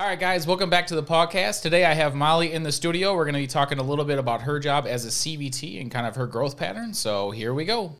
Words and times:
All 0.00 0.06
right, 0.06 0.18
guys, 0.18 0.46
welcome 0.46 0.70
back 0.70 0.86
to 0.86 0.94
the 0.94 1.02
podcast. 1.02 1.60
Today 1.60 1.84
I 1.84 1.92
have 1.92 2.14
Molly 2.14 2.54
in 2.54 2.62
the 2.62 2.72
studio. 2.72 3.14
We're 3.14 3.26
going 3.26 3.34
to 3.34 3.40
be 3.40 3.46
talking 3.46 3.78
a 3.78 3.82
little 3.82 4.06
bit 4.06 4.18
about 4.18 4.40
her 4.40 4.58
job 4.58 4.86
as 4.86 5.04
a 5.04 5.08
CVT 5.08 5.78
and 5.78 5.90
kind 5.90 6.06
of 6.06 6.16
her 6.16 6.26
growth 6.26 6.56
pattern. 6.56 6.94
So 6.94 7.30
here 7.32 7.52
we 7.52 7.66
go. 7.66 7.98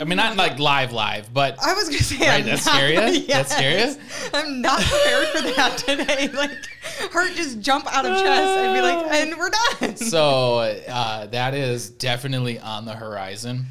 I 0.00 0.04
mean, 0.04 0.16
not 0.16 0.36
like 0.36 0.58
live, 0.58 0.92
live, 0.92 1.32
but 1.32 1.56
I 1.62 1.74
was 1.74 1.84
gonna 1.88 1.98
say, 2.02 2.16
Right, 2.28 2.40
I'm 2.40 2.44
that 2.46 2.50
not- 2.50 2.60
scare 2.60 3.08
Yes. 3.12 3.52
scare 3.52 3.88
ya? 3.88 3.94
I'm 4.34 4.60
not 4.62 4.80
prepared 4.80 5.28
for 5.28 5.42
that 5.56 5.78
today. 5.78 6.28
Like, 6.38 6.50
heart 7.12 7.30
just 7.34 7.60
jump 7.60 7.86
out 7.92 8.04
of 8.06 8.12
chest 8.16 8.58
and 8.58 8.74
be 8.74 8.80
like, 8.80 9.06
and 9.12 9.38
we're 9.38 9.50
done. 9.80 9.96
so 10.10 10.58
uh, 10.88 11.26
that 11.26 11.54
is 11.54 11.90
definitely 11.90 12.58
on 12.58 12.84
the 12.84 12.94
horizon. 12.94 13.66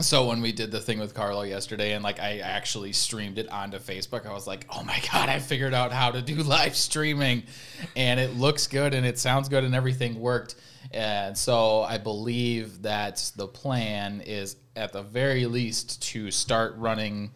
So 0.00 0.26
when 0.26 0.40
we 0.40 0.50
did 0.52 0.70
the 0.70 0.80
thing 0.80 0.98
with 0.98 1.12
Carlo 1.14 1.42
yesterday, 1.42 1.92
and 1.92 2.02
like 2.02 2.20
I 2.20 2.38
actually 2.38 2.92
streamed 2.94 3.38
it 3.38 3.50
onto 3.50 3.78
Facebook, 3.78 4.24
I 4.26 4.32
was 4.32 4.46
like, 4.46 4.66
"Oh 4.70 4.82
my 4.82 4.98
god, 5.12 5.28
I 5.28 5.38
figured 5.40 5.74
out 5.74 5.92
how 5.92 6.10
to 6.10 6.22
do 6.22 6.36
live 6.42 6.74
streaming, 6.74 7.42
and 7.96 8.18
it 8.18 8.34
looks 8.36 8.66
good 8.66 8.94
and 8.94 9.04
it 9.04 9.18
sounds 9.18 9.48
good 9.50 9.62
and 9.62 9.74
everything 9.74 10.18
worked." 10.18 10.54
And 10.92 11.36
so 11.36 11.82
I 11.82 11.98
believe 11.98 12.82
that 12.82 13.30
the 13.36 13.46
plan 13.46 14.22
is, 14.22 14.56
at 14.74 14.92
the 14.92 15.02
very 15.02 15.46
least, 15.46 16.02
to 16.10 16.30
start 16.30 16.74
running 16.76 17.30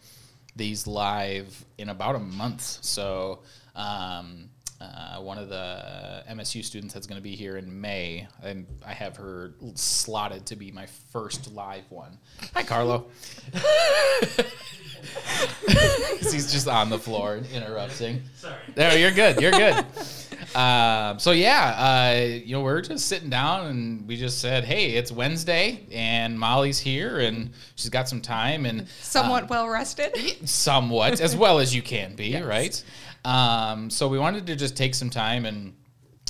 these 0.55 0.87
live 0.87 1.65
in 1.77 1.89
about 1.89 2.15
a 2.15 2.19
month. 2.19 2.61
So 2.61 3.43
um, 3.75 4.49
uh, 4.81 5.19
one 5.21 5.37
of 5.37 5.49
the 5.49 6.23
MSU 6.29 6.63
students 6.63 6.93
that's 6.93 7.07
going 7.07 7.19
to 7.19 7.23
be 7.23 7.35
here 7.35 7.57
in 7.57 7.81
May, 7.81 8.27
and 8.43 8.65
I 8.85 8.93
have 8.93 9.15
her 9.17 9.53
slotted 9.75 10.45
to 10.47 10.55
be 10.55 10.71
my 10.71 10.85
first 11.11 11.51
live 11.51 11.89
one. 11.89 12.17
Hi, 12.53 12.63
Carlo. 12.63 13.05
'Cause 15.67 16.31
he's 16.31 16.51
just 16.51 16.67
on 16.67 16.89
the 16.89 16.99
floor 16.99 17.37
interrupting. 17.53 18.23
Sorry. 18.37 18.55
There, 18.75 18.97
you're 18.97 19.11
good. 19.11 19.39
You're 19.41 19.51
good. 19.51 19.85
Um, 20.55 21.19
so 21.19 21.31
yeah, 21.31 22.13
uh, 22.15 22.21
you 22.45 22.53
know, 22.55 22.61
we're 22.61 22.81
just 22.81 23.07
sitting 23.07 23.29
down 23.29 23.67
and 23.67 24.07
we 24.07 24.15
just 24.15 24.39
said, 24.39 24.63
"Hey, 24.63 24.91
it's 24.91 25.11
Wednesday, 25.11 25.81
and 25.91 26.39
Molly's 26.39 26.79
here, 26.79 27.19
and 27.19 27.51
she's 27.75 27.89
got 27.89 28.07
some 28.07 28.21
time, 28.21 28.65
and 28.65 28.87
Somewhat 29.01 29.43
um, 29.43 29.49
well 29.49 29.67
rested. 29.69 30.15
somewhat 30.47 31.19
as 31.19 31.35
well 31.35 31.59
as 31.59 31.75
you 31.75 31.81
can 31.81 32.15
be, 32.15 32.27
Yes. 32.29 32.43
right? 32.45 32.83
Um, 33.25 33.89
so 33.89 34.07
we 34.07 34.17
wanted 34.19 34.47
to 34.47 34.55
just 34.55 34.77
take 34.77 34.95
some 34.95 35.09
time 35.09 35.45
and 35.45 35.73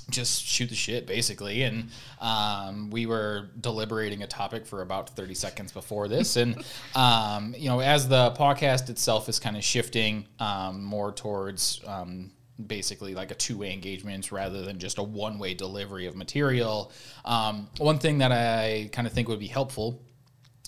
just 0.10 0.46
shoot 0.46 0.70
the 0.70 0.76
shit, 0.76 1.08
basically. 1.08 1.64
And 1.64 1.90
um, 2.20 2.90
we 2.90 3.06
were 3.06 3.50
deliberating 3.60 4.24
a 4.24 4.28
topic 4.28 4.66
for 4.66 4.82
about 4.82 5.10
30 5.10 5.34
seconds 5.34 5.72
before 5.72 6.08
this. 6.08 6.36
And, 6.36 6.64
um, 6.96 7.56
you 7.58 7.70
know, 7.70 7.80
as 7.80 8.08
the 8.08 8.32
podcast 8.32 8.90
itself 8.90 9.30
is 9.30 9.40
kind 9.40 9.58
of 9.58 9.64
shifting 9.64 10.28
um, 10.40 10.84
more 10.84 11.12
towards 11.12 11.82
um, 11.88 12.32
basically 12.68 13.14
like 13.14 13.32
a 13.32 13.36
two 13.36 13.58
way 13.58 13.74
engagement 13.74 14.32
rather 14.32 14.62
than 14.62 14.80
just 14.80 14.98
a 14.98 15.04
one 15.04 15.40
way 15.40 15.54
delivery 15.54 16.06
of 16.06 16.16
material, 16.16 16.92
um, 17.26 17.68
one 17.78 18.00
thing 18.00 18.20
that 18.20 18.32
I 18.32 18.90
kind 18.92 19.08
of 19.08 19.14
think 19.14 19.28
would 19.28 19.40
be 19.40 19.48
helpful 19.48 20.02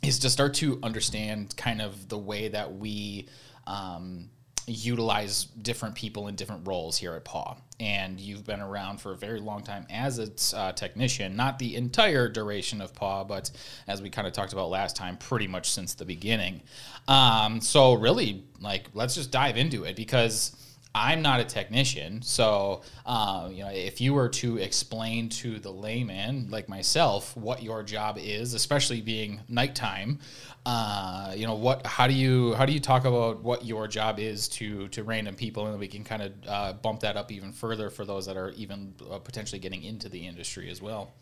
is 0.03 0.19
to 0.19 0.29
start 0.29 0.53
to 0.55 0.79
understand 0.83 1.55
kind 1.57 1.81
of 1.81 2.07
the 2.07 2.17
way 2.17 2.49
that 2.49 2.75
we 2.75 3.27
um, 3.65 4.29
utilize 4.67 5.45
different 5.45 5.95
people 5.95 6.27
in 6.27 6.35
different 6.35 6.67
roles 6.67 6.97
here 6.97 7.13
at 7.13 7.23
PAW. 7.23 7.55
And 7.79 8.19
you've 8.19 8.45
been 8.45 8.59
around 8.59 8.99
for 8.99 9.13
a 9.13 9.15
very 9.15 9.39
long 9.39 9.63
time 9.63 9.87
as 9.89 10.19
a 10.19 10.57
uh, 10.57 10.73
technician, 10.73 11.35
not 11.37 11.57
the 11.57 11.75
entire 11.75 12.27
duration 12.27 12.81
of 12.81 12.93
PAW, 12.93 13.23
but 13.23 13.49
as 13.87 14.01
we 14.01 14.09
kind 14.09 14.27
of 14.27 14.33
talked 14.33 14.51
about 14.51 14.69
last 14.69 14.95
time, 14.95 15.15
pretty 15.17 15.47
much 15.47 15.71
since 15.71 15.93
the 15.93 16.05
beginning. 16.05 16.61
Um, 17.07 17.61
so, 17.61 17.93
really, 17.93 18.43
like, 18.59 18.87
let's 18.93 19.15
just 19.15 19.31
dive 19.31 19.57
into 19.57 19.85
it 19.85 19.95
because. 19.95 20.55
I'm 20.99 21.21
not 21.21 21.39
a 21.39 21.43
technician, 21.43 22.23
so 22.23 22.81
uh, 23.05 23.49
you 23.51 23.63
know 23.63 23.69
if 23.69 24.01
you 24.01 24.15
were 24.15 24.29
to 24.29 24.57
explain 24.57 25.29
to 25.29 25.59
the 25.59 25.71
layman 25.71 26.49
like 26.49 26.67
myself 26.67 27.37
what 27.37 27.61
your 27.61 27.83
job 27.83 28.17
is, 28.19 28.55
especially 28.55 29.01
being 29.01 29.39
nighttime, 29.47 30.17
uh, 30.65 31.33
you 31.37 31.45
know 31.45 31.53
what? 31.53 31.85
How 31.85 32.07
do 32.07 32.13
you 32.13 32.55
how 32.55 32.65
do 32.65 32.73
you 32.73 32.79
talk 32.79 33.05
about 33.05 33.43
what 33.43 33.63
your 33.63 33.87
job 33.87 34.19
is 34.19 34.47
to 34.49 34.87
to 34.87 35.03
random 35.03 35.35
people, 35.35 35.67
and 35.67 35.79
we 35.79 35.87
can 35.87 36.03
kind 36.03 36.23
of 36.23 36.31
uh, 36.47 36.73
bump 36.73 37.01
that 37.01 37.15
up 37.15 37.31
even 37.31 37.51
further 37.51 37.91
for 37.91 38.03
those 38.03 38.25
that 38.25 38.35
are 38.35 38.49
even 38.51 38.95
uh, 39.11 39.19
potentially 39.19 39.59
getting 39.59 39.83
into 39.83 40.09
the 40.09 40.25
industry 40.25 40.67
as 40.71 40.81
well. 40.81 41.13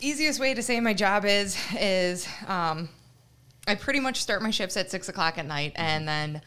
Easiest 0.00 0.40
way 0.40 0.54
to 0.54 0.62
say 0.62 0.80
my 0.80 0.92
job 0.92 1.24
is 1.24 1.56
is 1.78 2.26
um, 2.48 2.88
I 3.68 3.76
pretty 3.76 4.00
much 4.00 4.20
start 4.20 4.42
my 4.42 4.50
shifts 4.50 4.76
at 4.76 4.90
six 4.90 5.08
o'clock 5.08 5.38
at 5.38 5.46
night, 5.46 5.72
and 5.76 6.08
then 6.08 6.42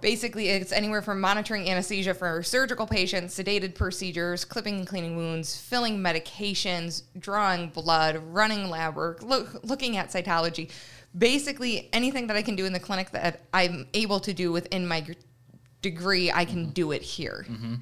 basically 0.00 0.48
it's 0.48 0.72
anywhere 0.72 1.02
from 1.02 1.20
monitoring 1.20 1.68
anesthesia 1.68 2.14
for 2.14 2.42
surgical 2.42 2.86
patients, 2.86 3.38
sedated 3.38 3.74
procedures, 3.74 4.44
clipping 4.44 4.76
and 4.78 4.86
cleaning 4.86 5.16
wounds, 5.16 5.60
filling 5.60 5.98
medications, 5.98 7.02
drawing 7.18 7.68
blood, 7.68 8.16
running 8.30 8.68
lab 8.68 8.96
work, 8.96 9.22
look, 9.22 9.60
looking 9.62 9.96
at 9.96 10.10
cytology. 10.10 10.70
Basically, 11.16 11.88
anything 11.92 12.26
that 12.28 12.36
I 12.36 12.42
can 12.42 12.56
do 12.56 12.66
in 12.66 12.72
the 12.72 12.80
clinic 12.80 13.10
that 13.10 13.42
I'm 13.52 13.86
able 13.94 14.20
to 14.20 14.32
do 14.32 14.52
within 14.52 14.86
my 14.86 15.04
degree, 15.82 16.30
I 16.30 16.44
can 16.44 16.64
mm-hmm. 16.64 16.70
do 16.70 16.92
it 16.92 17.02
here. 17.02 17.46
Mm-hmm. 17.48 17.74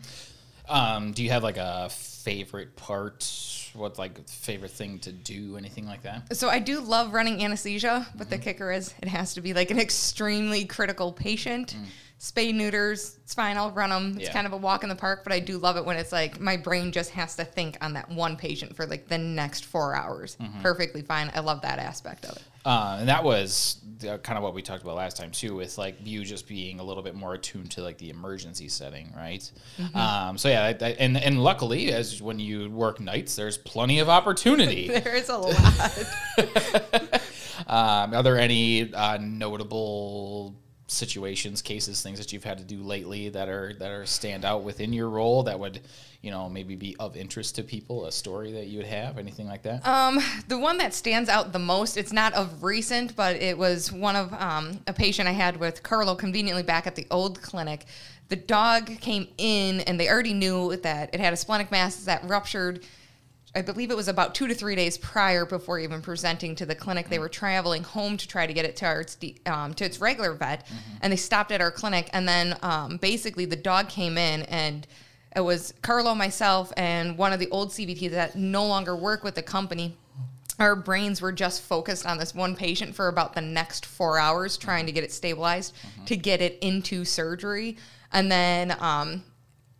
Um, 0.69 1.13
do 1.13 1.23
you 1.23 1.31
have 1.31 1.43
like 1.43 1.57
a 1.57 1.89
favorite 1.91 2.77
part? 2.77 3.71
What 3.75 3.99
like 3.99 4.27
favorite 4.29 4.71
thing 4.71 4.99
to 5.01 5.13
do? 5.13 5.57
Anything 5.57 5.87
like 5.87 6.03
that? 6.03 6.37
So 6.37 6.49
I 6.49 6.59
do 6.59 6.81
love 6.81 7.13
running 7.13 7.43
anesthesia, 7.45 8.07
but 8.17 8.29
the 8.29 8.37
mm-hmm. 8.37 8.45
kicker 8.45 8.73
is 8.73 8.95
it 9.03 9.09
has 9.09 9.35
to 9.35 9.41
be 9.41 9.55
like 9.55 9.71
an 9.71 9.79
extremely 9.79 10.65
critical 10.65 11.13
patient. 11.13 11.75
Mm. 11.79 11.87
Spay 12.21 12.53
neuters, 12.53 13.17
it's 13.23 13.33
fine. 13.33 13.57
I'll 13.57 13.71
run 13.71 13.91
them. 13.91 14.15
It's 14.17 14.25
Yeah. 14.29 14.33
kind 14.33 14.45
of 14.47 14.53
a 14.53 14.57
walk 14.57 14.83
in 14.83 14.89
the 14.89 14.97
park, 14.97 15.23
but 15.23 15.33
I 15.33 15.39
do 15.39 15.57
love 15.57 15.77
it 15.77 15.85
when 15.85 15.97
it's 15.97 16.11
like 16.11 16.41
my 16.41 16.57
brain 16.57 16.91
just 16.91 17.11
has 17.13 17.37
to 17.37 17.45
think 17.45 17.77
on 17.81 17.93
that 17.93 18.11
one 18.11 18.37
patient 18.37 18.75
for 18.75 18.87
like 18.87 19.07
the 19.07 19.19
next 19.19 19.65
four 19.65 19.95
hours. 19.95 20.37
Perfectly 20.61 21.03
fine. 21.03 21.31
I 21.33 21.39
love 21.41 21.63
that 21.63 21.79
aspect 21.79 22.25
of 22.25 22.37
it. 22.37 22.43
Uh, 22.65 22.97
and 22.99 23.09
that 23.09 23.23
was 23.23 23.79
the, 24.01 24.19
kind 24.19 24.37
of 24.37 24.43
what 24.43 24.53
we 24.53 24.63
talked 24.63 24.83
about 24.83 24.97
last 24.97 25.17
time 25.17 25.31
too, 25.31 25.55
with 25.55 25.79
like 25.79 25.95
you 26.05 26.25
just 26.25 26.49
being 26.49 26.81
a 26.81 26.83
little 26.83 27.05
bit 27.05 27.15
more 27.15 27.35
attuned 27.35 27.71
to 27.71 27.83
like 27.83 27.99
the 27.99 28.11
emergency 28.11 28.67
setting, 28.69 29.13
right? 29.17 29.49
Um, 29.95 30.37
so 30.37 30.49
yeah, 30.49 30.65
I, 30.65 30.71
I- 30.85 30.97
and 30.99 31.17
and 31.17 31.41
luckily, 31.43 31.93
as 31.93 32.21
when 32.21 32.41
you 32.41 32.69
work 32.69 32.99
nights, 32.99 33.37
there's 33.37 33.59
plenty 33.59 34.01
of 34.01 34.09
opportunity. 34.09 34.89
There 35.05 35.15
is 35.15 35.29
a 35.29 35.37
lot. 35.39 36.09
um, 37.69 38.13
are 38.15 38.23
there 38.25 38.39
any 38.39 38.93
uh, 38.93 39.19
notable 39.21 40.55
situations, 40.89 41.61
cases, 41.61 42.03
things 42.03 42.19
that 42.19 42.33
you've 42.33 42.45
had 42.45 42.59
to 42.59 42.65
do 42.65 42.83
lately 42.83 43.29
that 43.29 43.49
are 43.49 43.75
that 43.75 43.91
are 43.91 44.07
stand 44.07 44.45
out 44.45 44.65
within 44.65 44.93
your 44.93 45.09
role 45.11 45.43
that 45.45 45.61
would, 45.61 45.81
you 46.23 46.31
know, 46.31 46.49
maybe 46.49 46.75
be 46.75 46.97
of 46.99 47.17
interest 47.17 47.57
to 47.57 47.63
people? 47.63 48.07
A 48.07 48.13
story 48.13 48.53
that 48.53 48.67
you 48.67 48.79
would 48.79 48.87
have, 48.87 49.19
anything 49.19 49.47
like 49.47 49.63
that? 49.63 49.87
Um, 49.87 50.19
the 50.49 50.59
one 50.59 50.79
that 50.79 50.95
stands 50.95 51.29
out 51.29 51.53
the 51.53 51.59
most, 51.59 51.97
it's 51.97 52.13
not 52.13 52.33
of 52.33 52.63
recent, 52.63 53.15
but 53.15 53.37
it 53.37 53.57
was 53.57 53.93
one 53.93 54.17
of 54.17 54.33
um, 54.35 54.81
a 54.87 54.93
patient 54.93 55.29
I 55.29 55.33
had 55.33 55.59
with 55.59 55.83
Carlo 55.83 56.15
conveniently 56.15 56.63
back 56.63 56.87
at 56.87 56.97
the 56.97 57.07
old 57.11 57.41
clinic. 57.43 57.85
The 58.29 58.37
dog 58.37 58.87
came 59.01 59.29
in 59.39 59.81
and 59.81 60.01
they 60.01 60.09
already 60.09 60.35
knew 60.35 60.77
that 60.77 61.15
it 61.15 61.21
had 61.21 61.33
a 61.33 61.37
splenic 61.37 61.71
mass 61.71 61.97
that 62.05 62.27
ruptured. 62.29 62.85
I 63.59 63.61
believe 63.61 63.91
it 63.91 63.97
was 63.97 64.07
about 64.07 64.37
two 64.37 64.47
to 64.47 64.55
three 64.55 64.77
days 64.77 64.97
prior 64.97 65.45
before 65.45 65.81
even 65.81 66.01
presenting 66.01 66.55
to 66.55 66.65
the 66.65 66.77
clinic. 66.77 67.09
They 67.09 67.19
were 67.19 67.29
traveling 67.29 67.83
home 67.83 68.17
to 68.17 68.29
try 68.29 68.47
to 68.47 68.53
get 68.53 68.65
it 68.65 68.77
to 68.77 68.87
our 68.87 69.01
its, 69.01 69.17
um, 69.47 69.75
to 69.75 69.85
its 69.85 70.01
regular 70.01 70.33
vet, 70.33 70.65
and 71.03 71.13
they 71.13 71.17
stopped 71.17 71.51
at 71.51 71.61
our 71.61 71.73
clinic. 71.73 72.09
And 72.13 72.29
then 72.29 72.57
um, 72.63 72.99
basically 72.99 73.47
the 73.47 73.57
dog 73.57 73.89
came 73.89 74.17
in 74.17 74.43
and 74.43 74.87
it 75.35 75.41
was 75.41 75.75
Carlo, 75.83 76.15
myself, 76.15 76.73
and 76.77 77.19
one 77.19 77.33
of 77.33 77.41
the 77.41 77.49
old 77.51 77.71
CVTs 77.71 78.13
that 78.13 78.37
no 78.37 78.65
longer 78.65 78.95
work 78.95 79.25
with 79.25 79.35
the 79.35 79.43
company. 79.43 79.97
Our 80.61 80.77
brains 80.77 81.21
were 81.21 81.33
just 81.33 81.63
focused 81.63 82.07
on 82.07 82.17
this 82.17 82.37
one 82.37 82.55
patient 82.55 82.95
for 82.95 83.09
about 83.09 83.35
the 83.35 83.41
next 83.41 83.87
four 83.87 84.21
hours, 84.21 84.57
trying 84.57 84.87
to 84.87 84.93
get 84.93 85.03
it 85.03 85.11
stabilized 85.11 85.75
to 86.07 86.17
get 86.17 86.41
it 86.41 86.59
into 86.61 87.05
surgery. 87.05 87.77
And 88.13 88.31
then 88.31 88.77
um, 88.79 89.25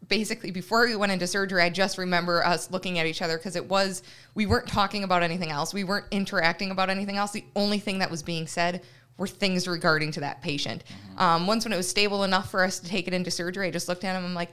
basically, 0.09 0.51
before 0.51 0.87
we 0.87 0.97
went 0.97 1.13
into 1.13 1.27
surgery, 1.27 1.63
I 1.63 1.71
just 1.71 1.99
remember 1.99 2.45
us 2.45 2.71
looking 2.71 2.99
at 2.99 3.07
each 3.07 3.23
other 3.23 3.37
because 3.37 3.57
it 3.57 3.69
was, 3.69 4.03
we 4.35 4.47
weren't 4.47 4.67
talking 4.67 5.05
about 5.05 5.23
anything 5.23 5.51
else. 5.51 5.75
We 5.75 5.85
weren't 5.85 6.07
interacting 6.11 6.71
about 6.71 6.91
anything 6.91 7.17
else. 7.17 7.33
The 7.33 7.45
only 7.55 7.79
thing 7.79 7.99
that 7.99 8.11
was 8.11 8.23
being 8.23 8.47
said 8.47 8.83
were 9.17 9.27
things 9.27 9.67
regarding 9.67 10.13
to 10.13 10.21
that 10.21 10.41
patient. 10.41 10.85
Um, 11.17 11.47
once 11.47 11.65
when 11.65 11.73
it 11.73 11.77
was 11.77 11.89
stable 11.89 12.25
enough 12.25 12.51
for 12.51 12.65
us 12.65 12.79
to 12.81 12.89
take 12.89 13.09
it 13.09 13.15
into 13.15 13.31
surgery, 13.31 13.67
I 13.67 13.71
just 13.71 13.89
looked 13.89 14.05
at 14.05 14.17
him. 14.17 14.25
I'm 14.25 14.35
like, 14.35 14.53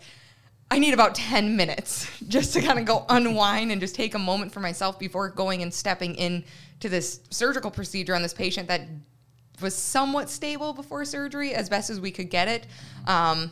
I 0.71 0.79
need 0.79 0.93
about 0.93 1.15
10 1.15 1.55
minutes 1.55 2.09
just 2.27 2.53
to 2.53 2.61
kind 2.61 2.79
of 2.79 2.85
go 2.85 3.05
unwind 3.09 3.71
and 3.71 3.79
just 3.79 3.95
take 3.95 4.15
a 4.15 4.19
moment 4.19 4.51
for 4.51 4.59
myself 4.59 4.99
before 4.99 5.29
going 5.29 5.61
and 5.61 5.73
stepping 5.73 6.15
in 6.15 6.43
to 6.79 6.89
this 6.89 7.21
surgical 7.29 7.71
procedure 7.71 8.15
on 8.15 8.21
this 8.21 8.33
patient 8.33 8.67
that 8.67 8.81
was 9.61 9.73
somewhat 9.73 10.29
stable 10.29 10.73
before 10.73 11.05
surgery 11.05 11.53
as 11.53 11.69
best 11.69 11.89
as 11.89 12.01
we 12.01 12.11
could 12.11 12.29
get 12.29 12.47
it. 12.47 12.67
Um, 13.07 13.51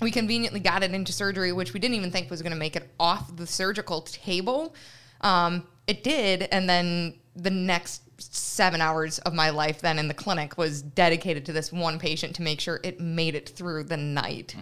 we 0.00 0.10
conveniently 0.10 0.60
got 0.60 0.82
it 0.82 0.92
into 0.92 1.12
surgery, 1.12 1.52
which 1.52 1.72
we 1.72 1.80
didn't 1.80 1.94
even 1.94 2.10
think 2.10 2.30
was 2.30 2.42
going 2.42 2.52
to 2.52 2.58
make 2.58 2.76
it 2.76 2.90
off 3.00 3.34
the 3.36 3.46
surgical 3.46 4.02
table. 4.02 4.74
Um, 5.22 5.66
it 5.86 6.04
did, 6.04 6.42
and 6.52 6.68
then 6.68 7.14
the 7.34 7.50
next 7.50 8.02
seven 8.18 8.80
hours 8.80 9.18
of 9.20 9.34
my 9.34 9.50
life 9.50 9.80
then 9.80 9.98
in 9.98 10.08
the 10.08 10.14
clinic 10.14 10.56
was 10.56 10.80
dedicated 10.82 11.44
to 11.46 11.52
this 11.52 11.70
one 11.72 11.98
patient 11.98 12.34
to 12.36 12.42
make 12.42 12.60
sure 12.60 12.80
it 12.82 12.98
made 13.00 13.34
it 13.34 13.48
through 13.50 13.84
the 13.84 13.96
night. 13.96 14.56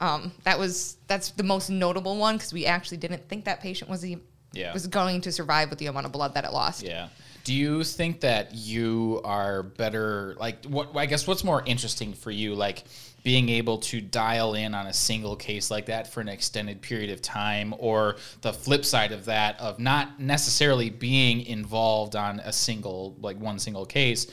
Um, 0.00 0.32
that 0.44 0.58
was 0.58 0.96
that's 1.06 1.30
the 1.30 1.42
most 1.42 1.70
notable 1.70 2.16
one 2.16 2.36
because 2.36 2.52
we 2.52 2.66
actually 2.66 2.96
didn't 2.96 3.28
think 3.28 3.44
that 3.44 3.60
patient 3.60 3.90
was 3.90 4.00
the 4.00 4.18
Yeah. 4.52 4.72
was 4.72 4.86
going 4.86 5.20
to 5.22 5.32
survive 5.32 5.70
with 5.70 5.78
the 5.78 5.86
amount 5.86 6.06
of 6.06 6.12
blood 6.12 6.34
that 6.34 6.44
it 6.44 6.52
lost. 6.52 6.82
Yeah. 6.82 7.08
Do 7.44 7.54
you 7.54 7.84
think 7.84 8.20
that 8.20 8.54
you 8.54 9.20
are 9.24 9.62
better? 9.62 10.36
Like, 10.38 10.64
what? 10.66 10.96
I 10.96 11.06
guess 11.06 11.26
what's 11.26 11.42
more 11.44 11.62
interesting 11.64 12.12
for 12.12 12.30
you, 12.30 12.54
like 12.54 12.84
being 13.22 13.48
able 13.48 13.78
to 13.78 14.00
dial 14.00 14.54
in 14.54 14.74
on 14.74 14.86
a 14.86 14.92
single 14.92 15.36
case 15.36 15.70
like 15.70 15.86
that 15.86 16.12
for 16.12 16.20
an 16.20 16.28
extended 16.28 16.80
period 16.80 17.10
of 17.10 17.20
time, 17.20 17.74
or 17.78 18.16
the 18.40 18.52
flip 18.52 18.84
side 18.84 19.12
of 19.12 19.26
that 19.26 19.58
of 19.60 19.78
not 19.78 20.20
necessarily 20.20 20.90
being 20.90 21.44
involved 21.46 22.16
on 22.16 22.40
a 22.40 22.52
single, 22.52 23.16
like 23.20 23.38
one 23.38 23.58
single 23.58 23.86
case, 23.86 24.26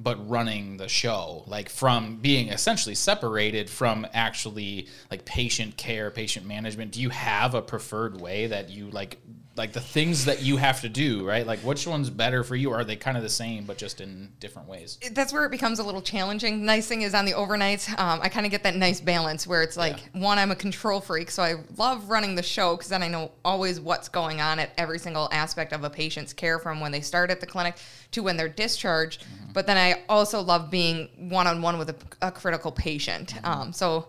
but 0.00 0.28
running 0.28 0.76
the 0.76 0.88
show, 0.88 1.44
like 1.46 1.68
from 1.68 2.16
being 2.16 2.48
essentially 2.48 2.94
separated 2.94 3.70
from 3.70 4.06
actually 4.12 4.88
like 5.10 5.24
patient 5.24 5.76
care, 5.76 6.10
patient 6.10 6.46
management. 6.46 6.90
Do 6.90 7.00
you 7.00 7.10
have 7.10 7.54
a 7.54 7.62
preferred 7.62 8.20
way 8.20 8.48
that 8.48 8.70
you 8.70 8.90
like? 8.90 9.18
Like 9.56 9.72
the 9.72 9.80
things 9.80 10.24
that 10.24 10.42
you 10.42 10.56
have 10.56 10.80
to 10.80 10.88
do, 10.88 11.24
right? 11.26 11.46
Like 11.46 11.60
which 11.60 11.86
one's 11.86 12.10
better 12.10 12.42
for 12.42 12.56
you? 12.56 12.70
Or 12.70 12.80
are 12.80 12.84
they 12.84 12.96
kind 12.96 13.16
of 13.16 13.22
the 13.22 13.28
same 13.28 13.64
but 13.64 13.78
just 13.78 14.00
in 14.00 14.32
different 14.40 14.68
ways? 14.68 14.98
that's 15.12 15.32
where 15.32 15.44
it 15.44 15.50
becomes 15.50 15.78
a 15.78 15.84
little 15.84 16.02
challenging. 16.02 16.64
Nice 16.64 16.88
thing 16.88 17.02
is 17.02 17.14
on 17.14 17.24
the 17.24 17.32
overnights, 17.32 17.88
um, 17.98 18.20
I 18.22 18.28
kind 18.28 18.46
of 18.46 18.52
get 18.52 18.64
that 18.64 18.74
nice 18.74 19.00
balance 19.00 19.46
where 19.46 19.62
it's 19.62 19.76
like 19.76 20.00
one, 20.12 20.38
I'm 20.38 20.50
a 20.50 20.56
control 20.56 21.00
freak, 21.00 21.30
so 21.30 21.42
I 21.42 21.54
love 21.76 22.08
running 22.10 22.34
the 22.34 22.42
show 22.42 22.76
because 22.76 22.88
then 22.88 23.02
I 23.02 23.08
know 23.08 23.30
always 23.44 23.80
what's 23.80 24.08
going 24.08 24.40
on 24.40 24.58
at 24.58 24.70
every 24.76 24.98
single 24.98 25.28
aspect 25.30 25.72
of 25.72 25.84
a 25.84 25.90
patient's 25.90 26.32
care 26.32 26.58
from 26.58 26.80
when 26.80 26.90
they 26.90 27.00
start 27.00 27.30
at 27.30 27.40
the 27.40 27.46
clinic 27.46 27.76
to 28.12 28.22
when 28.22 28.36
they're 28.36 28.48
discharged. 28.48 29.24
But 29.52 29.66
then 29.66 29.76
I 29.76 30.02
also 30.08 30.40
love 30.40 30.70
being 30.70 31.08
one 31.16 31.46
on 31.46 31.62
one 31.62 31.78
with 31.78 31.90
a, 31.90 31.96
a 32.22 32.32
critical 32.32 32.72
patient. 32.72 33.34
Um, 33.44 33.72
so 33.72 34.08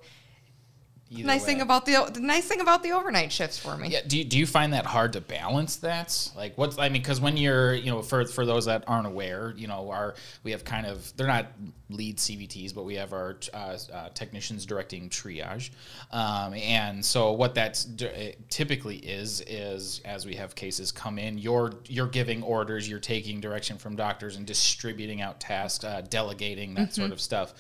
nice 1.12 1.42
way. 1.42 1.46
thing 1.46 1.62
about 1.62 1.86
the 1.86 2.10
the 2.14 2.20
nice 2.20 2.48
thing 2.48 2.62
about 2.62 2.84
the 2.84 2.92
overnight 2.92 3.32
shifts 3.32 3.58
for 3.58 3.78
me. 3.78 3.90
Yeah, 3.90 4.02
do 4.06 4.18
you, 4.18 4.24
do 4.24 4.38
you 4.38 4.46
find 4.46 4.74
that 4.74 4.86
hard 4.86 5.14
to 5.14 5.22
balance 5.22 5.78
that? 5.78 6.32
Like 6.36 6.58
what's 6.58 6.78
I 6.78 6.90
mean 6.90 7.04
cuz 7.04 7.22
when 7.22 7.38
you're, 7.38 7.74
you 7.74 7.92
know, 7.92 8.02
for 8.02 8.26
for 8.26 8.46
those 8.46 8.66
that 8.66 8.84
aren't 8.88 9.08
aware, 9.08 9.54
you 9.56 9.68
know, 9.68 9.92
our 9.92 10.16
we 10.44 10.52
have 10.52 10.64
kind 10.64 10.86
of 10.86 11.16
they're 11.16 11.28
not 11.28 11.48
lead 11.90 12.18
CVTs, 12.18 12.74
but 12.74 12.84
we 12.84 12.96
have 12.96 13.14
our 13.14 13.38
uh, 13.54 13.78
uh, 13.94 14.10
technicians 14.16 14.66
directing 14.66 15.10
triage. 15.10 15.70
Um, 16.12 16.56
and 16.56 17.06
so 17.06 17.32
what 17.34 17.54
that's 17.54 17.86
d- 17.86 18.34
typically 18.50 18.98
is 18.98 19.42
is 19.42 20.02
as 20.06 20.26
we 20.26 20.36
have 20.36 20.56
cases 20.56 20.92
come 20.92 21.20
in, 21.20 21.38
you're 21.38 21.74
you're 21.88 22.08
giving 22.08 22.42
orders, 22.42 22.90
you're 22.90 23.00
taking 23.00 23.40
direction 23.40 23.78
from 23.78 23.96
doctors 23.96 24.36
and 24.38 24.46
distributing 24.46 25.22
out 25.22 25.40
tasks, 25.40 25.84
uh, 25.84 26.02
delegating 26.10 26.74
that 26.76 26.94
sort 26.94 27.12
of 27.12 27.22
stuff. 27.22 27.54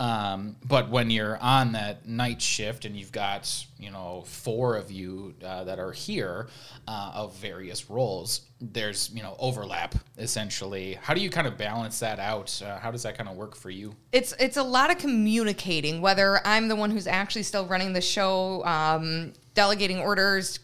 Um, 0.00 0.56
but 0.66 0.90
when 0.90 1.10
you're 1.10 1.36
on 1.38 1.72
that 1.72 2.08
night 2.08 2.42
shift 2.42 2.84
and 2.84 2.96
you've 2.96 3.12
got 3.12 3.66
you 3.78 3.90
know 3.90 4.24
four 4.26 4.76
of 4.76 4.90
you 4.90 5.34
uh, 5.44 5.64
that 5.64 5.78
are 5.78 5.92
here 5.92 6.48
uh, 6.88 7.12
of 7.14 7.36
various 7.36 7.88
roles, 7.88 8.40
there's 8.60 9.10
you 9.14 9.22
know 9.22 9.36
overlap 9.38 9.94
essentially. 10.18 10.94
How 11.02 11.14
do 11.14 11.20
you 11.20 11.30
kind 11.30 11.46
of 11.46 11.56
balance 11.56 12.00
that 12.00 12.18
out? 12.18 12.60
Uh, 12.64 12.78
how 12.78 12.90
does 12.90 13.02
that 13.02 13.16
kind 13.16 13.28
of 13.28 13.36
work 13.36 13.54
for 13.54 13.70
you? 13.70 13.94
it's 14.12 14.34
it's 14.40 14.56
a 14.56 14.62
lot 14.62 14.90
of 14.90 14.98
communicating 14.98 16.00
whether 16.00 16.44
i'm 16.46 16.68
the 16.68 16.76
one 16.76 16.90
who's 16.90 17.06
actually 17.06 17.42
still 17.42 17.66
running 17.66 17.92
the 17.92 18.00
show 18.00 18.64
um, 18.64 19.32
delegating 19.54 19.98
orders 19.98 20.58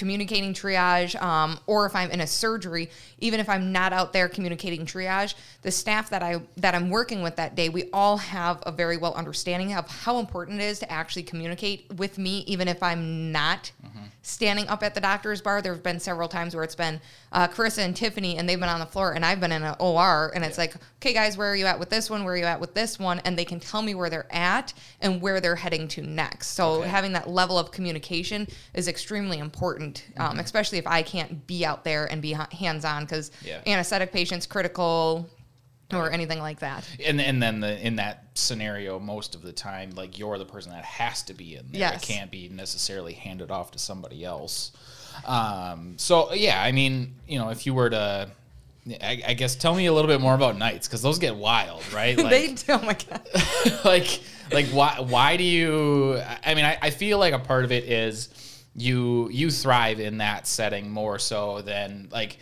communicating 0.00 0.54
triage 0.54 1.14
um, 1.20 1.60
or 1.66 1.84
if 1.84 1.94
i'm 1.94 2.10
in 2.10 2.22
a 2.22 2.26
surgery 2.26 2.88
even 3.18 3.38
if 3.38 3.50
i'm 3.50 3.70
not 3.70 3.92
out 3.92 4.14
there 4.14 4.30
communicating 4.30 4.86
triage 4.86 5.34
the 5.60 5.70
staff 5.70 6.08
that 6.08 6.22
i 6.22 6.40
that 6.56 6.74
i'm 6.74 6.88
working 6.88 7.20
with 7.22 7.36
that 7.36 7.54
day 7.54 7.68
we 7.68 7.84
all 7.92 8.16
have 8.16 8.62
a 8.64 8.72
very 8.72 8.96
well 8.96 9.12
understanding 9.12 9.74
of 9.74 9.86
how 9.86 10.18
important 10.18 10.58
it 10.58 10.64
is 10.64 10.78
to 10.78 10.90
actually 10.90 11.22
communicate 11.22 11.84
with 11.96 12.16
me 12.16 12.38
even 12.46 12.66
if 12.66 12.82
i'm 12.82 13.30
not 13.30 13.70
standing 14.22 14.68
up 14.68 14.82
at 14.82 14.94
the 14.94 15.00
doctor's 15.00 15.40
bar. 15.40 15.62
There 15.62 15.72
have 15.72 15.82
been 15.82 15.98
several 15.98 16.28
times 16.28 16.54
where 16.54 16.62
it's 16.62 16.74
been 16.74 17.00
uh, 17.32 17.48
carissa 17.48 17.78
and 17.78 17.96
tiffany 17.96 18.36
and 18.36 18.46
they've 18.46 18.60
been 18.60 18.68
on 18.68 18.78
the 18.78 18.86
floor 18.86 19.14
and 19.14 19.24
i've 19.24 19.40
been 19.40 19.50
in 19.50 19.62
an 19.62 19.74
or 19.80 20.30
and 20.34 20.44
it's 20.44 20.58
like 20.58 20.74
okay 20.98 21.14
guys 21.14 21.38
where 21.38 21.50
are 21.50 21.56
you 21.56 21.64
at 21.64 21.78
with 21.78 21.88
this 21.88 22.10
one? 22.10 22.22
Where 22.24 22.34
are 22.34 22.36
you 22.36 22.44
at 22.44 22.60
with 22.60 22.74
this 22.74 22.98
one? 22.98 23.20
And 23.20 23.36
they 23.38 23.46
can 23.46 23.58
tell 23.60 23.80
me 23.80 23.94
where 23.94 24.10
they're 24.10 24.26
at 24.30 24.74
and 25.00 25.22
where 25.22 25.40
they're 25.40 25.56
heading 25.56 25.88
to 25.88 26.02
next. 26.02 26.48
So 26.48 26.70
Okay. 26.80 26.88
having 26.90 27.12
that 27.14 27.28
level 27.30 27.58
of 27.58 27.70
communication 27.72 28.46
is 28.74 28.88
extremely 28.88 29.38
important 29.38 29.89
um, 30.16 30.38
especially 30.38 30.78
if 30.78 30.86
i 30.86 31.02
can't 31.02 31.46
be 31.46 31.64
out 31.64 31.84
there 31.84 32.06
and 32.06 32.20
be 32.22 32.32
hands 32.52 32.84
on 32.84 33.04
because 33.04 33.30
Yeah. 33.44 33.60
anesthetic 33.66 34.12
patients 34.12 34.46
critical 34.46 35.28
or 35.92 36.10
anything 36.12 36.38
like 36.38 36.60
that 36.60 36.84
And 37.04 37.20
and 37.20 37.42
then 37.42 37.60
the 37.60 37.84
in 37.86 37.96
that 37.96 38.24
scenario, 38.34 38.98
most 39.00 39.34
of 39.34 39.42
the 39.42 39.52
time, 39.52 39.90
like 39.96 40.18
you're 40.18 40.38
the 40.38 40.44
person 40.46 40.70
that 40.72 40.84
has 40.84 41.22
to 41.24 41.34
be 41.34 41.56
in 41.56 41.66
there. 41.72 41.80
Yes. 41.80 42.02
It 42.02 42.06
can't 42.06 42.30
be 42.30 42.48
necessarily 42.48 43.12
handed 43.12 43.50
off 43.50 43.72
to 43.72 43.78
somebody 43.78 44.24
else. 44.24 44.70
Um, 45.26 45.94
so 45.98 46.32
yeah, 46.32 46.62
I 46.62 46.72
mean, 46.72 47.16
you 47.26 47.38
know, 47.40 47.50
if 47.50 47.66
you 47.66 47.74
were 47.74 47.90
to, 47.90 48.30
I, 49.02 49.22
I 49.28 49.34
guess, 49.34 49.56
tell 49.56 49.74
me 49.74 49.86
a 49.86 49.92
little 49.92 50.08
bit 50.08 50.20
more 50.20 50.34
about 50.34 50.56
nights 50.56 50.86
because 50.88 51.02
those 51.02 51.18
get 51.18 51.34
wild, 51.36 51.82
right? 51.92 52.16
Like, 52.22 52.30
they 52.30 52.46
do 52.54 52.62
oh 52.68 52.78
my 52.82 52.94
god 53.08 53.20
like 53.84 54.20
like 54.52 54.66
why 54.68 54.96
why 55.00 55.36
do 55.36 55.44
you 55.44 56.20
i 56.44 56.54
mean 56.54 56.64
I, 56.64 56.78
I 56.82 56.90
feel 56.90 57.18
like 57.18 57.34
a 57.34 57.38
part 57.38 57.64
of 57.64 57.72
it 57.72 57.84
is 57.84 58.28
you 58.74 59.28
you 59.30 59.50
thrive 59.50 60.00
in 60.00 60.18
that 60.18 60.46
setting 60.46 60.90
more 60.90 61.18
so 61.18 61.60
than 61.62 62.08
like 62.10 62.38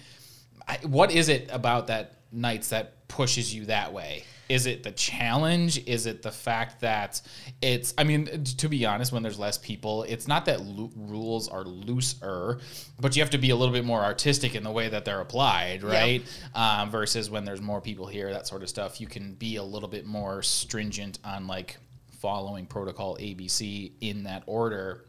I, 0.66 0.78
what 0.82 1.10
is 1.10 1.28
it 1.28 1.48
about 1.50 1.86
that 1.86 2.14
nights 2.30 2.68
that 2.70 3.08
pushes 3.08 3.54
you 3.54 3.66
that 3.66 3.92
way? 3.92 4.24
Is 4.48 4.66
it 4.66 4.82
the 4.82 4.92
challenge? 4.92 5.86
Is 5.86 6.06
it 6.06 6.22
the 6.22 6.30
fact 6.30 6.80
that 6.80 7.20
it's 7.60 7.92
i 7.98 8.04
mean 8.04 8.44
to 8.44 8.68
be 8.68 8.86
honest 8.86 9.12
when 9.12 9.22
there's 9.22 9.38
less 9.38 9.58
people 9.58 10.04
it's 10.04 10.28
not 10.28 10.44
that 10.44 10.60
lu- 10.60 10.90
rules 10.94 11.48
are 11.48 11.64
looser 11.64 12.58
but 13.00 13.16
you 13.16 13.22
have 13.22 13.30
to 13.30 13.38
be 13.38 13.50
a 13.50 13.56
little 13.56 13.72
bit 13.72 13.84
more 13.84 14.02
artistic 14.02 14.54
in 14.54 14.62
the 14.62 14.70
way 14.70 14.88
that 14.88 15.04
they're 15.04 15.20
applied 15.20 15.82
right? 15.82 16.22
Um, 16.54 16.90
versus 16.90 17.30
when 17.30 17.44
there's 17.44 17.60
more 17.60 17.80
people 17.80 18.06
here 18.06 18.32
that 18.32 18.46
sort 18.46 18.62
of 18.62 18.68
stuff 18.68 19.00
you 19.00 19.08
can 19.08 19.34
be 19.34 19.56
a 19.56 19.62
little 19.62 19.88
bit 19.88 20.06
more 20.06 20.42
stringent 20.42 21.18
on 21.24 21.46
like 21.48 21.78
following 22.20 22.64
protocol 22.66 23.16
abc 23.16 23.92
in 24.00 24.22
that 24.24 24.44
order 24.46 25.04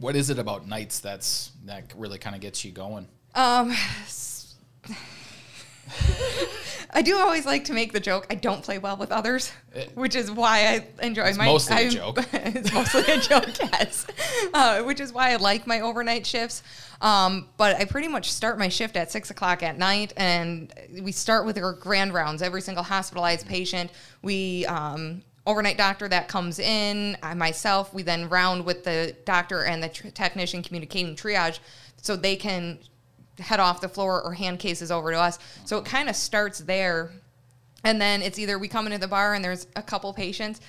what 0.00 0.14
is 0.16 0.30
it 0.30 0.38
about 0.38 0.66
nights 0.68 1.00
that's 1.00 1.52
that 1.64 1.92
really 1.96 2.18
kind 2.18 2.34
of 2.36 2.42
gets 2.42 2.64
you 2.64 2.70
going 2.72 3.06
Um, 3.34 3.74
I 6.90 7.02
do 7.02 7.18
always 7.18 7.44
like 7.46 7.64
to 7.66 7.72
make 7.72 7.92
the 7.92 8.00
joke. 8.00 8.26
I 8.30 8.34
don't 8.34 8.62
play 8.62 8.78
well 8.78 8.96
with 8.96 9.12
others, 9.12 9.52
which 9.94 10.14
is 10.14 10.30
why 10.30 10.66
I 11.00 11.04
enjoy 11.04 11.32
my. 11.34 11.44
mostly 11.46 11.76
a 11.76 11.80
I'm- 11.80 11.90
joke. 11.90 12.18
it's 12.32 12.72
mostly 12.72 13.02
a 13.12 13.20
joke, 13.20 13.46
yes. 13.60 14.06
Uh, 14.54 14.82
which 14.82 14.98
is 15.00 15.12
why 15.12 15.32
I 15.32 15.36
like 15.36 15.66
my 15.66 15.80
overnight 15.80 16.26
shifts. 16.26 16.62
Um, 17.00 17.48
but 17.56 17.76
I 17.76 17.84
pretty 17.84 18.08
much 18.08 18.32
start 18.32 18.58
my 18.58 18.68
shift 18.68 18.96
at 18.96 19.10
six 19.12 19.30
o'clock 19.30 19.62
at 19.62 19.78
night, 19.78 20.12
and 20.16 20.72
we 21.02 21.12
start 21.12 21.44
with 21.46 21.58
our 21.58 21.72
grand 21.74 22.12
rounds. 22.14 22.42
Every 22.42 22.62
single 22.62 22.84
hospitalized 22.84 23.46
patient, 23.46 23.90
we 24.22 24.64
um, 24.66 25.22
overnight 25.48 25.78
doctor 25.78 26.06
that 26.08 26.28
comes 26.28 26.58
in, 26.58 27.16
I 27.22 27.32
myself, 27.32 27.92
we 27.94 28.02
then 28.02 28.28
round 28.28 28.66
with 28.66 28.84
the 28.84 29.16
doctor 29.24 29.64
and 29.64 29.82
the 29.82 29.88
tr- 29.88 30.08
technician 30.08 30.62
communicating 30.62 31.16
triage, 31.16 31.58
so 31.96 32.14
they 32.14 32.36
can 32.36 32.78
head 33.38 33.58
off 33.58 33.80
the 33.80 33.88
floor 33.88 34.22
or 34.22 34.34
hand 34.34 34.58
cases 34.58 34.90
over 34.90 35.10
to 35.10 35.18
us. 35.18 35.38
So 35.64 35.78
it 35.78 35.86
kind 35.86 36.08
of 36.08 36.16
starts 36.16 36.58
there. 36.58 37.12
And 37.82 38.00
then 38.00 38.20
it's 38.20 38.38
either 38.38 38.58
we 38.58 38.68
come 38.68 38.86
into 38.86 38.98
the 38.98 39.08
bar 39.08 39.34
and 39.34 39.44
there's 39.44 39.66
a 39.74 39.82
couple 39.82 40.12
patients, 40.12 40.60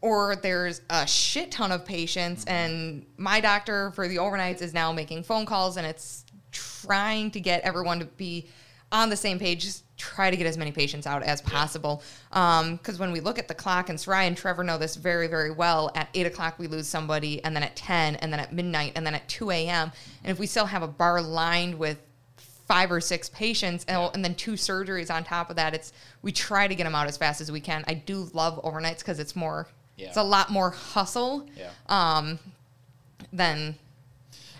or 0.00 0.36
there's 0.36 0.80
a 0.88 1.06
shit 1.06 1.50
ton 1.50 1.70
of 1.70 1.84
patients. 1.84 2.44
Mm-hmm. 2.44 2.54
And 2.54 3.06
my 3.18 3.40
doctor 3.40 3.90
for 3.90 4.08
the 4.08 4.16
overnights 4.16 4.62
is 4.62 4.72
now 4.72 4.92
making 4.92 5.24
phone 5.24 5.44
calls 5.44 5.76
and 5.76 5.86
it's 5.86 6.24
trying 6.52 7.30
to 7.32 7.40
get 7.40 7.62
everyone 7.62 7.98
to 7.98 8.06
be 8.06 8.48
on 8.90 9.10
the 9.10 9.16
same 9.16 9.38
page. 9.38 9.66
Try 10.02 10.32
to 10.32 10.36
get 10.36 10.48
as 10.48 10.58
many 10.58 10.72
patients 10.72 11.06
out 11.06 11.22
as 11.22 11.40
possible. 11.40 12.02
Um, 12.32 12.74
because 12.74 12.98
when 12.98 13.12
we 13.12 13.20
look 13.20 13.38
at 13.38 13.46
the 13.46 13.54
clock, 13.54 13.88
and 13.88 14.00
Sarai 14.00 14.26
and 14.26 14.36
Trevor 14.36 14.64
know 14.64 14.76
this 14.76 14.96
very, 14.96 15.28
very 15.28 15.52
well, 15.52 15.92
at 15.94 16.08
8 16.12 16.26
o'clock 16.26 16.58
we 16.58 16.66
lose 16.66 16.88
somebody, 16.88 17.42
and 17.44 17.54
then 17.54 17.62
at 17.62 17.76
10, 17.76 18.16
and 18.16 18.32
then 18.32 18.40
at 18.40 18.52
midnight, 18.52 18.94
and 18.96 19.06
then 19.06 19.14
at 19.14 19.28
2 19.28 19.52
a.m. 19.52 19.92
And 20.24 20.32
if 20.32 20.40
we 20.40 20.46
still 20.48 20.66
have 20.66 20.82
a 20.82 20.88
bar 20.88 21.22
lined 21.22 21.78
with 21.78 21.98
five 22.66 22.90
or 22.90 23.00
six 23.00 23.28
patients 23.28 23.84
and, 23.86 24.10
and 24.14 24.24
then 24.24 24.34
two 24.34 24.52
surgeries 24.52 25.12
on 25.14 25.22
top 25.24 25.50
of 25.50 25.56
that 25.56 25.74
it's 25.74 25.92
we 26.22 26.30
try 26.32 26.66
to 26.66 26.74
get 26.74 26.84
them 26.84 26.94
out 26.94 27.06
as 27.08 27.16
fast 27.16 27.40
as 27.40 27.50
we 27.52 27.60
can 27.60 27.84
i 27.88 27.92
do 27.92 28.30
love 28.32 28.62
overnights 28.62 28.98
because 29.00 29.18
it's 29.18 29.34
more 29.36 29.66
Yeah. 29.96 30.06
it's 30.08 30.16
a 30.16 30.22
lot 30.22 30.48
more 30.48 30.70
hustle 30.70 31.46
yeah 31.56 31.70
um, 31.88 32.38
than 33.32 33.74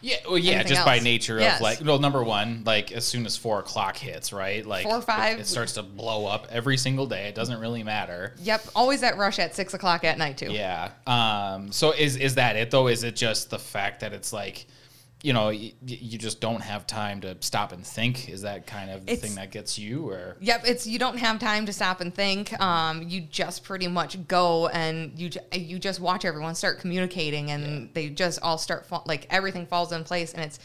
Yeah, 0.02 0.16
well, 0.28 0.36
yeah, 0.36 0.62
just 0.64 0.84
by 0.84 0.98
nature 0.98 1.38
Yes. 1.38 1.56
of 1.56 1.62
like, 1.62 1.80
well, 1.84 1.98
number 1.98 2.22
one, 2.22 2.62
like 2.66 2.90
as 2.92 3.04
soon 3.04 3.24
as 3.24 3.36
four 3.36 3.60
o'clock 3.60 3.96
hits, 3.96 4.32
right? 4.32 4.66
Like 4.66 4.82
Four 4.84 4.96
or 4.96 5.00
five. 5.02 5.38
it, 5.38 5.42
it 5.42 5.46
starts 5.46 5.74
to 5.74 5.82
blow 5.82 6.26
up 6.26 6.48
every 6.50 6.76
single 6.76 7.06
day. 7.06 7.28
It 7.28 7.34
doesn't 7.34 7.60
really 7.60 7.82
matter. 7.84 8.34
Yep, 8.42 8.66
always 8.74 9.00
that 9.02 9.16
rush 9.16 9.38
at 9.38 9.54
six 9.54 9.74
o'clock 9.74 10.02
at 10.04 10.18
night 10.18 10.36
too. 10.38 10.52
Yeah. 10.52 10.90
Um. 11.06 11.70
So 11.72 11.92
is 11.92 12.16
is 12.16 12.34
that 12.34 12.56
it 12.56 12.70
though? 12.70 12.88
Is 12.88 13.04
it 13.04 13.14
just 13.16 13.50
the 13.50 13.58
fact 13.58 14.00
that 14.00 14.12
it's 14.12 14.32
like, 14.32 14.66
you 15.22 15.32
know, 15.32 15.46
y- 15.46 15.72
you 15.86 16.18
just 16.18 16.40
don't 16.40 16.60
have 16.62 16.86
time 16.86 17.20
to 17.20 17.36
stop 17.40 17.72
and 17.72 17.86
think? 17.86 18.28
Is 18.28 18.42
that 18.42 18.66
kind 18.66 18.90
of 18.90 19.06
the 19.06 19.12
It's- 19.12 19.20
thing 19.26 19.36
that 19.36 19.50
gets 19.52 19.78
you, 19.78 20.08
or 20.08 20.36
Yep, 20.40 20.62
it's 20.66 20.86
you 20.86 20.98
don't 20.98 21.18
have 21.18 21.38
time 21.38 21.64
to 21.66 21.72
stop 21.72 22.00
and 22.00 22.12
think. 22.14 22.58
Um, 22.60 23.02
you 23.08 23.20
just 23.20 23.62
pretty 23.64 23.86
much 23.88 24.26
go 24.26 24.66
and 24.68 25.16
you 25.18 25.28
ju- 25.30 25.40
you 25.52 25.78
just 25.78 26.00
watch 26.00 26.24
everyone 26.24 26.54
start 26.54 26.80
communicating, 26.80 27.50
and 27.50 27.88
they 27.94 28.08
just 28.08 28.40
all 28.42 28.58
start 28.58 28.84
fall, 28.86 29.04
like 29.06 29.26
everything 29.30 29.66
falls 29.66 29.92
in 29.92 30.02
place, 30.04 30.32
and 30.32 30.42
it's 30.44 30.58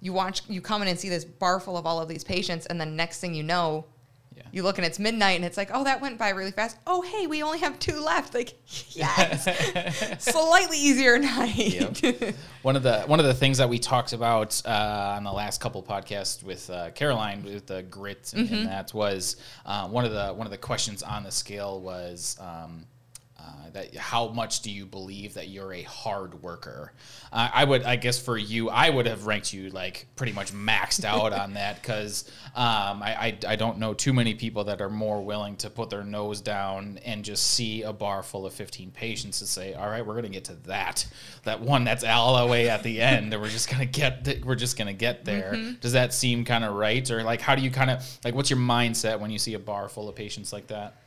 you 0.00 0.12
watch 0.12 0.42
you 0.48 0.60
come 0.60 0.82
in 0.82 0.88
and 0.88 0.98
see 0.98 1.08
this 1.08 1.24
bar 1.24 1.58
full 1.60 1.76
of 1.78 1.86
all 1.86 2.00
of 2.00 2.08
these 2.08 2.24
patients, 2.24 2.66
and 2.66 2.80
then 2.80 2.94
next 2.96 3.20
thing 3.20 3.34
you 3.34 3.42
know. 3.42 3.86
Yeah. 4.36 4.42
You 4.52 4.62
look 4.62 4.78
and 4.78 4.86
it's 4.86 4.98
midnight 4.98 5.36
and 5.36 5.44
it's 5.44 5.56
like, 5.56 5.70
oh, 5.72 5.84
that 5.84 6.00
went 6.00 6.18
by 6.18 6.30
really 6.30 6.50
fast. 6.50 6.76
Oh, 6.86 7.02
hey, 7.02 7.26
we 7.26 7.42
only 7.42 7.58
have 7.60 7.78
two 7.78 8.00
left. 8.00 8.34
Like, 8.34 8.54
yes, 8.90 9.44
slightly 10.24 10.78
easier 10.78 11.18
night. 11.18 12.02
Yep. 12.02 12.34
one 12.62 12.76
of 12.76 12.82
the 12.82 13.02
one 13.02 13.20
of 13.20 13.26
the 13.26 13.34
things 13.34 13.58
that 13.58 13.68
we 13.68 13.78
talked 13.78 14.12
about 14.12 14.60
uh, 14.64 15.14
on 15.16 15.24
the 15.24 15.32
last 15.32 15.60
couple 15.60 15.82
podcasts 15.82 16.42
with 16.42 16.68
uh, 16.70 16.90
Caroline 16.90 17.42
with 17.42 17.66
the 17.66 17.82
grit 17.82 18.32
and, 18.34 18.50
and 18.50 18.66
that 18.68 18.92
was 18.94 19.36
uh, 19.66 19.88
one 19.88 20.04
of 20.04 20.12
the 20.12 20.28
one 20.28 20.46
of 20.46 20.50
the 20.50 20.58
questions 20.58 21.02
on 21.02 21.24
the 21.24 21.30
scale 21.30 21.80
was 21.80 22.36
um, 22.40 22.86
uh, 23.42 23.70
that 23.72 23.96
how 23.96 24.28
much 24.28 24.60
do 24.60 24.70
you 24.70 24.86
believe 24.86 25.34
that 25.34 25.48
you're 25.48 25.72
a 25.72 25.82
hard 25.82 26.42
worker? 26.42 26.92
Uh, 27.32 27.50
I 27.52 27.64
would 27.64 27.82
I 27.82 27.96
guess 27.96 28.18
for 28.18 28.38
you 28.38 28.70
I 28.70 28.90
would 28.90 29.06
have 29.06 29.26
ranked 29.26 29.52
you 29.52 29.70
like 29.70 30.06
pretty 30.14 30.32
much 30.32 30.52
maxed 30.52 31.04
out 31.04 31.32
on 31.32 31.54
that 31.54 31.82
because 31.82 32.30
um, 32.54 33.02
I, 33.02 33.16
I 33.18 33.38
I 33.48 33.56
don't 33.56 33.78
know 33.78 33.94
too 33.94 34.12
many 34.12 34.34
people 34.34 34.64
that 34.64 34.80
are 34.80 34.90
more 34.90 35.24
willing 35.24 35.56
to 35.56 35.70
put 35.70 35.90
their 35.90 36.04
nose 36.04 36.40
down 36.40 37.00
and 37.04 37.24
just 37.24 37.50
see 37.50 37.82
a 37.82 37.92
bar 37.92 38.22
full 38.22 38.46
of 38.46 38.54
15 38.54 38.90
patients 38.92 39.40
and 39.40 39.48
say 39.48 39.74
all 39.74 39.88
right 39.88 40.06
we're 40.06 40.14
gonna 40.14 40.28
get 40.28 40.44
to 40.44 40.54
that 40.66 41.06
that 41.44 41.60
one 41.60 41.84
that's 41.84 42.04
all 42.04 42.44
the 42.44 42.50
way 42.50 42.68
at 42.68 42.82
the 42.82 43.00
end 43.00 43.32
and 43.32 43.42
we're 43.42 43.48
just 43.48 43.70
gonna 43.70 43.86
get 43.86 44.24
th- 44.24 44.44
we're 44.44 44.54
just 44.54 44.76
gonna 44.76 44.92
get 44.92 45.24
there. 45.24 45.56
Does 45.80 45.92
that 45.92 46.12
seem 46.12 46.44
kind 46.44 46.64
of 46.64 46.74
right 46.74 47.08
or 47.10 47.22
like 47.22 47.40
how 47.40 47.54
do 47.54 47.62
you 47.62 47.70
kind 47.70 47.90
of 47.90 48.18
like 48.24 48.34
what's 48.34 48.50
your 48.50 48.58
mindset 48.58 49.20
when 49.20 49.30
you 49.30 49.38
see 49.38 49.54
a 49.54 49.58
bar 49.58 49.88
full 49.88 50.08
of 50.08 50.14
patients 50.14 50.52
like 50.52 50.68
that? 50.68 51.01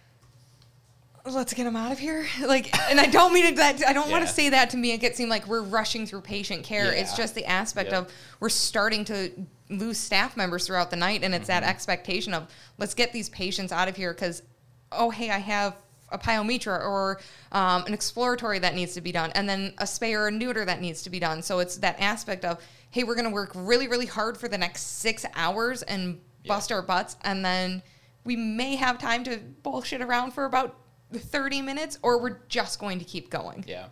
Let's 1.28 1.54
get 1.54 1.66
him 1.66 1.76
out 1.76 1.92
of 1.92 2.00
here. 2.00 2.26
Like, 2.46 2.78
and 2.90 3.00
I 3.00 3.08
don't 3.08 3.34
mean 3.34 3.46
it 3.46 3.56
that 3.56 3.84
I 3.88 3.94
don't 3.94 4.10
want 4.12 4.26
to 4.28 4.32
say 4.32 4.50
that 4.50 4.70
to 4.72 4.78
make 4.78 5.04
it 5.04 5.16
seem 5.16 5.30
like 5.30 5.48
we're 5.48 5.62
rushing 5.64 6.06
through 6.06 6.22
patient 6.22 6.64
care. 6.64 6.92
It's 6.94 7.16
just 7.18 7.34
the 7.36 7.46
aspect 7.46 7.92
Yep. 7.92 8.02
of 8.08 8.14
we're 8.40 8.50
starting 8.50 9.04
to 9.06 9.32
lose 9.70 9.98
staff 9.98 10.38
members 10.38 10.68
throughout 10.68 10.90
the 10.92 10.96
night, 10.96 11.24
and 11.24 11.34
it's 11.34 11.50
Mm-hmm. 11.50 11.62
that 11.62 11.70
expectation 11.70 12.34
of 12.34 12.48
let's 12.78 12.94
get 12.94 13.12
these 13.14 13.30
patients 13.30 13.72
out 13.72 13.88
of 13.88 13.96
here 13.96 14.14
because, 14.14 14.44
oh 14.92 15.10
hey, 15.10 15.32
I 15.32 15.40
have 15.40 15.76
a 16.12 16.20
pyometra 16.20 16.80
or 16.82 17.20
um, 17.52 17.84
an 17.86 17.94
exploratory 17.94 18.60
that 18.60 18.76
needs 18.76 18.94
to 18.94 19.02
be 19.02 19.12
done, 19.12 19.32
and 19.34 19.50
then 19.50 19.74
a 19.80 19.86
spay 19.86 20.16
or 20.16 20.28
a 20.28 20.32
neuter 20.32 20.64
that 20.66 20.80
needs 20.82 21.02
to 21.04 21.10
be 21.10 21.20
done. 21.20 21.42
So 21.42 21.60
it's 21.60 21.78
that 21.78 22.00
aspect 22.00 22.46
of 22.46 22.62
hey, 22.92 23.04
we're 23.04 23.16
going 23.16 23.26
to 23.26 23.32
work 23.34 23.52
really 23.56 23.88
really 23.88 24.06
hard 24.06 24.38
for 24.38 24.48
the 24.48 24.58
next 24.58 25.00
six 25.00 25.26
hours 25.36 25.82
and 25.82 26.22
Yeah. 26.44 26.50
bust 26.54 26.72
our 26.72 26.84
butts, 26.84 27.16
and 27.24 27.44
then 27.44 27.82
we 28.24 28.36
may 28.36 28.76
have 28.76 29.00
time 29.00 29.24
to 29.24 29.38
bullshit 29.64 30.02
around 30.02 30.32
for 30.32 30.46
about 30.46 30.76
30 31.14 31.62
minutes 31.62 32.00
or 32.02 32.22
we're 32.22 32.40
just 32.50 32.80
going 32.80 33.00
to 33.00 33.06
keep 33.06 33.30
going. 33.30 33.64
Yeah. 33.68 33.88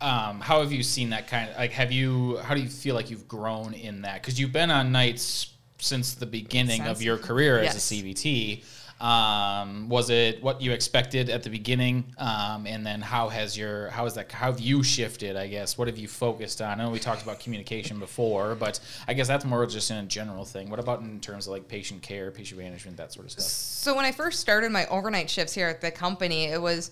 Um, 0.00 0.40
how 0.40 0.60
have 0.60 0.72
you 0.72 0.82
seen 0.82 1.10
that 1.10 1.28
kind 1.28 1.50
of 1.50 1.56
like? 1.56 1.72
Have 1.72 1.92
you? 1.92 2.38
How 2.38 2.54
do 2.54 2.60
you 2.60 2.68
feel 2.68 2.94
like 2.94 3.10
you've 3.10 3.28
grown 3.28 3.74
in 3.74 4.02
that? 4.02 4.22
Because 4.22 4.40
you've 4.40 4.52
been 4.52 4.70
on 4.70 4.92
nights 4.92 5.52
since 5.78 6.14
the 6.14 6.26
beginning 6.26 6.82
of 6.82 7.02
your 7.02 7.18
career 7.18 7.58
as 7.58 7.74
yes. 7.74 7.90
a 7.90 7.94
CVT. 7.94 8.64
Um, 9.04 9.90
was 9.90 10.08
it 10.08 10.42
what 10.42 10.62
you 10.62 10.72
expected 10.72 11.28
at 11.28 11.42
the 11.42 11.50
beginning? 11.50 12.06
Um, 12.16 12.66
and 12.66 12.86
then 12.86 13.02
how 13.02 13.28
has 13.28 13.56
your 13.56 13.90
how 13.90 14.04
has 14.04 14.14
that 14.14 14.32
how 14.32 14.46
have 14.46 14.60
you 14.60 14.82
shifted? 14.82 15.36
I 15.36 15.46
guess 15.46 15.76
what 15.76 15.88
have 15.88 15.98
you 15.98 16.08
focused 16.08 16.62
on? 16.62 16.80
I 16.80 16.84
know 16.84 16.90
we 16.90 16.98
talked 16.98 17.22
about 17.22 17.38
communication 17.38 17.98
before, 17.98 18.54
but 18.54 18.80
I 19.06 19.12
guess 19.12 19.28
that's 19.28 19.44
more 19.44 19.66
just 19.66 19.90
in 19.90 19.98
a 19.98 20.04
general 20.04 20.46
thing. 20.46 20.70
What 20.70 20.80
about 20.80 21.00
in 21.00 21.20
terms 21.20 21.46
of 21.46 21.52
like 21.52 21.68
patient 21.68 22.00
care, 22.00 22.30
patient 22.30 22.58
management, 22.58 22.96
that 22.96 23.12
sort 23.12 23.26
of 23.26 23.32
stuff? 23.32 23.44
So 23.44 23.94
when 23.94 24.06
I 24.06 24.12
first 24.12 24.40
started 24.40 24.72
my 24.72 24.86
overnight 24.86 25.28
shifts 25.28 25.52
here 25.52 25.68
at 25.68 25.82
the 25.82 25.90
company, 25.90 26.46
it 26.46 26.62
was 26.62 26.90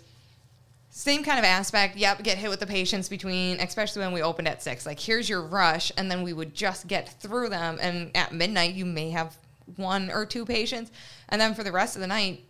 same 0.90 1.25
kind 1.25 1.38
of 1.38 1.47
aspect. 1.47 1.97
Yep, 1.97 2.25
get 2.25 2.37
hit 2.37 2.50
with 2.50 2.61
the 2.61 2.66
patients 2.66 3.09
between, 3.09 3.59
especially 3.59 4.02
when 4.02 4.12
we 4.12 4.21
opened 4.21 4.49
at 4.49 4.62
six. 4.62 4.85
Like, 4.85 5.00
here's 5.00 5.26
your 5.26 5.40
rush, 5.40 5.90
and 5.97 6.11
then 6.11 6.23
we 6.23 6.35
would 6.35 6.54
just 6.54 6.87
get 6.87 7.09
through 7.23 7.49
them. 7.49 7.78
And 7.81 8.14
at 8.14 8.35
midnight, 8.35 8.75
you 8.75 8.85
may 8.85 9.09
have 9.09 9.35
one 9.76 10.11
or 10.11 10.26
two 10.26 10.45
patients, 10.45 10.90
and 11.28 11.40
then 11.40 11.54
for 11.54 11.62
the 11.62 11.73
rest 11.73 11.97
of 11.97 12.00
the 12.00 12.07
night, 12.07 12.45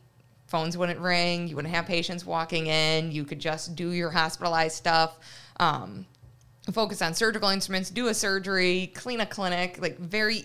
phones 0.47 0.77
wouldn't 0.77 1.01
ring. 1.01 1.49
You 1.49 1.57
wouldn't 1.57 1.75
have 1.75 1.87
patients 1.87 2.27
walking 2.27 2.67
in. 2.67 3.11
You 3.11 3.25
could 3.25 3.39
just 3.39 3.75
do 3.75 3.91
your 3.91 4.11
hospitalized 4.11 4.77
stuff. 4.77 5.19
Um, 5.59 6.07
focus 6.71 7.03
on 7.03 7.15
surgical 7.15 7.49
instruments, 7.49 7.91
do 7.91 8.09
a 8.09 8.15
surgery, 8.15 8.93
clean 8.95 9.21
a 9.21 9.27
clinic. 9.27 9.79
Like 9.81 9.99
very, 9.99 10.45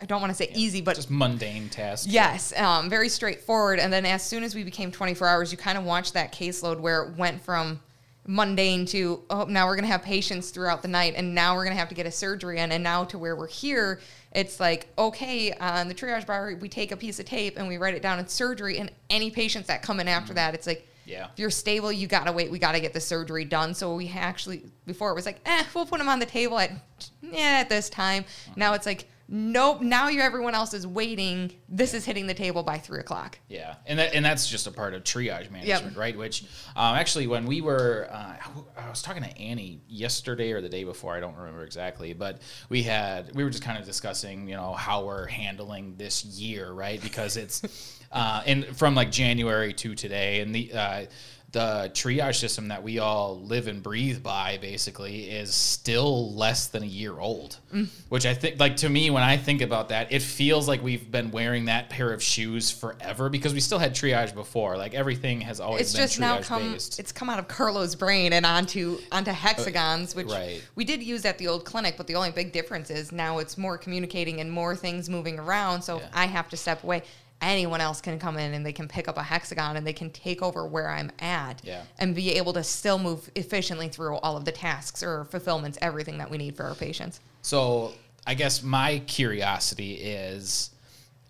I 0.00 0.06
don't 0.06 0.20
want 0.20 0.30
to 0.30 0.34
say 0.34 0.50
easy, 0.54 0.80
but 0.80 0.96
Just 0.96 1.10
mundane 1.10 1.68
tasks. 1.68 2.06
Yes, 2.06 2.58
um, 2.58 2.88
very 2.88 3.08
straightforward. 3.08 3.78
And 3.78 3.92
then 3.92 4.06
as 4.06 4.22
soon 4.22 4.42
as 4.42 4.54
we 4.54 4.64
became 4.64 4.90
24 4.90 5.28
hours, 5.28 5.52
you 5.52 5.58
kind 5.58 5.76
of 5.78 5.84
watched 5.84 6.14
that 6.14 6.32
caseload 6.32 6.80
where 6.80 7.02
it 7.02 7.16
went 7.16 7.42
from 7.42 7.80
mundane 8.26 8.86
to, 8.86 9.22
oh, 9.30 9.44
now 9.44 9.66
we're 9.66 9.76
going 9.76 9.84
to 9.84 9.92
have 9.92 10.02
patients 10.02 10.50
throughout 10.50 10.82
the 10.82 10.88
night, 10.88 11.14
and 11.16 11.34
now 11.34 11.54
we're 11.54 11.64
going 11.64 11.74
to 11.74 11.78
have 11.78 11.88
to 11.90 11.94
get 11.94 12.06
a 12.06 12.10
surgery 12.10 12.58
in. 12.58 12.72
And 12.72 12.82
now 12.82 13.04
to 13.04 13.18
where 13.18 13.36
we're 13.36 13.46
here, 13.46 14.00
it's 14.32 14.58
like, 14.60 14.88
okay, 14.96 15.52
on 15.52 15.88
the 15.88 15.94
triage 15.94 16.26
bar, 16.26 16.54
we 16.60 16.68
take 16.68 16.92
a 16.92 16.96
piece 16.96 17.20
of 17.20 17.26
tape 17.26 17.58
and 17.58 17.68
we 17.68 17.76
write 17.76 17.94
it 17.94 18.02
down 18.02 18.18
in 18.18 18.26
surgery. 18.26 18.78
And 18.78 18.90
any 19.10 19.30
patients 19.30 19.66
that 19.68 19.82
come 19.82 20.00
in 20.00 20.08
after 20.08 20.28
mm-hmm. 20.28 20.36
that, 20.36 20.54
it's 20.54 20.66
like, 20.66 20.88
Yeah. 21.06 21.28
if 21.32 21.38
you're 21.38 21.50
stable, 21.50 21.92
you 21.92 22.06
got 22.06 22.24
to 22.24 22.32
wait. 22.32 22.50
We 22.50 22.58
got 22.58 22.72
to 22.72 22.80
get 22.80 22.92
the 22.92 23.00
surgery 23.00 23.44
done. 23.44 23.74
So 23.74 23.94
we 23.94 24.08
actually, 24.08 24.62
before 24.86 25.10
it 25.10 25.14
was 25.14 25.26
like, 25.26 25.40
eh, 25.44 25.64
we'll 25.74 25.86
put 25.86 25.98
them 25.98 26.08
on 26.08 26.18
the 26.18 26.26
table 26.26 26.58
at, 26.58 26.72
yeah, 27.20 27.58
at 27.60 27.68
this 27.68 27.88
time. 27.90 28.24
Uh-huh. 28.24 28.54
Now 28.56 28.72
it's 28.72 28.86
like, 28.86 29.06
nope, 29.28 29.80
now 29.80 30.08
you're 30.08 30.24
everyone 30.24 30.54
else 30.54 30.74
is 30.74 30.86
waiting. 30.86 31.52
This 31.68 31.94
is 31.94 32.04
hitting 32.04 32.26
the 32.26 32.34
table 32.34 32.62
by 32.62 32.78
three 32.78 33.00
o'clock. 33.00 33.38
Yeah, 33.48 33.74
and 33.86 33.98
that 33.98 34.14
and 34.14 34.24
that's 34.24 34.48
just 34.48 34.66
a 34.66 34.70
part 34.70 34.94
of 34.94 35.04
triage 35.04 35.50
management, 35.50 35.96
right? 35.96 36.16
Which 36.16 36.42
um, 36.76 36.96
actually, 36.96 37.26
when 37.26 37.46
we 37.46 37.60
were, 37.60 38.08
uh, 38.10 38.36
I 38.76 38.88
was 38.88 39.02
talking 39.02 39.22
to 39.22 39.38
Annie 39.38 39.80
yesterday 39.88 40.52
or 40.52 40.60
the 40.60 40.68
day 40.68 40.84
before, 40.84 41.14
I 41.14 41.20
don't 41.20 41.36
remember 41.36 41.64
exactly, 41.64 42.12
but 42.12 42.42
we 42.68 42.82
had 42.82 43.34
we 43.34 43.44
were 43.44 43.50
just 43.50 43.64
kind 43.64 43.78
of 43.78 43.84
discussing, 43.84 44.48
you 44.48 44.56
know, 44.56 44.72
how 44.72 45.04
we're 45.04 45.26
handling 45.26 45.96
this 45.96 46.24
year, 46.24 46.72
right? 46.72 47.00
Because 47.00 47.36
it's 47.36 48.00
uh, 48.12 48.42
and 48.46 48.64
from 48.76 48.94
like 48.94 49.10
January 49.10 49.72
to 49.74 49.94
today, 49.94 50.40
and 50.40 50.54
the. 50.54 50.72
Uh, 50.72 51.06
the 51.54 51.90
triage 51.94 52.36
system 52.36 52.68
that 52.68 52.82
we 52.82 52.98
all 52.98 53.40
live 53.40 53.66
and 53.66 53.82
breathe 53.82 54.22
by 54.22 54.58
basically 54.60 55.30
is 55.30 55.54
still 55.54 56.34
less 56.34 56.66
than 56.66 56.82
a 56.82 56.86
year 56.86 57.18
old 57.18 57.58
mm. 57.72 57.88
which 58.10 58.26
i 58.26 58.34
think 58.34 58.60
like 58.60 58.76
to 58.76 58.88
me 58.88 59.08
when 59.10 59.22
i 59.22 59.36
think 59.36 59.62
about 59.62 59.88
that 59.88 60.12
it 60.12 60.20
feels 60.20 60.68
like 60.68 60.82
we've 60.82 61.10
been 61.10 61.30
wearing 61.30 61.64
that 61.64 61.88
pair 61.88 62.12
of 62.12 62.22
shoes 62.22 62.70
forever 62.70 63.28
because 63.28 63.54
we 63.54 63.60
still 63.60 63.78
had 63.78 63.94
triage 63.94 64.34
before 64.34 64.76
like 64.76 64.94
everything 64.94 65.40
has 65.40 65.60
always 65.60 65.82
It's 65.82 65.92
been 65.92 66.02
just 66.02 66.20
now 66.20 66.40
come. 66.40 66.72
based 66.72 66.98
It's 66.98 67.12
come 67.12 67.30
out 67.30 67.38
of 67.38 67.48
Carlo's 67.48 67.94
brain 67.94 68.32
and 68.32 68.44
onto 68.44 68.98
onto 69.12 69.30
uh, 69.30 69.34
hexagons, 69.34 70.14
which 70.14 70.28
right. 70.28 70.62
we 70.74 70.84
did 70.84 71.02
use 71.02 71.24
at 71.24 71.38
the 71.38 71.48
old 71.48 71.64
clinic. 71.64 71.96
But 71.96 72.06
the 72.06 72.16
only 72.16 72.30
big 72.30 72.52
difference 72.52 72.90
is 72.90 73.12
now 73.12 73.38
it's 73.38 73.56
more 73.56 73.78
communicating 73.78 74.40
and 74.40 74.50
more 74.50 74.76
things 74.76 75.08
moving 75.08 75.38
around. 75.38 75.82
So 75.82 75.98
Yeah. 75.98 76.08
I 76.12 76.26
have 76.26 76.48
to 76.50 76.56
step 76.56 76.82
away. 76.84 77.02
Anyone 77.40 77.80
else 77.80 78.00
can 78.00 78.18
come 78.18 78.38
in 78.38 78.54
and 78.54 78.64
they 78.64 78.72
can 78.72 78.88
pick 78.88 79.06
up 79.06 79.18
a 79.18 79.22
hexagon 79.22 79.76
and 79.76 79.86
they 79.86 79.92
can 79.92 80.10
take 80.10 80.42
over 80.42 80.66
where 80.66 80.88
I'm 80.88 81.10
at 81.18 81.60
Yeah. 81.62 81.82
and 81.98 82.14
be 82.14 82.32
able 82.32 82.52
to 82.54 82.64
still 82.64 82.98
move 82.98 83.30
efficiently 83.34 83.88
through 83.88 84.16
all 84.16 84.36
of 84.36 84.44
the 84.44 84.52
tasks 84.52 85.02
or 85.02 85.24
fulfillments, 85.26 85.76
everything 85.82 86.18
that 86.18 86.30
we 86.30 86.38
need 86.38 86.56
for 86.56 86.64
our 86.64 86.74
patients. 86.74 87.20
So 87.42 87.92
I 88.26 88.34
guess 88.34 88.62
my 88.62 89.00
curiosity 89.06 89.94
is 89.94 90.70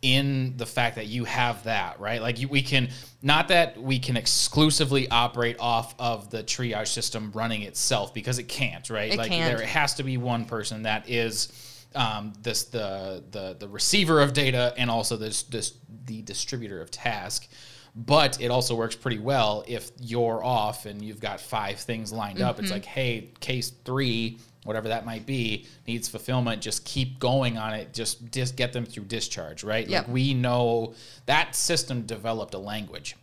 in 0.02 0.54
the 0.58 0.66
fact 0.66 0.96
that 0.96 1.06
you 1.06 1.24
have 1.24 1.64
that, 1.64 1.98
right? 1.98 2.20
Like 2.20 2.38
you, 2.38 2.46
we 2.46 2.60
can 2.62 2.90
not 3.22 3.48
that 3.48 3.80
we 3.80 3.98
can 3.98 4.18
exclusively 4.18 5.08
operate 5.08 5.56
off 5.58 5.94
of 5.98 6.28
the 6.30 6.42
triage 6.44 6.88
system 6.88 7.32
running 7.34 7.62
itself 7.62 8.12
because 8.12 8.38
it 8.38 8.46
can't, 8.46 8.88
right? 8.90 9.12
It 9.12 9.16
like 9.16 9.30
can't. 9.30 9.56
there 9.56 9.66
has 9.66 9.94
to 9.94 10.02
be 10.02 10.18
one 10.18 10.44
person 10.44 10.82
that 10.82 11.08
is 11.08 11.80
um, 11.94 12.34
this 12.42 12.64
the 12.64 13.24
the 13.30 13.56
the 13.58 13.68
receiver 13.68 14.20
of 14.20 14.34
data 14.34 14.74
and 14.76 14.90
also 14.90 15.16
this 15.16 15.44
this 15.44 15.72
the 16.06 16.22
distributor 16.22 16.80
of 16.80 16.90
task. 16.90 17.48
But 17.96 18.40
it 18.40 18.50
also 18.50 18.74
works 18.74 18.96
pretty 18.96 19.18
well 19.18 19.64
if 19.68 19.92
you're 20.00 20.42
off 20.42 20.86
and 20.86 21.00
you've 21.00 21.20
got 21.20 21.40
five 21.40 21.78
things 21.78 22.12
lined 22.12 22.40
up. 22.40 22.58
It's 22.58 22.66
mm-hmm. 22.66 22.74
like, 22.74 22.84
hey, 22.84 23.30
case 23.38 23.72
three, 23.84 24.38
whatever 24.64 24.88
that 24.88 25.06
might 25.06 25.26
be, 25.26 25.66
needs 25.86 26.08
fulfillment. 26.08 26.60
Just 26.60 26.84
keep 26.84 27.20
going 27.20 27.56
on 27.56 27.72
it. 27.74 27.94
Just 27.94 28.32
just 28.32 28.56
get 28.56 28.72
them 28.72 28.84
through 28.84 29.04
discharge, 29.04 29.62
right? 29.62 29.86
Yep. 29.86 30.06
Like 30.06 30.12
we 30.12 30.34
know 30.34 30.94
that 31.26 31.54
system 31.54 32.02
developed 32.02 32.54
a 32.54 32.58
language 32.58 33.14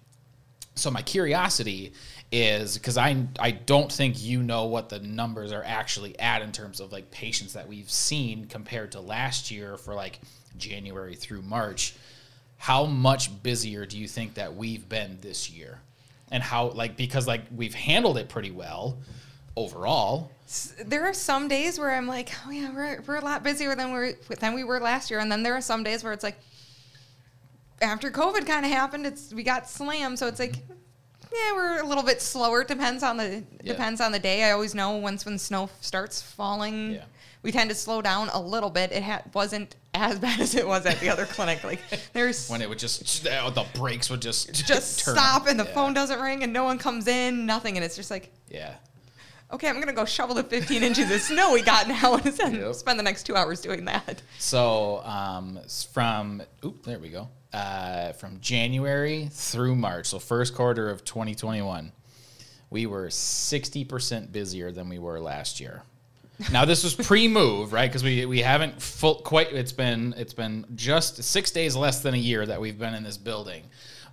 so 0.75 0.89
my 0.89 1.01
curiosity 1.01 1.93
is 2.31 2.77
because 2.77 2.97
I 2.97 3.25
I 3.39 3.51
don't 3.51 3.91
think 3.91 4.21
you 4.23 4.41
know 4.41 4.65
what 4.65 4.89
the 4.89 4.99
numbers 4.99 5.51
are 5.51 5.63
actually 5.63 6.17
at 6.19 6.41
in 6.41 6.51
terms 6.51 6.79
of 6.79 6.91
like 6.91 7.11
patients 7.11 7.53
that 7.53 7.67
we've 7.67 7.91
seen 7.91 8.45
compared 8.45 8.93
to 8.93 9.01
last 9.01 9.51
year 9.51 9.77
for 9.77 9.93
like 9.93 10.19
January 10.57 11.15
through 11.15 11.41
March. 11.41 11.95
How 12.61 12.85
much 12.85 13.41
busier 13.41 13.87
do 13.87 13.97
you 13.97 14.07
think 14.07 14.35
that 14.35 14.55
we've 14.55 14.87
been 14.87 15.17
this 15.21 15.49
year? 15.49 15.79
And 16.29 16.43
how 16.43 16.69
like 16.69 16.95
because 16.95 17.25
like 17.25 17.41
we've 17.55 17.73
handled 17.73 18.19
it 18.19 18.29
pretty 18.29 18.51
well 18.51 18.97
overall. 19.55 20.29
There 20.85 21.05
are 21.07 21.13
some 21.13 21.47
days 21.47 21.79
where 21.79 21.91
I'm 21.91 22.05
like, 22.07 22.29
oh 22.45 22.51
yeah, 22.51 22.71
we're, 22.71 23.01
we're 23.07 23.15
a 23.15 23.25
lot 23.25 23.41
busier 23.43 23.73
than 23.75 23.91
we 23.93 24.13
than 24.39 24.53
we 24.53 24.63
were 24.63 24.79
last 24.79 25.09
year, 25.09 25.19
and 25.19 25.31
then 25.31 25.41
there 25.41 25.55
are 25.55 25.61
some 25.61 25.83
days 25.83 26.03
where 26.03 26.13
it's 26.13 26.23
like, 26.23 26.37
after 27.81 28.11
COVID 28.11 28.45
kind 28.45 28.63
of 28.63 28.71
happened, 28.71 29.07
it's 29.07 29.33
we 29.33 29.41
got 29.41 29.67
slammed, 29.67 30.19
so 30.19 30.27
it's 30.27 30.39
like, 30.39 30.57
yeah, 31.33 31.53
we're 31.53 31.81
a 31.81 31.85
little 31.87 32.03
bit 32.03 32.21
slower. 32.21 32.63
Depends 32.63 33.01
on 33.01 33.17
the 33.17 33.43
Yeah. 33.63 33.71
depends 33.73 34.01
on 34.01 34.11
the 34.11 34.19
day. 34.19 34.43
I 34.43 34.51
always 34.51 34.75
know 34.75 34.91
once 34.97 35.25
when 35.25 35.39
snow 35.39 35.69
starts 35.81 36.21
falling, 36.21 36.91
Yeah. 36.91 37.05
We 37.43 37.51
tend 37.51 37.69
to 37.69 37.75
slow 37.75 38.01
down 38.01 38.29
a 38.29 38.39
little 38.41 38.69
bit. 38.69 38.91
It 38.91 39.03
ha- 39.03 39.23
wasn't 39.33 39.75
as 39.93 40.19
bad 40.25 40.39
as 40.39 40.55
it 40.55 40.67
was 40.67 40.85
at 40.85 40.99
the 40.99 41.09
other 41.09 41.25
clinic. 41.25 41.63
Like 41.63 41.79
there's 42.13 42.49
When 42.49 42.61
it 42.61 42.69
would 42.69 42.79
just 42.79 43.23
the 43.23 43.65
brakes 43.73 44.09
would 44.09 44.21
just 44.21 44.53
just 44.67 44.99
turn. 45.05 45.15
stop 45.15 45.47
and 45.47 45.59
the 45.59 45.65
Yeah. 45.65 45.73
phone 45.73 45.93
doesn't 45.93 46.19
ring 46.19 46.43
and 46.43 46.53
no 46.53 46.63
one 46.63 46.77
comes 46.77 47.07
in, 47.07 47.45
nothing, 47.45 47.75
and 47.77 47.83
it's 47.85 47.95
just 47.95 48.11
like. 48.11 48.31
Yeah. 48.49 48.75
Okay, 49.53 49.67
I'm 49.67 49.79
gonna 49.81 49.91
go 49.91 50.05
shovel 50.05 50.33
the 50.33 50.43
15 50.45 50.81
inches 50.81 51.11
of 51.11 51.19
snow 51.19 51.51
we 51.51 51.61
got 51.61 51.85
now 51.89 52.15
and 52.15 52.33
spend, 52.33 52.55
Yep. 52.55 52.73
spend 52.75 52.97
the 52.97 53.03
next 53.03 53.23
two 53.23 53.35
hours 53.35 53.59
doing 53.59 53.83
that. 53.83 54.21
So 54.39 55.03
um, 55.03 55.59
from 55.91 56.41
oop, 56.63 56.85
there 56.85 56.99
we 56.99 57.09
go. 57.09 57.27
Uh, 57.51 58.13
from 58.13 58.39
January 58.39 59.27
through 59.29 59.75
March, 59.75 60.05
so 60.07 60.19
first 60.19 60.55
quarter 60.55 60.89
of 60.89 61.03
2021, 61.03 61.91
we 62.69 62.85
were 62.85 63.07
60% 63.07 64.31
busier 64.31 64.71
than 64.71 64.87
we 64.87 64.99
were 64.99 65.19
last 65.19 65.59
year. 65.59 65.83
Now 66.51 66.65
this 66.65 66.83
was 66.83 66.93
pre-move, 66.93 67.73
right? 67.73 67.89
Because 67.89 68.03
we 68.03 68.25
we 68.25 68.39
haven't 68.39 68.81
full 68.81 69.15
quite. 69.15 69.53
It's 69.53 69.71
been 69.71 70.13
it's 70.17 70.33
been 70.33 70.65
just 70.75 71.23
six 71.23 71.51
days 71.51 71.75
less 71.75 72.01
than 72.01 72.13
a 72.13 72.17
year 72.17 72.45
that 72.45 72.59
we've 72.59 72.79
been 72.79 72.93
in 72.93 73.03
this 73.03 73.17
building, 73.17 73.63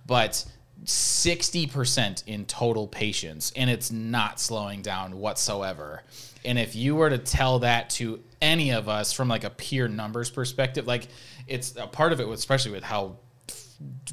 but 0.05 0.45
60% 0.85 2.23
in 2.27 2.45
total 2.45 2.87
patients, 2.87 3.51
and 3.55 3.69
it's 3.69 3.91
not 3.91 4.39
slowing 4.39 4.81
down 4.81 5.17
whatsoever. 5.17 6.03
And 6.45 6.57
if 6.57 6.75
you 6.75 6.95
were 6.95 7.09
to 7.09 7.17
tell 7.17 7.59
that 7.59 7.89
to 7.91 8.21
any 8.41 8.71
of 8.71 8.87
us 8.87 9.11
from 9.11 9.27
like 9.27 9.43
a 9.43 9.49
peer 9.49 9.87
numbers 9.87 10.29
perspective, 10.29 10.87
like 10.87 11.07
it's 11.47 11.75
a 11.75 11.87
part 11.87 12.13
of 12.13 12.21
it, 12.21 12.29
especially 12.29 12.71
with 12.71 12.83
how 12.83 13.17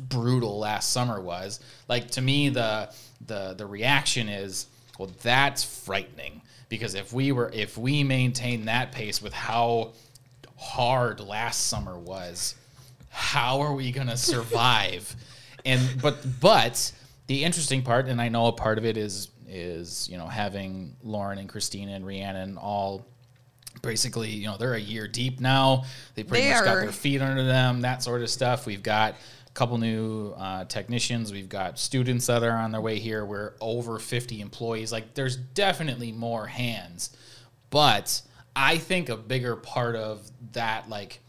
brutal 0.09 0.59
last 0.59 0.93
summer 0.93 1.21
was. 1.21 1.61
Like 1.89 2.11
to 2.13 2.21
me, 2.21 2.49
the 2.49 2.93
the 3.25 3.55
the 3.55 3.67
reaction 3.67 4.29
is, 4.29 4.67
well, 4.99 5.11
that's 5.23 5.63
frightening 5.63 6.43
because 6.69 6.95
if 6.95 7.13
we 7.13 7.33
were 7.33 7.51
if 7.53 7.79
we 7.79 8.03
maintain 8.05 8.67
that 8.67 8.93
pace 8.93 9.23
with 9.23 9.33
how 9.33 9.93
hard 10.57 11.21
last 11.21 11.67
summer 11.67 11.99
was, 11.99 12.55
how 13.11 13.61
are 13.61 13.75
we 13.75 13.93
gonna 13.93 14.17
survive? 14.17 15.15
and 15.65 15.81
but 16.03 16.19
but 16.41 16.93
the 17.27 17.45
interesting 17.45 17.83
part, 17.83 18.07
and 18.07 18.21
I 18.21 18.29
know 18.29 18.47
a 18.47 18.53
part 18.53 18.79
of 18.79 18.85
it 18.85 18.97
is 18.97 19.29
is 19.49 20.09
you 20.09 20.19
know 20.19 20.27
having 20.27 20.97
Lauren 21.03 21.39
and 21.39 21.49
Christina 21.49 21.93
and 21.93 22.07
Rhiannon 22.07 22.59
all 22.59 23.07
basically, 23.83 24.31
you 24.31 24.47
know, 24.47 24.57
they're 24.57 24.75
a 24.75 24.81
year 24.81 25.07
deep 25.09 25.41
now. 25.41 25.85
They 26.15 26.25
pretty 26.25 26.45
They 26.45 26.55
much 26.55 26.65
got 26.65 26.75
their 26.77 26.93
feet 26.93 27.21
under 27.23 27.45
them, 27.45 27.83
that 27.83 28.03
sort 28.03 28.23
of 28.23 28.31
stuff. 28.31 28.67
We've 28.67 28.83
got 28.83 29.17
couple 29.57 29.79
new 29.79 30.35
uh, 30.37 30.67
technicians. 30.67 31.33
We've 31.33 31.49
got 31.49 31.79
students 31.79 32.27
that 32.27 32.43
are 32.43 32.51
on 32.51 32.73
their 32.73 32.81
way 32.81 32.99
here. 32.99 33.25
We're 33.25 33.55
over 33.61 33.99
50 33.99 34.41
employees. 34.41 34.93
Like, 34.93 35.15
there's 35.15 35.37
definitely 35.37 36.13
more 36.13 36.47
hands. 36.47 37.17
But 37.71 38.21
I 38.55 38.77
think 38.77 39.09
a 39.09 39.17
bigger 39.17 39.57
part 39.57 39.97
of 39.97 40.31
that, 40.53 40.89
like, 40.91 41.21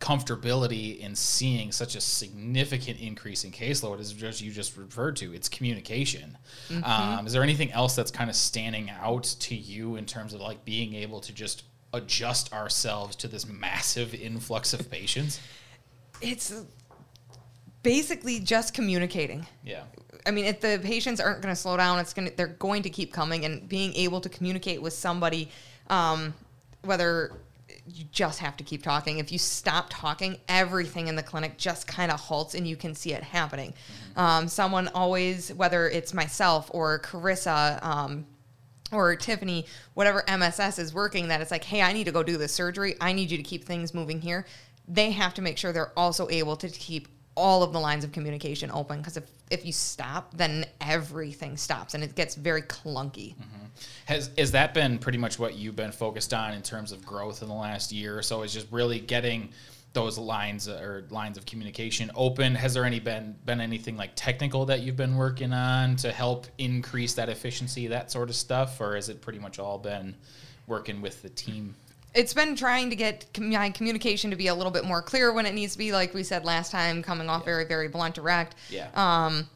comfortability 0.00 0.98
in 0.98 1.14
seeing 1.14 1.72
such 1.72 1.94
a 1.94 2.00
significant 2.00 3.00
increase 3.00 3.44
in 3.44 3.50
caseload 3.50 4.00
is 4.00 4.12
just 4.12 4.42
you 4.42 4.50
just 4.50 4.76
referred 4.76 5.16
to 5.16 5.32
it's 5.32 5.48
communication 5.48 6.36
um, 6.84 7.26
is 7.26 7.32
there 7.32 7.42
anything 7.42 7.72
else 7.72 7.94
that's 7.94 8.10
kind 8.10 8.28
of 8.28 8.36
standing 8.36 8.90
out 8.90 9.22
to 9.22 9.54
you 9.54 9.96
in 9.96 10.04
terms 10.04 10.34
of 10.34 10.42
like 10.42 10.62
being 10.66 10.94
able 10.94 11.20
to 11.20 11.32
just 11.32 11.62
adjust 11.94 12.52
ourselves 12.52 13.16
to 13.16 13.28
this 13.28 13.46
massive 13.46 14.12
influx 14.14 14.74
of 14.74 14.90
patients 14.90 15.40
It's 16.20 16.52
basically 17.84 18.40
just 18.40 18.74
communicating. 18.74 19.46
yeah 19.62 19.84
I 20.26 20.30
mean, 20.30 20.46
if 20.46 20.60
the 20.60 20.80
patients 20.82 21.20
aren't 21.20 21.42
going 21.42 21.54
to 21.54 21.60
slow 21.60 21.76
down, 21.76 21.98
it's 21.98 22.14
going 22.14 22.28
to 22.28 22.36
they're 22.36 22.46
going 22.46 22.82
to 22.82 22.90
keep 22.90 23.12
coming, 23.12 23.44
and 23.44 23.68
being 23.68 23.94
able 23.94 24.20
to 24.22 24.28
communicate 24.28 24.80
with 24.80 24.92
somebody, 24.92 25.50
um, 25.88 26.34
whether 26.82 27.32
you 27.86 28.06
just 28.10 28.38
have 28.38 28.56
to 28.56 28.64
keep 28.64 28.82
talking. 28.82 29.18
If 29.18 29.30
you 29.30 29.38
stop 29.38 29.88
talking, 29.90 30.38
everything 30.48 31.08
in 31.08 31.16
the 31.16 31.22
clinic 31.22 31.58
just 31.58 31.86
kind 31.86 32.10
of 32.10 32.18
halts, 32.18 32.54
and 32.54 32.66
you 32.66 32.76
can 32.76 32.94
see 32.94 33.12
it 33.12 33.22
happening. 33.22 33.74
Um, 34.16 34.48
someone 34.48 34.88
always, 34.94 35.52
whether 35.52 35.88
it's 35.88 36.14
myself 36.14 36.70
or 36.72 36.98
Carissa. 37.00 37.84
Um, 37.84 38.26
or 38.92 39.16
Tiffany, 39.16 39.66
whatever 39.94 40.22
MSS 40.28 40.78
is 40.78 40.94
working, 40.94 41.26
that 41.28 41.40
it's 41.40 41.50
like, 41.50 41.64
hey, 41.64 41.82
I 41.82 41.92
need 41.92 42.04
to 42.04 42.12
go 42.12 42.22
do 42.22 42.36
this 42.36 42.52
surgery. 42.52 42.94
I 43.00 43.12
need 43.12 43.28
you 43.28 43.36
to 43.36 43.42
keep 43.42 43.64
things 43.64 43.92
moving 43.92 44.20
here. 44.20 44.46
They 44.86 45.10
have 45.10 45.34
to 45.34 45.42
make 45.42 45.58
sure 45.58 45.72
they're 45.72 45.98
also 45.98 46.28
able 46.28 46.54
to 46.56 46.68
keep 46.68 47.08
all 47.36 47.62
of 47.62 47.72
the 47.72 47.80
lines 47.80 48.04
of 48.04 48.12
communication 48.12 48.70
open 48.72 48.98
because 48.98 49.16
if, 49.16 49.24
if 49.50 49.66
you 49.66 49.72
stop, 49.72 50.32
then 50.36 50.64
everything 50.80 51.56
stops 51.56 51.94
and 51.94 52.04
it 52.04 52.14
gets 52.14 52.34
very 52.34 52.62
clunky. 52.62 53.34
Mm-hmm. 53.34 53.64
Has 54.06 54.30
is 54.36 54.52
that 54.52 54.74
been 54.74 54.98
pretty 54.98 55.18
much 55.18 55.38
what 55.38 55.54
you've 55.54 55.76
been 55.76 55.92
focused 55.92 56.32
on 56.32 56.54
in 56.54 56.62
terms 56.62 56.92
of 56.92 57.04
growth 57.04 57.42
in 57.42 57.48
the 57.48 57.54
last 57.54 57.92
year 57.92 58.16
or 58.16 58.22
so? 58.22 58.42
Is 58.42 58.52
just 58.52 58.70
really 58.70 59.00
getting 59.00 59.50
those 59.94 60.18
lines 60.18 60.68
or 60.68 61.06
lines 61.10 61.38
of 61.38 61.46
communication 61.46 62.10
open? 62.14 62.54
Has 62.54 62.74
there 62.74 62.84
any 62.84 63.00
been 63.00 63.36
been 63.44 63.60
anything 63.60 63.96
like 63.96 64.12
technical 64.14 64.66
that 64.66 64.80
you've 64.80 64.96
been 64.96 65.16
working 65.16 65.52
on 65.52 65.96
to 65.96 66.12
help 66.12 66.46
increase 66.58 67.14
that 67.14 67.28
efficiency, 67.28 67.88
that 67.88 68.12
sort 68.12 68.28
of 68.28 68.36
stuff, 68.36 68.80
or 68.80 68.94
has 68.94 69.08
it 69.08 69.20
pretty 69.20 69.38
much 69.38 69.58
all 69.58 69.78
been 69.78 70.14
working 70.66 71.00
with 71.00 71.22
the 71.22 71.30
team? 71.30 71.74
It's 72.14 72.32
been 72.32 72.54
trying 72.54 72.90
to 72.90 72.96
get 72.96 73.26
my 73.38 73.70
communication 73.70 74.30
to 74.30 74.36
be 74.36 74.46
a 74.46 74.54
little 74.54 74.70
bit 74.72 74.84
more 74.84 75.02
clear 75.02 75.32
when 75.32 75.46
it 75.46 75.54
needs 75.54 75.72
to 75.72 75.78
be, 75.78 75.92
like 75.92 76.14
we 76.14 76.22
said 76.22 76.44
last 76.44 76.70
time, 76.70 77.02
coming 77.02 77.28
off 77.28 77.44
very, 77.44 77.64
very 77.64 77.88
blunt, 77.88 78.14
direct. 78.14 78.54
Yeah. 78.70 78.88
Um, 78.94 79.48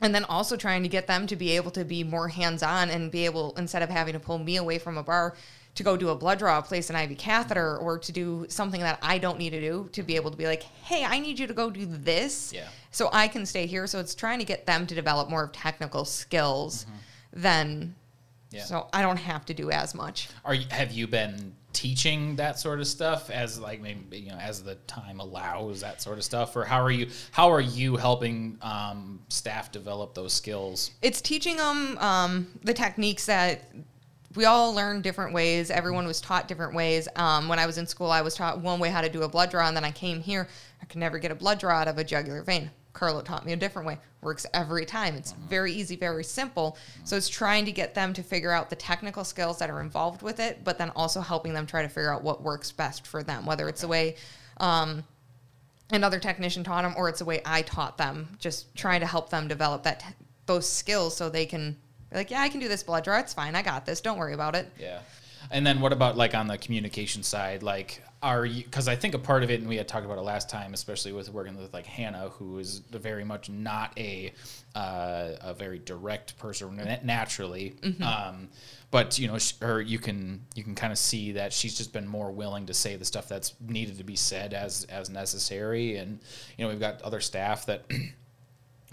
and 0.00 0.14
then 0.14 0.24
also 0.24 0.56
trying 0.56 0.82
to 0.82 0.88
get 0.88 1.06
them 1.06 1.26
to 1.26 1.36
be 1.36 1.50
able 1.56 1.70
to 1.72 1.84
be 1.84 2.02
more 2.02 2.28
hands-on 2.28 2.90
and 2.90 3.10
be 3.10 3.24
able 3.26 3.54
instead 3.56 3.82
of 3.82 3.90
having 3.90 4.14
to 4.14 4.20
pull 4.20 4.38
me 4.38 4.56
away 4.56 4.78
from 4.78 4.96
a 4.98 5.02
bar 5.02 5.34
to 5.76 5.82
go 5.82 5.96
do 5.96 6.08
a 6.10 6.14
blood 6.14 6.38
draw 6.38 6.60
place 6.60 6.88
an 6.90 6.94
iv 6.96 7.16
catheter 7.18 7.76
or 7.78 7.98
to 7.98 8.12
do 8.12 8.44
something 8.48 8.80
that 8.80 8.96
i 9.02 9.18
don't 9.18 9.38
need 9.38 9.50
to 9.50 9.60
do 9.60 9.88
to 9.92 10.02
be 10.04 10.14
able 10.14 10.30
to 10.30 10.36
be 10.36 10.46
like 10.46 10.62
hey 10.62 11.04
i 11.04 11.18
need 11.18 11.36
you 11.38 11.46
to 11.48 11.54
go 11.54 11.68
do 11.70 11.84
this 11.86 12.52
Yeah. 12.52 12.68
so 12.92 13.08
i 13.12 13.26
can 13.26 13.44
stay 13.44 13.66
here 13.66 13.86
so 13.88 13.98
it's 13.98 14.14
trying 14.14 14.38
to 14.38 14.44
get 14.44 14.66
them 14.66 14.86
to 14.86 14.94
develop 14.94 15.28
more 15.30 15.44
of 15.44 15.52
technical 15.52 16.04
skills 16.04 16.86
than 17.32 17.94
Yeah. 18.52 18.62
so 18.64 18.88
i 18.92 19.02
don't 19.02 19.16
have 19.16 19.44
to 19.46 19.54
do 19.54 19.70
as 19.72 19.94
much 19.96 20.28
Are 20.44 20.54
you, 20.54 20.66
have 20.70 20.92
you 20.92 21.06
been 21.08 21.54
teaching 21.74 22.36
that 22.36 22.58
sort 22.58 22.80
of 22.80 22.86
stuff 22.86 23.28
as 23.28 23.58
like 23.58 23.82
maybe 23.82 24.18
you 24.18 24.30
know 24.30 24.38
as 24.38 24.62
the 24.62 24.76
time 24.86 25.20
allows 25.20 25.82
that 25.82 26.00
sort 26.00 26.16
of 26.16 26.24
stuff, 26.24 26.56
or 26.56 26.64
how 26.64 26.80
are 26.80 26.90
you 26.90 27.08
how 27.32 27.50
are 27.50 27.60
you 27.60 27.96
helping 27.96 28.56
um, 28.62 29.20
staff 29.28 29.70
develop 29.70 30.14
those 30.14 30.32
skills? 30.32 30.92
it's 31.02 31.20
teaching 31.20 31.56
them 31.56 31.98
um, 31.98 32.46
the 32.62 32.72
techniques 32.72 33.26
that 33.26 33.70
we 34.34 34.46
all 34.46 34.74
learn 34.74 35.00
different 35.02 35.32
ways. 35.32 35.70
Everyone 35.70 36.06
was 36.06 36.20
taught 36.20 36.48
different 36.48 36.74
ways. 36.74 37.08
Um, 37.16 37.48
when 37.48 37.58
I 37.58 37.66
was 37.66 37.78
in 37.78 37.86
school, 37.86 38.10
I 38.10 38.22
was 38.22 38.34
taught 38.34 38.58
one 38.60 38.80
way 38.80 38.90
how 38.90 39.00
to 39.00 39.08
do 39.08 39.22
a 39.22 39.28
blood 39.28 39.50
draw, 39.50 39.66
and 39.68 39.76
then 39.76 39.84
I 39.84 39.92
came 39.92 40.20
here. 40.20 40.48
I 40.82 40.86
could 40.86 40.98
never 40.98 41.18
get 41.18 41.30
a 41.30 41.34
blood 41.34 41.58
draw 41.58 41.74
out 41.74 41.88
of 41.88 41.98
a 41.98 42.04
jugular 42.04 42.42
vein. 42.42 42.70
Carlo 42.94 43.20
taught 43.20 43.44
me 43.44 43.52
a 43.52 43.56
different 43.56 43.86
way. 43.86 43.98
Works 44.22 44.46
every 44.54 44.86
time. 44.86 45.16
It's 45.16 45.32
very 45.32 45.72
easy, 45.72 45.96
very 45.96 46.24
simple. 46.24 46.78
So 47.02 47.16
it's 47.16 47.28
trying 47.28 47.66
to 47.66 47.72
get 47.72 47.94
them 47.94 48.14
to 48.14 48.22
figure 48.22 48.52
out 48.52 48.70
the 48.70 48.76
technical 48.76 49.24
skills 49.24 49.58
that 49.58 49.68
are 49.68 49.80
involved 49.80 50.22
with 50.22 50.40
it, 50.40 50.64
but 50.64 50.78
then 50.78 50.90
also 50.90 51.20
helping 51.20 51.52
them 51.52 51.66
try 51.66 51.82
to 51.82 51.88
figure 51.88 52.14
out 52.14 52.22
what 52.22 52.42
works 52.42 52.72
best 52.72 53.06
for 53.06 53.22
them, 53.22 53.44
whether 53.44 53.68
it's 53.68 53.82
the 53.82 53.88
way 53.88 54.16
um, 54.58 55.04
another 55.90 56.20
technician 56.20 56.64
taught 56.64 56.82
them 56.82 56.94
or 56.96 57.08
it's 57.08 57.18
the 57.18 57.24
way 57.24 57.42
I 57.44 57.62
taught 57.62 57.98
them. 57.98 58.36
Just 58.38 58.74
trying 58.74 59.00
to 59.00 59.06
help 59.06 59.28
them 59.28 59.48
develop 59.48 59.82
that 59.82 60.02
those 60.46 60.68
skills 60.68 61.16
so 61.16 61.28
they 61.28 61.46
can 61.46 61.76
be 62.10 62.16
like, 62.16 62.30
yeah, 62.30 62.40
I 62.40 62.48
can 62.48 62.60
do 62.60 62.68
this 62.68 62.82
blood 62.82 63.04
draw. 63.04 63.18
It's 63.18 63.34
fine. 63.34 63.54
I 63.54 63.62
got 63.62 63.84
this. 63.84 64.00
Don't 64.00 64.18
worry 64.18 64.34
about 64.34 64.54
it. 64.54 64.70
Yeah. 64.78 65.00
And 65.50 65.66
then 65.66 65.80
what 65.80 65.92
about 65.92 66.16
like 66.16 66.34
on 66.34 66.46
the 66.46 66.56
communication 66.56 67.22
side? 67.22 67.62
Like, 67.62 68.02
are 68.24 68.46
you, 68.46 68.64
because 68.64 68.88
I 68.88 68.96
think 68.96 69.14
a 69.14 69.18
part 69.18 69.42
of 69.42 69.50
it, 69.50 69.60
and 69.60 69.68
we 69.68 69.76
had 69.76 69.86
talked 69.86 70.06
about 70.06 70.16
it 70.16 70.22
last 70.22 70.48
time, 70.48 70.72
especially 70.72 71.12
with 71.12 71.30
working 71.30 71.58
with 71.58 71.74
like 71.74 71.84
Hannah, 71.84 72.30
who 72.30 72.58
is 72.58 72.78
very 72.78 73.22
much 73.22 73.50
not 73.50 73.92
a, 73.98 74.32
uh, 74.74 75.32
a 75.42 75.52
very 75.52 75.78
direct 75.78 76.38
person 76.38 76.74
na- 76.76 76.96
naturally. 77.04 77.74
Um, 78.02 78.48
but 78.90 79.18
you 79.18 79.28
know, 79.28 79.36
or 79.60 79.82
you 79.82 79.98
can 79.98 80.40
you 80.54 80.64
can 80.64 80.74
kind 80.74 80.90
of 80.92 80.98
see 80.98 81.32
that 81.32 81.52
she's 81.52 81.76
just 81.76 81.92
been 81.92 82.08
more 82.08 82.30
willing 82.30 82.64
to 82.66 82.74
say 82.74 82.96
the 82.96 83.04
stuff 83.04 83.28
that's 83.28 83.52
needed 83.60 83.98
to 83.98 84.04
be 84.04 84.16
said 84.16 84.54
as 84.54 84.84
as 84.84 85.10
necessary. 85.10 85.96
And 85.96 86.18
you 86.56 86.64
know, 86.64 86.70
we've 86.70 86.80
got 86.80 87.02
other 87.02 87.20
staff 87.20 87.66
that 87.66 87.84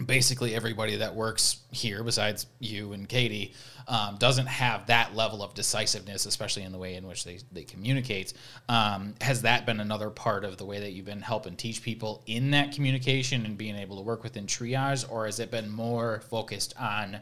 basically 0.04 0.54
everybody 0.54 0.96
that 0.96 1.14
works 1.14 1.58
here 1.70 2.02
besides 2.02 2.46
you 2.58 2.92
and 2.92 3.08
katie 3.08 3.54
um, 3.88 4.16
doesn't 4.18 4.46
have 4.46 4.86
that 4.86 5.14
level 5.14 5.42
of 5.42 5.54
decisiveness 5.54 6.26
especially 6.26 6.62
in 6.62 6.72
the 6.72 6.78
way 6.78 6.94
in 6.94 7.06
which 7.06 7.24
they, 7.24 7.38
they 7.50 7.64
communicate. 7.64 8.32
Um, 8.68 9.14
has 9.20 9.42
that 9.42 9.66
been 9.66 9.80
another 9.80 10.10
part 10.10 10.44
of 10.44 10.56
the 10.56 10.64
way 10.64 10.80
that 10.80 10.92
you've 10.92 11.06
been 11.06 11.20
helping 11.20 11.56
teach 11.56 11.82
people 11.82 12.22
in 12.26 12.50
that 12.52 12.72
communication 12.72 13.44
and 13.46 13.56
being 13.56 13.76
able 13.76 13.96
to 13.96 14.02
work 14.02 14.22
within 14.22 14.46
triage 14.46 15.10
or 15.10 15.26
has 15.26 15.40
it 15.40 15.50
been 15.50 15.70
more 15.70 16.20
focused 16.30 16.74
on 16.78 17.18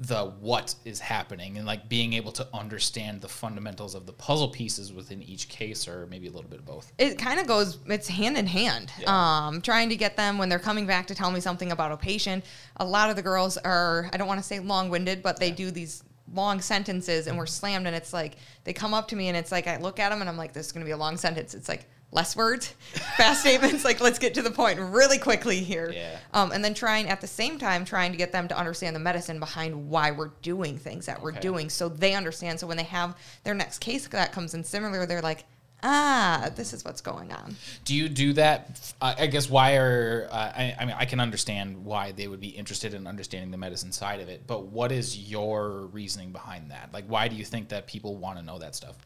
the 0.00 0.24
what 0.40 0.74
is 0.86 0.98
happening 0.98 1.58
and 1.58 1.66
like 1.66 1.86
being 1.86 2.14
able 2.14 2.32
to 2.32 2.46
understand 2.54 3.20
the 3.20 3.28
fundamentals 3.28 3.94
of 3.94 4.06
the 4.06 4.12
puzzle 4.14 4.48
pieces 4.48 4.94
within 4.94 5.22
each 5.22 5.48
case 5.50 5.86
or 5.86 6.06
maybe 6.06 6.26
a 6.26 6.30
little 6.30 6.48
bit 6.48 6.58
of 6.58 6.64
both. 6.64 6.90
It 6.96 7.18
kind 7.18 7.38
of 7.38 7.46
goes 7.46 7.78
it's 7.86 8.08
hand 8.08 8.38
in 8.38 8.46
hand. 8.46 8.90
Yeah. 8.98 9.46
um, 9.46 9.60
trying 9.60 9.90
to 9.90 9.96
get 9.96 10.16
them 10.16 10.38
when 10.38 10.48
they're 10.48 10.58
coming 10.58 10.86
back 10.86 11.06
to 11.08 11.14
tell 11.14 11.30
me 11.30 11.40
something 11.40 11.70
about 11.70 11.92
a 11.92 11.96
patient 11.96 12.44
a 12.78 12.84
lot 12.84 13.10
of 13.10 13.16
the 13.16 13.22
girls 13.22 13.56
are 13.58 14.08
i 14.12 14.16
don't 14.16 14.26
want 14.26 14.40
to 14.40 14.46
say 14.46 14.58
long-winded 14.58 15.22
but 15.22 15.38
they 15.38 15.50
do 15.50 15.70
these 15.70 16.02
long 16.32 16.60
sentences 16.60 17.26
and 17.26 17.36
we're 17.36 17.46
slammed 17.46 17.86
and 17.86 17.94
it's 17.94 18.12
like 18.12 18.36
they 18.64 18.72
come 18.72 18.94
up 18.94 19.08
to 19.08 19.16
me 19.16 19.28
and 19.28 19.36
it's 19.36 19.52
like 19.52 19.66
i 19.66 19.76
look 19.78 19.98
at 19.98 20.10
them 20.10 20.20
and 20.20 20.30
i'm 20.30 20.36
like 20.36 20.52
this 20.52 20.66
is 20.66 20.72
going 20.72 20.84
to 20.84 20.86
be 20.86 20.92
a 20.92 20.96
long 20.96 21.16
sentence. 21.16 21.54
It's 21.54 21.68
like 21.68 21.86
less 22.12 22.34
words 22.34 22.74
fast 23.16 23.40
statements 23.46 23.84
like 23.84 24.00
let's 24.00 24.18
get 24.18 24.34
to 24.34 24.42
the 24.42 24.50
point 24.50 24.78
really 24.80 25.18
quickly 25.18 25.60
here 25.60 25.90
Yeah. 25.94 26.18
um, 26.32 26.50
and 26.52 26.64
then 26.64 26.74
trying 26.74 27.08
at 27.08 27.20
the 27.20 27.26
same 27.26 27.58
time 27.58 27.84
trying 27.84 28.10
to 28.12 28.18
get 28.18 28.32
them 28.32 28.48
to 28.48 28.58
understand 28.58 28.96
the 28.96 29.00
medicine 29.00 29.38
behind 29.38 29.88
why 29.88 30.10
we're 30.10 30.32
doing 30.42 30.76
things 30.76 31.06
that 31.06 31.22
we're 31.22 31.30
Okay. 31.30 31.40
doing 31.40 31.70
so 31.70 31.88
they 31.88 32.14
understand 32.14 32.58
so 32.58 32.66
when 32.66 32.76
they 32.76 32.82
have 32.84 33.16
their 33.44 33.54
next 33.54 33.78
case 33.78 34.08
that 34.08 34.32
comes 34.32 34.54
in 34.54 34.64
similar 34.64 35.06
they're 35.06 35.22
like 35.22 35.44
ah 35.82 36.50
this 36.56 36.72
is 36.72 36.84
what's 36.84 37.00
going 37.00 37.32
on 37.32 37.56
Do 37.84 37.94
you 37.94 38.08
do 38.10 38.32
that? 38.34 38.92
Uh, 39.00 39.14
I 39.16 39.26
guess 39.28 39.48
why 39.48 39.76
are 39.76 40.28
uh, 40.30 40.34
I, 40.54 40.76
I 40.78 40.84
mean 40.84 40.94
I 40.98 41.04
can 41.06 41.20
understand 41.20 41.84
why 41.86 42.12
they 42.12 42.26
would 42.28 42.40
be 42.40 42.48
interested 42.48 42.92
in 42.92 43.06
understanding 43.06 43.50
the 43.50 43.56
medicine 43.56 43.90
side 43.92 44.20
of 44.20 44.28
it, 44.28 44.46
but 44.46 44.66
what 44.66 44.92
is 44.92 45.16
your 45.30 45.86
reasoning 45.86 46.32
behind 46.32 46.70
that? 46.70 46.90
Like, 46.92 47.06
why 47.06 47.28
do 47.28 47.36
you 47.36 47.46
think 47.46 47.70
that 47.70 47.86
people 47.86 48.16
want 48.16 48.36
to 48.38 48.44
know 48.44 48.58
that 48.58 48.74
stuff? 48.74 48.96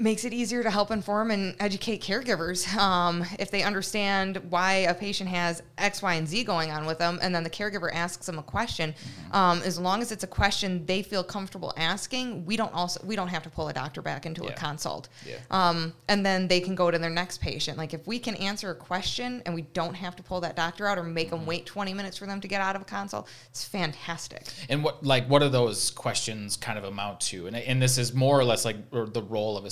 Makes 0.00 0.24
it 0.24 0.32
easier 0.32 0.62
to 0.62 0.70
help 0.70 0.90
inform 0.90 1.30
and 1.30 1.54
educate 1.60 2.02
caregivers 2.02 2.74
um, 2.76 3.22
if 3.38 3.50
they 3.50 3.62
understand 3.62 4.38
why 4.48 4.72
a 4.72 4.94
patient 4.94 5.28
has 5.28 5.62
X, 5.76 6.00
Y, 6.00 6.14
and 6.14 6.26
Z 6.26 6.44
going 6.44 6.70
on 6.70 6.86
with 6.86 6.98
them, 6.98 7.18
and 7.22 7.34
then 7.34 7.44
the 7.44 7.50
caregiver 7.50 7.90
asks 7.92 8.24
them 8.26 8.38
a 8.38 8.42
question. 8.42 8.94
Um, 9.32 9.60
as 9.62 9.78
long 9.78 10.00
as 10.00 10.10
it's 10.10 10.24
a 10.24 10.26
question 10.26 10.86
they 10.86 11.02
feel 11.02 11.22
comfortable 11.22 11.74
asking, 11.76 12.46
we 12.46 12.56
don't 12.56 12.72
also 12.72 13.00
we 13.04 13.14
don't 13.14 13.28
have 13.28 13.42
to 13.42 13.50
pull 13.50 13.68
a 13.68 13.72
doctor 13.72 14.00
back 14.00 14.24
into 14.24 14.42
Yeah. 14.44 14.50
a 14.50 14.54
consult. 14.54 15.08
Yeah. 15.26 15.36
Um, 15.50 15.92
and 16.08 16.24
then 16.24 16.48
they 16.48 16.60
can 16.60 16.74
go 16.74 16.90
to 16.90 16.98
their 16.98 17.10
next 17.10 17.40
patient. 17.42 17.76
Like 17.76 17.92
if 17.92 18.06
we 18.06 18.18
can 18.18 18.34
answer 18.36 18.70
a 18.70 18.74
question 18.74 19.42
and 19.44 19.54
we 19.54 19.62
don't 19.62 19.94
have 19.94 20.16
to 20.16 20.22
pull 20.22 20.40
that 20.40 20.56
doctor 20.56 20.86
out 20.86 20.96
or 20.98 21.02
make 21.02 21.28
them 21.30 21.44
wait 21.44 21.66
20 21.66 21.92
minutes 21.92 22.16
for 22.16 22.26
them 22.26 22.40
to 22.40 22.48
get 22.48 22.62
out 22.62 22.74
of 22.74 22.82
a 22.82 22.86
consult, 22.86 23.28
it's 23.50 23.64
fantastic. 23.64 24.44
And 24.70 24.82
what 24.82 25.04
like 25.04 25.26
what 25.26 25.40
do 25.40 25.50
those 25.50 25.90
questions 25.90 26.56
kind 26.56 26.78
of 26.78 26.84
amount 26.84 27.20
to? 27.20 27.46
And 27.46 27.54
and 27.54 27.82
this 27.82 27.98
is 27.98 28.14
more 28.14 28.38
or 28.38 28.44
less 28.44 28.64
like 28.64 28.76
or 28.92 29.06
the 29.06 29.22
role 29.22 29.58
of 29.58 29.66
a 29.66 29.70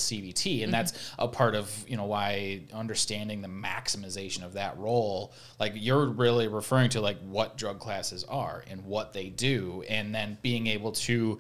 And 0.62 0.72
that's 0.72 0.92
a 1.18 1.28
part 1.28 1.54
of 1.54 1.72
you 1.88 1.96
know 1.96 2.04
why 2.04 2.62
understanding 2.72 3.42
the 3.42 3.48
maximization 3.48 4.44
of 4.44 4.54
that 4.54 4.78
role. 4.78 5.33
Like 5.59 5.72
you're 5.74 6.07
really 6.07 6.48
referring 6.48 6.90
to 6.90 7.00
like 7.00 7.18
what 7.20 7.57
drug 7.57 7.78
classes 7.78 8.24
are 8.24 8.64
and 8.68 8.85
what 8.85 9.12
they 9.12 9.28
do, 9.28 9.85
and 9.88 10.14
then 10.14 10.38
being 10.42 10.66
able 10.66 10.92
to 10.92 11.38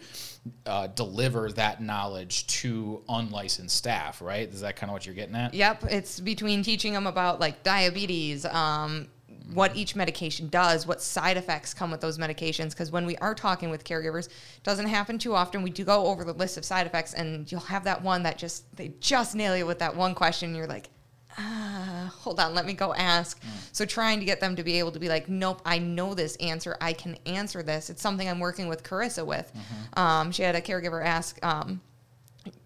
uh, 0.66 0.86
deliver 0.88 1.50
that 1.52 1.82
knowledge 1.82 2.46
to 2.46 3.02
unlicensed 3.08 3.76
staff. 3.76 4.20
Right? 4.20 4.48
Is 4.48 4.60
that 4.60 4.76
kind 4.76 4.90
of 4.90 4.94
what 4.94 5.06
you're 5.06 5.14
getting 5.14 5.36
at? 5.36 5.54
Yep, 5.54 5.84
it's 5.90 6.20
between 6.20 6.62
teaching 6.62 6.92
them 6.92 7.06
about 7.06 7.40
like 7.40 7.62
diabetes, 7.62 8.44
um, 8.44 9.08
what 9.54 9.74
each 9.76 9.96
medication 9.96 10.48
does, 10.48 10.86
what 10.86 11.00
side 11.00 11.36
effects 11.36 11.72
come 11.74 11.90
with 11.90 12.00
those 12.00 12.18
medications. 12.18 12.70
Because 12.70 12.90
when 12.90 13.06
we 13.06 13.16
are 13.16 13.34
talking 13.34 13.70
with 13.70 13.84
caregivers, 13.84 14.28
doesn't 14.62 14.86
happen 14.86 15.18
too 15.18 15.34
often. 15.34 15.62
We 15.62 15.70
do 15.70 15.84
go 15.84 16.06
over 16.06 16.24
the 16.24 16.32
list 16.32 16.56
of 16.56 16.64
side 16.64 16.86
effects, 16.86 17.14
and 17.14 17.50
you'll 17.50 17.60
have 17.62 17.84
that 17.84 18.02
one 18.02 18.22
that 18.24 18.38
just 18.38 18.76
they 18.76 18.92
just 19.00 19.34
nail 19.34 19.56
you 19.56 19.66
with 19.66 19.78
that 19.78 19.96
one 19.96 20.14
question. 20.14 20.48
And 20.48 20.56
you're 20.56 20.66
like, 20.66 20.90
ah, 21.38 22.12
hold 22.18 22.40
on, 22.40 22.54
let 22.54 22.66
me 22.66 22.72
go 22.72 22.92
ask. 22.94 23.40
So 23.72 23.84
trying 23.84 24.18
to 24.18 24.24
get 24.26 24.40
them 24.40 24.56
to 24.56 24.64
be 24.64 24.78
able 24.78 24.92
to 24.92 24.98
be 24.98 25.08
like, 25.08 25.28
nope, 25.28 25.62
I 25.64 25.78
know 25.78 26.14
this 26.14 26.36
answer. 26.36 26.76
I 26.80 26.92
can 26.92 27.16
answer 27.26 27.62
this. 27.62 27.90
It's 27.90 28.02
something 28.02 28.28
I'm 28.28 28.40
working 28.40 28.68
with 28.68 28.82
Carissa 28.82 29.24
with. 29.24 29.50
Um, 29.96 30.32
she 30.32 30.42
had 30.42 30.56
a 30.56 30.60
caregiver 30.60 31.04
ask. 31.04 31.44
Um, 31.44 31.80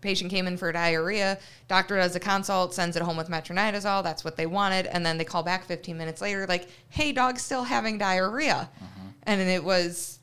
patient 0.00 0.30
came 0.30 0.46
in 0.46 0.56
for 0.56 0.70
diarrhea. 0.72 1.38
Doctor 1.68 1.96
does 1.96 2.14
a 2.16 2.20
consult, 2.20 2.74
sends 2.74 2.96
it 2.96 3.02
home 3.02 3.16
with 3.16 3.28
metronidazole. 3.28 4.02
That's 4.02 4.24
what 4.24 4.36
they 4.36 4.46
wanted, 4.46 4.86
and 4.86 5.04
then 5.04 5.18
they 5.18 5.24
call 5.24 5.42
back 5.42 5.64
15 5.64 5.96
minutes 5.96 6.20
later, 6.20 6.46
like, 6.46 6.68
"Hey, 6.88 7.12
dog's 7.12 7.42
still 7.42 7.64
having 7.64 7.98
diarrhea," 7.98 8.68
mm-hmm. 8.76 9.08
and 9.24 9.40
then 9.40 9.48
it 9.48 9.64
was. 9.64 10.18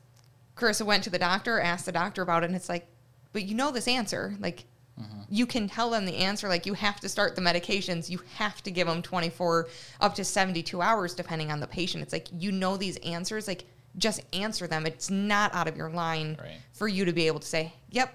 Carissa 0.56 0.86
went 0.86 1.06
to 1.06 1.10
the 1.10 1.19
doctor, 1.19 1.60
asked 1.62 1.86
the 1.86 1.91
doctor 1.91 2.22
about 2.22 2.43
it, 2.43 2.48
and 2.48 2.56
it's 2.56 2.69
like, 2.69 2.88
"But 3.34 3.43
you 3.43 3.56
know 3.56 3.72
this 3.72 3.88
answer, 3.88 4.36
like." 4.39 4.65
Mm-hmm. 5.00 5.22
You 5.30 5.45
can 5.45 5.69
tell 5.69 5.89
them 5.91 6.04
the 6.04 6.17
answer. 6.17 6.50
Like 6.50 6.65
you 6.65 6.74
have 6.74 7.00
to 7.00 7.08
start 7.08 7.34
the 7.34 7.41
medications. 7.41 8.10
You 8.10 8.19
have 8.36 8.62
to 8.63 8.72
give 8.72 8.86
them 8.86 9.02
24 9.02 9.69
up 10.02 10.13
to 10.15 10.26
72 10.26 10.82
hours, 10.82 11.13
depending 11.13 11.54
on 11.54 11.62
the 11.62 11.67
patient. 11.67 12.04
It's 12.04 12.12
like 12.12 12.28
you 12.38 12.52
know 12.52 12.76
these 12.76 12.98
answers. 12.98 13.48
Like 13.48 13.63
just 13.98 14.22
answer 14.34 14.67
them. 14.67 14.86
It's 14.86 15.10
not 15.10 15.54
out 15.54 15.67
of 15.67 15.78
your 15.78 15.89
line 15.89 16.38
Right. 16.39 16.58
for 16.74 16.88
you 16.88 17.06
to 17.06 17.13
be 17.13 17.28
able 17.28 17.39
to 17.39 17.48
say, 17.48 17.74
"Yep, 17.91 18.13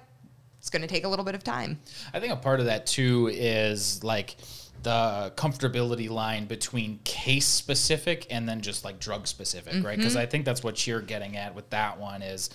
it's 0.65 0.71
going 0.71 0.81
to 0.81 0.89
take 0.89 1.05
a 1.05 1.09
little 1.09 1.27
bit 1.27 1.35
of 1.35 1.45
time." 1.45 1.79
I 2.15 2.21
think 2.21 2.33
a 2.33 2.37
part 2.37 2.59
of 2.59 2.67
that 2.67 2.87
too 2.87 3.29
is 3.31 4.03
like 4.03 4.37
the 4.83 5.33
comfortability 5.37 6.09
line 6.09 6.47
between 6.47 6.99
case 7.05 7.47
specific 7.47 8.27
and 8.31 8.49
then 8.49 8.61
just 8.61 8.85
like 8.85 8.99
drug 8.99 9.27
specific, 9.27 9.85
right? 9.85 9.97
Because 9.97 10.17
I 10.17 10.27
think 10.27 10.45
that's 10.45 10.63
what 10.63 10.87
you're 10.87 11.01
getting 11.01 11.37
at 11.37 11.55
with 11.55 11.69
that 11.71 11.99
one 11.99 12.23
is 12.23 12.51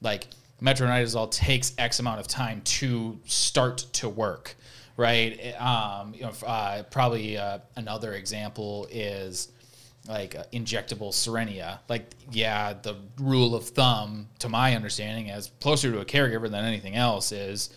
like 0.00 0.28
metronidazole 0.62 1.30
takes 1.30 1.74
X 1.78 2.00
amount 2.00 2.20
of 2.20 2.26
time 2.26 2.60
to 2.62 3.18
start 3.26 3.78
to 3.94 4.08
work, 4.08 4.56
right? 4.96 5.54
Um, 5.60 6.14
you 6.14 6.22
know, 6.22 6.32
uh, 6.46 6.82
probably 6.84 7.36
uh, 7.36 7.58
another 7.76 8.14
example 8.14 8.88
is 8.90 9.48
like 10.08 10.34
uh, 10.34 10.44
injectable 10.52 11.10
Cerenia. 11.10 11.78
Like, 11.88 12.10
yeah, 12.30 12.74
the 12.74 12.96
rule 13.18 13.54
of 13.54 13.64
thumb, 13.68 14.28
to 14.40 14.48
my 14.48 14.74
understanding, 14.74 15.30
as 15.30 15.50
closer 15.60 15.90
to 15.92 16.00
a 16.00 16.04
caregiver 16.04 16.50
than 16.50 16.64
anything 16.64 16.94
else, 16.94 17.32
is 17.32 17.70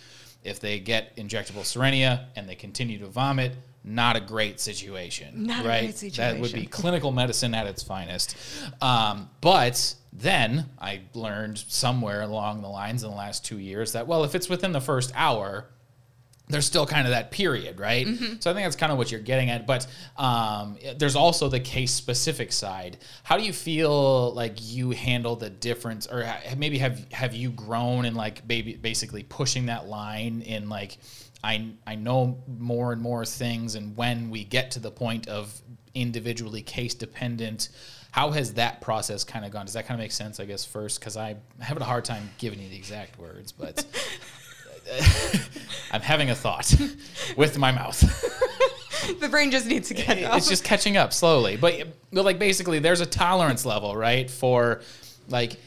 if 0.43 0.59
they 0.59 0.79
get 0.79 1.15
injectable 1.17 1.61
Cerenia 1.61 2.25
and 2.35 2.47
they 2.47 2.55
continue 2.55 2.99
to 2.99 3.07
vomit, 3.07 3.53
not 3.83 4.17
a 4.17 4.19
great 4.19 4.59
situation, 4.59 5.45
Not 5.47 5.63
a 5.63 5.67
right? 5.67 5.97
great 5.97 6.13
That 6.15 6.39
would 6.39 6.51
be 6.51 6.65
clinical 6.65 7.11
medicine 7.11 7.53
at 7.55 7.67
its 7.67 7.81
finest. 7.83 8.35
Um, 8.81 9.29
but 9.39 9.95
then 10.11 10.69
I 10.79 11.01
learned 11.13 11.57
somewhere 11.57 12.21
along 12.21 12.61
the 12.61 12.67
lines 12.67 13.03
in 13.03 13.09
the 13.09 13.15
last 13.15 13.45
two 13.45 13.59
years 13.59 13.93
that 13.93 14.05
well, 14.05 14.25
if 14.25 14.35
it's 14.35 14.49
within 14.49 14.73
the 14.73 14.81
first 14.81 15.13
hour, 15.15 15.69
there's 16.49 16.65
still 16.65 16.85
kind 16.85 17.05
of 17.05 17.11
that 17.11 17.31
period, 17.31 17.79
right? 17.79 18.07
So 18.39 18.51
I 18.51 18.53
think 18.53 18.65
that's 18.65 18.75
kind 18.75 18.91
of 18.91 18.97
what 18.97 19.11
you're 19.11 19.19
getting 19.19 19.49
at. 19.49 19.67
But 19.67 19.85
um, 20.15 20.77
there's 20.97 21.15
also 21.15 21.49
the 21.49 21.59
case 21.59 21.93
specific 21.93 22.53
side. 22.53 22.97
How 23.23 23.37
do 23.37 23.43
you 23.43 23.51
feel 23.51 24.33
like 24.33 24.53
you 24.59 24.91
handle 24.91 25.35
the 25.35 25.49
difference, 25.49 26.07
or 26.07 26.25
maybe 26.55 26.77
have 26.77 27.05
have 27.11 27.33
you 27.33 27.49
grown 27.51 28.05
in 28.05 28.15
like 28.15 28.47
baby, 28.47 28.75
basically 28.75 29.23
pushing 29.23 29.65
that 29.65 29.87
line 29.87 30.41
in 30.41 30.69
like 30.69 30.97
I 31.43 31.71
I 31.85 31.95
know 31.95 32.43
more 32.47 32.93
and 32.93 33.01
more 33.01 33.25
things, 33.25 33.75
and 33.75 33.97
when 33.97 34.29
we 34.29 34.43
get 34.43 34.71
to 34.71 34.79
the 34.79 34.91
point 34.91 35.27
of 35.27 35.61
individually 35.93 36.61
case 36.61 36.93
dependent. 36.93 37.69
How 38.11 38.31
has 38.31 38.53
that 38.53 38.81
process 38.81 39.23
kind 39.23 39.45
of 39.45 39.51
gone? 39.51 39.65
Does 39.65 39.73
that 39.73 39.85
kind 39.85 39.99
of 39.99 40.03
make 40.03 40.11
sense? 40.11 40.39
I 40.39 40.45
guess 40.45 40.65
first, 40.65 40.99
because 40.99 41.17
I'm 41.17 41.39
having 41.59 41.83
a 41.83 41.85
hard 41.85 42.05
time 42.05 42.29
giving 42.37 42.59
you 42.59 42.69
the 42.69 42.75
exact 42.75 43.19
words, 43.19 43.51
but 43.51 43.85
I'm 45.91 46.01
having 46.01 46.29
a 46.29 46.35
thought 46.35 46.73
with 47.37 47.57
my 47.57 47.71
mouth. 47.71 47.99
the 49.19 49.29
brain 49.29 49.51
just 49.51 49.65
needs 49.65 49.87
to 49.89 49.93
get 49.93 50.23
up. 50.23 50.37
it's 50.37 50.49
just 50.49 50.63
catching 50.63 50.97
up 50.97 51.13
slowly. 51.13 51.57
But, 51.57 51.87
but 52.11 52.25
like 52.25 52.39
basically, 52.39 52.79
there's 52.79 53.01
a 53.01 53.05
tolerance 53.05 53.65
level, 53.65 53.95
right? 53.95 54.29
For 54.29 54.81
like, 55.29 55.57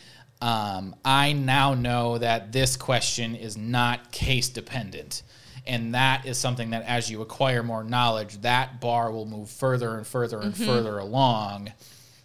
um, 0.42 0.96
I 1.04 1.32
now 1.32 1.74
know 1.74 2.18
that 2.18 2.52
this 2.52 2.76
question 2.76 3.34
is 3.34 3.56
not 3.56 4.12
case 4.12 4.48
dependent. 4.48 5.22
And 5.66 5.94
that 5.94 6.26
is 6.26 6.38
something 6.38 6.70
that 6.70 6.84
as 6.84 7.10
you 7.10 7.20
acquire 7.22 7.62
more 7.62 7.84
knowledge, 7.84 8.40
that 8.42 8.80
bar 8.80 9.12
will 9.12 9.26
move 9.26 9.50
further 9.50 9.96
and 9.96 10.06
further 10.06 10.40
and 10.40 10.56
further 10.56 10.98
along. 10.98 11.72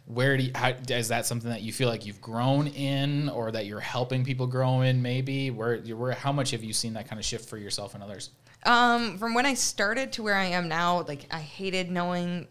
Where 0.08 0.38
do 0.38 0.44
you, 0.44 0.52
how, 0.54 0.74
is 0.90 1.08
that 1.08 1.26
something 1.26 1.50
that 1.50 1.62
you 1.64 1.74
feel 1.74 1.90
like 1.90 2.06
you've 2.06 2.22
grown 2.22 2.68
in 2.68 3.28
or 3.30 3.52
that 3.52 3.66
you're 3.66 3.80
helping 3.80 4.24
people 4.24 4.46
grow 4.46 4.82
in 4.82 5.02
maybe? 5.02 5.50
Where, 5.50 5.78
where 5.80 6.12
how 6.14 6.32
much 6.32 6.52
have 6.52 6.64
you 6.64 6.74
seen 6.74 6.94
that 6.94 7.08
kind 7.10 7.20
of 7.20 7.26
shift 7.26 7.50
for 7.50 7.58
yourself 7.58 7.96
and 7.96 8.04
others? 8.04 8.30
Um, 8.66 9.18
from 9.18 9.34
when 9.34 9.46
I 9.46 9.56
started 9.56 10.12
to 10.14 10.24
where 10.24 10.36
I 10.36 10.46
am 10.46 10.68
now, 10.68 11.04
like 11.08 11.26
I 11.32 11.40
hated 11.40 11.90
knowing 11.90 12.48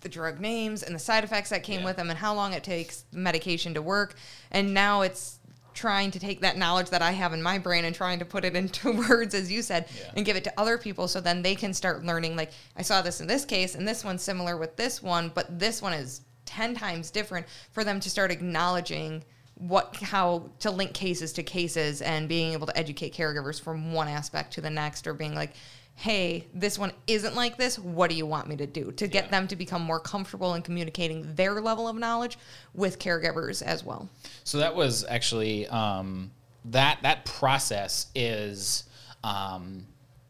the 0.00 0.08
drug 0.08 0.40
names 0.40 0.82
and 0.82 0.94
the 0.94 0.98
side 0.98 1.24
effects 1.24 1.50
that 1.50 1.62
came 1.62 1.80
Yeah. 1.80 1.86
with 1.86 1.96
them 1.96 2.10
and 2.10 2.18
how 2.18 2.34
long 2.34 2.52
it 2.52 2.62
takes 2.62 3.04
medication 3.12 3.74
to 3.74 3.82
work. 3.82 4.14
And 4.50 4.74
now 4.74 5.02
it's 5.02 5.35
trying 5.76 6.10
to 6.10 6.18
take 6.18 6.40
that 6.40 6.56
knowledge 6.56 6.90
that 6.90 7.02
I 7.02 7.12
have 7.12 7.32
in 7.32 7.40
my 7.42 7.58
brain 7.58 7.84
and 7.84 7.94
trying 7.94 8.18
to 8.18 8.24
put 8.24 8.44
it 8.44 8.56
into 8.60 8.90
words, 8.90 9.32
as 9.34 9.52
you 9.52 9.62
said, 9.62 9.86
Yeah. 9.96 10.10
and 10.16 10.26
give 10.26 10.34
it 10.36 10.42
to 10.44 10.52
other 10.58 10.76
people 10.78 11.06
so 11.06 11.20
then 11.20 11.42
they 11.42 11.54
can 11.54 11.72
start 11.72 12.04
learning. 12.04 12.34
Like, 12.34 12.50
I 12.76 12.82
saw 12.82 13.02
this 13.02 13.20
in 13.20 13.28
this 13.28 13.44
case, 13.44 13.76
and 13.76 13.86
this 13.86 14.02
one's 14.04 14.22
similar 14.22 14.56
with 14.56 14.74
this 14.74 15.00
one, 15.02 15.30
but 15.32 15.58
this 15.60 15.80
one 15.80 15.92
is 15.92 16.22
10 16.46 16.74
times 16.74 17.10
different 17.12 17.46
for 17.70 17.84
them 17.84 18.00
to 18.00 18.10
start 18.10 18.30
acknowledging 18.32 19.22
what 19.58 19.96
how 19.96 20.50
to 20.60 20.70
link 20.70 20.92
cases 20.92 21.32
to 21.32 21.42
cases 21.42 22.02
and 22.02 22.28
being 22.28 22.52
able 22.52 22.66
to 22.66 22.76
educate 22.76 23.14
caregivers 23.14 23.58
from 23.58 23.90
one 23.94 24.06
aspect 24.06 24.52
to 24.52 24.60
the 24.60 24.68
next 24.68 25.06
or 25.06 25.14
being 25.14 25.34
like 25.34 25.52
hey 25.98 26.46
this 26.52 26.78
one 26.78 26.92
isn't 27.06 27.34
like 27.34 27.56
this 27.56 27.78
what 27.78 28.10
do 28.10 28.16
you 28.16 28.26
want 28.26 28.46
me 28.46 28.54
to 28.56 28.66
do 28.66 28.92
to 28.92 29.06
get 29.08 29.24
Yeah. 29.24 29.30
them 29.30 29.48
to 29.48 29.56
become 29.56 29.80
more 29.82 29.98
comfortable 29.98 30.54
in 30.54 30.60
communicating 30.62 31.34
their 31.34 31.60
level 31.60 31.88
of 31.88 31.96
knowledge 31.96 32.36
with 32.74 32.98
caregivers 32.98 33.62
as 33.62 33.82
well 33.82 34.08
So 34.44 34.58
that 34.58 34.74
was 34.76 35.04
actually 35.08 35.66
um, 35.68 36.30
that 36.66 36.98
that 37.02 37.24
process 37.24 38.08
is 38.14 38.84
um, 39.24 39.86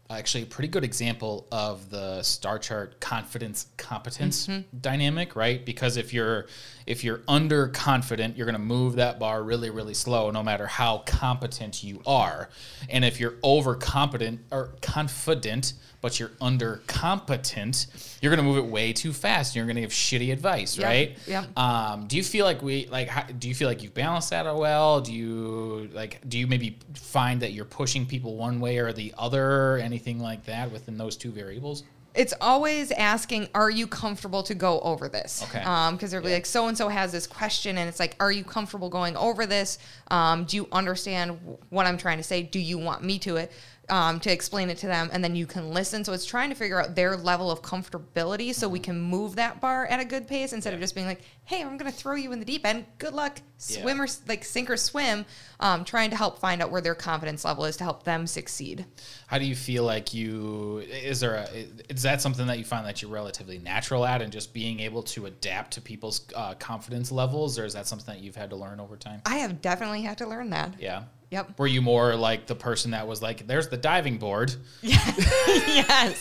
actually 0.09 0.45
a 0.45 0.47
pretty 0.47 0.69
good 0.69 0.85
example 0.85 1.49
of 1.51 1.91
the 1.91 2.23
star 2.23 2.59
chart 2.61 3.01
confidence 3.01 3.67
competence 3.77 4.49
dynamic, 4.81 5.35
right? 5.35 5.65
Because 5.67 5.97
if 5.97 6.15
you're 6.15 6.47
if 6.87 7.03
you're 7.03 7.21
under 7.27 7.69
confident, 7.69 8.37
you're 8.37 8.47
going 8.47 8.55
to 8.55 8.59
move 8.61 8.97
that 8.97 9.19
bar 9.19 9.43
really 9.43 9.71
really 9.71 9.95
slow, 9.95 10.31
no 10.31 10.43
matter 10.43 10.67
how 10.67 10.99
competent 11.07 11.83
you 11.83 12.01
are. 12.07 12.49
And 12.89 13.05
if 13.05 13.19
you're 13.21 13.33
overcompetent 13.43 14.39
or 14.51 14.75
confident, 14.83 15.75
but 16.01 16.21
you're 16.21 16.31
under 16.41 16.83
competent, 16.87 17.87
you're 18.21 18.31
going 18.35 18.45
to 18.45 18.49
move 18.49 18.59
it 18.65 18.71
way 18.71 18.93
too 18.93 19.13
fast. 19.13 19.57
You're 19.57 19.65
going 19.65 19.77
to 19.77 19.81
give 19.83 19.91
shitty 19.91 20.33
advice, 20.33 20.79
Yep, 20.79 20.87
right? 20.87 21.19
yep. 21.27 21.59
Um, 21.59 22.07
do 22.07 22.17
you 22.17 22.23
feel 22.23 22.45
like 22.45 22.63
we 22.63 22.87
like? 22.87 23.09
How, 23.09 23.23
do 23.23 23.49
you 23.49 23.55
feel 23.55 23.69
like 23.69 23.83
you've 23.83 23.95
balanced 23.95 24.31
that 24.31 24.45
well? 24.55 25.01
Do 25.01 25.13
you 25.13 25.91
like? 25.93 26.21
Do 26.29 26.39
you 26.39 26.47
maybe 26.47 26.79
find 26.95 27.43
that 27.43 27.53
you're 27.53 27.65
pushing 27.65 28.07
people 28.07 28.37
one 28.37 28.61
way 28.61 28.79
or 28.79 28.93
the 28.93 29.13
other? 29.19 29.77
Anything 29.79 30.21
like 30.21 30.45
that 30.45 30.71
within 30.71 30.97
those 30.97 31.17
two 31.17 31.33
variables? 31.33 31.83
It's 32.17 32.35
always 32.41 32.91
asking, 32.93 33.49
"Are 33.55 33.71
you 33.71 33.87
comfortable 33.87 34.43
to 34.45 34.55
go 34.55 34.81
over 34.81 35.09
this?" 35.09 35.43
Okay. 35.45 35.61
Because 35.93 36.11
they're 36.11 36.21
like, 36.21 36.47
"So 36.47 36.69
and 36.69 36.77
so 36.77 36.89
has 36.89 37.13
this 37.13 37.27
question," 37.27 37.79
and 37.79 37.89
it's 37.89 38.01
like, 38.01 38.17
"Are 38.19 38.33
you 38.33 38.45
comfortable 38.45 38.89
going 38.89 39.17
over 39.17 39.47
this? 39.47 39.79
Um, 40.11 40.45
do 40.45 40.57
you 40.57 40.69
understand 40.73 41.39
what 41.71 41.87
I'm 41.87 41.99
trying 41.99 42.17
to 42.19 42.25
say? 42.25 42.43
Do 42.43 42.59
you 42.59 42.79
want 42.79 43.03
me 43.05 43.19
to 43.21 43.37
it?" 43.37 43.53
Um, 43.89 44.19
to 44.19 44.33
explain 44.33 44.69
it 44.69 44.79
to 44.79 44.89
them, 44.89 45.11
and 45.13 45.23
then 45.23 45.37
you 45.37 45.47
can 45.47 45.71
listen. 45.71 46.05
So 46.05 46.13
it's 46.13 46.27
trying 46.27 46.49
to 46.51 46.57
figure 46.57 46.81
out 46.81 46.97
their 46.97 47.17
level 47.17 47.53
of 47.53 47.63
comfortability, 47.63 48.53
so 48.53 48.69
we 48.69 48.81
can 48.81 49.01
move 49.01 49.37
that 49.37 49.61
bar 49.61 49.87
at 49.87 50.01
a 50.01 50.05
good 50.05 50.27
pace 50.27 50.53
instead 50.53 50.75
of 50.75 50.81
just 50.81 50.93
being 50.97 51.07
like, 51.07 51.21
"Hey, 51.45 51.63
I'm 51.63 51.77
going 51.77 51.89
to 51.89 51.97
throw 51.97 52.17
you 52.17 52.33
in 52.33 52.41
the 52.41 52.45
deep 52.45 52.67
end. 52.67 52.85
Good 52.99 53.15
luck, 53.15 53.41
Yeah. 53.69 53.83
swim 53.83 54.03
or 54.03 54.09
like 54.27 54.45
sink 54.45 54.71
or 54.71 54.77
swim." 54.77 55.25
Um, 55.61 55.85
trying 55.85 56.11
to 56.11 56.17
help 56.17 56.41
find 56.41 56.61
out 56.63 56.73
where 56.73 56.81
their 56.81 56.97
confidence 56.97 57.45
level 57.45 57.65
is 57.65 57.77
to 57.77 57.85
help 57.85 58.03
them 58.03 58.27
succeed. 58.27 58.87
How 59.29 59.39
do 59.39 59.45
you 59.45 59.55
feel 59.55 59.85
like 59.85 60.13
you? 60.13 60.79
Is 60.91 61.21
there 61.21 61.37
a? 61.37 61.49
Is 61.89 62.03
that 62.03 62.21
something 62.21 62.49
that 62.49 62.59
you 62.59 62.65
find 62.65 62.85
that 62.87 63.03
you're 63.03 63.11
relatively 63.13 63.59
natural 63.59 64.05
at, 64.05 64.21
and 64.21 64.33
just 64.33 64.53
being 64.53 64.81
able 64.81 65.05
to 65.05 65.27
adapt 65.27 65.75
to 65.75 65.81
people's 65.81 66.23
uh, 66.35 66.55
confidence 66.55 67.13
levels, 67.13 67.57
or 67.57 67.65
is 67.65 67.75
that 67.75 67.87
something 67.87 68.13
that 68.13 68.21
you've 68.21 68.35
had 68.35 68.51
to 68.51 68.57
learn 68.57 68.81
over 68.81 68.97
time? 68.97 69.23
I 69.25 69.37
have 69.37 69.63
definitely 69.63 70.03
had 70.03 70.19
to 70.19 70.27
learn 70.27 70.51
that. 70.51 70.75
Yeah. 70.81 71.05
Yep. 71.33 71.59
Were 71.59 71.67
you 71.67 71.83
more 71.83 72.15
like 72.15 72.47
the 72.47 72.55
person 72.55 72.93
that 72.93 73.09
was 73.09 73.21
like, 73.21 73.49
"There's 73.49 73.69
the 73.69 73.77
diving 73.77 74.19
board"? 74.19 74.55
yes. 74.83 76.21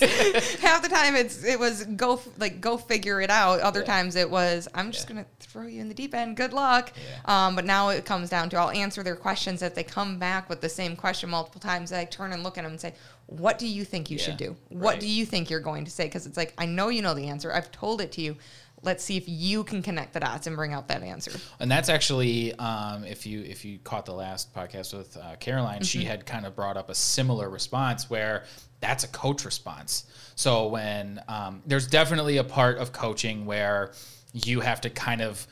Half 0.62 0.82
the 0.82 0.90
time 0.90 1.16
it's 1.16 1.44
it 1.44 1.60
was 1.60 1.84
go 1.86 2.20
like 2.38 2.60
go 2.62 2.78
figure 2.78 3.22
it 3.22 3.30
out. 3.30 3.60
Other 3.60 3.82
Yeah. 3.82 3.86
times 3.86 4.16
it 4.16 4.30
was 4.30 4.68
I'm 4.74 4.92
just 4.92 5.08
Yeah. 5.10 5.16
gonna 5.18 5.26
throw 5.40 5.68
you 5.68 5.80
in 5.82 5.90
the 5.90 5.94
deep 5.94 6.16
end. 6.16 6.38
Good 6.38 6.54
luck. 6.54 6.92
Yeah. 7.26 7.46
Um, 7.48 7.56
but 7.56 7.66
now 7.66 7.90
it 7.90 8.06
comes 8.06 8.30
down 8.30 8.50
to 8.50 8.58
I'll 8.58 8.72
answer 8.72 9.04
their 9.04 9.16
questions 9.16 9.62
if 9.62 9.76
they 9.76 9.84
come 9.84 10.18
back 10.18 10.50
with 10.50 10.62
the 10.62 10.70
same 10.70 10.96
question 10.96 11.30
multiple 11.30 11.62
times. 11.62 11.92
I 11.94 12.06
turn 12.06 12.34
and 12.34 12.44
look 12.44 12.58
at 12.58 12.64
them 12.64 12.72
and 12.72 12.82
say, 12.82 12.94
"What 13.28 13.60
do 13.60 13.68
you 13.68 13.86
think 13.86 14.10
you 14.10 14.18
should 14.18 14.38
do? 14.38 14.56
What 14.70 14.94
Right. 14.94 15.00
do 15.00 15.08
you 15.08 15.26
think 15.26 15.50
you're 15.52 15.60
going 15.60 15.86
to 15.86 15.92
say?" 15.92 16.06
Because 16.06 16.26
it's 16.26 16.38
like 16.38 16.54
I 16.58 16.66
know 16.66 16.90
you 16.90 17.02
know 17.04 17.14
the 17.14 17.28
answer. 17.30 17.54
I've 17.54 17.72
told 17.72 18.02
it 18.02 18.12
to 18.14 18.22
you. 18.22 18.38
Let's 18.86 19.04
see 19.04 19.18
if 19.18 19.24
you 19.28 19.64
can 19.64 19.82
connect 19.82 20.14
the 20.14 20.20
dots 20.20 20.48
and 20.48 20.56
bring 20.56 20.74
out 20.74 20.88
that 20.88 21.04
answer. 21.04 21.32
And 21.60 21.70
that's 21.70 21.90
actually, 21.90 22.54
um, 22.56 23.04
if 23.04 23.26
you 23.26 23.42
if 23.42 23.66
you 23.66 23.80
caught 23.80 24.06
the 24.06 24.14
last 24.14 24.54
podcast 24.54 24.96
with 24.96 25.18
uh, 25.18 25.36
Caroline, 25.40 25.84
she 25.84 26.00
Mm-hmm. 26.00 26.08
had 26.08 26.26
kind 26.26 26.46
of 26.46 26.56
brought 26.56 26.78
up 26.78 26.90
a 26.90 26.96
similar 26.96 27.50
response 27.50 28.10
where 28.10 28.44
that's 28.80 29.04
a 29.04 29.08
coach 29.08 29.44
response. 29.46 30.06
So 30.36 30.68
when 30.68 31.22
um, 31.28 31.64
there's 31.66 31.88
definitely 31.88 32.38
a 32.38 32.44
part 32.44 32.78
of 32.78 32.92
coaching 32.92 33.46
where 33.46 33.94
you 34.34 34.60
have 34.60 34.82
to 34.82 34.90
kind 34.90 35.22
of 35.22 35.48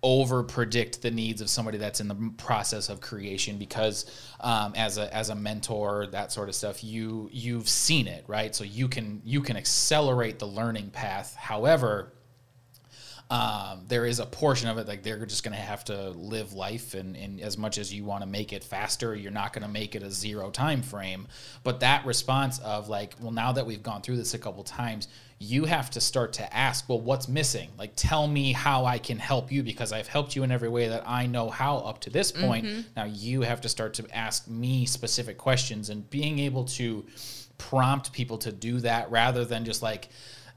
over 0.00 0.44
predict 0.44 1.02
the 1.02 1.10
needs 1.10 1.40
of 1.40 1.50
somebody 1.50 1.76
that's 1.76 2.00
in 2.00 2.06
the 2.06 2.32
process 2.36 2.88
of 2.88 3.00
creation 3.00 3.58
because 3.58 4.06
um, 4.40 4.72
as 4.76 4.96
a 4.96 5.12
as 5.12 5.28
a 5.28 5.34
mentor 5.34 6.06
that 6.12 6.30
sort 6.30 6.48
of 6.48 6.54
stuff 6.54 6.84
you 6.84 7.28
you've 7.32 7.68
seen 7.68 8.06
it 8.06 8.22
right 8.28 8.54
so 8.54 8.62
you 8.62 8.86
can 8.86 9.20
you 9.24 9.40
can 9.40 9.56
accelerate 9.56 10.38
the 10.38 10.46
learning 10.46 10.88
path 10.90 11.34
however 11.34 12.12
um, 13.30 13.84
there 13.88 14.06
is 14.06 14.20
a 14.20 14.26
portion 14.26 14.70
of 14.70 14.78
it 14.78 14.88
like 14.88 15.02
they're 15.02 15.26
just 15.26 15.44
going 15.44 15.54
to 15.54 15.60
have 15.60 15.84
to 15.84 16.10
live 16.10 16.54
life 16.54 16.94
and, 16.94 17.14
and 17.14 17.40
as 17.42 17.58
much 17.58 17.76
as 17.76 17.92
you 17.92 18.02
want 18.02 18.22
to 18.22 18.26
make 18.26 18.54
it 18.54 18.64
faster 18.64 19.14
you're 19.14 19.30
not 19.30 19.52
going 19.52 19.62
to 19.62 19.68
make 19.68 19.94
it 19.94 20.02
a 20.02 20.10
zero 20.10 20.50
time 20.50 20.80
frame. 20.80 21.28
But 21.62 21.80
that 21.80 22.06
response 22.06 22.58
of 22.60 22.88
like 22.88 23.14
well 23.20 23.30
now 23.30 23.52
that 23.52 23.66
we've 23.66 23.82
gone 23.82 24.00
through 24.00 24.16
this 24.16 24.32
a 24.32 24.38
couple 24.38 24.64
times 24.64 25.08
you 25.40 25.66
have 25.66 25.88
to 25.90 26.00
start 26.00 26.32
to 26.32 26.56
ask 26.56 26.88
well 26.88 27.00
what's 27.00 27.28
missing? 27.28 27.68
Like 27.78 27.92
tell 27.96 28.26
me 28.26 28.52
how 28.52 28.86
i 28.86 28.96
can 28.98 29.18
help 29.18 29.52
you 29.52 29.62
because 29.62 29.92
i've 29.92 30.08
helped 30.08 30.34
you 30.34 30.42
in 30.42 30.50
every 30.50 30.70
way 30.70 30.88
that 30.88 31.02
i 31.06 31.26
know 31.26 31.50
how 31.50 31.78
up 31.78 32.00
to 32.02 32.10
this 32.10 32.32
point. 32.32 32.64
Now 32.96 33.04
you 33.04 33.42
have 33.42 33.60
to 33.60 33.68
start 33.68 33.92
to 33.94 34.16
ask 34.16 34.48
me 34.48 34.86
specific 34.86 35.36
questions 35.36 35.90
and 35.90 36.08
being 36.08 36.38
able 36.38 36.64
to 36.64 37.04
prompt 37.58 38.12
people 38.12 38.38
to 38.38 38.52
do 38.52 38.78
that 38.80 39.10
rather 39.10 39.44
than 39.44 39.64
just 39.64 39.82
like 39.82 40.08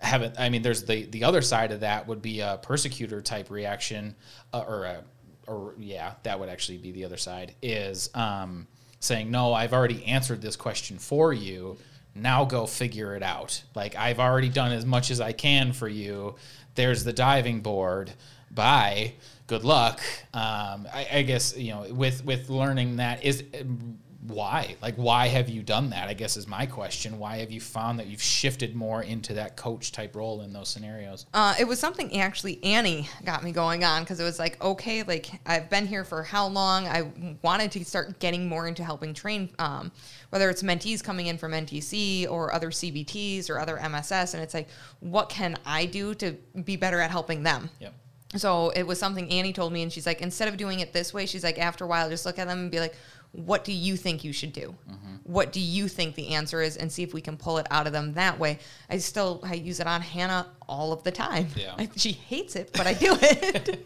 have 0.01 0.23
it. 0.23 0.35
I 0.37 0.49
mean, 0.49 0.61
there's 0.61 0.83
the 0.83 1.05
the 1.05 1.23
other 1.23 1.41
side 1.41 1.71
of 1.71 1.81
that 1.81 2.07
would 2.07 2.21
be 2.21 2.41
a 2.41 2.59
persecutor 2.61 3.21
type 3.21 3.49
reaction, 3.49 4.15
uh, 4.53 4.63
or 4.67 4.83
a, 4.85 5.03
or 5.47 5.75
yeah, 5.77 6.13
that 6.23 6.39
would 6.39 6.49
actually 6.49 6.77
be 6.77 6.91
the 6.91 7.05
other 7.05 7.17
side 7.17 7.55
is 7.61 8.09
um, 8.15 8.67
saying 8.99 9.31
no, 9.31 9.53
I've 9.53 9.73
already 9.73 10.03
answered 10.05 10.41
this 10.41 10.55
question 10.55 10.97
for 10.97 11.33
you. 11.33 11.77
Now 12.15 12.45
go 12.45 12.65
figure 12.65 13.15
it 13.15 13.23
out. 13.23 13.61
Like 13.75 13.95
I've 13.95 14.19
already 14.19 14.49
done 14.49 14.71
as 14.71 14.85
much 14.85 15.11
as 15.11 15.21
I 15.21 15.31
can 15.31 15.71
for 15.71 15.87
you. 15.87 16.35
There's 16.75 17.03
the 17.03 17.13
diving 17.13 17.61
board. 17.61 18.11
Bye. 18.49 19.13
Good 19.47 19.63
luck. 19.63 20.01
Um, 20.33 20.87
I, 20.93 21.07
I 21.11 21.21
guess 21.23 21.55
you 21.55 21.71
know 21.71 21.85
with 21.93 22.25
with 22.25 22.49
learning 22.49 22.97
that 22.97 23.23
is 23.23 23.43
why 24.27 24.75
like 24.81 24.95
why 24.95 25.27
have 25.27 25.49
you 25.49 25.63
done 25.63 25.89
that 25.89 26.07
i 26.07 26.13
guess 26.13 26.37
is 26.37 26.47
my 26.47 26.65
question 26.65 27.17
why 27.17 27.37
have 27.37 27.49
you 27.49 27.59
found 27.59 27.97
that 27.99 28.05
you've 28.05 28.21
shifted 28.21 28.75
more 28.75 29.01
into 29.01 29.33
that 29.33 29.57
coach 29.57 29.91
type 29.91 30.15
role 30.15 30.41
in 30.41 30.53
those 30.53 30.69
scenarios 30.69 31.25
Uh, 31.33 31.55
it 31.59 31.65
was 31.65 31.79
something 31.79 32.15
actually 32.19 32.63
Annie 32.63 33.09
got 33.25 33.43
me 33.43 33.51
going 33.51 33.83
on 33.83 34.03
because 34.03 34.19
it 34.19 34.23
was 34.23 34.39
like, 34.39 34.63
okay, 34.63 35.03
like 35.03 35.31
I've 35.45 35.69
been 35.69 35.87
here 35.87 36.03
for 36.03 36.23
how 36.23 36.47
long? 36.47 36.87
I 36.87 37.09
wanted 37.41 37.71
to 37.71 37.85
start 37.85 38.19
getting 38.19 38.47
more 38.47 38.67
into 38.67 38.83
helping 38.83 39.13
train, 39.13 39.49
um, 39.59 39.91
whether 40.29 40.49
it's 40.49 40.63
mentees 40.63 41.03
coming 41.03 41.27
in 41.27 41.37
from 41.37 41.51
NTC 41.51 42.29
or 42.29 42.53
other 42.53 42.69
CVTs 42.69 43.49
or 43.49 43.59
other 43.59 43.77
MSS. 43.77 44.33
And 44.33 44.43
it's 44.43 44.53
like, 44.53 44.69
what 44.99 45.29
can 45.29 45.57
I 45.65 45.85
do 45.85 46.13
to 46.15 46.33
be 46.63 46.75
better 46.75 46.99
at 46.99 47.11
helping 47.11 47.43
them? 47.43 47.69
yep 47.79 47.93
So 48.35 48.69
it 48.71 48.83
was 48.83 48.99
something 48.99 49.29
Annie 49.29 49.53
told 49.53 49.73
me, 49.73 49.83
and 49.83 49.91
she's 49.91 50.05
like, 50.05 50.21
instead 50.21 50.47
of 50.47 50.57
doing 50.57 50.79
it 50.79 50.93
this 50.93 51.13
way, 51.13 51.25
she's 51.25 51.43
like, 51.43 51.59
after 51.59 51.83
a 51.85 51.87
while, 51.87 52.09
just 52.09 52.25
look 52.25 52.39
at 52.39 52.47
them 52.47 52.59
and 52.59 52.71
be 52.71 52.79
like, 52.79 52.95
what 53.33 53.63
do 53.63 53.71
you 53.71 53.95
think 53.95 54.23
you 54.23 54.33
should 54.33 54.53
do? 54.53 54.75
Mm-hmm. 54.89 55.15
What 55.23 55.53
do 55.53 55.59
you 55.59 55.87
think 55.87 56.15
the 56.15 56.33
answer 56.35 56.61
is, 56.61 56.75
and 56.75 56.91
see 56.91 57.03
if 57.03 57.13
we 57.13 57.21
can 57.21 57.37
pull 57.37 57.57
it 57.57 57.67
out 57.71 57.87
of 57.87 57.93
them 57.93 58.13
that 58.13 58.37
way. 58.37 58.59
I 58.89 58.97
still 58.97 59.39
I 59.43 59.53
use 59.53 59.79
it 59.79 59.87
on 59.87 60.01
Hannah 60.01 60.47
all 60.67 60.91
of 60.91 61.03
the 61.03 61.11
time. 61.11 61.47
Yeah. 61.55 61.75
I, 61.77 61.89
she 61.95 62.11
hates 62.11 62.55
it, 62.55 62.71
but 62.73 62.87
I 62.87 62.93
do 62.93 63.17
it. 63.21 63.85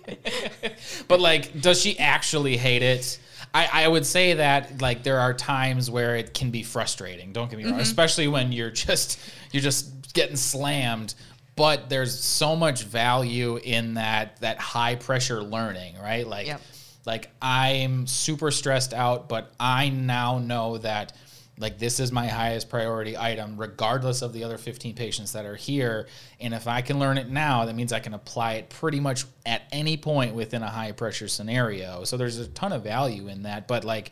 but 1.08 1.20
like 1.20 1.62
does 1.62 1.82
she 1.82 1.98
actually 2.00 2.58
hate 2.58 2.82
it 2.82 3.20
I, 3.54 3.86
I 3.86 3.88
would 3.88 4.06
say 4.06 4.34
that 4.34 4.82
like 4.82 5.04
there 5.04 5.20
are 5.20 5.34
times 5.34 5.90
where 5.90 6.16
it 6.16 6.34
can 6.34 6.52
be 6.52 6.64
frustrating 6.64 7.32
don't 7.32 7.50
get 7.50 7.58
me 7.58 7.66
wrong 7.66 7.80
especially 7.80 8.28
when 8.28 8.52
you're 8.52 8.72
just 8.72 9.20
you're 9.52 9.64
just 9.64 10.14
getting 10.14 10.36
slammed 10.36 11.16
but 11.56 11.90
there's 11.90 12.18
so 12.18 12.56
much 12.56 12.84
value 12.84 13.58
in 13.58 13.94
that 13.96 14.40
that 14.42 14.58
high 14.58 14.96
pressure 14.96 15.42
learning 15.42 15.96
right 16.02 16.28
like 16.28 16.48
Yep. 16.48 16.62
Like 17.06 17.30
i'm 17.41 18.08
super 18.08 18.52
stressed 18.52 18.94
out 18.94 19.30
but 19.30 19.52
i 19.60 19.89
now 19.89 20.39
know 20.39 20.78
that 20.78 21.13
like 21.58 21.78
this 21.80 22.00
is 22.00 22.12
my 22.12 22.28
highest 22.28 22.70
priority 22.70 23.18
item 23.18 23.58
regardless 23.58 24.22
of 24.22 24.34
the 24.34 24.44
other 24.44 24.58
15 24.58 24.96
patients 24.96 25.34
that 25.34 25.46
are 25.46 25.56
here. 25.56 26.08
And 26.39 26.54
if 26.54 26.68
i 26.68 26.82
can 26.82 27.00
learn 27.00 27.18
it 27.18 27.30
now 27.30 27.65
that 27.65 27.76
means 27.76 27.94
i 27.94 28.00
can 28.00 28.13
apply 28.13 28.54
it 28.54 28.70
pretty 28.70 29.00
much 29.00 29.26
at 29.46 29.63
any 29.72 29.98
point 29.98 30.36
within 30.36 30.63
a 30.63 30.70
high 30.70 30.91
pressure 30.91 31.28
scenario. 31.28 32.04
So 32.04 32.18
there's 32.18 32.39
a 32.39 32.48
ton 32.48 32.74
of 32.74 32.84
value 32.84 33.28
in 33.28 33.44
that 33.44 33.68
but 33.68 33.84
like 33.86 34.12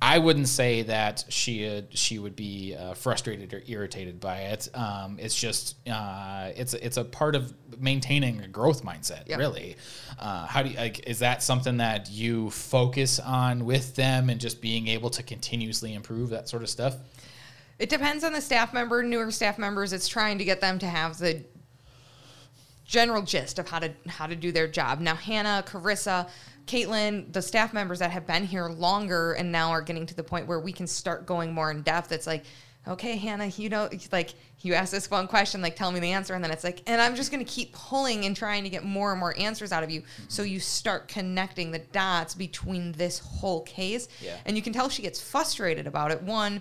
I 0.00 0.18
wouldn't 0.18 0.48
say 0.48 0.82
that 0.82 1.24
she 1.28 1.68
would 1.68 1.96
she 1.96 2.18
would 2.18 2.36
be 2.36 2.76
uh, 2.76 2.94
frustrated 2.94 3.52
or 3.52 3.62
irritated 3.66 4.20
by 4.20 4.42
it. 4.42 4.68
Um, 4.72 5.18
it's 5.20 5.34
just 5.34 5.76
uh, 5.88 6.50
it's 6.54 6.74
it's 6.74 6.96
a 6.96 7.04
part 7.04 7.34
of 7.34 7.52
maintaining 7.78 8.40
a 8.40 8.48
growth 8.48 8.84
mindset. 8.84 9.28
Yep. 9.28 9.38
Really, 9.38 9.76
uh, 10.18 10.46
how 10.46 10.62
do 10.62 10.70
you 10.70 10.76
like? 10.76 11.08
Is 11.08 11.18
that 11.18 11.42
something 11.42 11.78
that 11.78 12.10
you 12.10 12.50
focus 12.50 13.18
on 13.18 13.64
with 13.64 13.96
them 13.96 14.30
and 14.30 14.40
just 14.40 14.60
being 14.60 14.86
able 14.86 15.10
to 15.10 15.22
continuously 15.22 15.94
improve 15.94 16.30
that 16.30 16.48
sort 16.48 16.62
of 16.62 16.68
stuff? 16.68 16.96
it 17.78 17.88
depends 17.88 18.24
on 18.24 18.32
the 18.32 18.40
staff 18.40 18.72
member. 18.72 19.02
Newer 19.02 19.30
staff 19.30 19.58
members, 19.58 19.92
it's 19.92 20.08
trying 20.08 20.38
to 20.38 20.44
get 20.44 20.60
them 20.60 20.78
to 20.80 20.86
have 20.86 21.18
the 21.18 21.44
general 22.84 23.22
gist 23.22 23.58
of 23.58 23.68
how 23.68 23.78
to 23.78 23.92
how 24.08 24.26
to 24.26 24.34
do 24.34 24.50
their 24.50 24.66
job. 24.66 25.00
Now, 25.00 25.14
Hannah, 25.14 25.64
Carissa, 25.66 26.28
Caitlin, 26.68 27.32
the 27.32 27.42
staff 27.42 27.72
members 27.72 27.98
that 27.98 28.10
have 28.10 28.26
been 28.26 28.44
here 28.44 28.66
longer 28.68 29.32
and 29.32 29.50
now 29.50 29.70
are 29.70 29.82
getting 29.82 30.06
to 30.06 30.14
the 30.14 30.22
point 30.22 30.46
where 30.46 30.60
we 30.60 30.72
can 30.72 30.86
start 30.86 31.26
going 31.26 31.52
more 31.52 31.70
in 31.70 31.82
depth. 31.82 32.12
It's 32.12 32.26
like, 32.26 32.44
okay, 32.86 33.16
Hannah, 33.16 33.46
you 33.48 33.68
know, 33.68 33.88
like 34.12 34.34
you 34.60 34.74
ask 34.74 34.92
this 34.92 35.10
one 35.10 35.26
question, 35.26 35.60
like 35.60 35.76
tell 35.76 35.90
me 35.92 36.00
the 36.00 36.12
answer, 36.12 36.34
and 36.34 36.42
then 36.42 36.50
it's 36.50 36.64
like, 36.64 36.82
and 36.86 37.00
I'm 37.00 37.14
just 37.16 37.30
gonna 37.30 37.44
keep 37.44 37.72
pulling 37.72 38.24
and 38.24 38.36
trying 38.36 38.64
to 38.64 38.70
get 38.70 38.84
more 38.84 39.10
and 39.10 39.20
more 39.20 39.38
answers 39.38 39.72
out 39.72 39.82
of 39.82 39.90
you. 39.90 40.02
Mm-hmm. 40.02 40.22
So 40.28 40.42
you 40.42 40.60
start 40.60 41.08
connecting 41.08 41.70
the 41.70 41.80
dots 41.80 42.34
between 42.34 42.92
this 42.92 43.18
whole 43.18 43.62
case, 43.62 44.08
Yeah. 44.20 44.36
and 44.46 44.56
you 44.56 44.62
can 44.62 44.72
tell 44.72 44.88
she 44.88 45.02
gets 45.02 45.20
frustrated 45.20 45.86
about 45.86 46.12
it. 46.12 46.22
One 46.22 46.60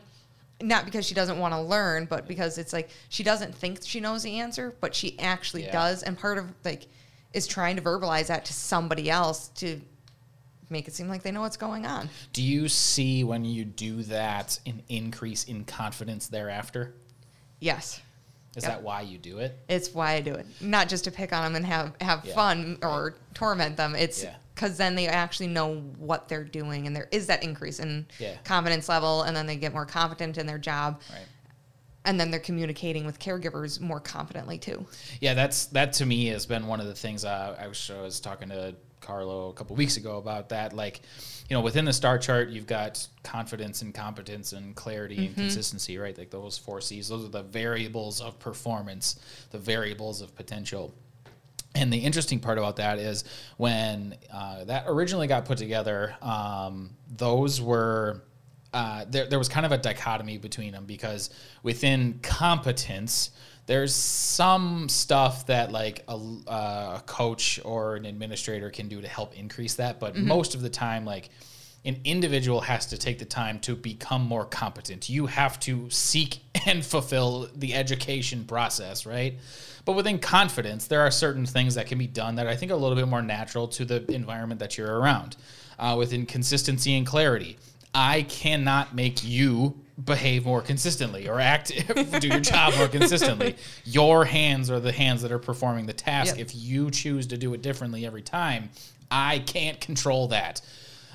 not 0.59 0.85
because 0.85 1.05
she 1.05 1.13
doesn't 1.13 1.37
want 1.37 1.53
to 1.53 1.61
learn, 1.61 2.05
but 2.05 2.27
because 2.27 2.57
it's 2.57 2.73
like 2.73 2.89
she 3.09 3.21
doesn't 3.23 3.53
think 3.53 3.79
she 3.83 3.99
knows 3.99 4.23
the 4.23 4.39
answer, 4.39 4.75
but 4.81 4.95
she 4.95 5.17
actually 5.19 5.65
Yeah. 5.65 5.71
does. 5.71 6.01
And 6.01 6.17
part 6.17 6.39
of 6.39 6.51
like 6.65 6.87
is 7.33 7.45
trying 7.45 7.75
to 7.75 7.81
verbalize 7.81 8.27
that 8.27 8.43
to 8.45 8.53
somebody 8.53 9.07
else 9.09 9.49
to 9.49 9.79
make 10.69 10.87
it 10.87 10.93
seem 10.93 11.07
like 11.07 11.23
they 11.23 11.31
know 11.31 11.41
what's 11.41 11.57
going 11.57 11.85
on. 11.85 12.09
Do 12.33 12.41
you 12.43 12.67
see 12.67 13.23
when 13.23 13.45
you 13.45 13.65
do 13.65 14.03
that 14.03 14.59
an 14.65 14.81
increase 14.89 15.45
in 15.45 15.63
confidence 15.65 16.27
thereafter? 16.27 16.93
Yes. 17.59 18.01
Is 18.55 18.63
Yep. 18.63 18.71
that 18.71 18.83
why 18.83 19.01
you 19.01 19.17
do 19.17 19.37
it? 19.39 19.57
It's 19.67 19.93
why 19.93 20.13
I 20.13 20.21
do 20.21 20.33
it. 20.33 20.45
Not 20.61 20.89
just 20.89 21.03
to 21.05 21.11
pick 21.11 21.31
on 21.31 21.43
them 21.43 21.55
and 21.55 21.65
have, 21.65 21.93
have 22.01 22.25
Yeah. 22.25 22.33
fun 22.33 22.77
or 22.81 23.15
torment 23.33 23.77
them. 23.77 23.95
It's 23.95 24.23
Yeah. 24.23 24.35
because 24.55 24.77
then 24.77 24.95
they 24.95 25.07
actually 25.07 25.47
know 25.47 25.75
what 25.97 26.27
they're 26.27 26.43
doing 26.43 26.87
and 26.87 26.95
there 26.95 27.07
is 27.11 27.27
that 27.27 27.43
increase 27.43 27.79
in 27.79 28.07
Yeah. 28.19 28.35
confidence 28.43 28.89
level 28.89 29.23
and 29.23 29.35
then 29.37 29.45
they 29.45 29.55
get 29.57 29.73
more 29.73 29.85
confident 29.85 30.37
in 30.37 30.47
their 30.47 30.57
job 30.57 30.99
Right. 31.11 31.21
and 32.03 32.19
then 32.19 32.31
they're 32.31 32.39
communicating 32.39 33.05
with 33.05 33.19
caregivers 33.19 33.79
more 33.79 33.99
confidently 33.99 34.57
too. 34.57 34.87
Yeah, 35.21 35.35
that's 35.35 35.65
that 35.67 35.93
to 35.93 36.05
me 36.07 36.25
has 36.27 36.47
been 36.47 36.65
one 36.67 36.79
of 36.79 36.87
the 36.87 36.95
things 36.95 37.23
uh, 37.25 37.55
I 37.59 37.67
was 37.67 37.91
I 37.91 38.01
was 38.01 38.19
talking 38.19 38.49
to 38.49 38.75
Carlo 39.07 39.49
a 39.49 39.53
couple 39.53 39.75
weeks 39.77 39.95
ago 39.95 40.17
about 40.17 40.49
that. 40.49 40.73
Like, 40.73 40.99
you 41.49 41.55
know, 41.55 41.61
within 41.61 41.85
the 41.85 41.93
star 41.93 42.19
chart, 42.19 42.49
you've 42.49 42.67
got 42.67 43.07
confidence 43.23 43.81
and 43.81 43.93
competence 43.93 44.51
and 44.51 44.75
clarity 44.75 45.27
and 45.27 45.35
consistency, 45.35 45.97
right? 45.97 46.17
Like 46.17 46.29
those 46.29 46.57
four 46.57 46.81
C's. 46.81 47.07
Those 47.07 47.23
are 47.23 47.29
the 47.29 47.43
variables 47.43 48.19
of 48.19 48.37
performance, 48.37 49.19
the 49.51 49.57
variables 49.57 50.21
of 50.21 50.35
potential. 50.35 50.93
And 51.73 51.93
the 51.93 51.99
interesting 51.99 52.39
part 52.39 52.57
about 52.57 52.75
that 52.77 52.99
is 52.99 53.23
when 53.55 54.15
uh, 54.31 54.65
that 54.65 54.85
originally 54.87 55.27
got 55.27 55.45
put 55.45 55.57
together, 55.57 56.15
um, 56.21 56.89
those 57.07 57.61
were 57.61 58.23
uh, 58.73 59.05
there. 59.09 59.27
There 59.27 59.39
was 59.39 59.49
kind 59.49 59.65
of 59.65 59.71
a 59.71 59.77
dichotomy 59.77 60.37
between 60.37 60.71
them 60.71 60.85
because 60.85 61.29
within 61.63 62.19
competence, 62.21 63.31
there's 63.65 63.93
some 63.93 64.87
stuff 64.89 65.45
that 65.47 65.71
like 65.71 66.03
a, 66.07 66.13
uh, 66.47 66.99
a 66.99 67.03
coach 67.05 67.59
or 67.63 67.95
an 67.95 68.05
administrator 68.05 68.69
can 68.69 68.87
do 68.87 69.01
to 69.01 69.07
help 69.07 69.37
increase 69.37 69.75
that, 69.75 69.99
but 69.99 70.15
most 70.15 70.55
of 70.55 70.61
the 70.61 70.69
time, 70.69 71.05
like 71.05 71.29
an 71.85 71.99
individual 72.03 72.61
has 72.61 72.87
to 72.87 72.97
take 72.97 73.17
the 73.19 73.25
time 73.25 73.59
to 73.59 73.75
become 73.75 74.21
more 74.21 74.45
competent. 74.45 75.09
You 75.09 75.25
have 75.27 75.59
to 75.61 75.89
seek 75.89 76.39
and 76.65 76.85
fulfill 76.85 77.49
the 77.55 77.75
education 77.75 78.45
process, 78.45 79.05
right? 79.05 79.37
But 79.85 79.93
within 79.93 80.19
confidence, 80.19 80.87
there 80.87 81.01
are 81.01 81.11
certain 81.11 81.45
things 81.45 81.75
that 81.75 81.87
can 81.87 81.97
be 81.97 82.07
done 82.07 82.35
that 82.35 82.47
I 82.47 82.57
think 82.57 82.71
are 82.71 82.75
a 82.75 82.77
little 82.77 82.97
bit 82.97 83.07
more 83.07 83.21
natural 83.21 83.69
to 83.69 83.85
the 83.85 84.09
environment 84.11 84.59
that 84.59 84.77
you're 84.77 84.99
around. 84.99 85.37
Uh, 85.79 85.95
within 85.97 86.25
consistency 86.25 86.97
and 86.97 87.05
clarity, 87.05 87.57
I 87.97 88.21
cannot 88.21 88.93
make 88.93 89.23
you 89.23 89.81
behave 90.03 90.45
more 90.45 90.61
consistently 90.61 91.27
or 91.27 91.39
act 91.39 91.69
do 92.19 92.27
your 92.27 92.39
job 92.39 92.75
more 92.77 92.87
consistently. 92.87 93.55
Your 93.85 94.23
hands 94.23 94.69
are 94.69 94.79
the 94.79 94.91
hands 94.91 95.23
that 95.23 95.31
are 95.31 95.39
performing 95.39 95.87
the 95.87 95.93
task. 95.93 96.37
Yep. 96.37 96.45
If 96.45 96.55
you 96.55 96.91
choose 96.91 97.25
to 97.27 97.37
do 97.37 97.55
it 97.55 97.63
differently 97.63 98.05
every 98.05 98.21
time, 98.21 98.69
I 99.09 99.39
can't 99.39 99.81
control 99.81 100.27
that 100.27 100.61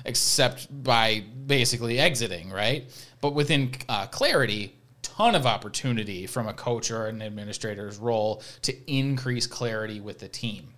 except 0.03 0.67
by 0.83 1.23
basically 1.45 1.99
exiting, 1.99 2.51
right? 2.51 2.83
But 3.21 3.33
within 3.33 3.71
uh, 3.87 4.07
clarity, 4.07 4.75
ton 5.01 5.35
of 5.35 5.45
opportunity 5.45 6.27
from 6.27 6.49
a 6.49 6.53
coach 6.53 6.91
or 6.91 7.07
an 7.07 7.21
administrator's 7.21 7.97
role 7.97 8.43
to 8.63 8.91
increase 8.91 9.47
clarity 9.47 10.01
with 10.01 10.19
the 10.19 10.27
team. 10.27 10.73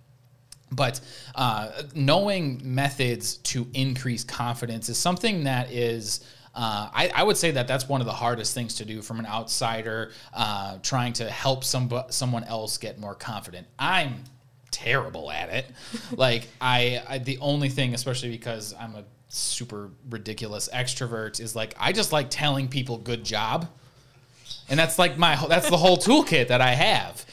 But 0.72 1.00
uh, 1.34 1.70
knowing 1.94 2.60
methods 2.64 3.36
to 3.38 3.68
increase 3.72 4.24
confidence 4.24 4.88
is 4.88 4.98
something 4.98 5.44
that 5.44 5.70
is. 5.70 6.20
Uh, 6.54 6.88
I, 6.90 7.10
I 7.14 7.22
would 7.22 7.36
say 7.36 7.50
that 7.50 7.68
that's 7.68 7.86
one 7.86 8.00
of 8.00 8.06
the 8.06 8.14
hardest 8.14 8.54
things 8.54 8.76
to 8.76 8.86
do 8.86 9.02
from 9.02 9.18
an 9.18 9.26
outsider 9.26 10.12
uh, 10.32 10.78
trying 10.82 11.12
to 11.14 11.28
help 11.28 11.64
some 11.64 11.92
someone 12.08 12.44
else 12.44 12.78
get 12.78 12.98
more 12.98 13.14
confident. 13.14 13.66
I'm 13.78 14.24
terrible 14.70 15.30
at 15.30 15.48
it. 15.48 15.66
like 16.16 16.46
I, 16.60 17.02
I, 17.08 17.18
the 17.18 17.38
only 17.38 17.68
thing, 17.68 17.94
especially 17.94 18.30
because 18.30 18.74
I'm 18.78 18.94
a 18.94 19.04
super 19.28 19.90
ridiculous 20.08 20.68
extrovert, 20.72 21.40
is 21.40 21.56
like 21.56 21.74
I 21.78 21.92
just 21.92 22.12
like 22.12 22.28
telling 22.30 22.68
people 22.68 22.98
good 22.98 23.24
job, 23.24 23.68
and 24.68 24.78
that's 24.78 24.98
like 24.98 25.18
my 25.18 25.36
that's 25.48 25.70
the 25.70 25.76
whole 25.76 25.96
toolkit 25.96 26.48
that 26.48 26.60
I 26.60 26.74
have. 26.74 27.24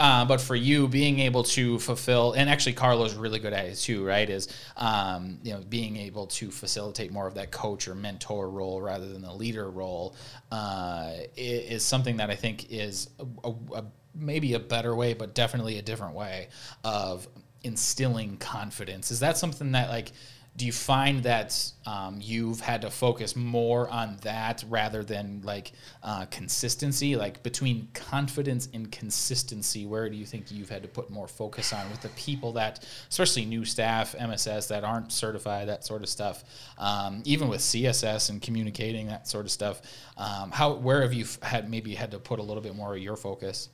Uh, 0.00 0.24
but 0.24 0.40
for 0.40 0.56
you, 0.56 0.88
being 0.88 1.18
able 1.18 1.42
to 1.42 1.78
fulfill, 1.78 2.32
and 2.32 2.48
actually 2.48 2.72
Carlo's 2.72 3.14
really 3.14 3.38
good 3.38 3.52
at 3.52 3.66
it 3.66 3.76
too, 3.76 4.02
right? 4.02 4.30
Is 4.30 4.48
um, 4.78 5.38
you 5.42 5.52
know 5.52 5.60
being 5.68 5.98
able 5.98 6.26
to 6.28 6.50
facilitate 6.50 7.12
more 7.12 7.26
of 7.26 7.34
that 7.34 7.50
coach 7.50 7.86
or 7.86 7.94
mentor 7.94 8.48
role 8.48 8.80
rather 8.80 9.06
than 9.06 9.20
the 9.20 9.32
leader 9.32 9.70
role 9.70 10.16
uh, 10.50 11.12
is 11.36 11.84
something 11.84 12.16
that 12.16 12.30
I 12.30 12.34
think 12.34 12.72
is 12.72 13.10
a, 13.44 13.52
a, 13.74 13.84
maybe 14.14 14.54
a 14.54 14.58
better 14.58 14.96
way, 14.96 15.12
but 15.12 15.34
definitely 15.34 15.76
a 15.76 15.82
different 15.82 16.14
way 16.14 16.48
of 16.82 17.28
instilling 17.62 18.38
confidence. 18.38 19.10
Is 19.10 19.20
that 19.20 19.36
something 19.36 19.72
that 19.72 19.90
like? 19.90 20.12
Do 20.60 20.66
you 20.66 20.72
find 20.72 21.22
that 21.22 21.58
um, 21.86 22.18
you've 22.20 22.60
had 22.60 22.82
to 22.82 22.90
focus 22.90 23.34
more 23.34 23.88
on 23.88 24.18
that 24.20 24.62
rather 24.68 25.02
than 25.02 25.40
like 25.42 25.72
uh, 26.02 26.26
consistency? 26.26 27.16
Like 27.16 27.42
between 27.42 27.88
confidence 27.94 28.68
and 28.74 28.92
consistency, 28.92 29.86
where 29.86 30.10
do 30.10 30.16
you 30.16 30.26
think 30.26 30.52
you've 30.52 30.68
had 30.68 30.82
to 30.82 30.88
put 30.88 31.08
more 31.08 31.26
focus 31.26 31.72
on 31.72 31.88
with 31.88 32.02
the 32.02 32.10
people 32.10 32.52
that, 32.52 32.84
especially 33.08 33.46
new 33.46 33.64
staff, 33.64 34.14
MSS 34.14 34.66
that 34.66 34.84
aren't 34.84 35.12
certified, 35.12 35.66
that 35.68 35.86
sort 35.86 36.02
of 36.02 36.10
stuff, 36.10 36.44
um, 36.76 37.22
even 37.24 37.48
with 37.48 37.62
CSS 37.62 38.28
and 38.28 38.42
communicating 38.42 39.06
that 39.06 39.26
sort 39.26 39.46
of 39.46 39.50
stuff? 39.50 39.80
Um, 40.18 40.50
how 40.50 40.74
where 40.74 41.00
have 41.00 41.14
you 41.14 41.24
had 41.40 41.70
maybe 41.70 41.94
had 41.94 42.10
to 42.10 42.18
put 42.18 42.38
a 42.38 42.42
little 42.42 42.62
bit 42.62 42.76
more 42.76 42.94
of 42.94 43.00
your 43.00 43.16
focus? 43.16 43.70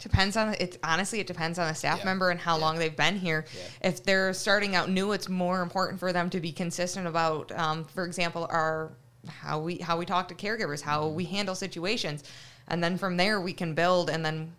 Depends 0.00 0.36
on 0.36 0.54
it. 0.54 0.78
Honestly, 0.82 1.20
it 1.20 1.26
depends 1.26 1.58
on 1.58 1.68
the 1.68 1.74
staff 1.74 1.98
Yeah. 2.00 2.04
member 2.06 2.30
and 2.30 2.40
how 2.40 2.56
Yeah. 2.56 2.64
long 2.64 2.78
they've 2.78 2.96
been 2.96 3.16
here. 3.18 3.44
Yeah. 3.56 3.88
If 3.90 4.02
they're 4.02 4.32
starting 4.34 4.74
out 4.74 4.88
new, 4.90 5.12
it's 5.12 5.28
more 5.28 5.60
important 5.62 6.00
for 6.00 6.12
them 6.12 6.30
to 6.30 6.40
be 6.40 6.52
consistent 6.52 7.06
about, 7.06 7.52
um, 7.52 7.84
for 7.84 8.04
example, 8.04 8.46
our 8.50 8.90
how 9.28 9.58
we 9.60 9.76
how 9.78 9.98
we 9.98 10.06
talk 10.06 10.28
to 10.28 10.34
caregivers, 10.34 10.80
how 10.80 11.04
Mm-hmm. 11.04 11.14
we 11.16 11.24
handle 11.26 11.54
situations, 11.54 12.24
and 12.68 12.82
then 12.82 12.96
from 12.96 13.18
there 13.18 13.38
we 13.40 13.52
can 13.52 13.74
build 13.74 14.08
and 14.08 14.24
then 14.24 14.54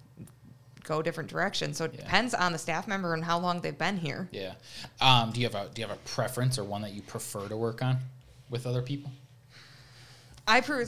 go 0.84 1.01
different 1.01 1.30
directions. 1.30 1.77
So 1.77 1.86
it 1.86 1.97
depends 1.97 2.34
on 2.36 2.51
the 2.51 2.58
staff 2.60 2.88
member 2.88 3.13
and 3.15 3.23
how 3.23 3.39
long 3.39 3.62
they've 3.62 3.77
been 3.77 3.97
here. 3.97 4.27
Yeah. 4.32 4.54
Um, 4.99 5.32
do 5.32 5.39
you 5.41 5.47
have 5.47 5.56
a 5.56 5.69
do 5.73 5.82
you 5.82 5.88
have 5.88 5.95
a 5.95 5.99
preference 6.01 6.60
or 6.60 6.63
one 6.63 6.84
that 6.84 6.91
you 6.93 7.01
prefer 7.01 7.47
to 7.47 7.58
work 7.58 7.82
on 7.82 7.97
with 8.51 8.67
other 8.67 8.82
people? 8.84 9.12
I 10.47 10.62
per- 10.62 10.86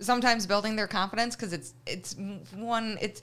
sometimes 0.00 0.46
building 0.46 0.76
their 0.76 0.86
confidence 0.86 1.34
because 1.36 1.52
it's 1.52 1.74
it's 1.86 2.16
one 2.54 2.98
it's 3.00 3.22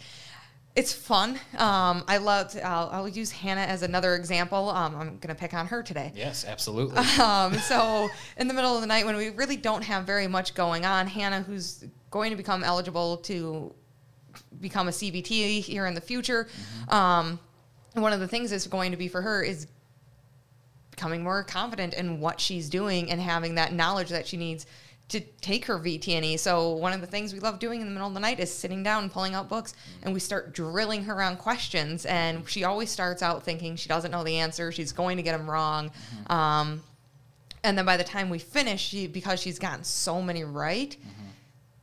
it's 0.76 0.92
fun. 0.92 1.40
Um, 1.58 2.04
I 2.06 2.18
love. 2.18 2.54
I'll, 2.62 2.90
I'll 2.92 3.08
use 3.08 3.32
Hannah 3.32 3.62
as 3.62 3.82
another 3.82 4.16
example. 4.16 4.70
Um, 4.70 4.96
I'm 4.96 5.18
gonna 5.20 5.36
pick 5.36 5.54
on 5.54 5.68
her 5.68 5.82
today. 5.82 6.12
Yes, 6.16 6.46
absolutely. 6.46 7.02
Um, 7.20 7.54
so 7.56 8.10
in 8.38 8.48
the 8.48 8.54
middle 8.54 8.76
of 8.76 8.82
the 8.82 8.88
night 8.88 9.06
when 9.06 9.16
we 9.16 9.30
really 9.30 9.56
don't 9.56 9.84
have 9.84 10.06
very 10.06 10.28
much 10.28 10.54
going 10.54 10.86
on, 10.86 11.08
Hannah, 11.08 11.42
who's 11.42 11.86
going 12.12 12.30
to 12.32 12.36
become 12.36 12.64
eligible 12.64 13.18
to 13.18 13.74
become 14.60 14.90
a 14.90 14.92
CVT 14.92 15.62
here 15.62 15.86
in 15.86 15.94
the 15.94 16.02
future, 16.02 16.48
um, 16.90 17.40
one 17.94 18.12
of 18.12 18.20
the 18.20 18.28
things 18.28 18.52
that's 18.52 18.68
going 18.68 18.92
to 18.92 18.98
be 18.98 19.08
for 19.08 19.22
her 19.22 19.42
is 19.42 19.68
becoming 20.92 21.24
more 21.24 21.44
confident 21.44 21.94
in 21.94 22.20
what 22.20 22.40
she's 22.40 22.70
doing 22.70 23.10
and 23.12 23.22
having 23.22 23.56
that 23.56 23.74
knowledge 23.74 24.10
that 24.10 24.28
she 24.28 24.38
needs 24.38 24.66
to 25.08 25.20
take 25.20 25.66
her 25.66 25.78
VTNE. 25.78 26.40
So 26.40 26.72
one 26.72 26.92
of 26.92 27.02
the 27.02 27.08
things 27.08 27.34
we 27.34 27.40
love 27.40 27.60
doing 27.60 27.80
in 27.80 27.88
the 27.88 27.94
middle 27.94 28.08
of 28.08 28.14
the 28.14 28.20
night 28.20 28.40
is 28.40 28.52
sitting 28.52 28.82
down 28.82 29.04
and 29.04 29.12
pulling 29.12 29.36
out 29.36 29.48
books 29.48 29.76
and 30.02 30.14
we 30.14 30.20
start 30.20 30.54
drilling 30.54 31.04
her 31.04 31.22
on 31.22 31.38
questions 31.38 32.06
and 32.06 32.48
she 32.50 32.64
always 32.64 32.90
starts 32.90 33.22
out 33.22 33.44
thinking 33.44 33.76
she 33.76 33.88
doesn't 33.88 34.12
know 34.12 34.24
the 34.24 34.38
answer, 34.38 34.72
she's 34.72 34.92
going 34.92 35.18
to 35.18 35.24
get 35.24 35.38
them 35.38 35.50
wrong. 35.50 35.92
Um, 36.28 36.82
and 37.64 37.78
then 37.78 37.86
by 37.86 37.98
the 37.98 38.04
time 38.04 38.30
we 38.30 38.40
finish, 38.40 38.82
she 38.82 39.08
because 39.08 39.40
she's 39.42 39.58
gotten 39.58 39.84
so 39.84 40.22
many 40.22 40.44
right, 40.44 40.96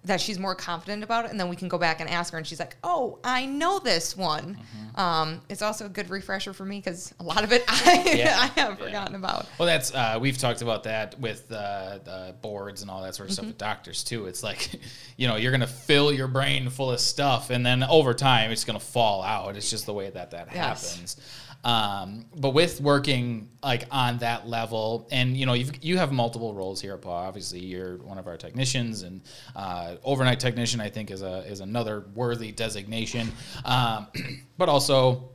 that 0.05 0.21
she's 0.21 0.37
more 0.39 0.55
confident 0.57 1.05
about 1.05 1.27
it, 1.27 1.31
and 1.31 1.39
then 1.39 1.49
we 1.49 1.55
can 1.55 1.69
go 1.69 1.79
back 1.79 2.01
and 2.01 2.11
ask 2.11 2.33
her, 2.33 2.39
and 2.39 2.45
she's 2.47 2.59
like, 2.59 2.77
"Oh, 2.83 3.21
I 3.23 3.47
know 3.47 3.79
this 3.79 4.17
one." 4.17 4.57
Mm-hmm. 4.57 5.01
Um, 5.01 5.41
it's 5.49 5.63
also 5.63 5.87
a 5.87 5.89
good 5.89 6.11
refresher 6.11 6.53
for 6.53 6.65
me 6.65 6.79
because 6.79 7.15
a 7.21 7.23
lot 7.23 7.45
of 7.45 7.53
it 7.53 7.63
I, 7.69 8.13
Yeah. 8.17 8.37
I 8.37 8.47
have 8.61 8.79
Yeah. 8.81 8.87
forgotten 8.87 9.15
about. 9.15 9.47
Well, 9.59 9.67
that's 9.67 9.95
uh, 9.95 10.19
we've 10.21 10.37
talked 10.39 10.61
about 10.61 10.83
that 10.85 11.19
with 11.21 11.51
uh, 11.53 11.99
the 12.05 12.35
boards 12.43 12.83
and 12.83 12.91
all 12.91 13.03
that 13.03 13.15
sort 13.15 13.29
of 13.29 13.33
stuff 13.35 13.45
Mm-hmm. 13.45 13.51
with 13.51 13.59
doctors 13.59 14.03
too. 14.03 14.27
It's 14.27 14.43
like, 14.43 14.71
you 15.17 15.29
know, 15.29 15.37
you're 15.37 15.53
gonna 15.53 15.67
fill 15.69 16.13
your 16.13 16.29
brain 16.29 16.69
full 16.69 16.91
of 16.91 16.99
stuff, 17.01 17.51
and 17.51 17.65
then 17.65 17.85
over 17.85 18.13
time, 18.13 18.51
it's 18.51 18.65
gonna 18.65 18.81
fall 18.81 19.23
out. 19.23 19.57
It's 19.57 19.71
just 19.71 19.87
the 19.87 19.93
way 19.95 20.11
that 20.11 20.33
that 20.33 20.49
Yes. 20.53 20.93
happens. 20.95 21.17
Um, 21.65 22.27
but 22.37 22.51
with 22.51 22.81
working 22.81 23.49
like 23.63 23.87
on 23.91 24.19
that 24.19 24.49
level, 24.49 25.07
and 25.13 25.37
you 25.37 25.47
know, 25.47 25.53
you've, 25.53 25.83
you 25.83 25.97
have 25.99 26.13
multiple 26.13 26.55
roles 26.55 26.81
here 26.81 26.95
at 26.95 27.03
Paw. 27.03 27.27
Obviously, 27.27 27.61
you're 27.61 27.99
one 27.99 28.19
of 28.19 28.27
our 28.27 28.37
technicians, 28.37 29.03
and 29.03 29.21
uh, 29.55 29.97
overnight 30.03 30.41
technician, 30.41 30.81
I 30.81 30.89
think, 30.89 31.11
is 31.11 31.23
a 31.23 31.39
is 31.47 31.61
another 31.61 32.07
worthy 32.15 32.51
designation. 32.51 33.31
Um, 33.65 34.09
but 34.59 34.69
also, 34.69 35.31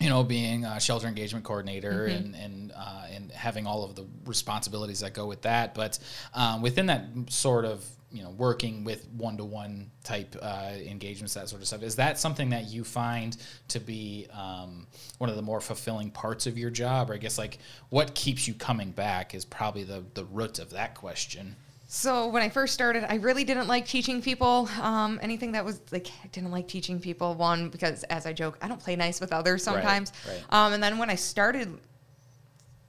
you 0.00 0.08
know, 0.08 0.24
being 0.24 0.64
a 0.64 0.80
shelter 0.80 1.06
engagement 1.06 1.44
coordinator 1.44 2.06
and 2.06 2.34
and 2.34 2.72
uh, 2.74 3.06
and 3.12 3.30
having 3.32 3.66
all 3.66 3.84
of 3.84 3.94
the 3.94 4.06
responsibilities 4.24 5.00
that 5.00 5.12
go 5.12 5.26
with 5.26 5.42
that. 5.42 5.74
But 5.74 5.98
um, 6.32 6.62
within 6.62 6.86
that 6.86 7.04
sort 7.28 7.66
of 7.66 7.84
you 8.10 8.22
know 8.22 8.30
working 8.30 8.84
with 8.84 9.06
one 9.16 9.36
to 9.36 9.44
one 9.44 9.90
type 10.04 10.36
uh, 10.40 10.72
engagements, 10.86 11.34
that 11.34 11.48
sort 11.48 11.62
of 11.62 11.68
stuff, 11.68 11.82
is 11.82 11.96
that 11.96 12.18
something 12.18 12.50
that 12.50 12.68
you 12.68 12.84
find 12.84 13.36
to 13.68 13.80
be 13.80 14.26
um, 14.32 14.86
one 15.18 15.28
of 15.30 15.36
the 15.36 15.42
more 15.42 15.60
fulfilling 15.60 16.10
parts 16.10 16.46
of 16.46 16.56
your 16.56 16.70
job? 16.70 17.10
Or 17.10 17.14
I 17.14 17.18
guess 17.18 17.38
like 17.38 17.58
what 17.90 18.14
keeps 18.14 18.48
you 18.48 18.54
coming 18.54 18.90
back 18.90 19.34
is 19.34 19.44
probably 19.44 19.84
the 19.84 20.04
the 20.14 20.24
root 20.24 20.58
of 20.58 20.70
that 20.70 20.94
question. 20.94 21.56
So 21.90 22.28
when 22.28 22.42
I 22.42 22.50
first 22.50 22.74
started, 22.74 23.10
I 23.10 23.14
really 23.14 23.44
didn't 23.44 23.66
like 23.66 23.86
teaching 23.86 24.20
people 24.20 24.68
um, 24.80 25.18
anything 25.22 25.52
that 25.52 25.64
was 25.64 25.80
like 25.90 26.08
I 26.22 26.26
didn't 26.28 26.50
like 26.50 26.68
teaching 26.68 27.00
people. 27.00 27.34
One 27.34 27.70
because, 27.70 28.02
as 28.04 28.26
I 28.26 28.34
joke, 28.34 28.58
I 28.60 28.68
don't 28.68 28.80
play 28.80 28.94
nice 28.94 29.20
with 29.20 29.32
others 29.32 29.62
sometimes. 29.64 30.12
right. 30.26 30.44
Um, 30.50 30.74
and 30.74 30.82
then 30.82 30.98
when 30.98 31.08
I 31.08 31.14
started 31.14 31.78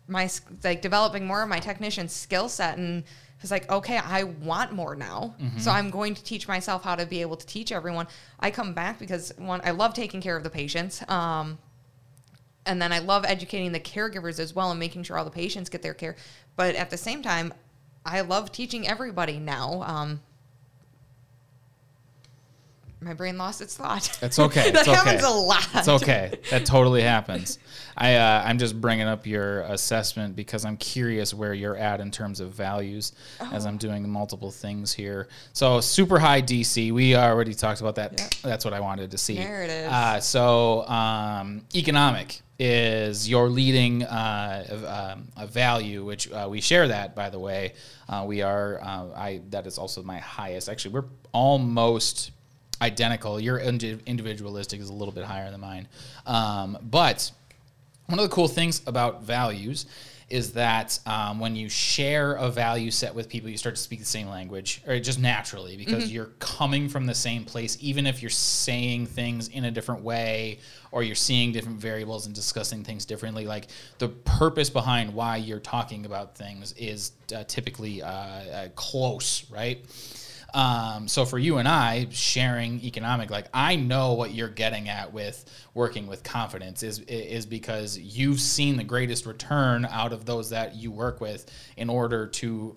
my 0.10 0.30
like 0.64 0.82
developing 0.82 1.26
more 1.26 1.42
of 1.42 1.50
my 1.50 1.60
technician 1.60 2.10
skill 2.10 2.50
set 2.50 2.78
and 2.78 3.04
was 3.42 3.52
like, 3.52 3.70
okay, 3.72 3.98
I 3.98 4.24
want 4.24 4.72
more 4.74 4.96
now. 4.96 5.36
So 5.58 5.72
I'm 5.72 5.90
going 5.90 6.14
to 6.16 6.24
teach 6.24 6.48
myself 6.48 6.84
how 6.84 6.96
to 6.96 7.06
be 7.06 7.22
able 7.22 7.38
to 7.38 7.46
teach 7.46 7.72
everyone. 7.72 8.08
I 8.40 8.52
come 8.52 8.74
back 8.74 9.00
because 9.00 9.34
one, 9.38 9.62
I 9.64 9.72
love 9.72 9.94
taking 9.94 10.22
care 10.22 10.36
of 10.36 10.44
the 10.44 10.50
patients. 10.50 11.02
Um, 11.10 11.58
and 12.66 12.82
then 12.82 12.92
I 12.92 13.00
love 13.00 13.26
educating 13.26 13.72
the 13.72 13.80
caregivers 13.80 14.40
as 14.40 14.54
well 14.54 14.72
and 14.72 14.80
making 14.80 15.04
sure 15.04 15.18
all 15.18 15.26
the 15.26 15.32
patients 15.32 15.70
get 15.70 15.82
their 15.82 15.94
care. 15.94 16.16
But 16.56 16.76
at 16.76 16.90
the 16.90 16.98
same 16.98 17.22
time, 17.22 17.54
I 18.06 18.22
love 18.22 18.52
teaching 18.52 18.88
everybody 18.88 19.40
now. 19.40 19.84
Um, 19.84 20.22
my 23.02 23.14
brain 23.14 23.38
lost 23.38 23.62
its 23.62 23.78
thought. 23.78 24.18
That's 24.20 24.40
okay. 24.40 24.72
that 24.72 24.80
It's 24.82 24.88
okay. 24.90 24.98
happens 24.98 25.24
a 25.24 25.30
lot. 25.30 25.68
It's 25.76 25.88
okay. 25.88 26.38
That 26.50 26.66
totally 26.66 27.02
happens. 27.02 27.58
I 27.96 28.16
uh, 28.16 28.44
I'm 28.46 28.58
just 28.58 28.80
bringing 28.80 29.08
up 29.08 29.26
your 29.26 29.62
assessment 29.62 30.36
because 30.36 30.66
I'm 30.66 30.76
curious 30.78 31.34
where 31.34 31.54
you're 31.54 31.78
at 31.78 32.02
in 32.02 32.12
terms 32.12 32.40
of 32.40 32.52
values 32.52 33.14
as 33.54 33.66
Oh. 33.66 33.70
I'm 33.70 33.78
doing 33.78 34.10
multiple 34.10 34.52
things 34.52 34.94
here. 34.94 35.28
So 35.54 35.80
super 35.82 36.20
high 36.20 36.42
DC. 36.42 36.92
We 36.92 37.16
already 37.16 37.54
talked 37.54 37.80
about 37.82 37.96
that. 37.96 38.20
Yep. 38.20 38.34
That's 38.44 38.66
what 38.66 38.74
I 38.74 38.80
wanted 38.82 39.12
to 39.12 39.18
see. 39.18 39.36
There 39.38 39.64
it 39.64 39.70
is. 39.70 39.88
Uh, 39.92 40.20
so 40.20 40.86
um, 40.88 41.66
economic 41.76 42.42
is 42.62 43.30
your 43.30 43.48
leading 43.48 44.04
uh, 44.04 45.14
um, 45.16 45.30
a 45.38 45.48
value, 45.48 46.04
which 46.04 46.30
uh, 46.32 46.48
we 46.50 46.60
share 46.60 46.90
that 46.90 47.16
by 47.16 47.30
the 47.30 47.40
way. 47.40 47.74
Uh, 48.10 48.26
we 48.28 48.42
are 48.42 48.80
uh, 48.82 49.06
I 49.16 49.42
that 49.52 49.66
is 49.68 49.78
also 49.78 50.04
my 50.04 50.18
highest. 50.20 50.68
Actually, 50.68 50.96
we're 50.96 51.06
almost 51.32 52.32
identical. 52.82 53.40
Your 53.40 53.60
indi- 53.60 54.00
individualistic 54.06 54.80
is 54.80 54.90
a 54.90 54.94
little 54.94 55.14
bit 55.14 55.26
higher 55.26 55.52
than 55.52 55.62
mine. 55.62 55.88
Um, 56.26 56.78
but 56.82 57.32
one 58.08 58.20
of 58.20 58.24
the 58.24 58.34
cool 58.34 58.48
things 58.48 58.82
about 58.88 59.24
values 59.24 59.86
is 60.30 60.54
that 60.54 61.00
um, 61.06 61.40
when 61.40 61.56
you 61.56 61.68
share 61.70 62.34
a 62.34 62.50
value 62.50 62.92
set 62.92 63.14
with 63.14 63.28
people, 63.30 63.50
you 63.50 63.58
start 63.58 63.76
to 63.76 63.82
speak 63.82 64.00
the 64.00 64.06
same 64.06 64.28
language, 64.28 64.82
or 64.88 65.00
just 65.00 65.20
naturally, 65.20 65.76
because 65.76 66.12
you're 66.12 66.30
coming 66.40 66.88
from 66.88 67.06
the 67.08 67.16
same 67.16 67.44
place, 67.44 67.78
even 67.82 68.06
if 68.06 68.22
you're 68.22 68.30
saying 68.30 69.08
things 69.08 69.48
in 69.48 69.66
a 69.66 69.72
different 69.72 70.04
way 70.04 70.60
or 70.92 71.04
you're 71.04 71.16
seeing 71.16 71.52
different 71.52 71.80
variables 71.80 72.26
and 72.26 72.36
discussing 72.36 72.84
things 72.84 73.06
differently. 73.06 73.46
Like 73.46 73.68
the 73.98 74.10
purpose 74.10 74.70
behind 74.70 75.14
why 75.14 75.38
you're 75.38 75.60
talking 75.60 76.06
about 76.06 76.36
things 76.36 76.74
is 76.74 77.12
uh, 77.36 77.44
typically 77.48 78.02
uh, 78.02 78.10
uh, 78.10 78.68
close, 78.76 79.50
right? 79.50 79.84
Um, 80.54 81.08
so 81.08 81.26
for 81.26 81.38
you 81.38 81.58
and 81.58 81.68
I 81.68 82.08
sharing 82.12 82.82
economic, 82.82 83.30
like 83.30 83.48
I 83.54 83.76
know 83.76 84.14
what 84.14 84.34
you're 84.34 84.50
getting 84.50 84.90
at 84.90 85.14
with 85.14 85.46
working 85.74 86.08
with 86.08 86.24
confidence 86.24 86.84
is 86.84 87.00
is 87.00 87.46
because 87.46 87.98
you've 87.98 88.40
seen 88.40 88.78
the 88.78 88.84
greatest 88.84 89.26
return 89.26 89.86
out 89.86 90.14
of 90.14 90.26
those 90.26 90.50
that 90.50 90.76
you 90.76 90.92
work 90.92 91.22
with 91.22 91.46
in 91.78 91.90
order 91.90 92.28
to 92.28 92.76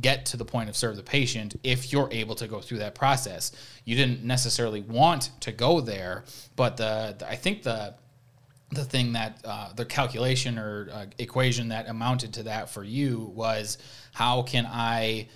get 0.00 0.26
to 0.26 0.36
the 0.36 0.44
point 0.44 0.68
of 0.68 0.76
serve 0.76 0.96
the 0.96 1.02
patient 1.02 1.58
if 1.62 1.92
you're 1.92 2.08
able 2.12 2.34
to 2.34 2.46
go 2.46 2.60
through 2.60 2.78
that 2.78 2.94
process. 2.94 3.52
You 3.84 3.96
didn't 3.96 4.24
necessarily 4.24 4.82
want 4.82 5.30
to 5.40 5.52
go 5.52 5.80
there, 5.80 6.24
but 6.56 6.76
the, 6.76 7.16
the 7.18 7.28
I 7.28 7.36
think 7.36 7.62
the 7.62 7.94
the 8.70 8.84
thing 8.84 9.12
that 9.12 9.38
uh, 9.44 9.72
the 9.74 9.84
calculation 9.84 10.58
or 10.58 10.88
uh, 10.92 11.06
equation 11.18 11.68
that 11.68 11.88
amounted 11.88 12.34
to 12.34 12.42
that 12.44 12.68
for 12.70 12.82
you 12.82 13.32
was 13.34 13.78
how 14.12 14.42
can 14.42 14.66
I 14.66 15.28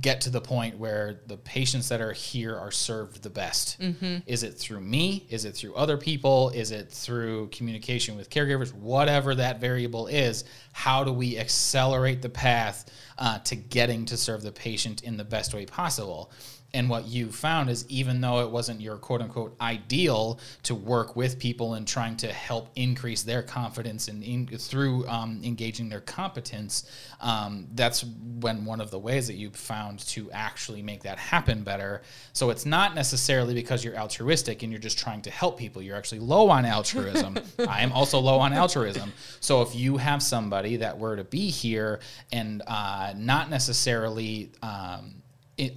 get 0.00 0.20
to 0.22 0.30
the 0.30 0.40
point 0.40 0.78
where 0.78 1.20
the 1.26 1.36
patients 1.36 1.88
that 1.88 2.00
are 2.00 2.12
here 2.12 2.56
are 2.56 2.70
served 2.70 3.22
the 3.22 3.30
best? 3.30 3.78
Is 4.26 4.42
it 4.42 4.54
through 4.54 4.80
me? 4.80 5.26
Is 5.30 5.44
it 5.44 5.52
through 5.52 5.74
other 5.74 5.96
people? 5.96 6.50
Is 6.50 6.70
it 6.70 6.90
through 6.90 7.48
communication 7.48 8.16
with 8.16 8.30
caregivers? 8.30 8.72
Whatever 8.72 9.34
that 9.34 9.60
variable 9.60 10.06
is, 10.06 10.44
how 10.72 11.04
do 11.04 11.12
we 11.12 11.38
accelerate 11.38 12.22
the 12.22 12.28
path 12.28 12.90
uh, 13.18 13.38
to 13.40 13.56
getting 13.56 14.04
to 14.06 14.16
serve 14.16 14.42
the 14.42 14.52
patient 14.52 15.02
in 15.02 15.16
the 15.16 15.24
best 15.24 15.54
way 15.54 15.66
possible? 15.66 16.30
And 16.72 16.88
what 16.88 17.06
you 17.06 17.32
found 17.32 17.68
is 17.68 17.84
even 17.88 18.20
though 18.20 18.40
it 18.40 18.50
wasn't 18.50 18.80
your 18.80 18.96
quote 18.96 19.22
unquote 19.22 19.56
ideal 19.60 20.38
to 20.64 20.74
work 20.74 21.16
with 21.16 21.38
people 21.38 21.74
and 21.74 21.86
trying 21.86 22.16
to 22.18 22.32
help 22.32 22.68
increase 22.76 23.22
their 23.22 23.42
confidence 23.42 24.08
and 24.08 24.22
in, 24.22 24.46
through 24.46 25.06
um, 25.08 25.40
engaging 25.44 25.88
their 25.88 26.00
competence, 26.00 26.90
um, 27.20 27.66
that's 27.74 28.04
when 28.40 28.64
one 28.64 28.80
of 28.80 28.90
the 28.90 28.98
ways 28.98 29.26
that 29.26 29.34
you 29.34 29.50
found 29.50 29.98
to 30.00 30.30
actually 30.32 30.82
make 30.82 31.02
that 31.02 31.18
happen 31.18 31.62
better. 31.62 32.02
So 32.32 32.50
it's 32.50 32.66
not 32.66 32.94
necessarily 32.94 33.54
because 33.54 33.84
you're 33.84 33.96
altruistic 33.96 34.62
and 34.62 34.72
you're 34.72 34.80
just 34.80 34.98
trying 34.98 35.22
to 35.22 35.30
help 35.30 35.58
people. 35.58 35.82
You're 35.82 35.96
actually 35.96 36.20
low 36.20 36.50
on 36.50 36.64
altruism. 36.64 37.36
I 37.68 37.82
am 37.82 37.92
also 37.92 38.18
low 38.18 38.38
on 38.38 38.52
altruism. 38.52 39.12
So 39.40 39.62
if 39.62 39.74
you 39.74 39.96
have 39.96 40.22
somebody 40.22 40.76
that 40.76 40.98
were 40.98 41.16
to 41.16 41.24
be 41.24 41.50
here 41.50 42.00
and 42.32 42.62
uh, 42.66 43.12
not 43.16 43.50
necessarily 43.50 44.52
um, 44.62 45.19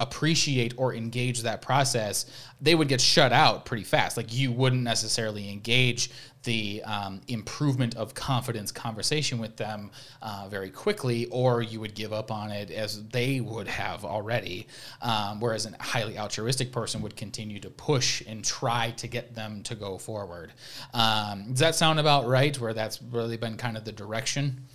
appreciate 0.00 0.74
or 0.76 0.94
engage 0.94 1.42
that 1.42 1.62
process, 1.62 2.26
they 2.60 2.74
would 2.74 2.88
get 2.88 3.00
shut 3.00 3.32
out 3.32 3.64
pretty 3.66 3.84
fast. 3.84 4.16
Like 4.16 4.32
you 4.32 4.52
wouldn't 4.52 4.82
necessarily 4.82 5.50
engage 5.50 6.10
the 6.44 6.82
um, 6.84 7.20
improvement 7.28 7.96
of 7.96 8.14
confidence 8.14 8.70
conversation 8.70 9.38
with 9.38 9.56
them 9.56 9.90
uh, 10.22 10.46
very 10.50 10.70
quickly, 10.70 11.26
or 11.26 11.62
you 11.62 11.80
would 11.80 11.94
give 11.94 12.12
up 12.12 12.30
on 12.30 12.50
it 12.50 12.70
as 12.70 13.06
they 13.08 13.40
would 13.40 13.66
have 13.66 14.04
already. 14.04 14.66
Um, 15.02 15.40
whereas 15.40 15.66
a 15.66 15.82
highly 15.82 16.18
altruistic 16.18 16.70
person 16.70 17.00
would 17.02 17.16
continue 17.16 17.60
to 17.60 17.70
push 17.70 18.22
and 18.26 18.44
try 18.44 18.90
to 18.92 19.08
get 19.08 19.34
them 19.34 19.62
to 19.64 19.74
go 19.74 19.98
forward. 19.98 20.52
Um, 20.92 21.46
does 21.50 21.60
that 21.60 21.74
sound 21.74 21.98
about 21.98 22.26
right? 22.26 22.58
Where 22.58 22.74
that's 22.74 23.02
really 23.02 23.36
been 23.36 23.56
kind 23.56 23.76
of 23.76 23.84
the 23.84 23.92
direction? 23.92 24.66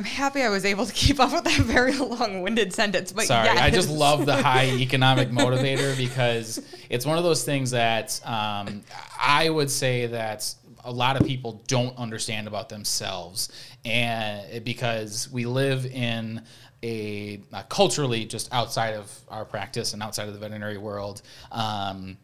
I'm 0.00 0.06
happy 0.06 0.40
I 0.40 0.48
was 0.48 0.64
able 0.64 0.86
to 0.86 0.94
keep 0.94 1.20
up 1.20 1.30
with 1.30 1.44
that 1.44 1.60
very 1.60 1.92
long-winded 1.98 2.72
sentence. 2.72 3.12
But 3.12 3.24
Sorry, 3.24 3.50
I 3.50 3.68
just 3.68 3.90
love 3.90 4.24
the 4.24 4.34
high 4.34 4.70
economic 4.78 5.28
motivator 5.28 5.94
because 5.94 6.62
it's 6.88 7.04
one 7.04 7.18
of 7.18 7.24
those 7.24 7.44
things 7.44 7.72
that 7.72 8.18
um, 8.24 8.82
I 9.20 9.50
would 9.50 9.70
say 9.70 10.06
that 10.06 10.54
a 10.84 10.90
lot 10.90 11.20
of 11.20 11.26
people 11.26 11.62
don't 11.66 11.94
understand 11.98 12.48
about 12.48 12.70
themselves, 12.70 13.52
and 13.84 14.64
because 14.64 15.30
we 15.30 15.44
live 15.44 15.84
in 15.84 16.44
a, 16.82 17.42
uh 17.52 17.62
culturally 17.64 18.24
just 18.24 18.50
outside 18.54 18.94
of 18.94 19.14
our 19.28 19.44
practice 19.44 19.92
and 19.92 20.02
outside 20.02 20.28
of 20.28 20.32
the 20.32 20.40
veterinary 20.40 20.78
world. 20.78 21.20
Um, 21.52 22.16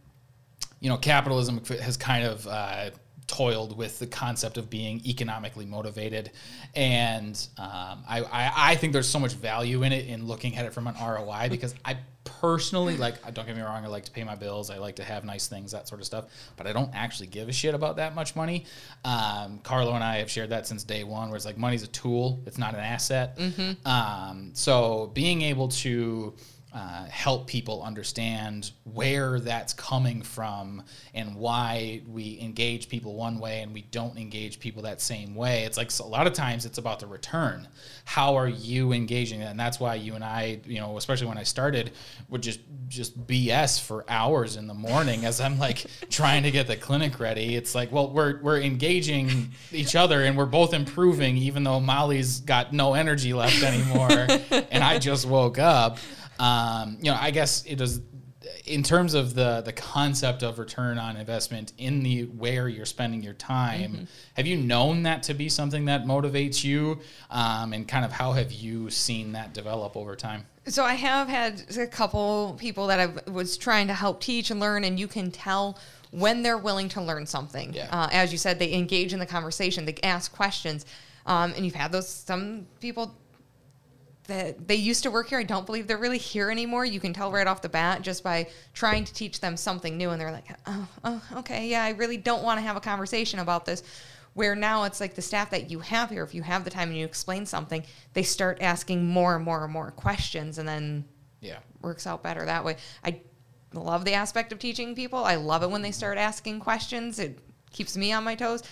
you 0.80 0.88
know, 0.88 0.96
capitalism 0.96 1.62
has 1.82 1.98
kind 1.98 2.24
of 2.24 2.46
uh, 2.46 2.90
toiled 3.26 3.76
with 3.76 3.98
the 3.98 4.06
concept 4.06 4.56
of 4.56 4.70
being 4.70 5.00
economically 5.06 5.66
motivated, 5.66 6.30
and 6.74 7.34
um, 7.58 8.04
I, 8.08 8.22
I 8.30 8.52
I 8.72 8.74
think 8.76 8.92
there's 8.92 9.08
so 9.08 9.18
much 9.18 9.34
value 9.34 9.82
in 9.82 9.92
it 9.92 10.06
in 10.06 10.26
looking 10.26 10.56
at 10.56 10.64
it 10.66 10.72
from 10.72 10.86
an 10.86 10.94
ROI 11.00 11.48
because 11.50 11.74
I 11.84 11.98
personally 12.24 12.96
like 12.96 13.22
don't 13.34 13.46
get 13.46 13.54
me 13.56 13.62
wrong 13.62 13.84
I 13.84 13.86
like 13.86 14.04
to 14.06 14.10
pay 14.10 14.24
my 14.24 14.34
bills 14.34 14.68
I 14.68 14.78
like 14.78 14.96
to 14.96 15.04
have 15.04 15.24
nice 15.24 15.46
things 15.46 15.70
that 15.70 15.86
sort 15.86 16.00
of 16.00 16.06
stuff 16.06 16.24
but 16.56 16.66
I 16.66 16.72
don't 16.72 16.90
actually 16.92 17.28
give 17.28 17.48
a 17.48 17.52
shit 17.52 17.72
about 17.72 17.96
that 17.96 18.16
much 18.16 18.34
money. 18.34 18.64
Um, 19.04 19.60
Carlo 19.62 19.94
and 19.94 20.02
I 20.02 20.16
have 20.16 20.28
shared 20.30 20.50
that 20.50 20.66
since 20.66 20.82
day 20.82 21.04
one 21.04 21.28
where 21.28 21.36
it's 21.36 21.46
like 21.46 21.56
money's 21.56 21.84
a 21.84 21.86
tool 21.88 22.42
it's 22.44 22.58
not 22.58 22.74
an 22.74 22.80
asset. 22.80 23.38
Um, 23.86 24.50
so 24.54 25.10
being 25.14 25.42
able 25.42 25.68
to 25.68 26.34
uh, 26.76 27.06
help 27.06 27.46
people 27.46 27.82
understand 27.82 28.70
where 28.84 29.40
that's 29.40 29.72
coming 29.72 30.20
from 30.20 30.82
and 31.14 31.34
why 31.34 32.02
we 32.06 32.38
engage 32.42 32.90
people 32.90 33.14
one 33.14 33.38
way 33.38 33.62
and 33.62 33.72
we 33.72 33.80
don't 33.80 34.18
engage 34.18 34.60
people 34.60 34.82
that 34.82 35.00
same 35.00 35.34
way. 35.34 35.62
It's 35.64 35.78
like 35.78 35.90
a 36.00 36.02
lot 36.02 36.26
of 36.26 36.34
times 36.34 36.66
it's 36.66 36.76
about 36.76 37.00
the 37.00 37.06
return. 37.06 37.66
How 38.04 38.36
are 38.36 38.46
you 38.46 38.92
engaging? 38.92 39.40
And 39.40 39.58
that's 39.58 39.80
why 39.80 39.94
you 39.94 40.16
and 40.16 40.22
I, 40.22 40.60
you 40.66 40.78
know, 40.78 40.98
especially 40.98 41.28
when 41.28 41.38
I 41.38 41.44
started, 41.44 41.92
would 42.28 42.42
just 42.42 42.60
just 42.88 43.26
BS 43.26 43.80
for 43.80 44.04
hours 44.06 44.56
in 44.56 44.66
the 44.66 44.74
morning 44.74 45.24
as 45.24 45.40
I'm 45.40 45.58
like 45.58 45.86
trying 46.10 46.42
to 46.42 46.50
get 46.50 46.66
the 46.66 46.76
clinic 46.76 47.18
ready. 47.18 47.56
It's 47.56 47.74
like, 47.74 47.90
well, 47.90 48.10
we're 48.10 48.38
we're 48.42 48.60
engaging 48.60 49.52
each 49.72 49.96
other 49.96 50.24
and 50.24 50.36
we're 50.36 50.44
both 50.44 50.74
improving, 50.74 51.38
even 51.38 51.64
though 51.64 51.80
Molly's 51.80 52.40
got 52.40 52.74
no 52.74 52.92
energy 52.92 53.32
left 53.32 53.62
anymore, 53.62 54.10
and 54.70 54.84
I 54.84 54.98
just 54.98 55.24
woke 55.24 55.58
up. 55.58 55.96
Um, 56.38 56.98
you 57.00 57.10
know, 57.10 57.18
I 57.20 57.30
guess 57.30 57.64
it 57.66 57.80
is 57.80 58.00
in 58.64 58.82
terms 58.82 59.14
of 59.14 59.34
the 59.34 59.62
the 59.64 59.72
concept 59.72 60.42
of 60.42 60.58
return 60.58 60.98
on 60.98 61.16
investment 61.16 61.72
in 61.78 62.02
the 62.02 62.24
where 62.24 62.68
you're 62.68 62.86
spending 62.86 63.22
your 63.22 63.34
time. 63.34 63.92
Mm-hmm. 63.92 64.04
Have 64.34 64.46
you 64.46 64.56
known 64.56 65.04
that 65.04 65.22
to 65.24 65.34
be 65.34 65.48
something 65.48 65.86
that 65.86 66.04
motivates 66.04 66.62
you, 66.64 67.00
um, 67.30 67.72
and 67.72 67.86
kind 67.86 68.04
of 68.04 68.12
how 68.12 68.32
have 68.32 68.52
you 68.52 68.90
seen 68.90 69.32
that 69.32 69.52
develop 69.52 69.96
over 69.96 70.16
time? 70.16 70.46
So 70.66 70.84
I 70.84 70.94
have 70.94 71.28
had 71.28 71.62
a 71.78 71.86
couple 71.86 72.56
people 72.58 72.88
that 72.88 72.98
I 72.98 73.30
was 73.30 73.56
trying 73.56 73.86
to 73.86 73.94
help 73.94 74.20
teach 74.20 74.50
and 74.50 74.58
learn, 74.58 74.84
and 74.84 74.98
you 74.98 75.06
can 75.06 75.30
tell 75.30 75.78
when 76.10 76.42
they're 76.42 76.58
willing 76.58 76.88
to 76.90 77.02
learn 77.02 77.26
something. 77.26 77.72
Yeah. 77.72 77.88
Uh, 77.90 78.08
as 78.10 78.32
you 78.32 78.38
said, 78.38 78.58
they 78.58 78.72
engage 78.72 79.12
in 79.12 79.18
the 79.18 79.26
conversation, 79.26 79.84
they 79.84 79.96
ask 80.02 80.32
questions, 80.32 80.84
um, 81.26 81.52
and 81.54 81.64
you've 81.64 81.74
had 81.74 81.92
those 81.92 82.08
some 82.08 82.66
people 82.80 83.14
that 84.26 84.68
they 84.68 84.74
used 84.74 85.02
to 85.04 85.10
work 85.10 85.28
here. 85.28 85.38
I 85.38 85.44
don't 85.44 85.66
believe 85.66 85.86
they're 85.86 85.98
really 85.98 86.18
here 86.18 86.50
anymore. 86.50 86.84
You 86.84 87.00
can 87.00 87.12
tell 87.12 87.30
right 87.32 87.46
off 87.46 87.62
the 87.62 87.68
bat 87.68 88.02
just 88.02 88.22
by 88.22 88.48
trying 88.74 89.04
to 89.04 89.12
teach 89.12 89.40
them 89.40 89.56
something 89.56 89.96
new, 89.96 90.10
and 90.10 90.20
they're 90.20 90.32
like, 90.32 90.46
"Oh, 90.66 90.88
oh 91.04 91.22
okay, 91.38 91.68
yeah, 91.68 91.84
I 91.84 91.90
really 91.90 92.16
don't 92.16 92.42
want 92.42 92.58
to 92.58 92.62
have 92.62 92.76
a 92.76 92.80
conversation 92.80 93.38
about 93.38 93.64
this." 93.64 93.82
Where 94.34 94.54
now 94.54 94.84
it's 94.84 95.00
like 95.00 95.14
the 95.14 95.22
staff 95.22 95.50
that 95.50 95.70
you 95.70 95.80
have 95.80 96.10
here, 96.10 96.22
if 96.22 96.34
you 96.34 96.42
have 96.42 96.64
the 96.64 96.70
time 96.70 96.88
and 96.88 96.98
you 96.98 97.06
explain 97.06 97.46
something, 97.46 97.82
they 98.12 98.22
start 98.22 98.58
asking 98.60 99.06
more 99.06 99.34
and 99.34 99.44
more 99.44 99.64
and 99.64 99.72
more 99.72 99.90
questions, 99.90 100.58
and 100.58 100.68
then 100.68 101.06
yeah, 101.40 101.58
works 101.80 102.06
out 102.06 102.22
better 102.22 102.44
that 102.44 102.64
way. 102.64 102.76
I 103.02 103.20
love 103.72 104.04
the 104.04 104.14
aspect 104.14 104.52
of 104.52 104.58
teaching 104.58 104.94
people. 104.94 105.24
I 105.24 105.36
love 105.36 105.62
it 105.62 105.70
when 105.70 105.82
they 105.82 105.92
start 105.92 106.18
asking 106.18 106.60
questions. 106.60 107.18
It 107.18 107.38
keeps 107.70 107.96
me 107.96 108.12
on 108.12 108.24
my 108.24 108.34
toes, 108.34 108.62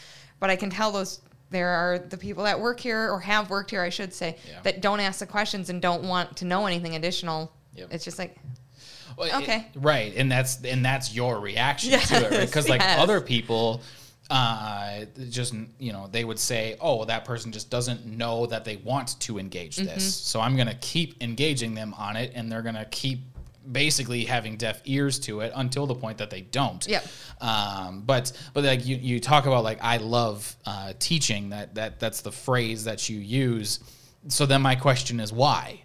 but 0.40 0.50
I 0.50 0.56
can 0.56 0.70
tell 0.70 0.92
those 0.92 1.20
there 1.54 1.68
are 1.68 1.98
the 1.98 2.16
people 2.18 2.44
that 2.44 2.58
work 2.58 2.80
here 2.80 3.10
or 3.10 3.20
have 3.20 3.50
worked 3.50 3.70
here, 3.70 3.82
I 3.82 3.90
should 3.90 4.12
say, 4.12 4.36
yeah. 4.48 4.60
that 4.62 4.80
don't 4.80 5.00
ask 5.00 5.20
the 5.20 5.26
questions 5.26 5.70
and 5.70 5.80
don't 5.80 6.02
want 6.04 6.36
to 6.38 6.44
know 6.44 6.66
anything 6.66 6.96
additional. 6.96 7.52
Yep. 7.74 7.88
It's 7.92 8.04
just 8.04 8.18
like, 8.18 8.36
well, 9.16 9.42
okay, 9.42 9.68
it, 9.74 9.78
right, 9.80 10.12
and 10.16 10.30
that's 10.30 10.64
and 10.64 10.84
that's 10.84 11.14
your 11.14 11.38
reaction 11.38 11.92
yes, 11.92 12.08
to 12.08 12.16
it, 12.16 12.46
because 12.46 12.64
right? 12.64 12.78
like 12.78 12.80
yes. 12.80 12.98
other 12.98 13.20
people 13.20 13.80
uh, 14.30 15.04
just 15.30 15.54
you 15.78 15.92
know 15.92 16.08
they 16.10 16.24
would 16.24 16.38
say 16.38 16.76
oh 16.80 17.04
that 17.04 17.24
person 17.24 17.52
just 17.52 17.70
doesn't 17.70 18.06
know 18.06 18.46
that 18.46 18.64
they 18.64 18.76
want 18.76 19.18
to 19.20 19.38
engage 19.38 19.76
this 19.76 19.88
mm-hmm. 19.88 19.98
so 19.98 20.40
i'm 20.40 20.56
going 20.56 20.68
to 20.68 20.74
keep 20.76 21.22
engaging 21.22 21.74
them 21.74 21.94
on 21.98 22.16
it 22.16 22.32
and 22.34 22.50
they're 22.50 22.62
going 22.62 22.74
to 22.74 22.86
keep 22.86 23.20
basically 23.70 24.24
having 24.24 24.56
deaf 24.56 24.80
ears 24.84 25.18
to 25.20 25.40
it 25.40 25.52
until 25.54 25.86
the 25.86 25.94
point 25.94 26.18
that 26.18 26.30
they 26.30 26.42
don't. 26.42 26.86
Yeah. 26.86 27.00
Um, 27.40 28.02
but 28.02 28.32
but 28.52 28.64
like 28.64 28.86
you, 28.86 28.96
you 28.96 29.20
talk 29.20 29.46
about 29.46 29.64
like 29.64 29.78
I 29.82 29.98
love 29.98 30.54
uh, 30.66 30.92
teaching 30.98 31.50
that 31.50 31.74
that 31.74 32.00
that's 32.00 32.20
the 32.20 32.32
phrase 32.32 32.84
that 32.84 33.08
you 33.08 33.18
use. 33.18 33.80
So 34.28 34.46
then 34.46 34.62
my 34.62 34.74
question 34.74 35.20
is 35.20 35.32
why? 35.32 35.82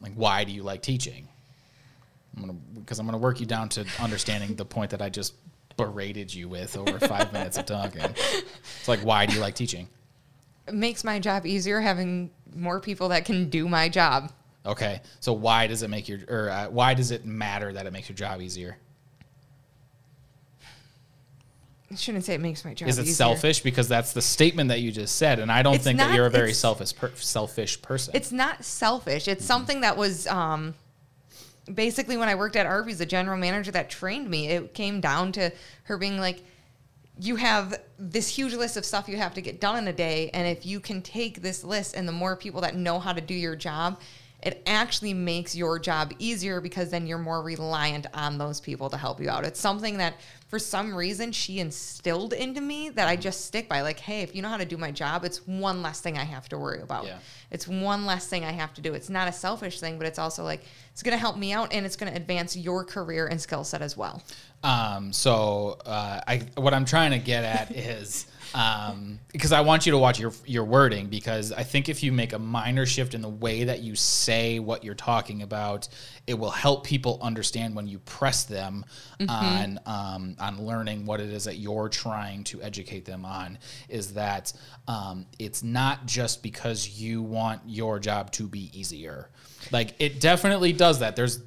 Like 0.00 0.12
why 0.14 0.44
do 0.44 0.52
you 0.52 0.62
like 0.62 0.82
teaching? 0.82 1.28
I'm 2.36 2.42
gonna 2.42 2.58
because 2.74 2.98
I'm 2.98 3.06
gonna 3.06 3.18
work 3.18 3.40
you 3.40 3.46
down 3.46 3.68
to 3.70 3.86
understanding 4.00 4.54
the 4.54 4.64
point 4.64 4.90
that 4.90 5.02
I 5.02 5.08
just 5.08 5.34
berated 5.76 6.32
you 6.32 6.48
with 6.48 6.76
over 6.76 6.98
five 6.98 7.32
minutes 7.32 7.58
of 7.58 7.66
talking. 7.66 8.02
It's 8.02 8.88
like 8.88 9.00
why 9.00 9.26
do 9.26 9.34
you 9.34 9.40
like 9.40 9.54
teaching? 9.54 9.88
It 10.66 10.74
makes 10.74 11.02
my 11.02 11.18
job 11.18 11.46
easier 11.46 11.80
having 11.80 12.30
more 12.54 12.80
people 12.80 13.08
that 13.08 13.24
can 13.24 13.48
do 13.48 13.68
my 13.68 13.88
job. 13.88 14.32
Okay, 14.68 15.00
so 15.20 15.32
why 15.32 15.66
does 15.66 15.82
it 15.82 15.88
make 15.88 16.08
your 16.08 16.18
or 16.28 16.50
uh, 16.50 16.68
why 16.68 16.92
does 16.92 17.10
it 17.10 17.24
matter 17.24 17.72
that 17.72 17.86
it 17.86 17.92
makes 17.92 18.10
your 18.10 18.16
job 18.16 18.42
easier? 18.42 18.76
I 21.90 21.94
shouldn't 21.94 22.26
say 22.26 22.34
it 22.34 22.40
makes 22.42 22.66
my 22.66 22.74
job. 22.74 22.86
Is 22.86 22.98
it 22.98 23.02
easier. 23.02 23.14
selfish? 23.14 23.60
Because 23.62 23.88
that's 23.88 24.12
the 24.12 24.20
statement 24.20 24.68
that 24.68 24.80
you 24.80 24.92
just 24.92 25.16
said, 25.16 25.38
and 25.38 25.50
I 25.50 25.62
don't 25.62 25.76
it's 25.76 25.84
think 25.84 25.96
not, 25.96 26.08
that 26.08 26.14
you're 26.14 26.26
a 26.26 26.30
very 26.30 26.52
selfish 26.52 26.94
per, 26.94 27.10
selfish 27.14 27.80
person. 27.80 28.14
It's 28.14 28.30
not 28.30 28.62
selfish. 28.62 29.26
It's 29.26 29.40
mm-hmm. 29.40 29.46
something 29.46 29.80
that 29.80 29.96
was 29.96 30.26
um, 30.26 30.74
basically 31.72 32.18
when 32.18 32.28
I 32.28 32.34
worked 32.34 32.56
at 32.56 32.66
Arby's, 32.66 32.98
the 32.98 33.06
general 33.06 33.38
manager 33.38 33.70
that 33.70 33.88
trained 33.88 34.28
me. 34.28 34.48
It 34.48 34.74
came 34.74 35.00
down 35.00 35.32
to 35.32 35.50
her 35.84 35.96
being 35.96 36.20
like, 36.20 36.42
"You 37.18 37.36
have 37.36 37.80
this 37.98 38.28
huge 38.28 38.52
list 38.52 38.76
of 38.76 38.84
stuff 38.84 39.08
you 39.08 39.16
have 39.16 39.32
to 39.32 39.40
get 39.40 39.62
done 39.62 39.78
in 39.78 39.88
a 39.88 39.94
day, 39.94 40.28
and 40.34 40.46
if 40.46 40.66
you 40.66 40.80
can 40.80 41.00
take 41.00 41.40
this 41.40 41.64
list, 41.64 41.96
and 41.96 42.06
the 42.06 42.12
more 42.12 42.36
people 42.36 42.60
that 42.60 42.76
know 42.76 42.98
how 42.98 43.14
to 43.14 43.22
do 43.22 43.34
your 43.34 43.56
job." 43.56 43.98
It 44.42 44.62
actually 44.66 45.14
makes 45.14 45.56
your 45.56 45.80
job 45.80 46.12
easier 46.20 46.60
because 46.60 46.90
then 46.90 47.06
you're 47.08 47.18
more 47.18 47.42
reliant 47.42 48.06
on 48.14 48.38
those 48.38 48.60
people 48.60 48.88
to 48.88 48.96
help 48.96 49.20
you 49.20 49.28
out. 49.28 49.44
It's 49.44 49.58
something 49.58 49.98
that 49.98 50.14
for 50.46 50.60
some 50.60 50.94
reason 50.94 51.32
she 51.32 51.58
instilled 51.58 52.32
into 52.32 52.60
me 52.60 52.88
that 52.90 53.08
I 53.08 53.16
just 53.16 53.46
stick 53.46 53.68
by. 53.68 53.80
Like, 53.80 53.98
hey, 53.98 54.22
if 54.22 54.36
you 54.36 54.42
know 54.42 54.48
how 54.48 54.56
to 54.56 54.64
do 54.64 54.76
my 54.76 54.92
job, 54.92 55.24
it's 55.24 55.44
one 55.46 55.82
less 55.82 56.00
thing 56.00 56.16
I 56.16 56.22
have 56.22 56.48
to 56.50 56.58
worry 56.58 56.80
about. 56.80 57.06
Yeah. 57.06 57.18
It's 57.50 57.66
one 57.66 58.06
less 58.06 58.28
thing 58.28 58.44
I 58.44 58.52
have 58.52 58.72
to 58.74 58.80
do. 58.80 58.94
It's 58.94 59.10
not 59.10 59.26
a 59.26 59.32
selfish 59.32 59.80
thing, 59.80 59.98
but 59.98 60.06
it's 60.06 60.20
also 60.20 60.44
like 60.44 60.62
it's 60.92 61.02
going 61.02 61.12
to 61.12 61.18
help 61.18 61.36
me 61.36 61.52
out 61.52 61.74
and 61.74 61.84
it's 61.84 61.96
going 61.96 62.12
to 62.12 62.16
advance 62.16 62.56
your 62.56 62.84
career 62.84 63.26
and 63.26 63.40
skill 63.40 63.64
set 63.64 63.82
as 63.82 63.96
well. 63.96 64.22
Um, 64.62 65.12
so 65.12 65.78
uh, 65.84 66.20
I 66.28 66.42
what 66.54 66.74
I'm 66.74 66.84
trying 66.84 67.10
to 67.10 67.18
get 67.18 67.42
at 67.42 67.70
is 67.76 68.27
um, 68.54 69.18
because 69.32 69.52
I 69.52 69.60
want 69.60 69.86
you 69.86 69.92
to 69.92 69.98
watch 69.98 70.18
your 70.18 70.32
your 70.46 70.64
wording 70.64 71.08
because 71.08 71.52
I 71.52 71.62
think 71.62 71.88
if 71.88 72.02
you 72.02 72.12
make 72.12 72.32
a 72.32 72.38
minor 72.38 72.86
shift 72.86 73.14
in 73.14 73.20
the 73.20 73.28
way 73.28 73.64
that 73.64 73.80
you 73.80 73.94
say 73.94 74.58
what 74.58 74.84
you're 74.84 74.94
talking 74.94 75.42
about, 75.42 75.88
it 76.26 76.34
will 76.34 76.50
help 76.50 76.84
people 76.84 77.18
understand 77.22 77.74
when 77.74 77.86
you 77.86 77.98
press 78.00 78.44
them 78.44 78.84
mm-hmm. 79.18 79.30
on 79.30 79.80
um, 79.86 80.36
on 80.38 80.64
learning 80.64 81.06
what 81.06 81.20
it 81.20 81.30
is 81.30 81.44
that 81.44 81.56
you're 81.56 81.88
trying 81.88 82.44
to 82.44 82.62
educate 82.62 83.04
them 83.04 83.24
on. 83.24 83.58
Is 83.88 84.14
that 84.14 84.52
um, 84.86 85.26
it's 85.38 85.62
not 85.62 86.06
just 86.06 86.42
because 86.42 87.00
you 87.00 87.22
want 87.22 87.62
your 87.66 87.98
job 87.98 88.30
to 88.32 88.46
be 88.46 88.70
easier 88.78 89.30
like 89.72 89.94
it 89.98 90.20
definitely 90.20 90.72
does 90.72 91.00
that. 91.00 91.16
There's 91.16 91.40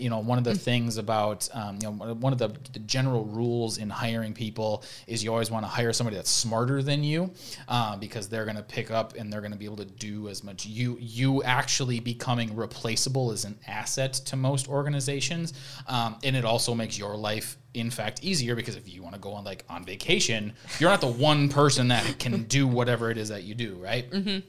you 0.00 0.10
know 0.10 0.18
one 0.18 0.38
of 0.38 0.44
the 0.44 0.54
things 0.54 0.96
about 0.98 1.48
um, 1.52 1.78
you 1.80 1.90
know 1.90 2.14
one 2.14 2.32
of 2.32 2.38
the, 2.38 2.48
the, 2.72 2.78
general 2.80 3.24
rules 3.24 3.78
in 3.78 3.88
hiring 3.88 4.34
people 4.34 4.84
is 5.06 5.22
you 5.22 5.30
always 5.30 5.50
want 5.50 5.64
to 5.64 5.68
hire 5.68 5.92
somebody 5.92 6.16
that's 6.16 6.30
smarter 6.30 6.82
than 6.82 7.02
you 7.04 7.30
uh, 7.68 7.96
because 7.96 8.28
they're 8.28 8.44
going 8.44 8.56
to 8.56 8.62
pick 8.62 8.90
up 8.90 9.14
and 9.16 9.32
they're 9.32 9.40
going 9.40 9.52
to 9.52 9.58
be 9.58 9.64
able 9.64 9.76
to 9.76 9.84
do 9.84 10.28
as 10.28 10.42
much. 10.44 10.66
You 10.66 10.96
you 11.00 11.42
actually 11.42 12.00
becoming 12.00 12.54
replaceable 12.54 13.32
is 13.32 13.44
an 13.44 13.58
asset 13.66 14.12
to 14.14 14.36
most 14.36 14.68
organizations 14.68 15.54
um, 15.86 16.18
and 16.24 16.36
it 16.36 16.44
also 16.44 16.74
makes 16.74 16.98
your 16.98 17.16
life 17.16 17.56
in 17.74 17.90
fact 17.90 18.22
easier 18.22 18.54
because 18.54 18.76
if 18.76 18.88
you 18.92 19.02
want 19.02 19.14
to 19.14 19.20
go 19.20 19.32
on 19.32 19.44
like 19.44 19.64
on 19.68 19.84
vacation 19.84 20.52
you're 20.78 20.90
not 20.90 21.00
the 21.00 21.06
one 21.06 21.48
person 21.48 21.88
that 21.88 22.18
can 22.18 22.44
do 22.44 22.66
whatever 22.66 23.10
it 23.10 23.16
is 23.16 23.28
that 23.28 23.44
you 23.44 23.54
do 23.54 23.76
right? 23.76 24.10
Mm-hmm. 24.10 24.40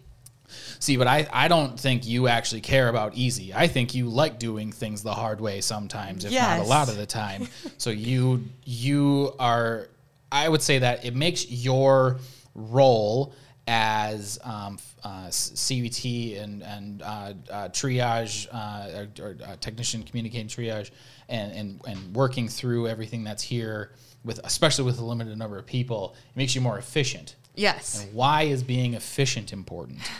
See, 0.83 0.97
but 0.97 1.07
I, 1.07 1.25
I 1.31 1.47
don't 1.47 1.79
think 1.79 2.05
you 2.05 2.27
actually 2.27 2.59
care 2.59 2.89
about 2.89 3.15
easy. 3.15 3.53
I 3.53 3.67
think 3.67 3.95
you 3.95 4.09
like 4.09 4.37
doing 4.37 4.73
things 4.73 5.01
the 5.01 5.13
hard 5.13 5.39
way 5.39 5.61
sometimes, 5.61 6.25
if 6.25 6.33
yes. 6.33 6.57
not 6.57 6.65
a 6.65 6.67
lot 6.67 6.89
of 6.89 6.97
the 6.97 7.05
time. 7.05 7.47
so 7.77 7.89
you 7.89 8.43
you 8.65 9.33
are 9.39 9.87
I 10.29 10.49
would 10.49 10.61
say 10.61 10.79
that 10.79 11.05
it 11.05 11.15
makes 11.15 11.49
your 11.49 12.17
role 12.53 13.33
as 13.65 14.37
um, 14.43 14.77
uh, 15.05 15.27
CVT 15.27 16.43
and 16.43 16.61
and 16.61 17.01
uh, 17.01 17.05
uh, 17.49 17.69
triage 17.69 18.49
uh, 18.51 19.23
or, 19.23 19.37
uh, 19.41 19.55
technician 19.61 20.03
communicating 20.03 20.47
triage 20.47 20.91
and, 21.29 21.53
and 21.53 21.81
and 21.87 22.13
working 22.13 22.49
through 22.49 22.89
everything 22.89 23.23
that's 23.23 23.43
here 23.43 23.93
with 24.25 24.41
especially 24.43 24.83
with 24.83 24.99
a 24.99 25.05
limited 25.05 25.37
number 25.37 25.57
of 25.57 25.65
people, 25.65 26.13
it 26.29 26.35
makes 26.35 26.53
you 26.53 26.59
more 26.59 26.77
efficient. 26.77 27.37
Yes. 27.55 28.03
And 28.03 28.13
why 28.13 28.43
is 28.43 28.63
being 28.63 28.95
efficient 28.95 29.53
important? 29.53 30.01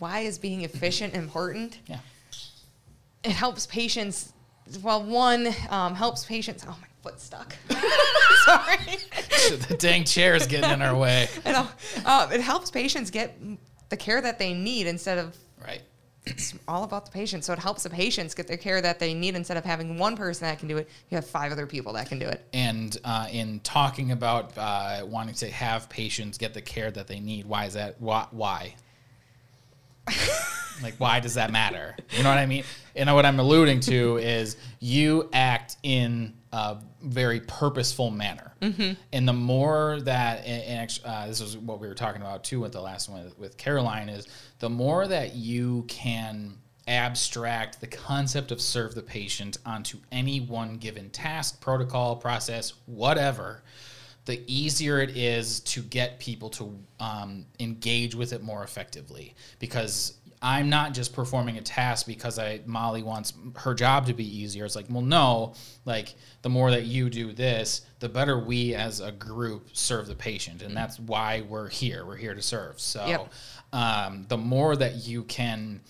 why 0.00 0.20
is 0.20 0.38
being 0.38 0.62
efficient 0.62 1.14
important? 1.14 1.78
Yeah. 1.86 2.00
It 3.22 3.32
helps 3.32 3.66
patients. 3.66 4.32
Well, 4.82 5.02
one 5.02 5.48
um, 5.70 5.94
helps 5.94 6.24
patients. 6.24 6.64
Oh 6.66 6.76
my 6.80 6.88
foot 7.04 7.20
stuck. 7.20 7.54
Sorry. 8.44 8.76
the 9.68 9.76
dang 9.78 10.04
chair 10.04 10.34
is 10.34 10.46
getting 10.46 10.70
in 10.70 10.82
our 10.82 10.96
way. 10.96 11.28
know. 11.44 11.68
Uh, 12.04 12.28
it 12.32 12.40
helps 12.40 12.70
patients 12.70 13.10
get 13.10 13.38
the 13.90 13.96
care 13.96 14.20
that 14.20 14.38
they 14.38 14.54
need 14.54 14.86
instead 14.86 15.18
of 15.18 15.36
right. 15.62 15.82
It's 16.26 16.54
all 16.66 16.84
about 16.84 17.04
the 17.04 17.10
patient. 17.10 17.44
So 17.44 17.52
it 17.52 17.58
helps 17.58 17.82
the 17.82 17.90
patients 17.90 18.34
get 18.34 18.46
the 18.46 18.56
care 18.56 18.80
that 18.80 18.98
they 18.98 19.12
need 19.12 19.36
instead 19.36 19.58
of 19.58 19.64
having 19.64 19.98
one 19.98 20.16
person 20.16 20.46
that 20.46 20.58
can 20.58 20.68
do 20.68 20.78
it. 20.78 20.88
You 21.10 21.16
have 21.16 21.26
five 21.26 21.52
other 21.52 21.66
people 21.66 21.92
that 21.92 22.08
can 22.08 22.18
do 22.18 22.26
it. 22.26 22.42
And 22.54 22.96
uh, 23.04 23.26
in 23.30 23.60
talking 23.60 24.10
about 24.10 24.56
uh, 24.56 25.04
wanting 25.04 25.34
to 25.34 25.50
have 25.50 25.90
patients 25.90 26.38
get 26.38 26.54
the 26.54 26.62
care 26.62 26.90
that 26.90 27.08
they 27.08 27.20
need, 27.20 27.44
why 27.44 27.66
is 27.66 27.74
that? 27.74 28.00
Why? 28.00 28.74
Like, 30.82 30.94
why 30.98 31.20
does 31.20 31.34
that 31.34 31.52
matter? 31.52 31.96
You 32.10 32.22
know 32.22 32.28
what 32.28 32.38
I 32.38 32.46
mean? 32.46 32.64
And 32.96 33.12
what 33.14 33.24
I'm 33.24 33.38
alluding 33.38 33.80
to 33.80 34.18
is 34.18 34.56
you 34.80 35.30
act 35.32 35.76
in 35.82 36.34
a 36.52 36.78
very 37.02 37.40
purposeful 37.40 38.10
manner. 38.10 38.52
And 39.12 39.28
the 39.28 39.32
more 39.32 40.00
that, 40.02 40.44
and, 40.44 41.00
uh, 41.04 41.26
this 41.26 41.40
is 41.40 41.56
what 41.56 41.80
we 41.80 41.88
were 41.88 41.94
talking 41.94 42.22
about 42.22 42.44
too 42.44 42.60
with 42.60 42.72
the 42.72 42.80
last 42.80 43.08
one 43.08 43.24
with, 43.24 43.38
with 43.38 43.56
Caroline, 43.56 44.08
is 44.08 44.26
the 44.58 44.68
more 44.70 45.06
that 45.06 45.34
you 45.34 45.84
can 45.88 46.58
abstract 46.86 47.80
the 47.80 47.86
concept 47.86 48.52
of 48.52 48.60
serve 48.60 48.94
the 48.94 49.02
patient 49.02 49.58
onto 49.64 49.98
any 50.12 50.40
one 50.40 50.76
given 50.76 51.08
task, 51.10 51.60
protocol, 51.60 52.16
process, 52.16 52.74
whatever, 52.86 53.62
the 54.26 54.42
easier 54.46 55.00
it 55.00 55.16
is 55.16 55.60
to 55.60 55.82
get 55.82 56.18
people 56.18 56.48
to 56.50 56.78
um, 57.00 57.44
engage 57.60 58.14
with 58.14 58.32
it 58.32 58.42
more 58.42 58.64
effectively 58.64 59.34
because 59.58 60.14
I'm 60.40 60.68
not 60.68 60.92
just 60.92 61.14
performing 61.14 61.56
a 61.56 61.62
task 61.62 62.06
because 62.06 62.38
I 62.38 62.60
Molly 62.66 63.02
wants 63.02 63.32
her 63.56 63.72
job 63.72 64.06
to 64.06 64.12
be 64.14 64.24
easier. 64.24 64.66
It's 64.66 64.76
like, 64.76 64.86
well, 64.90 65.00
no, 65.02 65.54
like 65.86 66.14
the 66.42 66.50
more 66.50 66.70
that 66.70 66.84
you 66.84 67.08
do 67.08 67.32
this, 67.32 67.80
the 68.00 68.10
better 68.10 68.38
we 68.38 68.74
as 68.74 69.00
a 69.00 69.10
group 69.10 69.68
serve 69.72 70.06
the 70.06 70.14
patient, 70.14 70.60
and 70.60 70.76
that's 70.76 71.00
why 71.00 71.42
we're 71.48 71.68
here. 71.70 72.04
We're 72.04 72.16
here 72.16 72.34
to 72.34 72.42
serve. 72.42 72.78
So, 72.78 73.06
Yep. 73.06 73.32
um, 73.72 74.26
the 74.28 74.36
more 74.36 74.76
that 74.76 75.06
you 75.06 75.22
can 75.24 75.80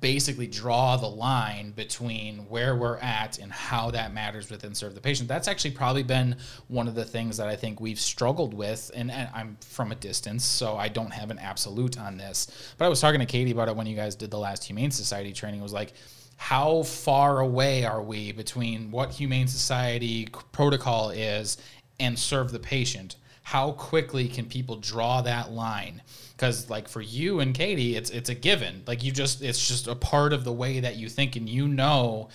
basically 0.00 0.46
draw 0.46 0.96
the 0.96 1.08
line 1.08 1.72
between 1.72 2.38
where 2.48 2.76
we're 2.76 2.98
at 2.98 3.38
and 3.38 3.50
how 3.50 3.90
that 3.90 4.14
matters 4.14 4.48
within 4.48 4.74
serve 4.74 4.94
the 4.94 5.00
patient. 5.00 5.28
That's 5.28 5.48
actually 5.48 5.72
probably 5.72 6.04
been 6.04 6.36
one 6.68 6.86
of 6.86 6.94
the 6.94 7.04
things 7.04 7.36
that 7.36 7.48
i 7.48 7.56
think 7.56 7.80
we've 7.80 7.98
struggled 7.98 8.54
with 8.54 8.90
and, 8.94 9.10
and 9.10 9.28
i'm 9.34 9.56
from 9.60 9.90
a 9.90 9.94
distance 9.96 10.44
so 10.44 10.76
i 10.76 10.88
don't 10.88 11.12
have 11.12 11.30
an 11.30 11.38
absolute 11.38 11.98
on 11.98 12.16
this. 12.16 12.74
But 12.78 12.84
i 12.84 12.88
was 12.88 13.00
talking 13.00 13.18
to 13.20 13.26
katie 13.26 13.50
about 13.50 13.68
it 13.68 13.74
when 13.74 13.86
you 13.86 13.96
guys 13.96 14.14
did 14.14 14.30
the 14.30 14.38
last 14.38 14.64
humane 14.64 14.90
society 14.92 15.32
training. 15.32 15.60
It 15.60 15.64
was 15.64 15.72
like 15.72 15.94
how 16.36 16.82
far 16.82 17.40
away 17.40 17.84
are 17.84 18.02
we 18.02 18.32
between 18.32 18.90
what 18.90 19.10
humane 19.10 19.48
society 19.48 20.28
protocol 20.52 21.10
is 21.10 21.56
and 22.00 22.18
serve 22.18 22.52
the 22.52 22.58
patient? 22.58 23.16
How 23.42 23.72
quickly 23.72 24.28
can 24.28 24.46
people 24.46 24.76
draw 24.76 25.22
that 25.22 25.52
line 25.52 26.02
because 26.42 26.68
like 26.68 26.88
for 26.88 27.00
you 27.00 27.38
and 27.38 27.54
katie 27.54 27.94
it's 27.94 28.10
it's 28.10 28.28
a 28.28 28.34
given. 28.34 28.82
Like 28.84 29.04
you 29.04 29.12
just 29.12 29.42
it's 29.42 29.64
just 29.68 29.86
a 29.86 29.94
part 29.94 30.32
of 30.32 30.42
the 30.42 30.52
way 30.52 30.80
that 30.80 30.96
you 30.96 31.08
think 31.08 31.36
and 31.36 31.48
you 31.48 31.68
know 31.68 32.30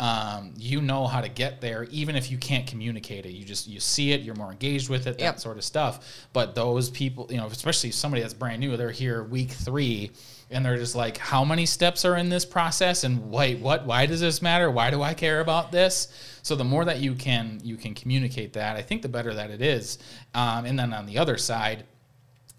um, 0.00 0.54
you 0.56 0.80
know 0.80 1.06
how 1.06 1.20
to 1.20 1.28
get 1.28 1.60
there 1.60 1.84
even 1.84 2.16
if 2.16 2.28
you 2.28 2.38
can't 2.38 2.66
communicate 2.66 3.24
it. 3.24 3.30
You 3.30 3.44
just 3.44 3.68
you 3.68 3.78
see 3.78 4.10
it 4.10 4.22
you're 4.22 4.34
more 4.34 4.50
engaged 4.50 4.88
with 4.88 5.06
it 5.06 5.16
that 5.18 5.24
Yep. 5.24 5.38
sort 5.38 5.58
of 5.58 5.64
stuff. 5.64 6.26
But 6.32 6.56
those 6.56 6.90
people 6.90 7.28
you 7.30 7.36
know 7.36 7.46
especially 7.46 7.92
somebody 7.92 8.20
that's 8.22 8.34
brand 8.34 8.58
new 8.58 8.76
they're 8.76 8.90
here 8.90 9.22
week 9.22 9.52
three 9.52 10.10
and 10.50 10.66
they're 10.66 10.76
just 10.76 10.96
like 10.96 11.16
how 11.18 11.44
many 11.44 11.64
steps 11.64 12.04
are 12.04 12.16
in 12.16 12.30
this 12.30 12.44
process? 12.44 13.04
And 13.04 13.30
wait 13.30 13.60
what? 13.60 13.86
Why 13.86 14.06
does 14.06 14.20
this 14.20 14.42
matter? 14.42 14.72
Why 14.72 14.90
do 14.90 15.02
i 15.02 15.14
care 15.14 15.38
about 15.38 15.70
this? 15.70 16.08
So 16.42 16.56
the 16.56 16.64
more 16.64 16.84
that 16.84 16.98
you 16.98 17.14
can 17.14 17.60
you 17.62 17.76
can 17.76 17.94
communicate 17.94 18.54
that 18.54 18.74
i 18.74 18.82
think 18.82 19.02
the 19.02 19.08
better 19.08 19.32
that 19.34 19.50
it 19.50 19.62
is. 19.62 19.98
Um, 20.34 20.64
and 20.64 20.76
then 20.76 20.92
on 20.92 21.06
the 21.06 21.18
other 21.18 21.38
side 21.38 21.84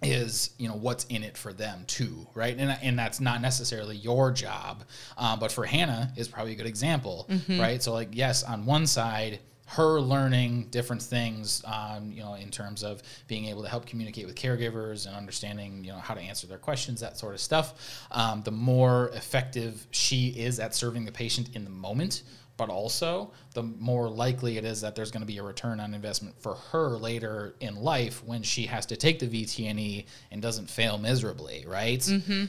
is 0.02 0.50
you 0.58 0.68
know 0.68 0.76
what's 0.76 1.06
in 1.06 1.24
it 1.24 1.38
for 1.38 1.54
them 1.54 1.84
too 1.88 2.28
right? 2.34 2.58
And, 2.58 2.78
and 2.82 3.00
that's 3.00 3.22
not 3.22 3.42
necessarily 3.42 3.96
your 3.96 4.32
job 4.32 4.84
um, 5.18 5.40
but 5.40 5.52
for 5.52 5.66
hannah 5.66 6.12
is 6.18 6.28
probably 6.28 6.52
a 6.54 6.56
good 6.56 6.66
example 6.66 7.30
right? 7.50 7.82
So 7.82 7.94
like 7.94 8.10
yes 8.12 8.44
on 8.44 8.66
one 8.66 8.86
side 8.88 9.40
her 9.66 10.00
learning 10.02 10.68
different 10.72 11.02
things 11.02 11.64
um, 11.66 12.12
you 12.12 12.22
know 12.22 12.34
in 12.36 12.50
terms 12.50 12.84
of 12.84 13.02
being 13.28 13.46
able 13.46 13.64
to 13.64 13.70
help 13.70 13.86
communicate 13.86 14.26
with 14.26 14.36
caregivers 14.36 15.08
and 15.08 15.16
understanding 15.16 15.84
you 15.84 15.92
know 15.92 15.98
how 15.98 16.14
to 16.14 16.20
answer 16.22 16.48
their 16.48 16.58
questions 16.58 17.00
that 17.00 17.18
sort 17.18 17.34
of 17.34 17.40
stuff 17.40 18.06
um, 18.12 18.42
the 18.44 18.52
more 18.52 19.10
effective 19.16 19.88
she 19.92 20.28
is 20.30 20.60
at 20.60 20.76
serving 20.76 21.06
the 21.06 21.12
patient 21.12 21.50
in 21.56 21.64
the 21.64 21.70
moment 21.70 22.24
but 22.58 22.70
also 22.70 23.32
the 23.54 23.64
more 23.64 24.10
likely 24.10 24.58
it 24.58 24.66
is 24.66 24.82
that 24.82 24.96
there's 24.96 25.12
going 25.12 25.22
to 25.22 25.28
be 25.28 25.38
a 25.40 25.44
return 25.44 25.80
on 25.80 25.94
investment 25.94 26.36
for 26.40 26.56
her 26.72 26.90
later 26.98 27.56
in 27.62 27.76
life 27.76 28.24
when 28.26 28.44
she 28.44 28.66
has 28.66 28.86
to 28.86 28.96
take 28.96 29.20
the 29.20 29.28
VTNE 29.28 30.06
and 30.32 30.42
doesn't 30.42 30.70
fail 30.70 30.98
miserably, 30.98 31.66
right? 31.68 32.02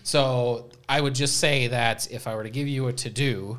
So 0.03 0.69
I 0.89 1.01
would 1.01 1.15
just 1.15 1.39
say 1.39 1.69
that 1.69 2.11
if 2.11 2.27
I 2.27 2.35
were 2.35 2.45
to 2.45 2.51
give 2.51 2.69
you 2.69 2.89
a 2.89 2.93
to 2.93 3.11
do, 3.11 3.59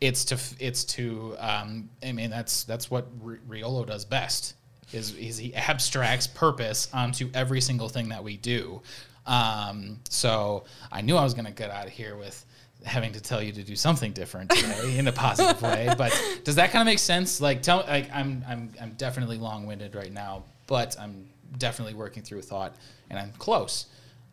it's 0.00 0.24
to 0.26 0.38
it's 0.58 0.84
to 0.84 1.36
um, 1.38 1.90
I 2.02 2.12
mean 2.12 2.30
that's 2.30 2.64
that's 2.64 2.90
what 2.90 3.06
Riolo 3.20 3.86
does 3.86 4.04
best 4.04 4.54
is, 4.92 5.14
is 5.16 5.38
he 5.38 5.54
abstracts 5.54 6.26
purpose 6.26 6.88
onto 6.92 7.30
every 7.34 7.60
single 7.60 7.88
thing 7.88 8.08
that 8.08 8.22
we 8.22 8.36
do. 8.36 8.80
Um, 9.26 10.00
so 10.08 10.64
I 10.90 11.02
knew 11.02 11.16
I 11.16 11.22
was 11.22 11.34
going 11.34 11.44
to 11.44 11.52
get 11.52 11.70
out 11.70 11.86
of 11.86 11.92
here 11.92 12.16
with 12.16 12.44
having 12.84 13.12
to 13.12 13.20
tell 13.20 13.42
you 13.42 13.52
to 13.52 13.62
do 13.62 13.76
something 13.76 14.12
different 14.12 14.50
today 14.50 14.98
in 14.98 15.06
a 15.08 15.12
positive 15.12 15.60
way. 15.62 15.88
But 15.98 16.12
does 16.44 16.54
that 16.56 16.70
kind 16.70 16.82
of 16.82 16.86
make 16.86 16.98
sense? 16.98 17.40
Like, 17.40 17.62
tell 17.62 17.84
like 17.88 18.10
I'm 18.12 18.44
I'm 18.48 18.72
I'm 18.80 18.92
definitely 18.92 19.38
long 19.38 19.66
winded 19.66 19.94
right 19.94 20.12
now, 20.12 20.44
but 20.66 20.96
I'm 20.98 21.28
definitely 21.58 21.94
working 21.94 22.22
through 22.22 22.38
a 22.38 22.42
thought, 22.42 22.76
and 23.10 23.18
I'm 23.18 23.32
close. 23.38 23.86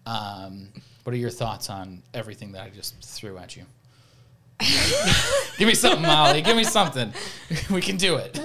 Um, 0.05 0.69
what 1.03 1.13
are 1.13 1.17
your 1.17 1.29
thoughts 1.29 1.69
on 1.69 2.01
everything 2.13 2.51
that 2.53 2.63
I 2.63 2.69
just 2.69 3.03
threw 3.03 3.37
at 3.37 3.55
you? 3.55 3.65
Give 5.57 5.67
me 5.67 5.75
something, 5.75 6.01
Molly. 6.01 6.41
Give 6.41 6.57
me 6.57 6.63
something. 6.63 7.13
We 7.69 7.81
can 7.81 7.97
do 7.97 8.17
it. 8.17 8.39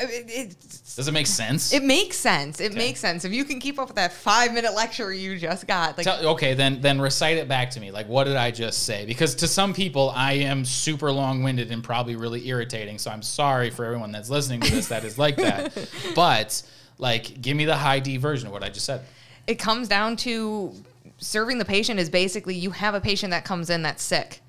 I 0.00 0.06
mean, 0.06 0.48
Does 0.96 1.08
it 1.08 1.12
make 1.12 1.26
sense? 1.26 1.72
it 1.72 1.82
makes 1.82 2.16
sense. 2.16 2.60
It 2.60 2.70
Okay. 2.72 2.78
makes 2.78 3.00
sense. 3.00 3.24
If 3.24 3.32
you 3.32 3.44
can 3.44 3.60
keep 3.60 3.78
up 3.78 3.88
with 3.88 3.96
that 3.96 4.12
five 4.12 4.52
minute 4.52 4.74
lecture 4.74 5.12
you 5.12 5.38
just 5.38 5.66
got, 5.66 5.96
like 5.96 6.04
Tell, 6.04 6.26
okay, 6.28 6.54
then 6.54 6.80
then 6.80 7.00
recite 7.00 7.36
it 7.36 7.48
back 7.48 7.70
to 7.70 7.80
me. 7.80 7.90
Like, 7.90 8.08
what 8.08 8.24
did 8.24 8.36
I 8.36 8.50
just 8.50 8.84
say? 8.84 9.04
Because 9.06 9.34
to 9.36 9.48
some 9.48 9.72
people, 9.74 10.10
I 10.14 10.32
am 10.34 10.64
super 10.64 11.10
long 11.12 11.42
winded 11.42 11.70
and 11.70 11.82
probably 11.82 12.16
really 12.16 12.46
irritating. 12.48 12.98
So 12.98 13.10
I'm 13.10 13.22
sorry 13.22 13.70
for 13.70 13.84
everyone 13.84 14.12
that's 14.12 14.30
listening 14.30 14.60
to 14.62 14.70
this 14.70 14.88
that 14.88 15.04
is 15.04 15.18
like 15.18 15.36
that. 15.36 15.76
but 16.14 16.62
like, 16.98 17.40
give 17.40 17.56
me 17.56 17.64
the 17.64 17.76
high 17.76 18.00
D 18.00 18.16
version 18.16 18.46
of 18.48 18.52
what 18.52 18.62
I 18.64 18.68
just 18.68 18.86
said. 18.86 19.02
it 19.46 19.58
comes 19.58 19.88
down 19.88 20.16
to 20.16 20.74
serving 21.18 21.58
the 21.58 21.64
patient 21.64 21.98
is 21.98 22.08
basically 22.10 22.54
you 22.54 22.70
have 22.70 22.94
a 22.94 23.00
patient 23.00 23.30
that 23.32 23.44
comes 23.44 23.70
in 23.70 23.82
that's 23.82 24.02
sick. 24.02 24.40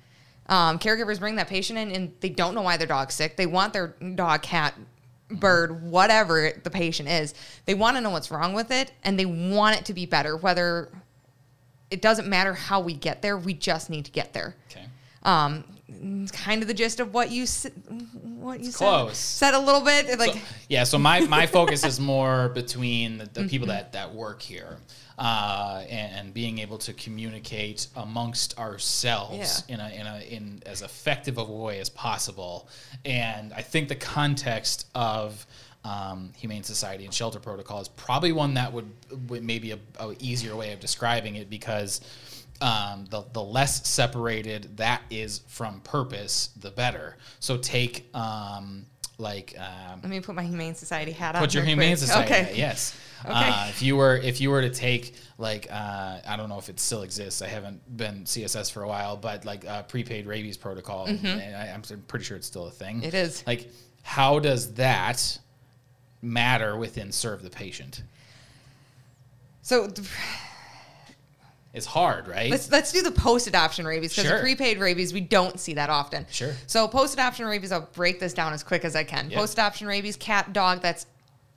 Um, 0.46 0.78
caregivers 0.80 1.20
bring 1.20 1.36
that 1.36 1.46
patient 1.48 1.78
in 1.78 1.92
and 1.92 2.12
they 2.20 2.28
don't 2.28 2.54
know 2.56 2.62
why 2.62 2.76
their 2.76 2.86
dog's 2.88 3.14
sick. 3.14 3.36
They 3.36 3.46
want 3.46 3.72
their 3.72 3.94
dog, 4.16 4.42
cat, 4.42 4.74
bird, 5.30 5.82
whatever 5.82 6.50
the 6.62 6.70
patient 6.70 7.08
is. 7.08 7.34
They 7.66 7.74
want 7.74 7.96
to 7.96 8.00
know 8.00 8.10
what's 8.10 8.30
wrong 8.30 8.52
with 8.52 8.70
it 8.70 8.92
and 9.04 9.18
they 9.18 9.26
want 9.26 9.78
it 9.78 9.84
to 9.86 9.94
be 9.94 10.06
better. 10.06 10.36
Whether 10.36 10.88
it 11.90 12.02
doesn't 12.02 12.28
matter 12.28 12.54
how 12.54 12.80
we 12.80 12.94
get 12.94 13.22
there, 13.22 13.36
we 13.36 13.54
just 13.54 13.90
need 13.90 14.04
to 14.06 14.10
get 14.10 14.32
there. 14.32 14.54
Okay. 14.70 14.84
Um, 15.22 15.64
kind 16.32 16.62
of 16.62 16.68
the 16.68 16.74
gist 16.74 17.00
of 17.00 17.12
what 17.12 17.30
you 17.30 17.46
what 18.22 18.60
you 18.60 18.70
said. 18.70 18.78
close. 18.78 19.18
Said 19.18 19.54
a 19.54 19.58
little 19.58 19.80
bit 19.80 20.18
like 20.18 20.34
So- 20.34 20.40
yeah. 20.68 20.84
So 20.84 20.98
my, 20.98 21.20
my 21.20 21.46
focus 21.46 21.84
is 21.84 22.00
more 22.00 22.48
between 22.50 23.18
the, 23.18 23.26
the 23.32 23.44
people 23.48 23.68
that, 23.68 23.92
that 23.92 24.14
work 24.14 24.40
here 24.40 24.78
uh, 25.20 25.84
and, 25.90 26.32
being 26.32 26.58
able 26.60 26.78
to 26.78 26.92
communicate 26.94 27.88
amongst 27.96 28.58
ourselves 28.58 29.64
Yeah. 29.68 29.74
in 29.74 29.80
a, 29.80 29.88
in 29.88 30.06
a 30.06 30.20
in 30.20 30.62
as 30.64 30.80
effective 30.82 31.38
of 31.38 31.48
a 31.48 31.52
way 31.52 31.80
as 31.80 31.90
possible. 31.90 32.68
And 33.04 33.52
I 33.52 33.62
think 33.62 33.88
the 33.88 33.96
context 33.96 34.86
of 34.94 35.44
um, 35.84 36.32
Humane 36.36 36.62
Society 36.62 37.04
and 37.04 37.12
Shelter 37.12 37.40
Protocol 37.40 37.80
is 37.80 37.88
probably 37.88 38.32
one 38.32 38.54
that 38.54 38.72
would, 38.72 38.90
would 39.28 39.42
maybe 39.42 39.72
a, 39.72 39.78
a 39.98 40.14
easier 40.20 40.54
way 40.56 40.72
of 40.72 40.80
describing 40.80 41.34
it 41.36 41.50
because 41.50 42.00
um, 42.62 43.06
the, 43.10 43.24
the 43.32 43.42
less 43.42 43.88
separated 43.88 44.76
that 44.76 45.02
is 45.10 45.40
from 45.48 45.80
purpose, 45.80 46.50
the 46.60 46.70
better. 46.70 47.16
So 47.40 47.56
take 47.56 48.08
um, 48.14 48.86
like 49.20 49.54
um, 49.58 50.00
let 50.02 50.10
me 50.10 50.20
put 50.20 50.34
my 50.34 50.42
humane 50.42 50.74
society 50.74 51.12
hat 51.12 51.36
on. 51.36 51.42
put 51.42 51.54
your 51.54 51.62
humane 51.62 51.90
quick. 51.90 51.98
society. 51.98 52.32
Okay. 52.32 52.42
hat, 52.44 52.56
Yes. 52.56 52.96
Okay. 53.24 53.32
Uh, 53.34 53.66
if 53.68 53.82
you 53.82 53.96
were 53.96 54.16
if 54.16 54.40
you 54.40 54.50
were 54.50 54.62
to 54.62 54.70
take 54.70 55.14
like 55.36 55.68
uh, 55.70 56.20
I 56.26 56.36
don't 56.36 56.48
know 56.48 56.58
if 56.58 56.68
it 56.68 56.80
still 56.80 57.02
exists. 57.02 57.42
I 57.42 57.48
haven't 57.48 57.96
been 57.96 58.24
CSS 58.24 58.72
for 58.72 58.82
a 58.82 58.88
while, 58.88 59.16
but 59.16 59.44
like 59.44 59.66
uh, 59.66 59.82
prepaid 59.82 60.26
rabies 60.26 60.56
protocol, 60.56 61.06
and 61.06 61.56
I, 61.56 61.68
I'm 61.72 61.82
pretty 62.08 62.24
sure 62.24 62.36
it's 62.36 62.46
still 62.46 62.66
a 62.66 62.70
thing. 62.70 62.96
Mm-hmm. 62.96 63.06
It 63.06 63.14
is. 63.14 63.46
Like, 63.46 63.70
how 64.02 64.38
does 64.38 64.74
that 64.74 65.38
matter 66.22 66.76
within 66.76 67.12
serve 67.12 67.42
the 67.42 67.50
patient? 67.50 68.02
So 69.62 69.86
th- 69.86 70.08
It's 71.72 71.86
hard, 71.86 72.26
right? 72.26 72.50
let's 72.50 72.70
let's 72.70 72.90
do 72.92 73.02
the 73.02 73.12
post 73.12 73.46
adoption 73.46 73.86
rabies 73.86 74.10
because 74.10 74.28
Sure. 74.28 74.40
prepaid 74.40 74.78
rabies 74.80 75.12
we 75.12 75.20
don't 75.20 75.60
see 75.60 75.74
that 75.74 75.88
often. 75.88 76.26
Sure. 76.30 76.52
So 76.66 76.88
post 76.88 77.14
adoption 77.14 77.46
rabies, 77.46 77.70
I'll 77.70 77.88
break 77.92 78.18
this 78.18 78.34
down 78.34 78.52
as 78.52 78.62
quick 78.62 78.84
as 78.84 78.96
I 78.96 79.04
can. 79.04 79.30
Yeah. 79.30 79.38
Post 79.38 79.52
adoption 79.52 79.86
rabies, 79.86 80.16
cat 80.16 80.52
dog 80.52 80.82
that's 80.82 81.06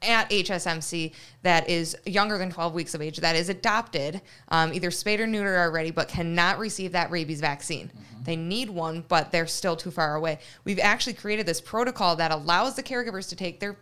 at 0.03 0.30
HSMC 0.30 1.14
that 1.43 1.70
is 1.70 1.95
younger 2.05 2.38
than 2.38 2.51
12 2.51 2.74
weeks 2.74 2.93
of 2.93 3.01
age 3.01 3.18
that 3.18 3.36
is 3.36 3.49
adopted, 3.49 4.22
um, 4.49 4.74
either 4.74 4.91
spayed 4.91 5.20
or 5.20 5.26
neutered 5.26 5.57
already, 5.57 5.91
but 5.91 6.07
cannot 6.07 6.59
receive 6.59 6.91
that 6.91 7.09
rabies 7.09 7.39
vaccine. 7.39 7.88
Mm-hmm. 7.88 8.24
They 8.24 8.36
need 8.36 8.70
one, 8.70 9.05
but 9.07 9.32
they're 9.32 9.47
still 9.47 9.76
too 9.76 9.91
far 9.91 10.16
away. 10.16 10.39
We've 10.66 10.80
actually 10.80 11.14
created 11.14 11.45
this 11.45 11.61
protocol 11.61 12.16
that 12.18 12.32
allows 12.32 12.76
the 12.76 12.84
caregivers 12.84 13.30
to 13.30 13.36
take 13.36 13.59
their 13.59 13.78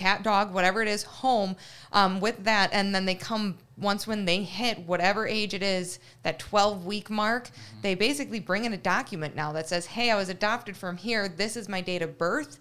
cat, 0.00 0.22
dog, 0.22 0.52
whatever 0.54 0.80
it 0.82 0.88
is, 0.88 1.02
home 1.02 1.56
um, 1.92 2.20
with 2.20 2.44
that, 2.44 2.70
and 2.72 2.94
then 2.94 3.04
they 3.04 3.14
come 3.14 3.58
once 3.76 4.06
when 4.06 4.24
they 4.24 4.42
hit 4.42 4.78
whatever 4.80 5.26
age 5.26 5.54
it 5.54 5.62
is, 5.62 5.98
that 6.22 6.38
12 6.38 6.84
week 6.86 7.08
mark, 7.10 7.44
Mm-hmm. 7.48 7.80
they 7.82 7.94
basically 7.94 8.40
bring 8.40 8.64
in 8.64 8.72
a 8.72 8.76
document 8.78 9.34
now 9.36 9.52
that 9.52 9.68
says, 9.68 9.86
"Hey, 9.86 10.10
I 10.10 10.16
was 10.16 10.28
adopted 10.28 10.76
from 10.76 10.96
here. 10.96 11.28
This 11.28 11.56
is 11.56 11.68
my 11.68 11.80
date 11.80 12.02
of 12.02 12.16
birth." 12.18 12.58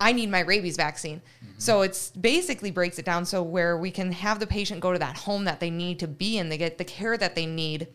I 0.00 0.10
need 0.12 0.28
my 0.28 0.40
rabies 0.40 0.76
vaccine. 0.76 1.22
So 1.56 1.82
it's 1.82 2.10
basically 2.10 2.72
breaks 2.72 2.98
it 2.98 3.04
down 3.04 3.24
so 3.24 3.42
where 3.44 3.76
we 3.78 3.90
can 3.92 4.10
have 4.10 4.40
the 4.40 4.46
patient 4.46 4.80
go 4.80 4.92
to 4.92 4.98
that 4.98 5.16
home 5.18 5.44
that 5.44 5.60
they 5.60 5.70
need 5.70 6.00
to 6.00 6.08
be 6.08 6.36
in, 6.36 6.48
they 6.48 6.58
get 6.58 6.78
the 6.78 6.84
care 6.84 7.16
that 7.16 7.34
they 7.36 7.46
need, 7.46 7.86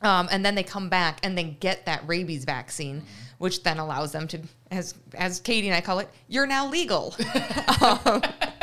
um, 0.00 0.28
and 0.30 0.44
then 0.46 0.54
they 0.54 0.62
come 0.62 0.88
back 0.88 1.18
and 1.24 1.36
then 1.36 1.56
get 1.58 1.86
that 1.86 2.06
rabies 2.06 2.44
vaccine, 2.44 3.02
which 3.44 3.62
then 3.62 3.78
allows 3.78 4.10
them 4.10 4.26
to, 4.26 4.40
as 4.70 4.94
as 5.12 5.38
Katie 5.38 5.68
and 5.68 5.76
I 5.76 5.82
call 5.82 5.98
it, 5.98 6.08
you're 6.28 6.46
now 6.46 6.66
legal. 6.66 7.14
um, 7.82 8.22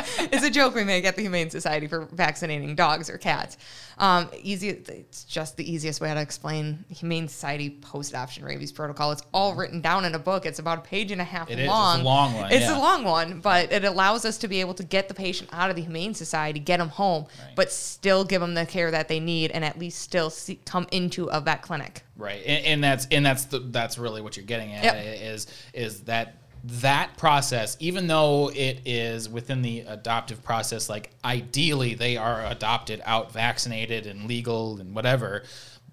it's 0.31 0.43
a 0.43 0.49
joke 0.49 0.75
we 0.75 0.83
make 0.83 1.05
at 1.05 1.15
the 1.15 1.21
Humane 1.21 1.49
Society 1.49 1.87
for 1.87 2.05
vaccinating 2.11 2.75
dogs 2.75 3.09
or 3.09 3.17
cats. 3.17 3.57
Um, 3.97 4.29
easy, 4.41 4.69
it's 4.69 5.25
just 5.25 5.57
the 5.57 5.71
easiest 5.71 6.01
way 6.01 6.11
to 6.11 6.19
explain 6.19 6.85
Humane 6.89 7.27
Society 7.27 7.69
post-adoption 7.69 8.43
rabies 8.43 8.71
protocol. 8.71 9.11
It's 9.11 9.21
all 9.31 9.53
written 9.53 9.79
down 9.81 10.05
in 10.05 10.15
a 10.15 10.19
book. 10.19 10.45
It's 10.47 10.57
about 10.59 10.79
a 10.79 10.81
page 10.81 11.11
and 11.11 11.21
a 11.21 11.23
half 11.23 11.49
It 11.51 11.53
is. 11.53 11.59
It's 11.59 11.67
a 11.67 11.71
long. 11.71 12.03
long 12.03 12.33
one, 12.33 12.51
It's 12.51 12.61
yeah. 12.61 12.77
a 12.77 12.79
long 12.79 13.03
one, 13.03 13.39
but 13.41 13.71
it 13.71 13.83
allows 13.83 14.25
us 14.25 14.39
to 14.39 14.47
be 14.47 14.59
able 14.59 14.73
to 14.75 14.83
get 14.83 15.07
the 15.07 15.13
patient 15.13 15.49
out 15.53 15.69
of 15.69 15.75
the 15.75 15.83
Humane 15.83 16.15
Society, 16.15 16.59
get 16.59 16.77
them 16.77 16.89
home, 16.89 17.25
Right. 17.39 17.55
but 17.55 17.71
still 17.71 18.23
give 18.23 18.41
them 18.41 18.55
the 18.55 18.65
care 18.65 18.89
that 18.89 19.07
they 19.07 19.19
need, 19.19 19.51
and 19.51 19.63
at 19.63 19.77
least 19.77 19.99
still 20.01 20.29
see, 20.31 20.59
come 20.65 20.87
into 20.91 21.25
a 21.25 21.39
vet 21.39 21.61
clinic. 21.61 22.03
Right, 22.17 22.41
and, 22.45 22.65
and 22.65 22.83
that's 22.83 23.07
and 23.11 23.25
that's 23.25 23.45
the, 23.45 23.59
that's 23.59 23.97
really 23.97 24.21
what 24.21 24.35
you're 24.37 24.45
getting 24.45 24.73
at 24.73 24.83
Yep. 24.83 24.95
is 25.21 25.47
is 25.73 26.01
that 26.01 26.40
that 26.63 27.17
process, 27.17 27.75
even 27.79 28.07
though 28.07 28.51
it 28.53 28.81
is 28.85 29.27
within 29.27 29.61
the 29.61 29.81
adoptive 29.81 30.43
process, 30.43 30.89
like 30.89 31.11
ideally 31.25 31.93
they 31.95 32.17
are 32.17 32.45
adopted 32.45 33.01
out, 33.05 33.31
vaccinated 33.31 34.05
and 34.05 34.25
legal 34.27 34.79
and 34.79 34.93
whatever, 34.93 35.43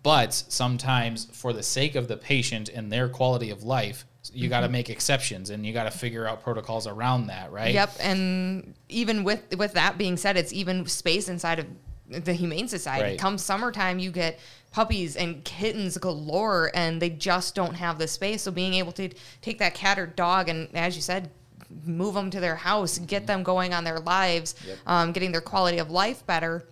but 0.02 0.32
sometimes 0.32 1.26
for 1.32 1.52
the 1.52 1.62
sake 1.62 1.94
of 1.94 2.08
the 2.08 2.16
patient 2.16 2.68
and 2.68 2.92
their 2.92 3.08
quality 3.08 3.50
of 3.50 3.62
life, 3.62 4.04
you 4.32 4.48
got 4.48 4.60
to 4.60 4.66
mm-hmm. 4.66 4.72
make 4.72 4.90
exceptions 4.90 5.50
and 5.50 5.64
you 5.64 5.72
got 5.72 5.84
to 5.84 5.90
figure 5.90 6.26
out 6.26 6.42
protocols 6.42 6.86
around 6.86 7.28
that, 7.28 7.50
right? 7.50 7.72
Yep, 7.72 7.96
and 8.00 8.74
even 8.88 9.24
with 9.24 9.56
with 9.56 9.72
that 9.72 9.96
being 9.96 10.16
said, 10.16 10.36
it's 10.36 10.52
even 10.52 10.84
space 10.86 11.28
inside 11.28 11.60
of 11.60 11.66
the 12.24 12.32
Humane 12.32 12.68
Society. 12.68 13.04
Right. 13.04 13.18
Come 13.18 13.38
summertime, 13.38 13.98
you 13.98 14.10
get 14.10 14.38
puppies 14.70 15.16
and 15.16 15.42
kittens 15.44 15.96
galore, 15.98 16.70
and 16.74 17.00
they 17.02 17.10
just 17.10 17.54
don't 17.54 17.74
have 17.74 17.98
the 17.98 18.06
space. 18.08 18.42
So 18.42 18.50
being 18.50 18.74
able 18.74 18.92
to 18.92 19.08
take 19.42 19.58
that 19.58 19.74
cat 19.74 19.98
or 19.98 20.06
dog 20.06 20.48
and, 20.48 20.68
as 20.74 20.94
you 20.96 21.02
said, 21.02 21.30
move 21.84 22.14
them 22.14 22.30
to 22.30 22.40
their 22.40 22.56
house, 22.56 22.98
get 22.98 23.26
them 23.26 23.42
going 23.42 23.74
on 23.74 23.84
their 23.84 23.98
lives, 24.00 24.54
Mm-hmm. 24.54 24.68
Yep. 24.68 24.78
um, 24.86 25.12
getting 25.12 25.32
their 25.32 25.40
quality 25.40 25.78
of 25.78 25.90
life 25.90 26.24
better. 26.26 26.66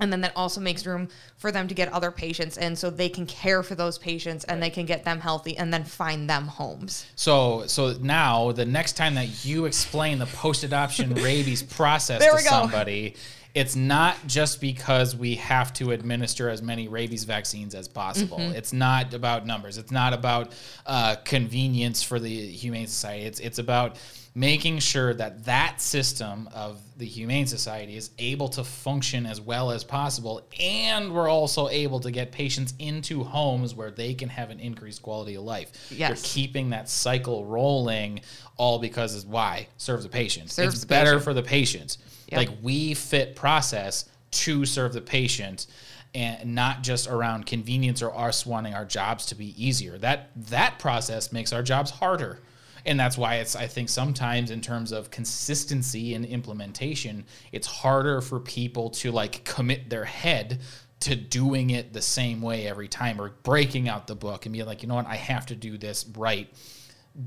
And 0.00 0.10
then 0.10 0.22
that 0.22 0.32
also 0.34 0.60
makes 0.60 0.84
room 0.86 1.08
for 1.36 1.52
them 1.52 1.68
to 1.68 1.74
get 1.74 1.92
other 1.92 2.10
patients 2.10 2.56
in 2.56 2.74
so 2.76 2.88
they 2.90 3.10
can 3.10 3.26
care 3.26 3.62
for 3.62 3.74
those 3.74 3.98
patients 3.98 4.42
and 4.44 4.60
they 4.60 4.70
can 4.70 4.84
get 4.86 5.04
them 5.04 5.20
healthy 5.20 5.56
and 5.56 5.72
then 5.72 5.84
find 5.84 6.28
them 6.28 6.46
homes. 6.48 7.06
So 7.14 7.64
so 7.66 7.92
now 8.00 8.52
the 8.52 8.64
next 8.64 8.94
time 8.96 9.14
that 9.16 9.44
you 9.44 9.66
explain 9.66 10.18
the 10.18 10.26
post 10.26 10.64
adoption 10.64 11.14
rabies 11.22 11.62
process 11.62 12.20
There 12.20 12.30
to 12.30 12.36
we 12.36 12.42
go. 12.42 12.48
somebody, 12.48 13.14
it's 13.54 13.76
not 13.76 14.16
just 14.26 14.60
because 14.60 15.14
we 15.14 15.34
have 15.34 15.72
to 15.74 15.90
administer 15.90 16.48
as 16.48 16.62
many 16.62 16.88
rabies 16.88 17.24
vaccines 17.24 17.74
as 17.74 17.86
possible. 17.86 18.38
Mm-hmm. 18.38 18.56
It's 18.56 18.72
not 18.72 19.12
about 19.12 19.46
numbers. 19.46 19.76
It's 19.76 19.90
not 19.90 20.14
about 20.14 20.52
uh, 20.86 21.16
convenience 21.24 22.02
for 22.02 22.18
the 22.18 22.46
Humane 22.48 22.86
Society. 22.86 23.24
It's 23.24 23.40
it's 23.40 23.58
about 23.58 23.98
making 24.34 24.78
sure 24.78 25.12
that 25.12 25.44
that 25.44 25.78
system 25.82 26.48
of 26.54 26.80
the 26.96 27.04
Humane 27.04 27.46
Society 27.46 27.98
is 27.98 28.10
able 28.18 28.48
to 28.48 28.64
function 28.64 29.26
as 29.26 29.38
well 29.38 29.70
as 29.70 29.84
possible, 29.84 30.40
and 30.58 31.12
we're 31.12 31.28
also 31.28 31.68
able 31.68 32.00
to 32.00 32.10
get 32.10 32.32
patients 32.32 32.72
into 32.78 33.22
homes 33.22 33.74
where 33.74 33.90
they 33.90 34.14
can 34.14 34.30
have 34.30 34.48
an 34.48 34.60
increased 34.60 35.02
quality 35.02 35.34
of 35.34 35.42
life. 35.42 35.72
Yes. 35.90 36.08
You're 36.08 36.16
keeping 36.22 36.70
that 36.70 36.88
cycle 36.88 37.44
rolling, 37.44 38.20
all 38.56 38.78
because 38.78 39.14
is 39.14 39.26
why 39.26 39.68
serves 39.76 40.04
the 40.04 40.08
patient. 40.08 40.50
Serves 40.50 40.76
it's 40.76 40.84
better 40.86 41.10
patient. 41.10 41.24
for 41.24 41.34
the 41.34 41.42
patient. 41.42 41.98
Yep. 42.32 42.38
Like 42.38 42.58
we 42.62 42.94
fit 42.94 43.36
process 43.36 44.06
to 44.32 44.64
serve 44.64 44.92
the 44.92 45.00
patient 45.00 45.66
and 46.14 46.54
not 46.54 46.82
just 46.82 47.08
around 47.08 47.46
convenience 47.46 48.02
or 48.02 48.16
us 48.16 48.44
wanting 48.44 48.74
our 48.74 48.84
jobs 48.84 49.26
to 49.26 49.34
be 49.34 49.54
easier. 49.62 49.98
That 49.98 50.30
that 50.48 50.78
process 50.78 51.32
makes 51.32 51.52
our 51.52 51.62
jobs 51.62 51.90
harder. 51.90 52.40
And 52.84 52.98
that's 52.98 53.16
why 53.16 53.36
it's 53.36 53.54
I 53.54 53.66
think 53.66 53.88
sometimes 53.88 54.50
in 54.50 54.60
terms 54.60 54.92
of 54.92 55.10
consistency 55.10 56.14
and 56.14 56.24
implementation, 56.24 57.24
it's 57.52 57.66
harder 57.66 58.20
for 58.20 58.40
people 58.40 58.90
to 58.90 59.12
like 59.12 59.44
commit 59.44 59.88
their 59.88 60.04
head 60.04 60.60
to 61.00 61.16
doing 61.16 61.70
it 61.70 61.92
the 61.92 62.02
same 62.02 62.40
way 62.40 62.68
every 62.68 62.88
time 62.88 63.20
or 63.20 63.30
breaking 63.42 63.88
out 63.88 64.06
the 64.06 64.14
book 64.14 64.46
and 64.46 64.52
being 64.52 64.66
like, 64.66 64.82
you 64.82 64.88
know 64.88 64.94
what, 64.94 65.06
I 65.06 65.16
have 65.16 65.46
to 65.46 65.56
do 65.56 65.76
this 65.76 66.06
right 66.16 66.48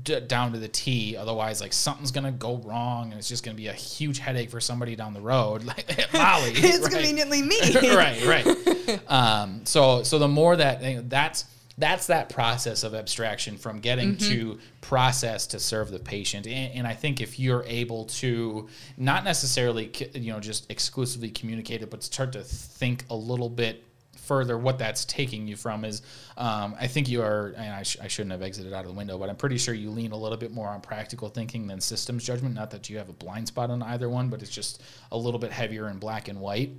d- 0.02 0.20
down 0.20 0.52
to 0.52 0.58
the 0.58 0.68
T. 0.68 1.16
Otherwise, 1.16 1.60
like 1.60 1.72
something's 1.72 2.10
gonna 2.10 2.32
go 2.32 2.56
wrong, 2.58 3.10
and 3.10 3.18
it's 3.18 3.28
just 3.28 3.44
gonna 3.44 3.56
be 3.56 3.68
a 3.68 3.72
huge 3.72 4.18
headache 4.18 4.50
for 4.50 4.60
somebody 4.60 4.96
down 4.96 5.14
the 5.14 5.20
road, 5.20 5.64
like 5.64 5.86
Molly. 6.12 6.50
it's 6.54 6.84
right? 6.84 6.92
conveniently 6.92 7.42
me. 7.42 7.58
right, 7.94 8.24
right. 8.26 9.00
Um, 9.10 9.64
so, 9.64 10.02
so 10.02 10.18
the 10.18 10.28
more 10.28 10.56
that 10.56 10.82
you 10.82 10.96
know, 10.96 11.04
that's 11.06 11.44
that's 11.78 12.06
that 12.06 12.30
process 12.30 12.84
of 12.84 12.94
abstraction 12.94 13.58
from 13.58 13.80
getting 13.80 14.16
to 14.16 14.58
process 14.80 15.46
to 15.48 15.60
serve 15.60 15.90
the 15.90 15.98
patient, 15.98 16.46
and, 16.46 16.74
and 16.74 16.86
I 16.86 16.94
think 16.94 17.20
if 17.20 17.38
you're 17.38 17.64
able 17.66 18.06
to 18.06 18.68
not 18.96 19.24
necessarily 19.24 19.92
you 20.14 20.32
know 20.32 20.40
just 20.40 20.70
exclusively 20.70 21.30
communicate 21.30 21.82
it, 21.82 21.90
but 21.90 22.02
start 22.02 22.32
to 22.32 22.42
think 22.42 23.04
a 23.10 23.16
little 23.16 23.50
bit 23.50 23.84
further 24.26 24.58
what 24.58 24.78
that's 24.78 25.04
taking 25.04 25.46
you 25.46 25.56
from 25.56 25.84
is 25.84 26.02
um, 26.36 26.74
i 26.78 26.86
think 26.86 27.08
you 27.08 27.22
are 27.22 27.54
and 27.56 27.72
I, 27.72 27.82
sh- 27.82 27.96
I 28.02 28.08
shouldn't 28.08 28.32
have 28.32 28.42
exited 28.42 28.72
out 28.72 28.80
of 28.80 28.88
the 28.88 28.96
window 28.96 29.18
but 29.18 29.30
i'm 29.30 29.36
pretty 29.36 29.58
sure 29.58 29.74
you 29.74 29.90
lean 29.90 30.12
a 30.12 30.16
little 30.16 30.38
bit 30.38 30.52
more 30.52 30.68
on 30.68 30.80
practical 30.80 31.28
thinking 31.28 31.66
than 31.66 31.80
systems 31.80 32.24
judgment. 32.24 32.54
Not 32.54 32.70
that 32.70 32.90
you 32.90 32.98
have 32.98 33.08
a 33.08 33.12
blind 33.12 33.48
spot 33.48 33.70
on 33.70 33.82
either 33.82 34.08
one 34.08 34.28
but 34.28 34.42
it's 34.42 34.50
just 34.50 34.82
a 35.12 35.16
little 35.16 35.40
bit 35.40 35.52
heavier 35.52 35.88
in 35.88 35.98
black 35.98 36.28
and 36.28 36.40
white 36.40 36.72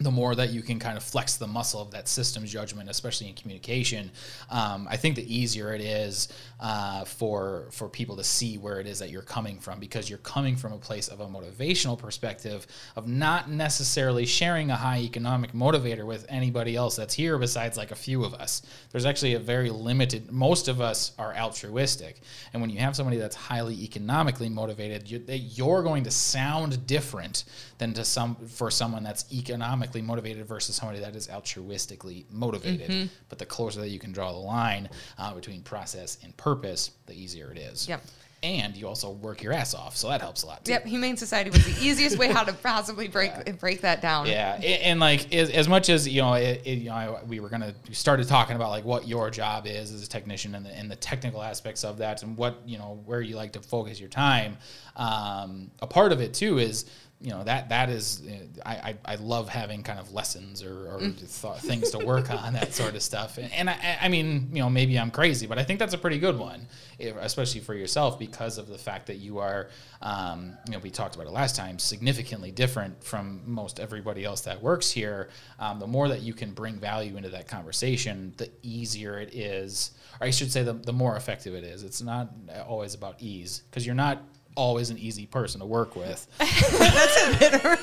the 0.00 0.10
more 0.10 0.34
that 0.34 0.48
you 0.50 0.62
can 0.62 0.78
kind 0.78 0.96
of 0.96 1.02
flex 1.02 1.36
the 1.36 1.46
muscle 1.46 1.80
of 1.80 1.90
that 1.90 2.08
systems 2.08 2.50
judgment, 2.50 2.88
especially 2.88 3.28
in 3.28 3.34
communication, 3.34 4.10
um, 4.50 4.88
I 4.90 4.96
think 4.96 5.14
the 5.14 5.34
easier 5.34 5.74
it 5.74 5.82
is 5.82 6.28
uh, 6.58 7.04
for 7.04 7.68
for 7.70 7.88
people 7.88 8.16
to 8.16 8.24
see 8.24 8.56
where 8.56 8.80
it 8.80 8.86
is 8.86 8.98
that 8.98 9.10
you're 9.10 9.20
coming 9.20 9.58
from 9.58 9.78
because 9.78 10.08
you're 10.08 10.18
coming 10.20 10.56
from 10.56 10.72
a 10.72 10.78
place 10.78 11.08
of 11.08 11.20
a 11.20 11.26
motivational 11.26 11.98
perspective 11.98 12.66
of 12.96 13.06
not 13.06 13.50
necessarily 13.50 14.24
sharing 14.24 14.70
a 14.70 14.76
high 14.76 15.00
economic 15.00 15.52
motivator 15.52 16.06
with 16.06 16.24
anybody 16.30 16.76
else 16.76 16.96
that's 16.96 17.14
here 17.14 17.36
besides 17.36 17.76
like 17.76 17.90
a 17.90 17.94
few 17.94 18.24
of 18.24 18.32
us. 18.32 18.62
There's 18.92 19.04
actually 19.04 19.34
a 19.34 19.38
very 19.38 19.68
limited. 19.68 20.32
Most 20.32 20.68
of 20.68 20.80
us 20.80 21.12
are 21.18 21.34
altruistic, 21.34 22.20
and 22.54 22.62
when 22.62 22.70
you 22.70 22.78
have 22.78 22.96
somebody 22.96 23.18
that's 23.18 23.36
highly 23.36 23.82
economically 23.84 24.48
motivated, 24.48 25.10
you, 25.10 25.18
they, 25.18 25.36
you're 25.36 25.82
going 25.82 26.04
to 26.04 26.10
sound 26.10 26.86
different 26.86 27.44
than 27.80 27.94
to 27.94 28.04
some 28.04 28.36
for 28.46 28.70
someone 28.70 29.02
that's 29.02 29.24
economically 29.32 30.02
motivated 30.02 30.46
versus 30.46 30.76
somebody 30.76 31.00
that 31.00 31.16
is 31.16 31.26
altruistically 31.28 32.30
motivated. 32.30 33.10
But 33.28 33.38
the 33.38 33.46
closer 33.46 33.80
that 33.80 33.88
you 33.88 33.98
can 33.98 34.12
draw 34.12 34.30
the 34.32 34.38
line 34.38 34.88
uh, 35.18 35.34
between 35.34 35.62
process 35.62 36.18
and 36.22 36.36
purpose, 36.36 36.92
the 37.06 37.14
easier 37.14 37.50
it 37.50 37.58
is. 37.58 37.88
Yep. 37.88 38.02
And 38.42 38.74
you 38.74 38.86
also 38.88 39.10
work 39.10 39.42
your 39.42 39.52
ass 39.52 39.74
off, 39.74 39.96
so 39.96 40.08
that 40.08 40.22
helps 40.22 40.44
a 40.44 40.46
lot 40.46 40.64
too. 40.64 40.72
Yep, 40.72 40.86
Humane 40.86 41.16
Society 41.18 41.50
was 41.50 41.62
the 41.62 41.84
easiest 41.86 42.16
way 42.16 42.28
how 42.32 42.42
to 42.42 42.54
possibly 42.54 43.06
break 43.06 43.58
break 43.60 43.82
that 43.82 44.00
down. 44.00 44.26
Yeah, 44.26 44.58
a- 44.62 44.82
and 44.86 44.98
like 44.98 45.30
as, 45.34 45.50
as 45.50 45.68
much 45.68 45.90
as 45.90 46.08
you 46.08 46.22
know, 46.22 46.32
it, 46.34 46.62
it, 46.64 46.78
you 46.78 46.88
know, 46.88 46.94
I, 46.94 47.22
we 47.24 47.40
were 47.40 47.50
gonna 47.50 47.74
we 47.86 47.92
started 47.92 48.28
talking 48.28 48.56
about 48.56 48.70
like 48.70 48.86
what 48.86 49.06
your 49.06 49.28
job 49.30 49.66
is 49.66 49.92
as 49.92 50.02
a 50.02 50.08
technician 50.08 50.54
and 50.54 50.64
the, 50.64 50.70
and 50.70 50.90
the 50.90 50.96
technical 50.96 51.42
aspects 51.42 51.84
of 51.84 51.98
that, 51.98 52.22
and 52.22 52.34
what 52.34 52.62
you 52.64 52.78
know 52.78 53.02
where 53.04 53.20
you 53.20 53.36
like 53.36 53.52
to 53.52 53.60
focus 53.60 54.00
your 54.00 54.08
time. 54.08 54.56
Um, 54.96 55.70
a 55.80 55.86
part 55.86 56.10
of 56.10 56.22
it 56.22 56.32
too 56.32 56.58
is 56.58 56.86
you 57.20 57.30
know 57.30 57.44
that 57.44 57.68
that 57.68 57.90
is 57.90 58.22
uh, 58.26 58.68
I, 58.68 58.74
I, 58.74 59.12
I 59.12 59.14
love 59.16 59.48
having 59.48 59.82
kind 59.82 59.98
of 59.98 60.12
lessons 60.12 60.62
or, 60.62 60.92
or 60.92 61.00
th- 61.00 61.14
things 61.14 61.90
to 61.90 61.98
work 61.98 62.30
on 62.44 62.54
that 62.54 62.72
sort 62.72 62.94
of 62.94 63.02
stuff. 63.02 63.36
And, 63.36 63.52
and 63.52 63.68
I, 63.68 63.98
I 64.02 64.08
mean 64.08 64.48
you 64.52 64.60
know 64.60 64.70
maybe 64.70 64.98
I'm 64.98 65.10
crazy 65.10 65.46
but 65.46 65.58
I 65.58 65.64
think 65.64 65.78
that's 65.78 65.92
a 65.92 65.98
pretty 65.98 66.18
good 66.18 66.38
one 66.38 66.66
if- 66.98 67.16
especially 67.16 67.60
for 67.60 67.74
yourself 67.74 68.18
because 68.18 68.56
of 68.56 68.68
the 68.68 68.78
fact 68.78 69.06
that 69.08 69.16
you 69.16 69.38
are 69.38 69.68
um, 70.00 70.56
you 70.66 70.72
know 70.72 70.78
we 70.78 70.90
talked 70.90 71.14
about 71.14 71.26
it 71.26 71.32
last 71.32 71.56
time 71.56 71.78
significantly 71.78 72.50
different 72.50 73.04
from 73.04 73.42
most 73.44 73.80
everybody 73.80 74.24
else 74.24 74.40
that 74.42 74.62
works 74.62 74.90
here. 74.90 75.28
Um, 75.58 75.78
the 75.78 75.86
more 75.86 76.08
that 76.08 76.22
you 76.22 76.32
can 76.32 76.52
bring 76.52 76.78
value 76.78 77.16
into 77.16 77.28
that 77.30 77.48
conversation 77.48 78.32
the 78.38 78.50
easier 78.62 79.18
it 79.18 79.34
is 79.34 79.90
or 80.20 80.26
I 80.26 80.30
should 80.30 80.52
say 80.52 80.62
the, 80.62 80.74
the 80.74 80.92
more 80.92 81.16
effective 81.16 81.54
it 81.54 81.64
is. 81.64 81.82
It's 81.82 82.02
not 82.02 82.30
always 82.66 82.94
about 82.94 83.16
ease 83.20 83.62
because 83.70 83.86
you're 83.86 83.94
not 83.94 84.22
always 84.56 84.90
an 84.90 84.98
easy 84.98 85.26
person 85.26 85.60
to 85.60 85.66
work 85.66 85.96
with 85.96 86.26
That's 86.38 87.34
a 87.34 87.38
bit 87.38 87.64
rude. 87.64 87.78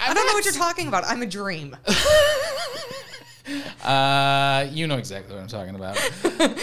I 0.00 0.12
don't 0.12 0.26
know 0.26 0.34
what 0.34 0.44
you're 0.44 0.54
talking 0.54 0.88
about. 0.88 1.04
I'm 1.06 1.22
a 1.22 1.26
dream. 1.26 1.76
Uh, 3.82 4.68
you 4.70 4.86
know 4.86 4.98
exactly 4.98 5.34
what 5.34 5.42
I'm 5.42 5.48
talking 5.48 5.74
about. 5.74 5.98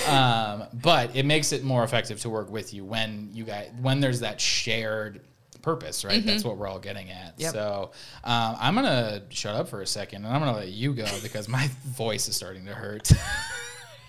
um, 0.08 0.68
but 0.82 1.14
it 1.14 1.26
makes 1.26 1.52
it 1.52 1.64
more 1.64 1.84
effective 1.84 2.22
to 2.22 2.30
work 2.30 2.50
with 2.50 2.74
you 2.74 2.86
when 2.86 3.30
you 3.34 3.44
guys 3.44 3.70
when 3.82 4.00
there's 4.00 4.22
that 4.22 4.40
shared 4.40 5.20
purpose, 5.62 6.06
right? 6.06 6.26
That's 6.26 6.44
what 6.44 6.58
we're 6.58 6.68
all 6.68 6.80
getting 6.80 7.10
at. 7.10 7.34
Mm-hmm. 7.34 7.42
Yep. 7.42 7.52
So 7.52 7.92
um, 8.24 8.56
I'm 8.60 8.76
gonna 8.76 9.24
shut 9.30 9.56
up 9.56 9.68
for 9.68 9.82
a 9.82 9.88
second, 9.88 10.26
and 10.26 10.34
I'm 10.34 10.40
gonna 10.40 10.58
let 10.58 10.70
you 10.70 10.94
go 10.94 11.06
because 11.22 11.48
my 11.50 11.68
voice 11.88 12.28
is 12.30 12.36
starting 12.36 12.66
to 12.66 12.74
hurt. 12.74 13.12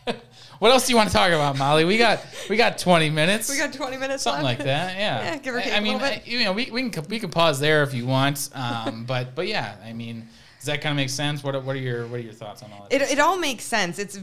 what 0.59 0.70
else 0.70 0.86
do 0.86 0.92
you 0.92 0.96
want 0.96 1.09
to 1.09 1.14
talk 1.14 1.30
about, 1.32 1.57
Molly? 1.59 1.84
We 1.84 1.98
got 1.98 2.24
we 2.48 2.57
got 2.57 2.78
20 2.78 3.11
minutes. 3.11 3.48
We 3.51 3.57
got 3.59 3.72
20 3.72 3.96
minutes 3.96 4.22
something 4.22 4.44
like 4.44 4.59
that. 4.59 4.96
Yeah. 4.98 5.22
Yeah, 5.22 5.36
give 5.38 5.55
or 5.55 5.59
I- 5.59 5.62
take 5.62 5.72
I 5.72 5.76
a 5.76 5.80
mean. 5.80 5.96
I- 6.01 6.22
you 6.24 6.44
know, 6.44 6.53
we, 6.53 6.70
we 6.70 6.88
can 6.90 7.05
we 7.09 7.18
can 7.18 7.30
pause 7.30 7.61
there 7.61 7.82
if 7.82 7.94
you 7.94 8.07
want. 8.07 8.48
Um, 8.55 9.05
but 9.07 9.34
but 9.34 9.46
yeah, 9.46 9.76
I 9.84 9.92
mean, 9.92 10.28
does 10.59 10.66
that 10.66 10.80
kind 10.80 10.92
of 10.92 10.96
make 10.96 11.11
sense? 11.11 11.42
What 11.42 11.55
are- 11.55 11.61
what 11.61 11.76
are 11.76 11.80
your 11.80 12.07
what 12.07 12.20
are 12.20 12.22
your 12.22 12.32
thoughts 12.32 12.62
on 12.62 12.70
all 12.72 12.86
that? 12.90 13.01
It, 13.03 13.12
it 13.12 13.18
all 13.18 13.38
makes 13.38 13.64
sense. 13.64 13.98
It's 13.98 14.18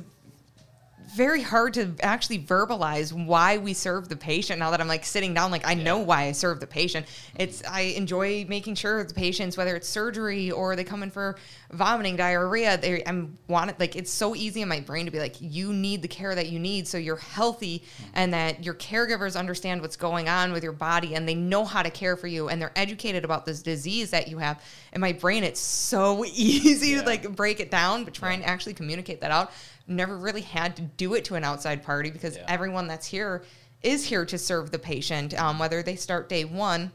very 1.17 1.41
hard 1.41 1.73
to 1.73 1.95
actually 2.01 2.37
verbalize 2.37 3.11
why 3.11 3.57
we 3.57 3.73
serve 3.73 4.07
the 4.07 4.15
patient 4.15 4.59
now 4.59 4.69
that 4.69 4.79
I'm 4.79 4.87
like 4.87 5.03
sitting 5.03 5.33
down 5.33 5.49
like 5.49 5.65
I 5.67 5.73
know 5.73 5.97
why 5.97 6.25
I 6.25 6.31
serve 6.31 6.59
the 6.59 6.67
patient. 6.67 7.07
It's 7.39 7.63
I 7.65 7.81
enjoy 7.97 8.45
making 8.47 8.75
sure 8.75 9.03
the 9.03 9.15
patients 9.15 9.57
whether 9.57 9.75
it's 9.75 9.89
surgery 9.89 10.51
or 10.51 10.75
they 10.75 10.83
come 10.83 11.01
in 11.01 11.09
for 11.09 11.35
vomiting, 11.71 12.17
diarrhea, 12.17 12.77
they 12.77 13.03
I'm 13.03 13.35
want 13.47 13.71
it 13.71 13.79
like 13.79 13.95
it's 13.95 14.11
so 14.11 14.35
easy 14.35 14.61
in 14.61 14.69
my 14.69 14.79
brain 14.79 15.05
to 15.05 15.11
be 15.11 15.17
like 15.17 15.35
you 15.39 15.73
need 15.73 16.03
the 16.03 16.07
care 16.07 16.35
that 16.35 16.49
you 16.49 16.59
need 16.59 16.87
so 16.87 16.99
you're 16.99 17.15
healthy 17.15 17.83
and 18.13 18.31
that 18.33 18.63
your 18.63 18.75
caregivers 18.75 19.35
understand 19.37 19.81
what's 19.81 19.97
going 19.97 20.29
on 20.29 20.51
with 20.51 20.63
your 20.63 20.71
body 20.71 21.15
and 21.15 21.27
they 21.27 21.35
know 21.35 21.65
how 21.65 21.81
to 21.81 21.89
care 21.89 22.15
for 22.15 22.27
you 22.27 22.47
and 22.47 22.61
they're 22.61 22.71
educated 22.75 23.25
about 23.25 23.43
this 23.43 23.63
disease 23.63 24.11
that 24.11 24.27
you 24.27 24.37
have. 24.37 24.61
In 24.93 25.01
my 25.01 25.13
brain 25.13 25.43
it's 25.43 25.59
so 25.59 26.23
easy 26.27 26.89
Yeah. 26.91 27.01
to 27.01 27.07
like 27.07 27.35
break 27.35 27.59
it 27.59 27.71
down 27.71 28.03
but 28.03 28.13
try 28.13 28.33
and 28.33 28.45
actually 28.45 28.75
communicate 28.75 29.21
that 29.21 29.31
out 29.31 29.51
never 29.87 30.17
really 30.17 30.41
had 30.41 30.75
to 30.75 30.81
do 30.81 31.13
it 31.13 31.25
to 31.25 31.35
an 31.35 31.43
outside 31.43 31.83
party 31.83 32.11
because 32.11 32.35
Yeah. 32.37 32.45
everyone 32.47 32.87
that's 32.87 33.07
here 33.07 33.43
is 33.83 34.05
here 34.05 34.25
to 34.25 34.37
serve 34.37 34.71
the 34.71 34.79
patient 34.79 35.33
um, 35.39 35.59
whether 35.59 35.81
they 35.83 35.95
start 35.95 36.27
day 36.29 36.43
one 36.45 36.91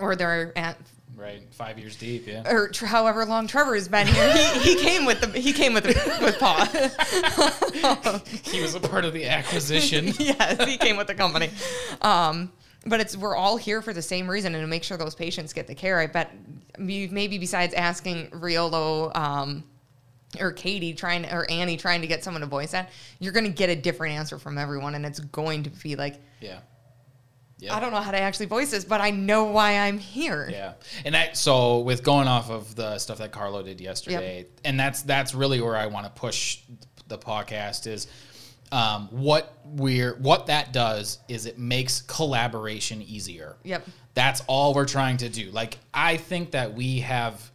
or 0.00 0.16
they're 0.16 0.52
at 0.56 0.76
right, 1.14 1.42
five 1.54 1.78
years 1.78 1.96
deep. 1.96 2.26
Yeah. 2.26 2.42
or 2.50 2.68
tr- 2.68 2.86
however 2.86 3.24
long 3.24 3.46
Trevor 3.46 3.74
has 3.74 3.88
been 3.88 4.06
here, 4.06 4.32
he, 4.36 4.74
he 4.74 4.82
came 4.82 5.04
with 5.06 5.20
the 5.20 5.38
he 5.38 5.52
came 5.52 5.72
with 5.74 5.84
the, 5.84 6.18
with 6.20 6.38
Paul. 6.38 6.66
he 8.52 8.60
was 8.60 8.74
a 8.74 8.80
part 8.80 9.04
of 9.04 9.12
the 9.14 9.26
acquisition. 9.26 10.06
yes, 10.18 10.64
he 10.66 10.76
came 10.76 10.96
with 10.96 11.06
the 11.06 11.14
company. 11.14 11.50
Um, 12.02 12.52
but 12.84 13.00
it's 13.00 13.16
we're 13.16 13.36
all 13.36 13.56
here 13.56 13.80
for 13.82 13.92
the 13.92 14.02
same 14.02 14.28
reason 14.28 14.54
and 14.54 14.62
to 14.62 14.66
make 14.66 14.84
sure 14.84 14.96
those 14.96 15.14
patients 15.14 15.52
get 15.52 15.66
the 15.66 15.74
care. 15.74 15.98
I 15.98 16.06
bet 16.06 16.32
maybe 16.78 17.38
besides 17.38 17.72
asking 17.74 18.28
Riolo 18.30 19.16
um, 19.16 19.64
or 20.40 20.52
Katie 20.52 20.94
trying 20.94 21.26
or 21.26 21.48
Annie 21.50 21.76
trying 21.76 22.00
to 22.00 22.06
get 22.06 22.24
someone 22.24 22.40
to 22.40 22.46
voice 22.46 22.72
that, 22.72 22.90
you're 23.18 23.32
going 23.32 23.44
to 23.44 23.50
get 23.50 23.70
a 23.70 23.76
different 23.76 24.14
answer 24.14 24.38
from 24.38 24.58
everyone, 24.58 24.94
and 24.94 25.04
it's 25.04 25.20
going 25.20 25.62
to 25.64 25.70
be 25.70 25.96
like, 25.96 26.16
yeah. 26.40 26.58
Yeah. 27.58 27.74
I 27.74 27.80
don't 27.80 27.90
know 27.90 28.02
how 28.02 28.10
to 28.10 28.20
actually 28.20 28.46
voice 28.46 28.70
this, 28.70 28.84
but 28.84 29.00
I 29.00 29.10
know 29.10 29.44
why 29.44 29.78
I'm 29.78 29.96
here. 29.96 30.46
Yeah, 30.52 30.74
and 31.06 31.16
I 31.16 31.32
so 31.32 31.78
with 31.78 32.02
going 32.02 32.28
off 32.28 32.50
of 32.50 32.74
the 32.74 32.98
stuff 32.98 33.16
that 33.16 33.32
Carlo 33.32 33.62
did 33.62 33.80
yesterday, 33.80 34.46
and 34.62 34.78
that's 34.78 35.00
that's 35.00 35.34
really 35.34 35.62
where 35.62 35.74
I 35.74 35.86
want 35.86 36.04
to 36.04 36.12
push 36.12 36.58
the 37.08 37.16
podcast 37.16 37.86
is 37.86 38.08
um, 38.72 39.08
what 39.10 39.58
we're 39.64 40.14
what 40.16 40.46
that 40.46 40.72
does 40.72 41.18
is 41.28 41.46
it 41.46 41.58
makes 41.58 42.02
collaboration 42.02 43.02
easier. 43.02 43.56
Yep. 43.64 43.86
That's 44.14 44.42
all 44.46 44.74
we're 44.74 44.86
trying 44.86 45.18
to 45.18 45.28
do. 45.28 45.50
Like 45.50 45.78
I 45.94 46.16
think 46.16 46.52
that 46.52 46.74
we 46.74 47.00
have 47.00 47.50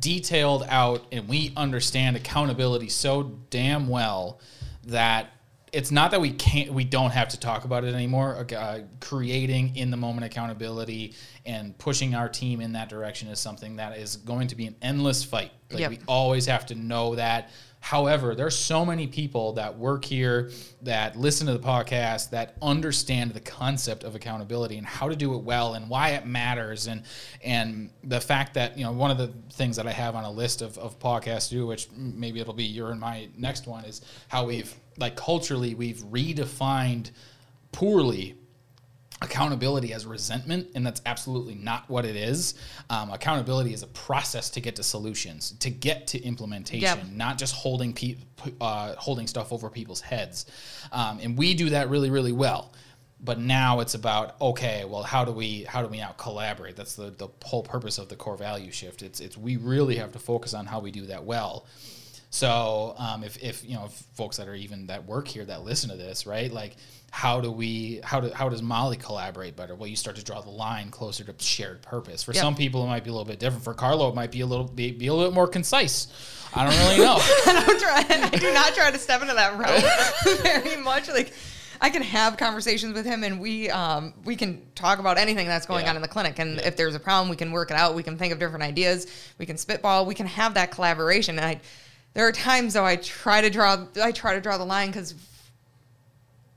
detailed 0.00 0.64
out 0.68 1.04
and 1.12 1.28
we 1.28 1.52
understand 1.56 2.16
accountability 2.16 2.88
so 2.88 3.22
damn 3.50 3.86
well 3.88 4.40
that 4.86 5.30
it's 5.72 5.90
not 5.90 6.10
that 6.12 6.20
we 6.20 6.30
can't 6.30 6.72
we 6.72 6.84
don't 6.84 7.10
have 7.10 7.28
to 7.28 7.38
talk 7.38 7.64
about 7.64 7.84
it 7.84 7.94
anymore 7.94 8.46
uh, 8.56 8.78
creating 9.00 9.76
in 9.76 9.90
the 9.90 9.96
moment 9.96 10.24
accountability 10.24 11.14
and 11.44 11.76
pushing 11.78 12.14
our 12.14 12.28
team 12.28 12.60
in 12.60 12.72
that 12.72 12.88
direction 12.88 13.28
is 13.28 13.38
something 13.40 13.76
that 13.76 13.98
is 13.98 14.16
going 14.16 14.48
to 14.48 14.54
be 14.56 14.66
an 14.66 14.76
endless 14.80 15.22
fight 15.24 15.50
like 15.70 15.80
Yep. 15.80 15.90
we 15.90 15.98
always 16.06 16.46
have 16.46 16.64
to 16.66 16.74
know 16.74 17.14
that 17.16 17.50
however 17.84 18.34
there's 18.34 18.56
so 18.56 18.82
many 18.82 19.06
people 19.06 19.52
that 19.52 19.76
work 19.76 20.06
here 20.06 20.50
that 20.80 21.16
listen 21.16 21.46
to 21.46 21.52
the 21.52 21.58
podcast 21.58 22.30
that 22.30 22.56
understand 22.62 23.30
the 23.32 23.40
concept 23.40 24.04
of 24.04 24.14
accountability 24.14 24.78
and 24.78 24.86
how 24.86 25.06
to 25.06 25.14
do 25.14 25.34
it 25.34 25.42
well 25.42 25.74
and 25.74 25.86
why 25.90 26.08
it 26.12 26.24
matters. 26.24 26.86
And 26.86 27.02
and 27.42 27.90
the 28.02 28.22
fact 28.22 28.54
that 28.54 28.78
you 28.78 28.84
know 28.84 28.92
one 28.92 29.10
of 29.10 29.18
the 29.18 29.26
things 29.52 29.76
that 29.76 29.86
i 29.86 29.92
have 29.92 30.14
on 30.14 30.24
a 30.24 30.30
list 30.30 30.62
of, 30.62 30.78
of 30.78 30.98
podcasts 30.98 31.50
to 31.50 31.56
do 31.56 31.66
which 31.66 31.90
maybe 31.94 32.40
it'll 32.40 32.54
be 32.54 32.64
your 32.64 32.90
and 32.90 32.98
my 32.98 33.28
next 33.36 33.66
one 33.66 33.84
is 33.84 34.00
how 34.28 34.46
we've 34.46 34.74
like 34.96 35.14
culturally 35.14 35.74
we've 35.74 35.98
redefined 36.04 37.10
poorly 37.70 38.34
accountability 39.24 39.92
as 39.92 40.06
resentment, 40.06 40.68
and 40.74 40.86
that's 40.86 41.02
absolutely 41.06 41.54
not 41.54 41.88
what 41.90 42.04
it 42.04 42.16
is. 42.16 42.54
Um, 42.90 43.10
accountability 43.10 43.72
is 43.72 43.82
a 43.82 43.86
process 43.88 44.50
to 44.50 44.60
get 44.60 44.76
to 44.76 44.82
solutions, 44.82 45.52
to 45.60 45.70
get 45.70 46.06
to 46.08 46.22
implementation, 46.22 46.80
Yep. 46.98 47.06
not 47.12 47.38
just 47.38 47.54
holding 47.54 47.92
pe- 47.92 48.16
uh, 48.60 48.94
holding 48.96 49.26
stuff 49.26 49.52
over 49.52 49.70
people's 49.70 50.00
heads. 50.00 50.46
Um, 50.92 51.18
and 51.22 51.36
we 51.36 51.54
do 51.54 51.70
that 51.70 51.88
really, 51.88 52.10
really 52.10 52.32
well. 52.32 52.72
But 53.20 53.38
now 53.38 53.80
it's 53.80 53.94
about 53.94 54.38
okay, 54.40 54.84
well, 54.84 55.02
how 55.02 55.24
do 55.24 55.32
we 55.32 55.64
how 55.64 55.80
do 55.82 55.88
we 55.88 55.96
now 55.96 56.12
collaborate? 56.18 56.76
That's 56.76 56.94
the 56.94 57.10
the 57.10 57.28
whole 57.42 57.62
purpose 57.62 57.96
of 57.96 58.08
the 58.10 58.16
core 58.16 58.36
value 58.36 58.70
shift. 58.70 59.00
It's 59.02 59.18
it's 59.20 59.36
we 59.38 59.56
really 59.56 59.96
have 59.96 60.12
to 60.12 60.18
focus 60.18 60.52
on 60.52 60.66
how 60.66 60.80
we 60.80 60.90
do 60.90 61.06
that 61.06 61.24
well. 61.24 61.64
So 62.30 62.94
um, 62.98 63.22
if, 63.22 63.42
if 63.42 63.64
you 63.64 63.74
know 63.76 63.84
if 63.86 63.92
folks 64.14 64.36
that 64.38 64.48
are 64.48 64.54
even 64.54 64.86
that 64.88 65.06
work 65.06 65.28
here 65.28 65.44
that 65.44 65.62
listen 65.62 65.88
to 65.90 65.96
this, 65.96 66.26
right? 66.26 66.52
Like 66.52 66.76
how 67.14 67.40
do 67.40 67.48
we 67.48 68.00
how 68.02 68.18
do 68.18 68.28
how 68.34 68.48
does 68.48 68.60
Molly 68.60 68.96
collaborate 68.96 69.54
better? 69.54 69.76
Well, 69.76 69.86
you 69.86 69.94
start 69.94 70.16
to 70.16 70.24
draw 70.24 70.40
the 70.40 70.50
line 70.50 70.90
closer 70.90 71.22
to 71.22 71.32
shared 71.38 71.80
purpose. 71.80 72.24
For 72.24 72.32
Yep. 72.32 72.42
some 72.42 72.54
people, 72.56 72.82
it 72.82 72.88
might 72.88 73.04
be 73.04 73.10
a 73.10 73.12
little 73.12 73.24
bit 73.24 73.38
different. 73.38 73.62
For 73.62 73.72
Carlo, 73.72 74.08
it 74.08 74.16
might 74.16 74.32
be 74.32 74.40
a 74.40 74.46
little 74.46 74.64
be, 74.66 74.90
be 74.90 75.06
a 75.06 75.14
little 75.14 75.30
bit 75.30 75.34
more 75.34 75.46
concise. 75.46 76.08
I 76.56 76.64
don't 76.68 76.76
really 76.80 76.98
know. 76.98 77.16
I 77.20 77.64
don't 77.64 77.80
try. 77.80 78.04
I 78.32 78.36
do 78.36 78.52
not 78.52 78.74
try 78.74 78.90
to 78.90 78.98
step 78.98 79.22
into 79.22 79.32
that 79.34 79.56
route 79.56 80.38
very 80.42 80.76
much. 80.82 81.08
Like 81.08 81.32
I 81.80 81.88
can 81.88 82.02
have 82.02 82.36
conversations 82.36 82.94
with 82.94 83.06
him, 83.06 83.22
and 83.22 83.38
we 83.38 83.70
um, 83.70 84.12
we 84.24 84.34
can 84.34 84.62
talk 84.74 84.98
about 84.98 85.16
anything 85.16 85.46
that's 85.46 85.66
going 85.66 85.84
Yeah. 85.84 85.90
on 85.90 85.96
in 85.96 86.02
the 86.02 86.08
clinic. 86.08 86.40
And 86.40 86.56
Yeah. 86.56 86.66
if 86.66 86.76
there's 86.76 86.96
a 86.96 87.00
problem, 87.00 87.28
we 87.28 87.36
can 87.36 87.52
work 87.52 87.70
it 87.70 87.76
out. 87.76 87.94
We 87.94 88.02
can 88.02 88.18
think 88.18 88.32
of 88.32 88.40
different 88.40 88.64
ideas. 88.64 89.06
We 89.38 89.46
can 89.46 89.56
spitball. 89.56 90.04
We 90.04 90.16
can 90.16 90.26
have 90.26 90.54
that 90.54 90.72
collaboration. 90.72 91.38
And 91.38 91.46
I, 91.46 91.60
there 92.14 92.26
are 92.26 92.32
times 92.32 92.74
though 92.74 92.84
I 92.84 92.96
try 92.96 93.40
to 93.40 93.50
draw. 93.50 93.84
I 94.02 94.10
try 94.10 94.34
to 94.34 94.40
draw 94.40 94.58
the 94.58 94.64
line 94.66 94.88
because. 94.88 95.14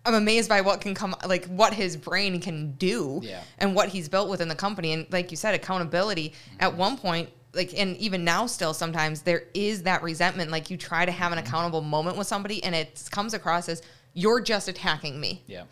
I'm 0.08 0.14
amazed 0.14 0.48
by 0.48 0.62
what 0.62 0.80
can 0.80 0.96
come, 0.96 1.16
like 1.26 1.46
what 1.48 1.74
his 1.74 1.98
brain 1.98 2.40
can 2.40 2.72
do, 2.74 3.20
Yeah. 3.22 3.42
and 3.60 3.76
what 3.76 3.90
he's 3.90 4.08
built 4.08 4.30
within 4.30 4.48
the 4.48 4.56
company. 4.56 4.94
And 4.94 5.06
like 5.12 5.32
you 5.32 5.38
said, 5.38 5.54
accountability. 5.54 6.30
Mm-hmm. 6.30 6.58
At 6.62 6.76
one 6.78 6.98
point, 6.98 7.30
like, 7.54 7.74
and 7.78 7.98
even 7.98 8.24
now, 8.24 8.46
still 8.46 8.74
sometimes 8.74 9.24
there 9.24 9.44
is 9.54 9.84
that 9.84 10.02
resentment. 10.04 10.50
Like 10.50 10.70
you 10.70 10.78
try 10.78 11.06
to 11.06 11.12
have 11.12 11.32
an 11.34 11.38
mm-hmm. 11.38 11.48
accountable 11.48 11.82
moment 11.82 12.18
with 12.18 12.28
somebody, 12.28 12.64
and 12.64 12.74
it 12.74 13.04
comes 13.12 13.34
across 13.34 13.68
as 13.68 13.82
you're 14.14 14.40
just 14.40 14.68
attacking 14.70 15.20
me, 15.20 15.44
yeah, 15.46 15.64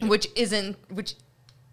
which 0.00 0.26
isn't 0.36 0.76
which 0.90 1.14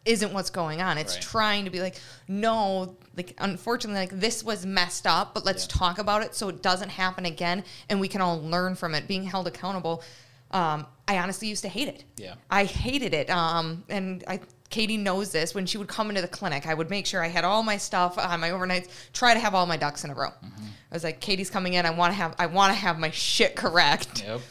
isn't 0.06 0.34
what's 0.34 0.50
going 0.50 0.82
on. 0.82 0.98
It's 0.98 1.16
Right. 1.16 1.22
trying 1.22 1.66
to 1.66 1.72
be 1.72 1.82
like, 1.82 2.00
no, 2.28 2.96
like 3.16 3.34
unfortunately, 3.40 4.02
like 4.02 4.20
this 4.20 4.44
was 4.44 4.66
messed 4.66 5.06
up, 5.08 5.34
but 5.34 5.46
let's 5.46 5.68
Yeah. 5.70 5.78
talk 5.80 6.00
about 6.00 6.22
it 6.24 6.36
so 6.36 6.50
it 6.50 6.62
doesn't 6.62 6.90
happen 6.90 7.26
again, 7.26 7.64
and 7.90 8.00
we 8.00 8.08
can 8.08 8.22
all 8.22 8.42
learn 8.42 8.76
from 8.76 8.96
it. 8.96 9.08
Being 9.08 9.24
held 9.24 9.48
accountable. 9.48 10.04
Um, 10.52 10.86
I 11.08 11.18
honestly 11.20 11.48
used 11.48 11.62
to 11.64 11.70
hate 11.70 11.88
it. 11.88 12.04
Yeah. 12.18 12.36
I 12.50 12.66
hated 12.66 13.14
it. 13.14 13.30
Um, 13.30 13.84
and 13.89 14.24
I, 14.28 14.39
Katie 14.70 14.98
knows 14.98 15.32
this. 15.32 15.56
When 15.56 15.66
she 15.66 15.78
would 15.78 15.88
come 15.88 16.10
into 16.10 16.22
the 16.22 16.28
clinic, 16.28 16.68
I 16.68 16.74
would 16.74 16.89
make 16.89 17.06
sure 17.06 17.24
I 17.24 17.28
had 17.28 17.45
all 17.45 17.64
my 17.64 17.78
stuff 17.78 18.18
on 18.18 18.39
my 18.39 18.50
overnights. 18.50 18.89
Try 19.14 19.34
to 19.34 19.39
have 19.39 19.56
all 19.56 19.66
my 19.66 19.78
ducks 19.78 20.04
in 20.04 20.10
a 20.10 20.14
row. 20.14 20.30
Mm-hmm. 20.30 20.66
I 20.91 20.95
was 20.95 21.04
like, 21.04 21.20
Katie's 21.20 21.50
coming 21.50 21.74
in. 21.74 21.86
I 21.86 21.91
want 21.91 22.12
to 22.12 22.16
have. 22.16 22.36
I 22.39 22.48
want 22.48 22.74
to 22.74 22.80
have 22.80 23.00
my 23.00 23.10
shit 23.12 23.56
correct. 23.56 24.24
yep, 24.26 24.41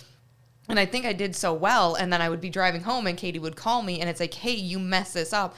And 0.69 0.79
I 0.79 0.87
think 0.87 1.05
I 1.07 1.13
did 1.13 1.37
so 1.37 1.53
well. 1.53 1.95
And 1.95 2.13
then 2.13 2.21
I 2.23 2.29
would 2.29 2.41
be 2.41 2.51
driving 2.51 2.83
home, 2.83 3.07
and 3.07 3.17
Katie 3.19 3.39
would 3.39 3.57
call 3.57 3.83
me, 3.83 4.01
and 4.01 4.09
it's 4.09 4.21
like, 4.21 4.35
"Hey, 4.35 4.55
you 4.55 4.79
messed 4.79 5.15
this 5.15 5.33
up." 5.33 5.55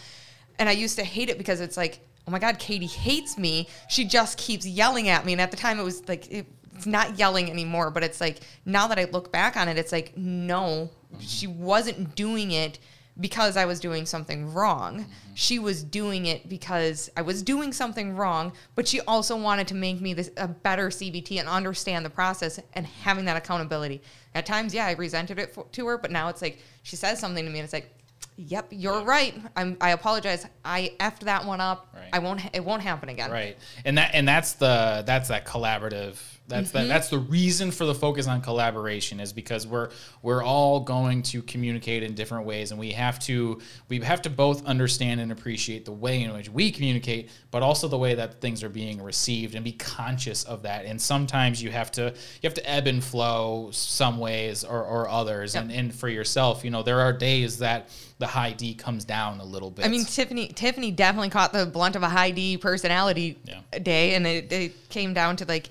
And 0.58 0.68
I 0.68 0.72
used 0.72 0.96
to 0.98 1.04
hate 1.04 1.30
it 1.30 1.38
because 1.38 1.60
it's 1.60 1.76
like, 1.76 2.00
"Oh 2.26 2.30
my 2.32 2.38
God, 2.40 2.58
Katie 2.58 2.86
hates 2.86 3.38
me. 3.38 3.68
She 3.88 4.04
just 4.04 4.38
keeps 4.38 4.66
yelling 4.66 5.08
at 5.08 5.24
me." 5.24 5.32
And 5.32 5.40
at 5.40 5.50
the 5.52 5.56
time, 5.56 5.78
it 5.78 5.84
was 5.84 6.08
like, 6.08 6.30
it, 6.32 6.46
it's 6.78 6.86
not 6.86 7.18
yelling 7.18 7.50
anymore. 7.50 7.90
But 7.90 8.04
it's 8.04 8.20
like 8.20 8.38
now 8.64 8.86
that 8.86 8.98
I 8.98 9.04
look 9.04 9.30
back 9.32 9.56
on 9.56 9.68
it, 9.68 9.76
it's 9.76 9.92
like, 9.92 10.16
no, 10.16 10.90
she 11.18 11.46
wasn't 11.46 12.14
doing 12.14 12.52
it 12.52 12.78
because 13.20 13.56
I 13.56 13.64
was 13.64 13.80
doing 13.80 14.06
something 14.06 14.52
wrong. 14.52 15.06
She 15.34 15.58
was 15.58 15.82
doing 15.82 16.26
it 16.26 16.48
because 16.48 17.10
I 17.16 17.22
was 17.22 17.42
doing 17.42 17.72
something 17.72 18.14
wrong, 18.14 18.52
but 18.76 18.86
she 18.86 19.00
also 19.00 19.36
wanted 19.36 19.66
to 19.68 19.74
make 19.74 20.00
me 20.00 20.14
this 20.14 20.30
a 20.36 20.46
better 20.46 20.88
CVT 20.88 21.40
and 21.40 21.48
understand 21.48 22.06
the 22.06 22.10
process 22.10 22.60
and 22.74 22.86
having 22.86 23.24
that 23.24 23.36
accountability. 23.36 24.02
At 24.34 24.46
times, 24.46 24.72
yeah, 24.72 24.86
I 24.86 24.92
resented 24.92 25.38
it 25.38 25.52
for, 25.52 25.66
to 25.72 25.86
her, 25.88 25.98
but 25.98 26.12
now 26.12 26.28
it's 26.28 26.42
like 26.42 26.62
she 26.84 26.94
says 26.94 27.18
something 27.18 27.44
to 27.44 27.50
me 27.50 27.58
and 27.58 27.64
it's 27.64 27.72
like, 27.72 27.92
"Yep, 28.36 28.68
you're 28.70 29.02
right. 29.02 29.34
I'm 29.56 29.76
I 29.80 29.90
apologize. 29.90 30.46
I 30.64 30.92
effed 31.00 31.20
that 31.20 31.44
one 31.44 31.60
up. 31.60 31.88
Right. 31.92 32.10
I 32.12 32.20
won't 32.20 32.40
it 32.52 32.64
won't 32.64 32.82
happen 32.82 33.08
again." 33.08 33.32
right. 33.32 33.56
And 33.84 33.98
that 33.98 34.14
and 34.14 34.28
that's 34.28 34.52
the 34.52 35.02
that's 35.04 35.28
that 35.28 35.44
collaborative 35.44 36.18
That's 36.48 36.70
that, 36.70 36.80
mm-hmm. 36.80 36.88
that's 36.88 37.10
the 37.10 37.18
reason 37.18 37.70
for 37.70 37.84
the 37.84 37.94
focus 37.94 38.26
on 38.26 38.40
collaboration 38.40 39.20
is 39.20 39.32
because 39.32 39.66
we're 39.66 39.90
we're 40.22 40.42
all 40.42 40.80
going 40.80 41.22
to 41.24 41.42
communicate 41.42 42.02
in 42.02 42.14
different 42.14 42.46
ways, 42.46 42.70
and 42.70 42.80
we 42.80 42.90
have 42.92 43.18
to 43.20 43.60
we 43.88 44.00
have 44.00 44.22
to 44.22 44.30
both 44.30 44.64
understand 44.66 45.20
and 45.20 45.30
appreciate 45.30 45.84
the 45.84 45.92
way 45.92 46.22
in 46.22 46.32
which 46.32 46.48
we 46.48 46.70
communicate, 46.70 47.30
but 47.50 47.62
also 47.62 47.86
the 47.86 47.98
way 47.98 48.14
that 48.14 48.40
things 48.40 48.64
are 48.64 48.70
being 48.70 49.02
received, 49.02 49.54
and 49.54 49.62
be 49.62 49.72
conscious 49.72 50.44
of 50.44 50.62
that. 50.62 50.86
And 50.86 51.00
sometimes 51.00 51.62
you 51.62 51.70
have 51.70 51.92
to 51.92 52.02
you 52.02 52.44
have 52.44 52.54
to 52.54 52.70
ebb 52.70 52.86
and 52.86 53.04
flow 53.04 53.68
some 53.70 54.18
ways 54.18 54.64
or, 54.64 54.82
or 54.82 55.08
others, 55.08 55.54
and 55.54 55.70
and 55.70 55.94
for 55.94 56.08
yourself, 56.08 56.64
you 56.64 56.70
know, 56.70 56.82
there 56.82 57.00
are 57.00 57.12
days 57.12 57.58
that 57.58 57.90
the 58.18 58.26
high 58.26 58.52
D 58.52 58.74
comes 58.74 59.04
down 59.04 59.40
a 59.40 59.44
little 59.44 59.70
bit. 59.70 59.84
I 59.84 59.88
mean, 59.88 60.04
Tiffany 60.04 60.48
Tiffany 60.48 60.90
definitely 60.90 61.30
caught 61.30 61.52
the 61.52 61.66
blunt 61.66 61.94
of 61.94 62.02
a 62.02 62.08
high 62.08 62.30
D 62.30 62.56
personality 62.56 63.38
Yeah. 63.44 63.78
day, 63.78 64.14
and 64.14 64.26
it, 64.26 64.50
it 64.50 64.88
came 64.88 65.12
down 65.12 65.36
to 65.36 65.44
like 65.44 65.68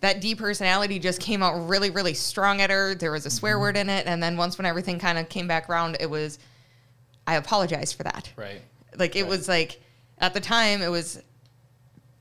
that 0.00 0.20
D 0.20 0.34
personality 0.34 0.98
just 0.98 1.20
came 1.20 1.42
out 1.42 1.68
really, 1.68 1.90
really 1.90 2.14
strong 2.14 2.60
at 2.60 2.70
her. 2.70 2.94
There 2.94 3.12
was 3.12 3.26
a 3.26 3.30
swear 3.30 3.54
mm-hmm. 3.54 3.60
word 3.62 3.76
in 3.76 3.88
it, 3.90 4.06
and 4.06 4.22
then 4.22 4.36
once 4.36 4.56
when 4.58 4.66
everything 4.66 4.98
kind 4.98 5.18
of 5.18 5.28
came 5.28 5.46
back 5.46 5.68
around, 5.68 5.96
it 6.00 6.08
was, 6.08 6.38
I 7.26 7.36
apologize 7.36 7.92
for 7.92 8.02
that. 8.04 8.30
right. 8.36 8.60
Like 8.98 9.14
it 9.16 9.22
Right. 9.22 9.30
was 9.30 9.48
like 9.48 9.80
at 10.18 10.34
the 10.34 10.40
time 10.40 10.82
it 10.82 10.88
was 10.90 11.22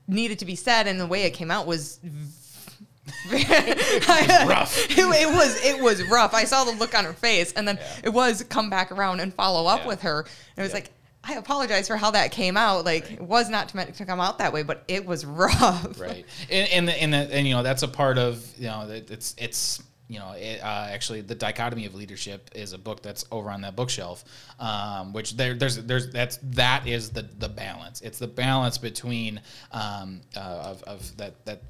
needed 0.08 0.40
to 0.40 0.46
be 0.46 0.56
said, 0.56 0.88
and 0.88 1.00
the 1.00 1.08
way 1.08 1.24
it 1.24 1.32
came 1.32 1.50
out 1.52 1.66
was. 1.68 2.00
rough. 3.32 4.78
It, 4.90 5.00
it 5.00 5.34
was 5.34 5.66
it 5.66 5.82
was 5.82 6.04
rough. 6.04 6.34
I 6.34 6.44
saw 6.44 6.64
the 6.64 6.72
look 6.74 6.94
on 6.98 7.06
her 7.06 7.14
face, 7.14 7.52
and 7.54 7.68
then 7.68 7.78
Yeah. 7.78 8.00
it 8.04 8.10
was 8.10 8.44
come 8.44 8.70
back 8.70 8.92
around 8.92 9.20
and 9.20 9.34
follow 9.34 9.68
up 9.68 9.82
Yeah. 9.82 9.88
with 9.88 10.02
her. 10.04 10.20
And 10.22 10.28
it 10.58 10.62
was 10.62 10.70
Yeah. 10.70 10.76
like 10.76 10.92
I 11.30 11.34
apologize 11.34 11.88
for 11.88 11.96
how 11.96 12.12
that 12.12 12.32
came 12.32 12.58
out. 12.58 12.86
Like 12.86 13.12
it 13.12 13.22
was 13.22 13.50
not 13.50 13.74
meant 13.76 13.94
to 13.96 14.06
come 14.06 14.20
out 14.20 14.40
that 14.40 14.52
way, 14.52 14.64
but 14.64 14.84
it 14.88 15.06
was 15.06 15.26
rough. 15.26 16.00
right 16.00 16.26
and 16.50 16.70
and 16.70 16.88
the, 16.88 17.02
and, 17.02 17.14
the, 17.14 17.18
and 17.36 17.48
you 17.48 17.54
know 17.54 17.64
that's 17.64 17.84
a 17.84 17.88
part 17.88 18.18
of 18.18 18.46
you 18.58 18.68
know 18.68 18.88
that 18.88 19.12
it's 19.12 19.36
it's 19.38 19.84
you 20.08 20.18
know 20.18 20.32
it, 20.32 20.60
uh, 20.62 20.88
actually 20.90 21.22
the 21.22 21.36
dichotomy 21.36 21.86
of 21.86 21.94
leadership 21.94 22.50
is 22.56 22.74
a 22.74 22.78
book 22.78 23.04
that's 23.04 23.26
over 23.32 23.52
on 23.52 23.62
that 23.62 23.76
bookshelf 23.76 24.24
um, 24.60 25.14
which 25.14 25.38
there 25.38 25.54
there's 25.54 25.78
there's 25.86 26.12
that's 26.12 26.40
that 26.42 26.88
is 26.88 27.12
the 27.12 27.22
the 27.22 27.48
balance 27.48 28.02
it's 28.02 28.18
the 28.18 28.28
balance 28.28 28.78
between 28.80 29.40
um, 29.72 30.22
uh, 30.36 30.40
of, 30.40 30.84
of 30.84 31.18
that 31.18 31.46
that 31.46 31.62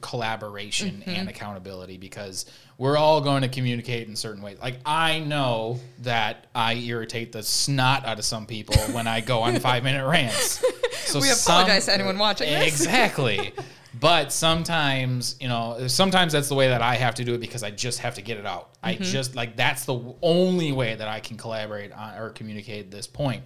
collaboration 0.00 1.02
and 1.06 1.28
accountability 1.28 1.96
because 1.96 2.46
we're 2.78 2.96
all 2.96 3.20
going 3.20 3.42
to 3.42 3.48
communicate 3.48 4.08
in 4.08 4.16
certain 4.16 4.42
ways. 4.42 4.58
Like 4.60 4.78
I 4.84 5.20
know 5.20 5.80
that 6.02 6.46
I 6.54 6.74
irritate 6.74 7.32
the 7.32 7.42
snot 7.42 8.04
out 8.04 8.18
of 8.18 8.24
some 8.24 8.46
people 8.46 8.76
when 8.94 9.06
I 9.06 9.20
go 9.20 9.42
on 9.42 9.58
five 9.60 9.82
minute 9.84 10.06
rants. 10.06 10.62
So 11.06 11.20
We 11.20 11.30
apologize 11.30 11.86
to 11.86 11.94
anyone 11.94 12.18
watching. 12.18 12.48
Exactly. 12.52 13.52
But 14.00 14.32
sometimes, 14.32 15.36
you 15.40 15.46
know, 15.46 15.86
sometimes 15.86 16.32
that's 16.32 16.48
the 16.48 16.56
way 16.56 16.68
that 16.68 16.82
I 16.82 16.96
have 16.96 17.14
to 17.16 17.24
do 17.24 17.34
it 17.34 17.38
because 17.40 17.62
I 17.62 17.70
just 17.70 18.00
have 18.00 18.16
to 18.16 18.22
get 18.22 18.38
it 18.38 18.44
out. 18.46 18.70
I 18.82 18.94
Mm-hmm. 18.94 19.04
just 19.04 19.36
like 19.36 19.56
that's 19.56 19.84
the 19.84 20.14
only 20.20 20.72
way 20.72 20.94
that 20.96 21.06
I 21.08 21.20
can 21.20 21.36
collaborate 21.36 21.92
on 21.92 22.18
or 22.18 22.30
communicate 22.30 22.86
at 22.86 22.90
this 22.90 23.06
point. 23.06 23.44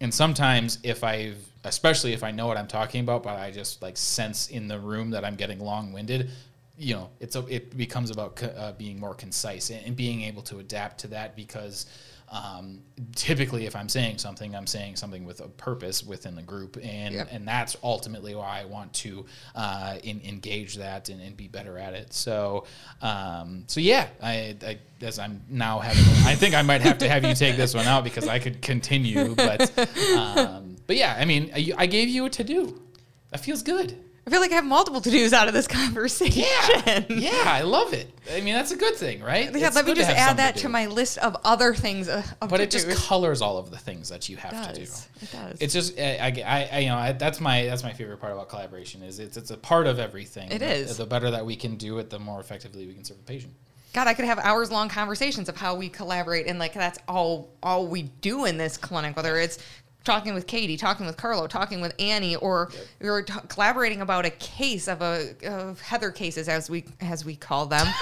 And 0.00 0.12
sometimes 0.14 0.78
if 0.82 1.02
I 1.02 1.34
especially 1.64 2.12
if 2.12 2.22
I 2.22 2.30
know 2.30 2.46
what 2.46 2.56
I'm 2.56 2.68
talking 2.68 3.00
about, 3.00 3.22
but 3.22 3.38
I 3.38 3.50
just 3.50 3.82
like 3.82 3.96
sense 3.96 4.48
in 4.48 4.68
the 4.68 4.78
room 4.78 5.10
that 5.10 5.24
I'm 5.24 5.34
getting 5.34 5.58
long-winded, 5.58 6.30
you 6.78 6.94
know, 6.94 7.10
it's 7.20 7.34
a, 7.34 7.44
it 7.48 7.76
becomes 7.76 8.10
about 8.10 8.36
co- 8.36 8.46
uh, 8.46 8.72
being 8.72 9.00
more 9.00 9.14
concise 9.14 9.70
and, 9.70 9.84
and 9.84 9.96
being 9.96 10.22
able 10.22 10.42
to 10.42 10.60
adapt 10.60 11.00
to 11.00 11.08
that 11.08 11.34
because 11.34 11.86
um, 12.30 12.80
typically 13.14 13.66
if 13.66 13.74
I'm 13.74 13.88
saying 13.88 14.18
something, 14.18 14.54
I'm 14.54 14.66
saying 14.66 14.96
something 14.96 15.24
with 15.24 15.40
a 15.40 15.48
purpose 15.48 16.04
within 16.04 16.34
the 16.34 16.42
group, 16.42 16.76
and 16.82 17.14
Yep. 17.14 17.28
and 17.30 17.48
that's 17.48 17.76
ultimately 17.82 18.34
why 18.34 18.60
I 18.60 18.64
want 18.64 18.92
to 18.94 19.24
uh, 19.54 19.98
in, 20.02 20.20
engage 20.22 20.76
that 20.76 21.08
and, 21.08 21.20
and 21.20 21.36
be 21.36 21.48
better 21.48 21.78
at 21.78 21.94
it. 21.94 22.12
So 22.12 22.64
um, 23.02 23.64
so 23.66 23.80
yeah, 23.80 24.08
I, 24.22 24.56
I 24.62 24.78
as 25.00 25.18
I'm 25.18 25.42
now 25.48 25.78
having, 25.78 26.04
I 26.26 26.34
think 26.34 26.54
I 26.54 26.62
might 26.62 26.80
have 26.82 26.98
to 26.98 27.08
have 27.08 27.24
you 27.24 27.34
take 27.34 27.56
this 27.56 27.74
one 27.74 27.86
out 27.86 28.04
because 28.04 28.28
I 28.28 28.38
could 28.38 28.60
continue, 28.62 29.34
but 29.34 29.78
um, 30.16 30.76
but 30.86 30.96
yeah, 30.96 31.16
I 31.18 31.24
mean, 31.24 31.50
I, 31.54 31.72
I 31.76 31.86
gave 31.86 32.08
you 32.08 32.26
a 32.26 32.30
to 32.30 32.44
do. 32.44 32.82
That 33.30 33.40
feels 33.40 33.62
good. 33.62 33.96
I 34.28 34.30
feel 34.30 34.40
like 34.40 34.52
I 34.52 34.56
have 34.56 34.64
multiple 34.66 35.00
to 35.00 35.10
dos 35.10 35.32
out 35.32 35.48
of 35.48 35.54
this 35.54 35.66
conversation. 35.78 36.42
Yeah, 36.44 37.02
yeah, 37.08 37.44
I 37.46 37.62
love 37.62 37.94
it. 37.94 38.10
I 38.30 38.42
mean, 38.42 38.52
that's 38.54 38.72
a 38.72 38.76
good 38.76 38.94
thing, 38.94 39.22
right? 39.22 39.44
Yeah, 39.56 39.68
It's 39.68 39.74
let 39.76 39.86
me 39.86 39.94
just 39.94 40.10
add 40.10 40.36
that 40.36 40.56
do. 40.56 40.60
to 40.62 40.68
my 40.68 40.84
list 40.86 41.16
of 41.18 41.34
other 41.44 41.74
things. 41.74 42.08
Uh, 42.08 42.22
of 42.42 42.50
But 42.50 42.60
it 42.60 42.70
just 42.70 42.84
to-dos. 42.86 43.06
colors 43.06 43.40
all 43.40 43.56
of 43.56 43.70
the 43.70 43.78
things 43.78 44.10
that 44.10 44.28
you 44.28 44.36
have 44.36 44.50
to 44.68 44.74
do. 44.74 44.80
does. 44.84 45.08
It 45.22 45.32
does. 45.32 45.56
It's 45.60 45.72
just 45.72 45.98
I, 45.98 46.32
I, 46.46 46.68
I 46.70 46.78
you 46.80 46.88
know 46.88 46.96
I, 46.98 47.12
that's 47.12 47.40
my 47.40 47.64
that's 47.64 47.82
my 47.82 47.92
favorite 47.94 48.20
part 48.20 48.34
about 48.34 48.50
collaboration 48.50 49.02
is 49.02 49.18
it's 49.18 49.38
it's 49.38 49.50
a 49.50 49.56
part 49.56 49.86
of 49.86 49.98
everything. 49.98 50.52
It 50.52 50.60
is. 50.60 50.96
The- 50.98 51.04
The 51.04 51.08
better 51.08 51.30
that 51.30 51.46
we 51.46 51.56
can 51.56 51.76
do 51.76 51.98
it, 51.98 52.10
the 52.10 52.18
more 52.18 52.38
effectively 52.40 52.86
we 52.86 52.92
can 52.92 53.04
serve 53.04 53.16
the 53.16 53.22
patient. 53.24 53.54
God, 53.94 54.06
I 54.06 54.12
could 54.12 54.26
have 54.26 54.38
hours 54.40 54.70
long 54.70 54.90
conversations 54.90 55.48
of 55.48 55.56
how 55.56 55.74
we 55.74 55.88
collaborate, 55.88 56.46
and 56.46 56.58
like 56.58 56.74
that's 56.74 56.98
all 57.08 57.48
all 57.62 57.86
we 57.86 58.02
do 58.02 58.44
in 58.44 58.58
this 58.58 58.76
clinic. 58.76 59.16
Whether 59.16 59.38
it's 59.38 59.58
talking 60.04 60.32
with 60.34 60.46
Katie, 60.46 60.76
talking 60.76 61.04
with 61.06 61.16
Carlo, 61.16 61.46
talking 61.46 61.80
with 61.80 61.94
Annie, 61.98 62.36
or 62.36 62.70
we 63.00 63.10
were 63.10 63.22
t- 63.22 63.34
collaborating 63.48 64.00
about 64.00 64.24
a 64.24 64.30
case 64.30 64.88
of 64.88 65.02
a 65.02 65.34
of 65.44 65.80
Heather 65.80 66.10
cases 66.10 66.48
as 66.48 66.70
we 66.70 66.84
as 67.00 67.24
we 67.24 67.36
call 67.36 67.66
them. 67.66 67.86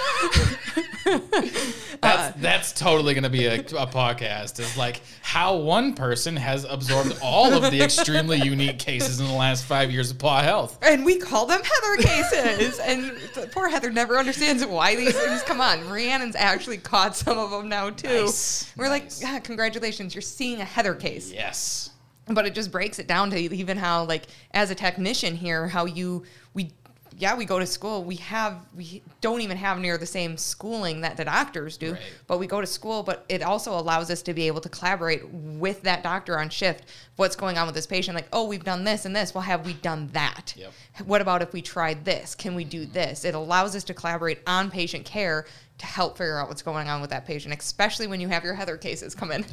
That's 2.02 2.36
that's 2.40 2.72
totally 2.72 3.14
going 3.14 3.24
to 3.24 3.30
be 3.30 3.46
a, 3.46 3.54
a 3.60 3.86
podcast. 3.86 4.60
Is 4.60 4.76
like 4.76 5.00
how 5.22 5.56
one 5.56 5.94
person 5.94 6.36
has 6.36 6.64
absorbed 6.64 7.16
all 7.22 7.52
of 7.52 7.70
the 7.70 7.80
extremely 7.82 8.38
unique 8.44 8.78
cases 8.78 9.18
in 9.20 9.26
the 9.26 9.32
last 9.32 9.64
five 9.64 9.90
years 9.90 10.10
of 10.10 10.18
paw 10.18 10.42
health. 10.42 10.78
and 10.82 11.04
we 11.04 11.18
call 11.18 11.46
them 11.46 11.60
Heather 11.62 12.02
cases. 12.02 12.78
and 12.80 13.12
poor 13.52 13.68
Heather 13.68 13.90
never 13.90 14.18
understands 14.18 14.64
why 14.66 14.94
these 14.94 15.16
things 15.18 15.42
come 15.42 15.60
on. 15.60 15.88
Rhiannon's 15.88 16.36
actually 16.36 16.78
caught 16.78 17.16
some 17.16 17.38
of 17.38 17.50
them 17.50 17.68
now 17.68 17.90
too. 17.90 18.08
Nice, 18.26 18.70
We're 18.76 18.88
nice. 18.88 19.22
like, 19.22 19.32
"Ah, 19.32 19.40
congratulations, 19.42 20.14
you're 20.14 20.22
seeing 20.22 20.60
a 20.60 20.64
Heather 20.64 20.94
case. 20.94 21.32
Yes. 21.32 21.90
But 22.28 22.46
it 22.46 22.54
just 22.54 22.70
breaks 22.72 22.98
it 22.98 23.06
down 23.06 23.30
to 23.30 23.36
even 23.38 23.76
how 23.76 24.04
like 24.04 24.24
as 24.52 24.70
a 24.70 24.74
technician 24.74 25.36
here 25.36 25.68
how 25.68 25.84
you 25.84 26.24
we 26.54 26.70
yeah 27.18 27.34
we 27.34 27.46
go 27.46 27.58
to 27.58 27.64
school. 27.64 28.04
We 28.04 28.16
have 28.16 28.56
we 28.76 29.02
don't 29.22 29.40
even 29.40 29.56
have 29.56 29.78
near 29.78 29.96
the 29.96 30.04
same 30.04 30.36
schooling 30.36 31.00
that 31.00 31.16
the 31.16 31.24
doctors 31.24 31.78
do 31.78 31.92
Right. 31.92 32.02
but 32.26 32.38
we 32.38 32.46
go 32.46 32.60
to 32.60 32.66
school. 32.66 33.02
But 33.02 33.24
it 33.30 33.42
also 33.42 33.78
allows 33.78 34.10
us 34.10 34.20
to 34.22 34.34
be 34.34 34.46
able 34.48 34.60
to 34.60 34.68
collaborate 34.68 35.26
with 35.30 35.80
that 35.82 36.02
doctor 36.02 36.38
on 36.38 36.50
shift. 36.50 36.84
What's 37.14 37.34
going 37.34 37.56
on 37.56 37.64
with 37.66 37.74
this 37.74 37.86
patient? 37.86 38.16
Like 38.16 38.28
oh 38.34 38.44
we've 38.46 38.64
done 38.64 38.84
this 38.84 39.06
and 39.06 39.16
this. 39.16 39.32
Well 39.34 39.40
have 39.42 39.64
we 39.64 39.72
done 39.74 40.10
that? 40.12 40.52
Yep. 40.58 40.72
what 41.06 41.20
about 41.22 41.40
if 41.40 41.54
we 41.54 41.62
tried 41.62 42.04
this? 42.04 42.34
Can 42.34 42.54
we 42.54 42.64
do 42.64 42.84
this? 42.84 43.24
It 43.24 43.34
allows 43.34 43.74
us 43.74 43.84
to 43.84 43.94
collaborate 43.94 44.40
on 44.46 44.70
patient 44.70 45.06
care 45.06 45.46
to 45.78 45.86
help 45.86 46.16
figure 46.16 46.38
out 46.38 46.48
what's 46.48 46.62
going 46.62 46.88
on 46.88 47.00
with 47.00 47.10
that 47.10 47.26
patient 47.26 47.54
especially 47.58 48.06
when 48.06 48.20
you 48.20 48.28
have 48.28 48.42
your 48.44 48.54
heather 48.54 48.76
cases 48.76 49.14
come 49.14 49.30
in 49.30 49.44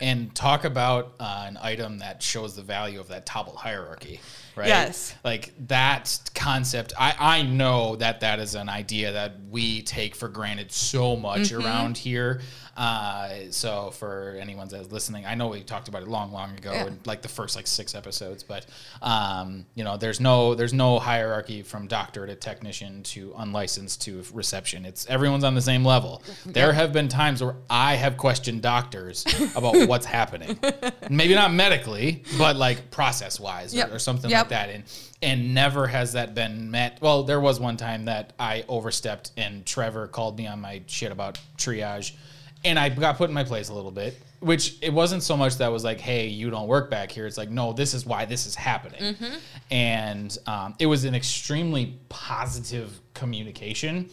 and 0.00 0.34
talk 0.34 0.64
about 0.64 1.12
uh, 1.20 1.44
an 1.46 1.56
item 1.62 1.98
that 1.98 2.22
shows 2.22 2.56
the 2.56 2.62
value 2.62 2.98
of 2.98 3.06
that 3.08 3.24
toppled 3.24 3.56
hierarchy 3.56 4.18
right 4.56 4.66
Yes. 4.66 5.14
like 5.24 5.52
that 5.68 6.18
concept 6.34 6.92
i 6.98 7.14
i 7.18 7.42
know 7.42 7.94
that 7.96 8.20
that 8.20 8.40
is 8.40 8.54
an 8.56 8.68
idea 8.68 9.12
that 9.12 9.34
we 9.48 9.82
take 9.82 10.14
for 10.16 10.28
granted 10.28 10.72
so 10.72 11.14
much 11.16 11.40
Mm-hmm. 11.50 11.64
around 11.64 11.96
here 11.98 12.40
uh, 12.80 13.28
so 13.50 13.90
for 13.90 14.36
anyone 14.40 14.66
that's 14.68 14.90
listening 14.90 15.26
i 15.26 15.34
know 15.34 15.48
we 15.48 15.60
talked 15.60 15.88
about 15.88 16.02
it 16.02 16.08
long 16.08 16.32
long 16.32 16.50
ago 16.56 16.72
Yeah. 16.72 16.86
in 16.86 16.98
like 17.04 17.20
the 17.20 17.28
first 17.28 17.54
like 17.54 17.66
six 17.66 17.94
episodes 17.94 18.42
but 18.42 18.64
um, 19.02 19.66
you 19.74 19.84
know 19.84 19.98
there's 19.98 20.18
no 20.18 20.54
there's 20.54 20.72
no 20.72 20.98
hierarchy 20.98 21.62
from 21.62 21.86
doctor 21.86 22.26
to 22.26 22.34
technician 22.34 23.02
to 23.02 23.34
unlicensed 23.36 24.00
to 24.02 24.22
reception. 24.32 24.84
It's 24.86 25.04
everyone's 25.06 25.44
on 25.44 25.54
the 25.54 25.60
same 25.60 25.84
level. 25.84 26.22
There 26.46 26.72
have 26.72 26.92
been 26.92 27.08
times 27.08 27.42
where 27.42 27.56
i 27.68 27.94
have 27.96 28.16
questioned 28.16 28.62
doctors 28.62 29.26
about 29.54 29.76
what's 29.88 30.06
happening. 30.06 30.58
Maybe 31.10 31.34
not 31.34 31.52
medically 31.52 32.22
but 32.38 32.56
like 32.56 32.90
process 32.90 33.38
wise 33.38 33.74
Yep. 33.74 33.90
or, 33.90 33.96
or 33.96 33.98
something 33.98 34.30
Yep. 34.30 34.38
like 34.40 34.48
that. 34.50 34.70
And 34.70 34.84
and 35.22 35.52
never 35.54 35.86
has 35.86 36.14
that 36.14 36.34
been 36.34 36.70
met. 36.70 36.98
Well 37.02 37.24
there 37.24 37.40
was 37.40 37.60
one 37.60 37.76
time 37.76 38.06
that 38.06 38.32
i 38.38 38.64
overstepped 38.68 39.32
and 39.36 39.66
trevor 39.66 40.06
called 40.08 40.38
me 40.38 40.46
on 40.46 40.60
my 40.62 40.80
shit 40.86 41.12
about 41.12 41.38
triage 41.58 42.12
and 42.64 42.78
i 42.78 42.88
got 42.88 43.16
put 43.16 43.28
in 43.28 43.34
my 43.34 43.44
place 43.44 43.68
a 43.68 43.74
little 43.74 43.90
bit 43.90 44.16
which 44.40 44.76
it 44.80 44.92
wasn't 44.92 45.22
so 45.22 45.36
much 45.36 45.56
that 45.58 45.70
was 45.70 45.84
like 45.84 46.00
hey 46.00 46.26
you 46.26 46.50
don't 46.50 46.66
work 46.66 46.90
back 46.90 47.12
here. 47.12 47.26
It's 47.26 47.36
like 47.36 47.50
no 47.50 47.72
this 47.72 47.94
is 47.94 48.06
why 48.06 48.24
this 48.24 48.46
is 48.46 48.54
happening. 48.54 49.16
And 49.70 50.36
um, 50.46 50.74
it 50.78 50.86
was 50.86 51.04
an 51.04 51.14
extremely 51.14 51.98
positive 52.08 53.00
communication 53.14 54.08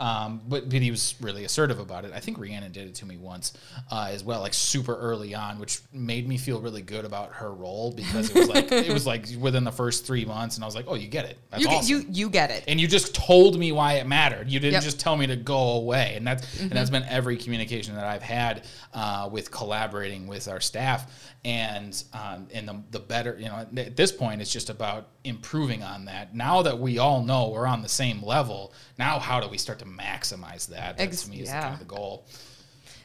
Um, 0.00 0.40
but 0.48 0.70
but 0.70 0.80
he 0.80 0.90
was 0.90 1.14
really 1.20 1.44
assertive 1.44 1.78
about 1.78 2.06
it. 2.06 2.12
I 2.14 2.20
think 2.20 2.38
Rhiannon 2.38 2.72
did 2.72 2.88
it 2.88 2.94
to 2.96 3.06
me 3.06 3.18
once 3.18 3.52
uh, 3.92 4.08
as 4.10 4.24
well, 4.24 4.40
like 4.40 4.54
super 4.54 4.96
early 4.96 5.34
on, 5.34 5.58
which 5.58 5.80
made 5.92 6.26
me 6.26 6.38
feel 6.38 6.58
really 6.58 6.80
good 6.80 7.04
about 7.04 7.32
her 7.34 7.52
role 7.52 7.92
because 7.92 8.30
it 8.30 8.34
was 8.36 8.48
like 8.48 8.72
it 8.72 8.90
was 8.92 9.06
like 9.06 9.26
within 9.38 9.62
the 9.62 9.70
first 9.72 10.06
three 10.06 10.24
months, 10.24 10.56
and 10.56 10.64
I 10.64 10.66
was 10.66 10.74
like, 10.74 10.86
oh, 10.88 10.94
you 10.94 11.06
get 11.06 11.26
it. 11.26 11.36
That's 11.50 11.62
you, 11.62 11.68
get- 11.68 11.76
awesome 11.80 11.96
you 12.00 12.06
you 12.10 12.30
get 12.30 12.50
it. 12.50 12.64
and 12.66 12.80
you 12.80 12.88
just 12.88 13.14
told 13.14 13.58
me 13.58 13.72
why 13.72 13.94
it 13.94 14.06
mattered. 14.06 14.48
You 14.50 14.58
didn't 14.58 14.72
Yep. 14.72 14.82
just 14.84 15.00
tell 15.00 15.16
me 15.18 15.26
to 15.26 15.36
go 15.36 15.72
away, 15.72 16.14
and 16.16 16.26
that's 16.26 16.60
and 16.60 16.70
that's 16.72 16.88
been 16.90 17.04
every 17.04 17.36
communication 17.36 17.94
that 17.94 18.04
I've 18.06 18.22
had 18.22 18.64
uh, 18.94 19.28
with 19.30 19.50
collaborating 19.50 20.26
with 20.26 20.48
our 20.48 20.60
staff. 20.60 21.12
And 21.44 22.02
um, 22.12 22.48
and 22.52 22.68
the, 22.68 22.82
the 22.90 22.98
better, 23.00 23.36
you 23.38 23.46
know, 23.46 23.66
at 23.76 23.96
this 23.96 24.12
point, 24.12 24.42
it's 24.42 24.52
just 24.52 24.68
about 24.68 25.08
improving 25.24 25.82
on 25.82 26.04
that. 26.04 26.34
Now 26.34 26.60
that 26.62 26.78
we 26.78 26.98
all 26.98 27.22
know 27.22 27.48
we're 27.48 27.66
on 27.66 27.80
the 27.80 27.88
same 27.88 28.22
level, 28.22 28.74
now 29.00 29.18
how 29.18 29.40
do 29.40 29.48
we 29.48 29.58
start 29.58 29.78
to 29.80 29.84
maximize 29.86 30.68
that? 30.68 30.96
That 30.98 31.02
Ex- 31.02 31.22
to 31.24 31.30
me 31.30 31.40
is 31.40 31.48
yeah. 31.48 31.62
kind 31.62 31.72
of 31.74 31.80
the 31.80 31.86
goal. 31.86 32.24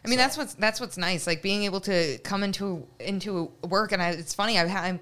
I 0.04 0.08
mean, 0.08 0.20
So- 0.20 0.24
that's 0.24 0.38
what's 0.38 0.54
that's 0.54 0.80
what's 0.80 0.98
nice. 0.98 1.26
Like 1.26 1.42
being 1.42 1.64
able 1.64 1.80
to 1.82 2.20
come 2.20 2.44
into 2.44 2.86
into 3.00 3.52
work, 3.68 3.92
and 3.92 4.02
I, 4.02 4.10
it's 4.10 4.34
funny. 4.36 4.60
I've 4.60 4.70
had, 4.70 4.84
I'm 4.86 5.00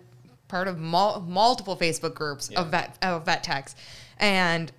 part 0.48 0.68
of 0.70 0.80
mul- 0.80 1.20
multiple 1.28 1.76
Facebook 1.76 2.14
groups 2.16 2.50
Yeah. 2.52 2.62
of 2.62 2.68
vet 2.70 2.98
of 3.02 3.26
vet 3.26 3.44
techs, 3.44 3.76
and 4.20 4.72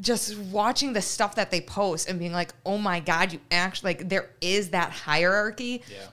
just 0.00 0.36
watching 0.38 0.92
the 0.92 1.00
stuff 1.02 1.34
that 1.36 1.50
they 1.50 1.60
post 1.62 2.08
and 2.08 2.18
being 2.18 2.32
like, 2.32 2.52
oh 2.66 2.76
my 2.78 3.00
god, 3.00 3.32
you 3.32 3.40
actually 3.50 3.94
like 3.94 4.08
there 4.08 4.30
is 4.40 4.70
that 4.70 4.90
hierarchy 4.92 5.82
Yeah. 5.90 6.06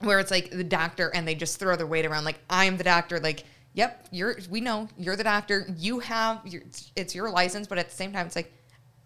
where 0.00 0.18
it's 0.18 0.30
like 0.30 0.50
the 0.50 0.64
doctor 0.64 1.10
and 1.14 1.28
they 1.28 1.34
just 1.34 1.58
throw 1.58 1.76
their 1.76 1.86
weight 1.86 2.06
around 2.06 2.24
like 2.24 2.38
I'm 2.48 2.78
the 2.78 2.84
doctor 2.84 3.20
like 3.20 3.44
yep 3.74 4.06
you're 4.10 4.38
we 4.50 4.60
know 4.60 4.88
you're 4.96 5.16
the 5.16 5.24
doctor 5.24 5.66
you 5.76 5.98
have 6.00 6.40
your 6.46 6.62
it's 6.96 7.14
your 7.14 7.30
license 7.30 7.66
but 7.66 7.78
at 7.78 7.88
the 7.88 7.94
same 7.94 8.12
time 8.12 8.26
it's 8.26 8.36
like 8.36 8.52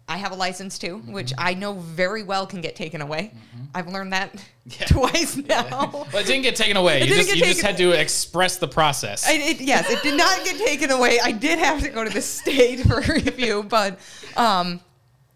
I 0.07 0.17
have 0.17 0.31
a 0.33 0.35
license 0.35 0.77
too 0.77 0.97
which 0.99 1.31
I 1.37 1.53
know 1.53 1.73
very 1.73 2.23
well 2.23 2.45
can 2.45 2.59
get 2.61 2.75
taken 2.75 3.01
away 3.01 3.31
I've 3.73 3.87
learned 3.87 4.13
that 4.13 4.33
Yeah. 4.65 4.85
twice 4.87 5.35
now 5.35 5.89
Well, 6.13 6.21
it 6.21 6.25
didn't 6.25 6.43
get 6.43 6.55
taken 6.55 6.77
away. 6.77 7.01
It 7.01 7.09
You 7.09 7.15
just 7.15 7.35
you 7.35 7.43
just 7.43 7.61
had 7.61 7.75
to 7.77 7.91
express 7.91 8.57
the 8.57 8.67
process. 8.67 9.27
I, 9.27 9.33
it, 9.33 9.61
yes, 9.61 9.89
it 9.89 10.01
did 10.01 10.15
not 10.15 10.43
get 10.45 10.57
taken 10.57 10.89
away. 10.91 11.19
I 11.19 11.33
did 11.33 11.59
have 11.59 11.81
to 11.81 11.89
go 11.89 12.03
to 12.03 12.09
the 12.09 12.21
state 12.21 12.79
for 12.81 13.01
review, 13.01 13.63
but 13.63 13.99
um, 14.37 14.79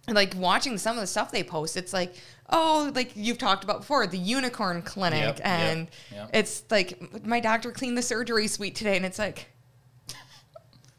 like 0.08 0.34
watching 0.38 0.78
some 0.78 0.96
of 0.96 1.02
the 1.02 1.08
stuff 1.08 1.30
they 1.32 1.44
post, 1.44 1.76
it's 1.76 1.92
like, 1.92 2.16
oh, 2.50 2.91
like 2.95 3.12
you've 3.16 3.38
talked 3.38 3.64
about 3.64 3.80
before, 3.80 4.08
the 4.08 4.18
unicorn 4.18 4.82
clinic, 4.82 5.20
Yep, 5.22 5.38
yep, 5.39 5.45
and 5.48 5.88
yep. 6.14 6.30
it's 6.34 6.64
like 6.70 7.26
my 7.26 7.39
doctor 7.39 7.72
cleaned 7.72 7.98
the 7.98 8.02
surgery 8.02 8.48
suite 8.48 8.76
today, 8.76 8.95
and 8.98 9.06
it's 9.06 9.20
like. 9.20 9.48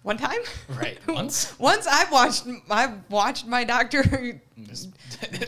One 0.03 0.17
time, 0.17 0.39
Right, 0.71 0.97
once. 1.09 1.59
Once 1.59 1.87
I've 1.87 2.11
watched, 2.11 2.47
I've 2.71 3.11
watched 3.11 3.47
my 3.47 3.65
doctor 3.65 4.03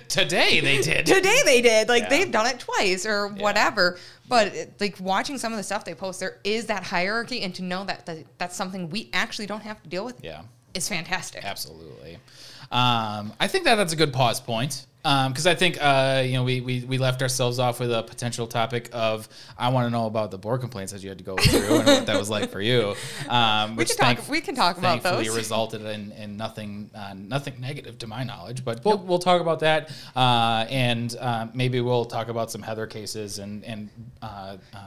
Today 0.09 0.61
they 0.61 0.83
did. 0.83 1.07
today 1.07 1.39
they 1.47 1.63
did 1.63 1.89
like 1.89 2.03
Yeah. 2.05 2.09
they've 2.11 2.31
done 2.31 2.47
it 2.47 2.59
twice 2.59 3.07
or 3.07 3.29
whatever 3.29 3.99
but 4.29 4.49
it- 4.49 4.75
like 4.81 4.99
watching 5.01 5.39
some 5.39 5.53
of 5.53 5.57
the 5.57 5.63
stuff 5.63 5.85
they 5.85 5.95
post 5.95 6.21
there 6.21 6.39
is 6.45 6.67
that 6.67 6.83
hierarchy 6.83 7.41
and 7.43 7.55
to 7.55 7.63
know 7.63 7.85
that, 7.85 8.05
that 8.07 8.19
that's 8.39 8.57
something 8.57 8.91
we 8.91 9.09
actually 9.13 9.47
don't 9.47 9.63
have 9.63 9.83
to 9.83 9.89
deal 9.89 10.05
with 10.05 10.23
Yeah. 10.23 10.43
is 10.75 10.89
fantastic 10.89 11.43
Absolutely. 11.45 12.19
Um, 12.71 13.33
I 13.41 13.47
think 13.49 13.65
that 13.65 13.77
that's 13.77 13.93
a 13.93 13.97
good 13.97 14.13
pause 14.13 14.41
point 14.41 14.85
because 15.03 15.47
I 15.47 15.55
think 15.55 15.79
uh, 15.81 16.23
you 16.27 16.35
know 16.35 16.45
we, 16.45 16.61
we 16.61 16.85
we 16.85 16.99
left 16.99 17.23
ourselves 17.23 17.59
off 17.59 17.81
with 17.81 17.93
a 17.93 18.03
potential 18.03 18.47
topic 18.47 18.91
of 18.93 19.29
I 19.59 19.69
want 19.71 19.87
to 19.87 19.91
know 19.91 20.07
about 20.07 20.31
the 20.31 20.39
board 20.39 20.61
complaints 20.61 20.93
that 20.93 21.03
you 21.03 21.09
had 21.09 21.19
to 21.19 21.25
go 21.25 21.37
through 21.37 21.77
and 21.79 21.87
what 21.87 22.07
that 22.07 22.19
was 22.19 22.29
like 22.31 22.51
for 22.51 22.61
you. 22.61 22.95
Um, 23.29 23.77
we 23.77 23.83
which 23.83 23.89
can 23.91 23.97
talk 23.97 24.17
thank- 24.19 24.29
we 24.29 24.41
can 24.41 24.55
talk 24.55 24.77
about 24.79 25.03
thankfully 25.03 25.27
those. 25.29 25.37
resulted 25.37 25.83
in, 25.83 26.11
in 26.13 26.37
nothing 26.37 26.91
uh, 26.95 27.15
nothing 27.15 27.61
negative 27.61 27.97
to 27.99 28.07
my 28.07 28.25
knowledge 28.25 28.65
but 28.65 28.85
we'll, 28.85 28.99
we'll 28.99 29.19
talk 29.21 29.41
about 29.41 29.61
that 29.61 29.91
uh, 30.17 30.67
and 30.69 31.17
uh, 31.21 31.47
maybe 31.55 31.81
we'll 31.81 32.05
talk 32.05 32.29
about 32.29 32.51
some 32.51 32.63
heather 32.63 32.87
cases 32.87 33.39
and 33.39 33.65
and 33.65 33.89
uh, 34.23 34.57
uh, 34.75 34.79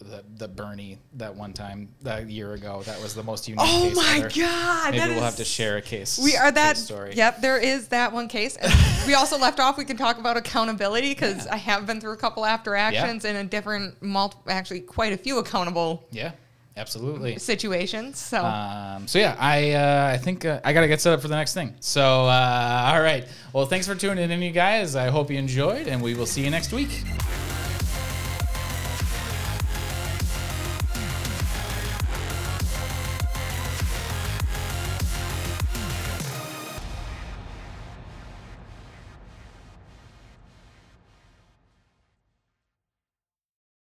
the, 0.00 0.24
the 0.36 0.48
bernie 0.48 0.98
that 1.14 1.34
one 1.34 1.52
time 1.52 1.88
that 2.02 2.28
year 2.28 2.54
ago 2.54 2.82
that 2.86 3.00
was 3.00 3.14
the 3.14 3.22
most 3.22 3.46
unique 3.48 3.60
oh 3.64 3.82
case 3.84 3.96
my 3.96 4.28
god 4.36 4.90
maybe 4.92 5.06
we'll 5.08 5.18
is- 5.18 5.22
have 5.22 5.36
to 5.36 5.44
share 5.44 5.76
a 5.76 5.82
case 5.82 6.18
we 6.18 6.36
are 6.36 6.50
that 6.50 6.76
story. 6.76 7.12
Yep 7.14 7.40
there 7.40 7.58
is 7.58 7.88
that 7.88 8.12
one 8.12 8.26
case 8.28 8.56
and 8.56 8.72
we 9.06 9.14
also 9.14 9.38
left 9.38 9.60
off 9.62 9.78
we 9.78 9.84
can 9.84 9.96
talk 9.96 10.18
about 10.18 10.36
accountability 10.36 11.10
because 11.10 11.46
i 11.46 11.56
have 11.56 11.86
been 11.86 12.00
through 12.00 12.12
a 12.12 12.16
couple 12.16 12.44
after 12.44 12.74
actions 12.74 13.24
and 13.24 13.38
a 13.38 13.44
different 13.44 14.00
multi 14.02 14.36
actually 14.48 14.80
quite 14.80 15.12
a 15.12 15.16
few 15.16 15.38
accountable 15.38 16.06
yeah 16.10 16.32
absolutely 16.76 17.38
situations 17.38 18.18
so 18.18 18.44
um, 18.44 19.06
so 19.06 19.18
yeah, 19.18 19.36
I 19.38 19.72
uh, 19.72 20.10
I 20.14 20.18
think 20.18 20.44
uh, 20.44 20.60
I 20.64 20.72
gotta 20.72 20.88
get 20.88 21.00
set 21.00 21.12
up 21.12 21.20
for 21.20 21.28
the 21.28 21.36
next 21.36 21.54
thing. 21.54 21.74
So 21.80 22.02
uh, 22.26 22.92
all 22.94 23.02
right, 23.02 23.26
well, 23.52 23.66
thanks 23.66 23.86
for 23.86 23.94
tuning 23.94 24.30
in, 24.30 24.42
you 24.42 24.52
guys. 24.52 24.96
I 24.96 25.08
hope 25.08 25.30
you 25.30 25.38
enjoyed, 25.38 25.88
and 25.88 26.02
we 26.02 26.14
will 26.14 26.26
see 26.26 26.42
you 26.42 26.50
next 26.50 26.72
week. 26.72 27.02